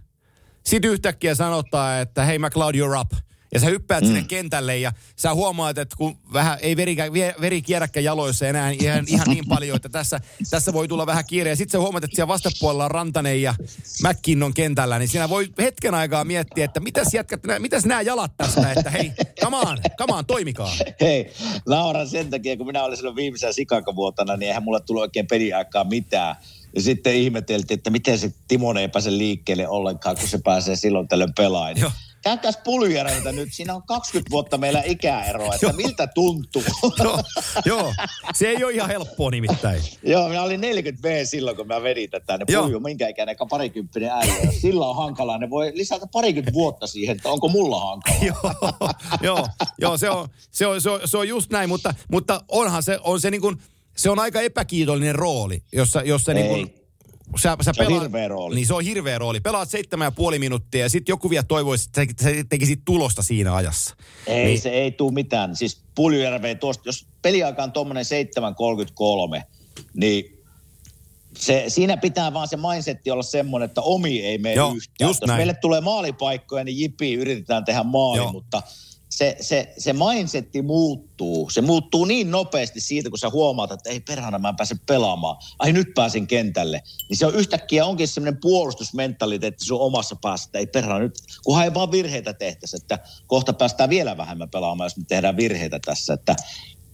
Sitten 0.67 0.91
yhtäkkiä 0.91 1.35
sanottaa, 1.35 2.01
että 2.01 2.25
hei 2.25 2.39
McLeod, 2.39 2.75
you're 2.75 3.01
up. 3.01 3.28
Ja 3.55 3.61
sä 3.61 3.67
hyppäät 3.67 4.01
mm. 4.01 4.07
sinne 4.07 4.25
kentälle 4.29 4.79
ja 4.79 4.93
sä 5.17 5.35
huomaat, 5.35 5.79
että 5.79 5.97
kun 5.97 6.19
vähän 6.33 6.59
ei 6.61 6.77
veri, 6.77 6.97
veri 7.41 7.63
kierräkkä 7.63 8.01
jaloissa 8.01 8.49
enää 8.49 8.71
ihan, 8.71 9.05
ihan 9.09 9.29
niin 9.29 9.49
paljon, 9.49 9.77
että 9.77 9.89
tässä, 9.89 10.21
tässä 10.51 10.73
voi 10.73 10.89
tulla 10.89 11.07
vähän 11.07 11.25
kiire. 11.27 11.51
Ja 11.51 11.57
sitten 11.57 11.73
sä 11.73 11.83
huomaat, 11.83 12.05
että 12.05 12.17
siellä 12.17 12.29
vastapuolella 12.29 12.85
on 12.85 12.91
Rantanen 12.91 13.43
ja 13.43 13.55
McKinnon 14.09 14.55
kentällä, 14.55 14.99
niin 14.99 15.09
siinä 15.09 15.29
voi 15.29 15.49
hetken 15.59 15.95
aikaa 15.95 16.25
miettiä, 16.25 16.65
että 16.65 16.81
mitäs 16.81 17.15
jätkät, 17.15 17.41
mitäs 17.59 17.85
nämä 17.85 18.01
jalat 18.01 18.33
tästä, 18.37 18.73
että 18.73 18.91
hei, 18.91 19.13
come 19.41 19.57
on, 19.57 19.79
come 19.99 20.15
on, 20.15 20.27
toimikaa. 20.27 20.73
Hei, 21.01 21.33
Laura 21.67 22.07
sen 22.07 22.31
takia, 22.31 22.57
kun 22.57 22.67
minä 22.67 22.85
olin 22.85 22.97
silloin 22.97 23.17
viimeisen 23.17 23.55
sikakavuotana, 23.55 24.37
niin 24.37 24.49
eihän 24.49 24.63
mulle 24.63 24.81
tullut 24.81 25.03
oikein 25.03 25.27
peliaikaa 25.27 25.85
mitään. 25.85 26.37
Ja 26.75 26.83
sitten 26.83 27.15
ihmeteltiin, 27.15 27.79
että 27.79 27.91
miten 27.91 28.19
se 28.19 28.33
Timon 28.49 28.79
ei 28.79 28.89
pääse 28.89 29.11
liikkeelle 29.11 29.69
ollenkaan, 29.69 30.17
kun 30.17 30.29
se 30.29 30.39
pääsee 30.45 30.77
silloin 30.77 31.09
tällöin 31.09 31.35
pelaamaan 31.37 31.93
käykääs 32.29 32.59
Puljärveltä 32.65 33.33
nyt, 33.33 33.49
siinä 33.53 33.75
on 33.75 33.83
20 33.83 34.31
vuotta 34.31 34.59
meillä 34.59 34.83
ikäeroa, 34.87 35.55
että 35.55 35.73
miltä 35.73 36.07
tuntuu. 36.07 36.63
joo, 37.05 37.23
joo, 37.65 37.95
se 38.35 38.49
ei 38.49 38.65
ole 38.65 38.73
ihan 38.73 38.89
helppoa 38.89 39.31
nimittäin. 39.31 39.83
joo, 40.03 40.29
minä 40.29 40.43
olin 40.43 40.61
40 40.61 41.09
V 41.09 41.25
silloin, 41.25 41.57
kun 41.57 41.67
mä 41.67 41.83
vedin 41.83 42.11
tätä. 42.11 42.39
Ne 42.39 42.45
Pulju, 42.45 42.81
minkä 42.81 43.09
ikäinen, 43.09 43.37
parikymppinen 43.51 44.11
äijä. 44.11 44.53
Sillä 44.61 44.87
on 44.87 44.97
hankalaa, 44.97 45.39
ne 45.39 45.51
voi 45.51 45.73
lisätä 45.75 46.07
parikymmentä 46.13 46.53
vuotta 46.53 46.87
siihen, 46.87 47.17
että 47.17 47.29
onko 47.29 47.49
mulla 47.49 47.81
hankalaa. 47.81 48.21
joo, 48.23 48.55
joo, 49.23 49.47
joo 49.81 49.97
se, 49.97 50.11
on, 50.11 50.29
se, 50.51 50.67
on, 50.67 50.81
se, 50.81 50.91
on, 50.91 51.01
se 51.05 51.17
on 51.17 51.29
just 51.29 51.51
näin, 51.51 51.69
mutta, 51.69 51.95
mutta 52.11 52.45
onhan 52.49 52.83
se, 52.83 52.99
on 53.03 53.21
se 53.21 53.31
niin 53.31 53.41
kuin, 53.41 53.57
se 53.97 54.11
on 54.11 54.19
aika 54.19 54.41
epäkiitollinen 54.41 55.15
rooli, 55.15 55.63
jossa, 55.73 56.03
jossa 56.03 56.35
niin 56.35 56.47
kuin, 56.47 56.75
sä, 57.37 57.57
sä 57.61 57.73
se 57.73 57.79
pelaat, 57.79 57.97
on 57.97 58.03
hirveä 58.03 58.29
rooli. 58.29 58.55
Niin 58.55 58.67
se 58.67 58.75
on 58.75 58.85
hirveä 58.85 59.19
rooli. 59.19 59.41
Pelaat 59.41 59.71
seitsemän 59.71 60.07
ja 60.07 60.13
puoli 60.13 60.39
minuuttia 60.39 60.81
ja 60.81 60.89
sitten 60.89 61.13
joku 61.13 61.31
vielä 61.31 61.43
toivoisi, 61.43 61.91
että 61.97 62.25
sä 62.25 62.31
tekisit 62.49 62.81
tulosta 62.85 63.23
siinä 63.23 63.55
ajassa. 63.55 63.97
Ei, 64.27 64.45
niin. 64.45 64.61
se 64.61 64.71
ei 64.71 64.93
tule 64.93 65.13
mitään. 65.13 65.57
Siis 65.57 65.81
Puljujärve 65.95 66.55
tuosta, 66.55 66.83
jos 66.89 67.07
peliaika 67.23 67.63
on 67.63 67.73
tuommoinen 67.73 68.05
7.33, 69.39 69.43
niin 69.95 70.39
se, 71.37 71.65
siinä 71.69 71.97
pitää 71.97 72.35
vaan 72.35 72.49
se 72.49 72.57
mindsetti 72.57 73.11
olla 73.11 73.23
semmoinen, 73.23 73.67
että 73.67 73.81
omi 73.81 74.21
ei 74.21 74.39
mene 74.39 74.55
Joo, 74.55 74.73
yhtään. 74.75 75.09
Jos 75.09 75.21
näin. 75.21 75.39
meille 75.39 75.55
tulee 75.55 75.81
maalipaikkoja, 75.81 76.65
niin 76.65 76.79
jipi 76.79 77.15
yritetään 77.15 77.65
tehdä 77.65 77.83
maali, 77.83 78.19
Joo. 78.19 78.33
mutta– 78.33 78.63
se, 79.19 79.37
se, 79.41 79.73
se 79.79 79.93
mindsetti 79.93 80.63
muuttuu. 80.63 81.51
Se 81.51 81.61
muuttuu 81.61 82.05
niin 82.05 82.31
nopeasti 82.31 82.81
siitä, 82.81 83.11
kun 83.11 83.19
sä 83.19 83.31
huomaat, 83.31 83.73
että 83.73 83.91
ei 83.91 84.01
perhana 84.01 84.39
mä 84.39 84.49
en 84.49 84.57
pääse 84.57 84.77
pelaamaan. 84.87 85.37
Ai 85.59 85.73
nyt 85.73 85.89
pääsin 85.95 86.27
kentälle. 86.27 86.83
Niin 87.09 87.17
se 87.17 87.27
on 87.27 87.35
yhtäkkiä 87.35 87.87
onkin 87.87 88.09
semmoinen 88.09 88.41
puolustusmentaliteetti 88.41 89.65
sun 89.65 89.81
omassa 89.81 90.17
päässä, 90.23 90.49
että 90.49 90.59
ei 90.59 90.67
perhana 90.67 90.99
nyt, 90.99 91.19
kunhan 91.45 91.65
ei 91.65 91.75
vaan 91.75 91.93
virheitä 91.93 92.33
tehtäisi, 92.33 92.77
että 92.77 92.99
kohta 93.27 93.53
päästään 93.53 93.91
vielä 93.91 94.17
vähemmän 94.17 94.51
pelaamaan, 94.51 94.87
jos 94.87 94.97
me 94.97 95.05
tehdään 95.09 95.37
virheitä 95.37 95.79
tässä. 95.85 96.15
Että 96.15 96.37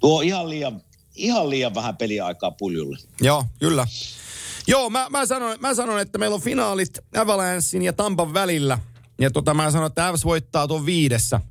tuo 0.00 0.20
ihan 0.20 0.50
liian, 0.50 0.82
ihan 1.14 1.50
liian 1.50 1.74
vähän 1.74 1.96
peliaikaa 1.96 2.50
puljulle. 2.50 2.98
Joo, 3.20 3.44
kyllä. 3.58 3.86
Joo, 4.66 4.90
mä, 4.90 5.06
mä, 5.10 5.26
sanon, 5.26 5.56
mä 5.60 5.74
sanon, 5.74 6.00
että 6.00 6.18
meillä 6.18 6.34
on 6.34 6.42
finaalit 6.42 6.98
Avalancein 7.16 7.82
ja 7.82 7.92
Tampan 7.92 8.34
välillä. 8.34 8.78
Ja 9.20 9.30
tota, 9.30 9.54
mä 9.54 9.70
sanon, 9.70 9.86
että 9.86 10.08
Avs 10.08 10.24
voittaa 10.24 10.68
tuon 10.68 10.86
viidessä– 10.86 11.40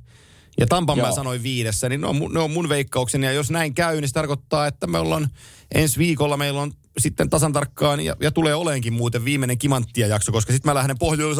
ja 0.59 0.67
Tampan 0.67 0.97
Joo. 0.97 1.07
mä 1.07 1.15
sanoin 1.15 1.43
viidessä, 1.43 1.89
niin 1.89 2.01
ne 2.01 2.07
on, 2.07 2.29
ne 2.33 2.39
on 2.39 2.51
mun 2.51 2.69
veikkaukseni. 2.69 3.25
Ja 3.25 3.31
jos 3.31 3.51
näin 3.51 3.73
käy, 3.73 4.01
niin 4.01 4.09
se 4.09 4.13
tarkoittaa, 4.13 4.67
että 4.67 4.87
me 4.87 4.97
ollaan 4.97 5.29
ensi 5.75 5.97
viikolla 5.97 6.37
meillä 6.37 6.61
on 6.61 6.71
sitten 6.97 7.29
tasan 7.29 7.53
tarkkaan, 7.53 7.99
ja, 7.99 8.15
ja 8.21 8.31
tulee 8.31 8.55
oleenkin 8.55 8.93
muuten 8.93 9.25
viimeinen 9.25 9.57
kimanttia 9.57 10.07
jakso, 10.07 10.31
koska 10.31 10.53
sitten 10.53 10.69
mä 10.69 10.75
lähden 10.75 10.97
pohjois 10.97 11.37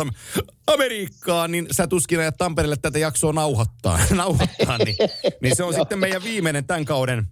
Amerikkaan, 0.68 1.52
niin 1.52 1.68
sä 1.72 1.88
tuskin 1.88 2.20
ajat 2.20 2.38
Tampereelle 2.38 2.76
tätä 2.76 3.00
jaksoa 3.00 3.34
nauhoittaa, 3.34 4.00
nauhoittaa 4.16 4.78
niin, 4.78 4.96
niin 5.42 5.56
se 5.56 5.64
on 5.64 5.74
sitten 5.80 6.00
meidän 6.00 6.24
viimeinen 6.24 6.66
tämän 6.66 6.86
kauden, 6.86 7.28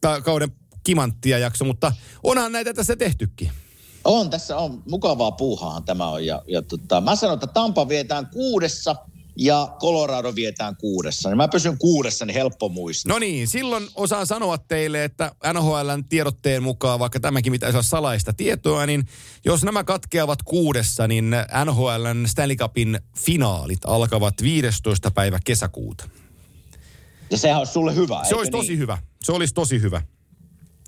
ta, 0.00 0.20
kauden 0.20 0.52
kimanttia 0.84 1.38
jakso, 1.38 1.64
mutta 1.64 1.92
onhan 2.22 2.52
näitä 2.52 2.74
tässä 2.74 2.96
tehtykin. 2.96 3.50
On, 4.04 4.30
tässä 4.30 4.56
on 4.56 4.82
mukavaa 4.90 5.32
puuhaa 5.32 5.80
tämä 5.80 6.08
on. 6.08 6.26
Ja, 6.26 6.42
ja 6.46 6.62
tota, 6.62 7.00
mä 7.00 7.16
sanon, 7.16 7.34
että 7.34 7.46
Tampa 7.46 7.88
vietään 7.88 8.26
kuudessa– 8.26 8.96
ja 9.36 9.68
Colorado 9.80 10.34
vietään 10.34 10.76
kuudessa. 10.76 11.28
Niin 11.28 11.36
mä 11.36 11.48
pysyn 11.48 11.78
kuudessa, 11.78 12.26
niin 12.26 12.34
helppo 12.34 12.68
muistaa. 12.68 13.12
No 13.12 13.18
niin, 13.18 13.48
silloin 13.48 13.88
osaan 13.94 14.26
sanoa 14.26 14.58
teille, 14.58 15.04
että 15.04 15.32
NHLn 15.52 16.04
tiedotteen 16.08 16.62
mukaan, 16.62 16.98
vaikka 16.98 17.20
tämäkin 17.20 17.52
pitäisi 17.52 17.76
olla 17.76 17.82
salaista 17.82 18.32
tietoa, 18.32 18.86
niin 18.86 19.04
jos 19.44 19.64
nämä 19.64 19.84
katkeavat 19.84 20.42
kuudessa, 20.42 21.08
niin 21.08 21.30
NHLn 21.64 22.28
Stanley 22.28 22.56
Cupin 22.56 23.00
finaalit 23.16 23.80
alkavat 23.86 24.34
15. 24.42 25.10
päivä 25.10 25.38
kesäkuuta. 25.44 26.08
Ja 27.30 27.38
sehän 27.38 27.58
olisi 27.58 27.72
sulle 27.72 27.94
hyvä, 27.94 28.24
Se 28.28 28.34
olisi 28.34 28.50
tosi 28.50 28.68
niin? 28.68 28.78
hyvä. 28.78 28.98
Se 29.22 29.32
olisi 29.32 29.54
tosi 29.54 29.80
hyvä. 29.80 30.02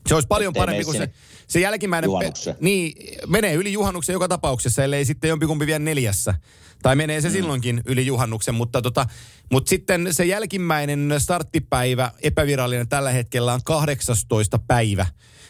Se 0.09 0.14
olisi 0.14 0.28
paljon 0.28 0.51
Ettei 0.51 0.60
parempi 0.60 0.85
kuin 0.85 0.97
se, 0.97 1.10
se 1.47 1.60
jälkimmäinen... 1.60 2.10
Pe- 2.10 2.56
niin, 2.60 2.93
menee 3.26 3.55
yli 3.55 3.72
juhannuksen 3.72 4.12
joka 4.12 4.28
tapauksessa, 4.28 4.85
ellei 4.85 5.05
sitten 5.05 5.28
jompikumpi 5.28 5.66
vielä 5.66 5.78
neljässä. 5.78 6.35
Tai 6.82 6.97
menee 6.97 7.20
se 7.20 7.28
mm. 7.28 7.32
silloinkin 7.32 7.80
yli 7.85 8.06
juhannuksen, 8.06 8.55
mutta, 8.55 8.82
tota, 8.82 9.06
mutta 9.52 9.68
sitten 9.68 10.09
se 10.10 10.24
jälkimmäinen 10.24 11.14
starttipäivä, 11.18 12.12
epävirallinen 12.22 12.89
tällä 12.89 13.10
hetkellä 13.10 13.55
on 13.55 13.60
18. 13.64 14.59
päivä 14.59 15.06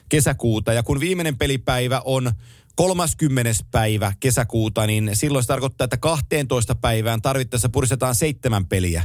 kesäkuuta. 0.09 0.72
Ja 0.72 0.82
kun 0.82 1.01
viimeinen 1.01 1.39
pelipäivä 1.39 2.02
on 2.05 2.32
30. 2.76 3.52
päivä 3.70 4.12
kesäkuuta, 4.20 4.86
niin 4.86 5.10
silloin 5.12 5.44
se 5.44 5.48
tarkoittaa, 5.48 5.85
että 5.85 5.97
12 5.97 6.74
päivään 6.74 7.22
tarvittaessa 7.22 7.68
puristetaan 7.68 8.14
seitsemän 8.14 8.66
peliä. 8.66 9.05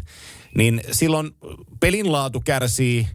Niin 0.58 0.82
silloin 0.92 1.32
pelin 1.80 2.12
laatu 2.12 2.42
kärsii, 2.46 3.08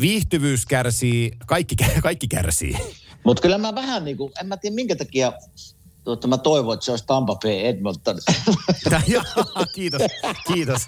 viihtyvyys 0.00 0.66
kärsii, 0.66 1.32
kaikki, 1.46 1.76
kaikki 2.02 2.28
kärsii. 2.28 2.76
Mutta 3.24 3.42
kyllä 3.42 3.58
mä 3.58 3.74
vähän 3.74 4.04
niin 4.04 4.16
kuin, 4.16 4.32
en 4.40 4.46
mä 4.46 4.56
tiedä 4.56 4.74
minkä 4.74 4.96
takia 4.96 5.32
Tuota, 6.06 6.28
mä 6.28 6.38
toivon, 6.38 6.74
että 6.74 6.84
se 6.84 6.90
olisi 6.90 7.06
Tampa 7.06 7.36
Bay 7.36 7.52
Edmonton. 7.52 8.18
kiitos, 9.74 10.02
kiitos. 10.46 10.82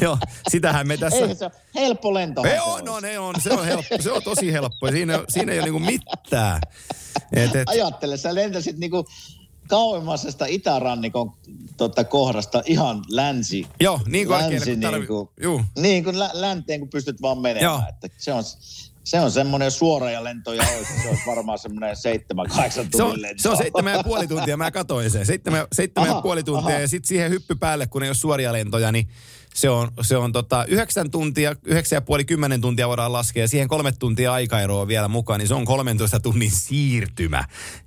Joo, 0.00 0.18
sitähän 0.48 0.88
me 0.88 0.96
tässä... 0.96 1.24
Ei, 1.24 1.34
se 1.34 1.44
on 1.44 1.50
helppo 1.74 2.14
lento. 2.14 2.44
Ei 2.44 2.58
on, 2.58 2.88
on, 2.88 3.04
ei 3.04 3.18
on, 3.18 3.34
se 3.40 3.50
on, 3.50 3.64
helppo, 3.64 3.96
se 4.00 4.12
on 4.12 4.22
tosi 4.22 4.52
helppo. 4.52 4.90
Siinä, 4.90 5.24
siinä 5.28 5.52
ei 5.52 5.58
ole 5.58 5.66
niinku 5.66 5.78
mitään. 5.80 6.60
Et, 7.32 7.56
et... 7.56 7.68
Ajattele, 7.68 8.16
sä 8.16 8.34
lentäsit 8.34 8.78
niinku 8.78 9.06
kauemmasesta 9.68 10.46
itärannikon 10.46 11.32
tota, 11.76 12.04
kohdasta 12.04 12.62
ihan 12.66 13.02
länsi. 13.08 13.66
Joo, 13.80 14.00
niin 14.06 14.26
kuin 14.26 14.38
länsi, 14.38 14.76
niin 14.76 15.06
kuin, 15.06 15.64
niin 15.78 16.04
kuin 16.04 16.18
lä- 16.18 16.30
länteen, 16.32 16.80
kun 16.80 16.88
pystyt 16.88 17.22
vaan 17.22 17.38
menemään. 17.38 17.62
Joo. 17.62 17.82
Että 17.88 18.08
se 18.18 18.32
on, 18.32 18.44
se 19.04 19.20
on 19.20 19.30
semmoinen 19.30 19.70
suora 19.70 20.10
ja 20.10 20.24
lentoja 20.24 20.62
olisi. 20.76 21.02
Se 21.02 21.08
olisi 21.08 21.22
varmaan 21.26 21.58
semmoinen 21.58 21.96
seitsemän, 21.96 22.46
kahdeksan 22.48 22.86
tunnin 22.90 23.22
lento. 23.22 23.42
Se 23.42 23.48
on 23.48 23.56
seitsemän 23.56 23.92
ja 23.92 24.04
puoli 24.04 24.26
tuntia, 24.26 24.56
mä 24.56 24.70
katsoin 24.70 25.10
sen. 25.10 25.26
Seitsemän, 25.26 25.66
seitsemän 25.72 26.10
aha, 26.10 26.18
ja 26.18 26.22
puoli 26.22 26.42
tuntia 26.42 26.74
aha. 26.74 26.80
ja 26.80 26.88
sitten 26.88 27.08
siihen 27.08 27.30
hyppy 27.30 27.54
päälle, 27.54 27.86
kun 27.86 28.02
ei 28.02 28.08
ole 28.08 28.14
suoria 28.14 28.52
lentoja, 28.52 28.92
niin 28.92 29.08
se 29.54 29.70
on, 29.70 29.90
se 30.02 30.16
on 30.16 30.32
tota, 30.32 30.64
yhdeksän 30.64 31.10
tuntia, 31.10 31.56
yhdeksän 31.64 31.96
ja 31.96 32.00
puoli, 32.00 32.24
kymmenen 32.24 32.60
tuntia 32.60 32.88
voidaan 32.88 33.12
laskea 33.12 33.44
ja 33.44 33.48
siihen 33.48 33.68
kolme 33.68 33.92
tuntia 33.92 34.32
aikaeroa 34.32 34.88
vielä 34.88 35.08
mukaan, 35.08 35.40
niin 35.40 35.48
se 35.48 35.54
on 35.54 35.64
13 35.64 36.20
tunnin 36.20 36.50
siirtymä. 36.50 37.44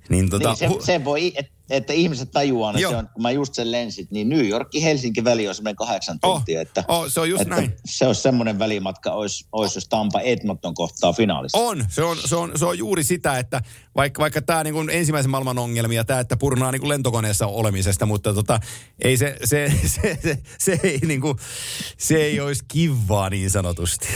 Niin, 0.08 0.30
tota, 0.30 0.48
niin 0.60 0.80
se, 0.80 0.86
se 0.86 1.04
voi, 1.04 1.32
et, 1.34 1.46
että 1.70 1.92
ihmiset 1.92 2.30
tajuaa, 2.30 2.70
että 2.70 2.88
se 2.88 2.96
on, 2.96 3.08
kun 3.08 3.22
mä 3.22 3.30
just 3.30 3.54
sen 3.54 3.72
lensit, 3.72 4.10
niin 4.10 4.28
New 4.28 4.48
York-Helsinki 4.48 5.24
väli 5.24 5.48
on 5.48 5.54
semmoinen 5.54 5.76
kahdeksan 5.76 6.18
oh, 6.22 6.34
tuntia. 6.34 6.60
Että, 6.60 6.84
oh, 6.88 7.08
se 7.08 7.20
on 7.20 7.30
just 7.30 7.42
että 7.42 7.54
näin. 7.54 7.72
Se 7.84 8.06
olisi 8.06 8.22
semmoinen 8.22 8.58
välimatka, 8.58 9.12
olisi, 9.12 9.46
olisi 9.52 9.76
jos 9.76 9.88
Tampa 9.88 10.20
Edmonton 10.20 10.74
kohtaa 10.74 11.12
finaalissa. 11.12 11.58
On, 11.58 11.84
se 11.88 12.02
on, 12.02 12.16
se 12.24 12.36
on, 12.36 12.52
se 12.56 12.64
on 12.64 12.78
juuri 12.78 13.04
sitä, 13.04 13.38
että 13.38 13.62
vaikka, 13.96 14.20
vaikka 14.20 14.42
tämä 14.42 14.64
niin 14.64 14.90
ensimmäisen 14.90 15.30
maailman 15.30 15.58
ongelmia, 15.58 16.04
tämä, 16.04 16.20
että 16.20 16.36
purnaa 16.36 16.72
niin 16.72 16.80
kuin 16.80 16.88
lentokoneessa 16.88 17.46
olemisesta, 17.46 18.06
mutta 18.06 18.34
tota, 18.34 18.60
ei 19.04 19.16
se, 19.16 19.36
se, 19.44 19.72
se, 20.02 20.18
se, 20.22 20.38
se, 20.58 20.80
ei, 20.82 21.00
niin 21.06 21.20
kuin, 21.20 21.38
se 21.98 22.16
ei 22.16 22.40
olisi 22.40 22.64
kivaa 22.68 23.30
niin 23.30 23.50
sanotusti. 23.50 24.08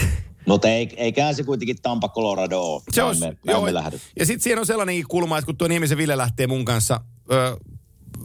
Mutta 0.45 0.67
ei, 0.69 0.89
ei 0.97 1.11
käänsi 1.11 1.43
kuitenkin 1.43 1.81
Tampa 1.81 2.09
Colorado 2.09 2.61
ole. 2.61 2.81
Se 2.91 3.03
on, 3.03 3.19
me, 3.19 3.37
joo, 3.43 3.61
me 3.61 3.71
ja 4.19 4.25
sitten 4.25 4.43
siinä 4.43 4.61
on 4.61 4.65
sellainen 4.65 5.03
kulma, 5.07 5.37
että 5.37 5.45
kun 5.45 5.57
tuo 5.57 5.67
Niemisen 5.67 5.97
Ville 5.97 6.17
lähtee 6.17 6.47
mun 6.47 6.65
kanssa 6.65 7.01
ö, 7.31 7.57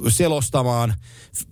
selostamaan 0.08 0.94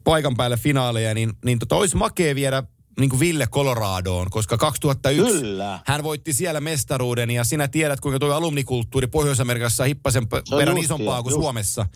paikan 0.04 0.36
päälle 0.36 0.56
finaaleja, 0.56 1.14
niin, 1.14 1.32
niin 1.44 1.58
tota, 1.58 1.76
olisi 1.76 1.96
makea 1.96 2.34
viedä 2.34 2.62
niin 3.00 3.10
kuin 3.10 3.20
Ville 3.20 3.46
Coloradoon, 3.46 4.30
koska 4.30 4.58
2001 4.58 5.40
Kyllä. 5.40 5.80
hän 5.86 6.02
voitti 6.02 6.32
siellä 6.32 6.60
mestaruuden 6.60 7.30
ja 7.30 7.44
sinä 7.44 7.68
tiedät, 7.68 8.00
kuinka 8.00 8.18
tuo 8.18 8.32
alumnikulttuuri 8.34 9.06
Pohjois-Amerikassa 9.06 9.82
on 9.82 9.86
hippasen 9.86 10.26
verran 10.30 10.78
isompaa 10.78 11.22
kuin 11.22 11.32
just. 11.32 11.42
Suomessa. 11.42 11.86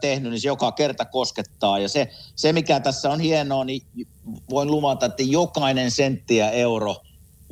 tehnyt, 0.00 0.32
niin 0.32 0.40
se 0.40 0.48
joka 0.48 0.72
kerta 0.72 1.04
koskettaa. 1.04 1.78
Ja 1.78 1.88
se, 1.88 2.08
se, 2.36 2.52
mikä 2.52 2.80
tässä 2.80 3.10
on 3.10 3.20
hienoa, 3.20 3.64
niin 3.64 3.82
voin 4.50 4.70
luvata, 4.70 5.06
että 5.06 5.22
jokainen 5.22 5.90
sentti 5.90 6.36
ja 6.36 6.50
euro 6.50 6.96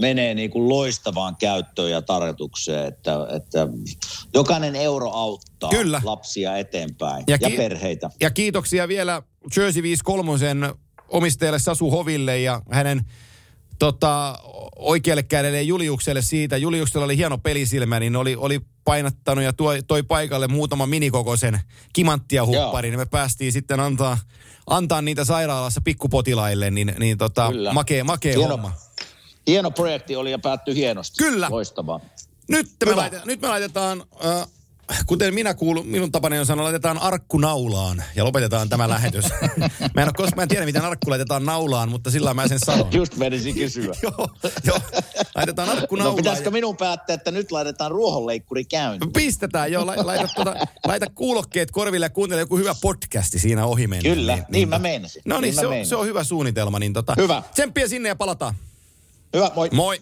menee 0.01 0.35
niin 0.35 0.51
kuin 0.51 0.69
loistavaan 0.69 1.37
käyttöön 1.37 1.91
ja 1.91 2.03
tarjotukseen. 2.03 2.89
Että, 2.89 3.13
että 3.37 3.69
jokainen 4.35 4.77
euro 4.77 5.11
auttaa 5.11 5.71
Kyllä. 5.71 6.01
lapsia 6.05 6.57
eteenpäin 6.57 7.25
ja, 7.27 7.35
Ja 7.35 7.39
ja 7.41 7.51
ki- 7.51 7.57
perheitä. 7.57 8.11
Ja 8.21 8.31
kiitoksia 8.31 8.89
vielä 8.89 9.23
Jersey 9.57 9.83
53 9.83 10.33
omistajalle 11.09 11.59
Sasu 11.59 11.91
Hoville 11.91 12.39
ja 12.41 12.63
hänen 12.71 13.05
tota, 13.83 14.39
oikealle 14.77 15.23
kädelle 15.23 15.63
Juliukselle 15.63 16.23
siitä. 16.23 16.57
Juliuksella 16.57 17.05
oli 17.05 17.17
hieno 17.17 17.39
pelisilmä, 17.39 18.01
niin 18.01 18.17
oli, 18.17 18.37
oli 18.37 18.61
painattanut 18.85 19.45
ja 19.45 19.53
toi, 19.53 19.83
toi 19.83 20.03
paikalle 20.03 20.49
muutama 20.49 20.87
minikokoisen 20.87 21.61
kimanttia 21.93 22.47
huppari, 22.47 22.91
niin 22.91 22.99
me 22.99 23.07
päästiin 23.07 23.53
sitten 23.53 23.81
antaa, 23.81 24.19
antaa 24.67 25.03
niitä 25.03 25.25
sairaalassa 25.25 25.81
pikkupotilaille, 25.85 26.71
niin, 26.71 26.95
niin 26.99 27.19
tota, 27.19 27.49
Kyllä. 27.51 27.73
makea, 27.73 28.05
makea 28.05 28.37
Hieno, 28.37 28.49
homma. 28.49 28.73
hieno 29.47 29.71
projekti 29.71 30.17
oli 30.17 30.31
ja 30.31 30.39
päättyi 30.39 30.75
hienosti. 30.75 31.25
Kyllä. 31.25 31.47
Loistavaa. 31.51 32.01
Nyt 32.49 32.67
me, 32.85 32.91
Hyvä. 32.91 32.97
laite, 32.97 33.21
nyt 33.25 33.41
me 33.41 33.49
laitetaan, 33.49 34.05
äh, 34.25 34.47
kuten 35.07 35.35
minä 35.35 35.55
kuulun, 35.55 35.87
minun 35.87 36.13
tapani 36.13 36.39
on 36.39 36.47
sanoa, 36.47 36.65
laitetaan 36.65 36.99
arkku 36.99 37.39
naulaan 37.39 38.03
ja 38.17 38.25
lopetetaan 38.25 38.69
tämä 38.69 38.89
lähetys. 38.89 39.25
mä, 39.95 40.03
en 40.03 40.09
ole, 40.19 40.27
kos- 40.29 40.35
mä 40.37 40.43
en 40.43 40.49
tiedä, 40.49 40.65
miten 40.65 40.83
arkku 40.83 41.11
laitetaan 41.11 41.45
naulaan, 41.45 41.89
mutta 41.89 42.11
sillä 42.11 42.35
mä 42.35 42.49
sen 42.49 42.59
sanon. 42.67 42.89
Just 42.99 43.17
menisin 43.17 43.55
kysyä. 43.55 43.95
joo, 44.03 44.29
joo, 44.65 44.79
laitetaan 45.35 45.69
arkku 45.69 45.97
No 45.97 46.05
naulaan. 46.05 46.17
pitäisikö 46.17 46.47
ja- 46.47 46.53
minun 46.53 46.77
päättää, 46.77 47.15
että 47.15 47.31
nyt 47.31 47.53
laitetaan 47.53 47.91
ruohonleikkuri 47.91 48.65
käyntiin? 48.65 49.13
Pistetään, 49.13 49.73
joo, 49.73 49.87
la- 49.87 50.07
laita, 50.07 50.29
tuota, 50.35 50.55
laita 50.87 51.07
kuulokkeet 51.15 51.71
korville 51.71 52.07
ja 52.07 52.11
kuuntele 52.11 52.41
joku 52.41 52.57
hyvä 52.57 52.75
podcasti 52.83 53.39
siinä 53.39 53.67
ohi 53.67 53.87
mennä. 53.87 54.15
Kyllä, 54.15 54.39
niin 54.49 54.69
mä 54.69 54.79
meinasin. 54.79 55.23
No 55.25 55.41
niin, 55.41 55.43
Niin 55.43 55.55
mä 55.55 55.61
se, 55.61 55.67
on, 55.67 55.71
meinasin. 55.73 55.89
se 55.89 55.97
on 55.97 56.07
hyvä 56.07 56.25
suunnitelma. 56.25 56.79
Niin 56.79 56.93
tota, 56.93 57.15
Hyvä. 57.17 57.43
Tsemppiä 57.53 57.89
sinne 57.89 58.09
ja 58.09 58.17
palataan. 58.17 58.55
Hyvä, 59.37 59.51
moi. 59.57 59.69
Moi. 59.73 60.01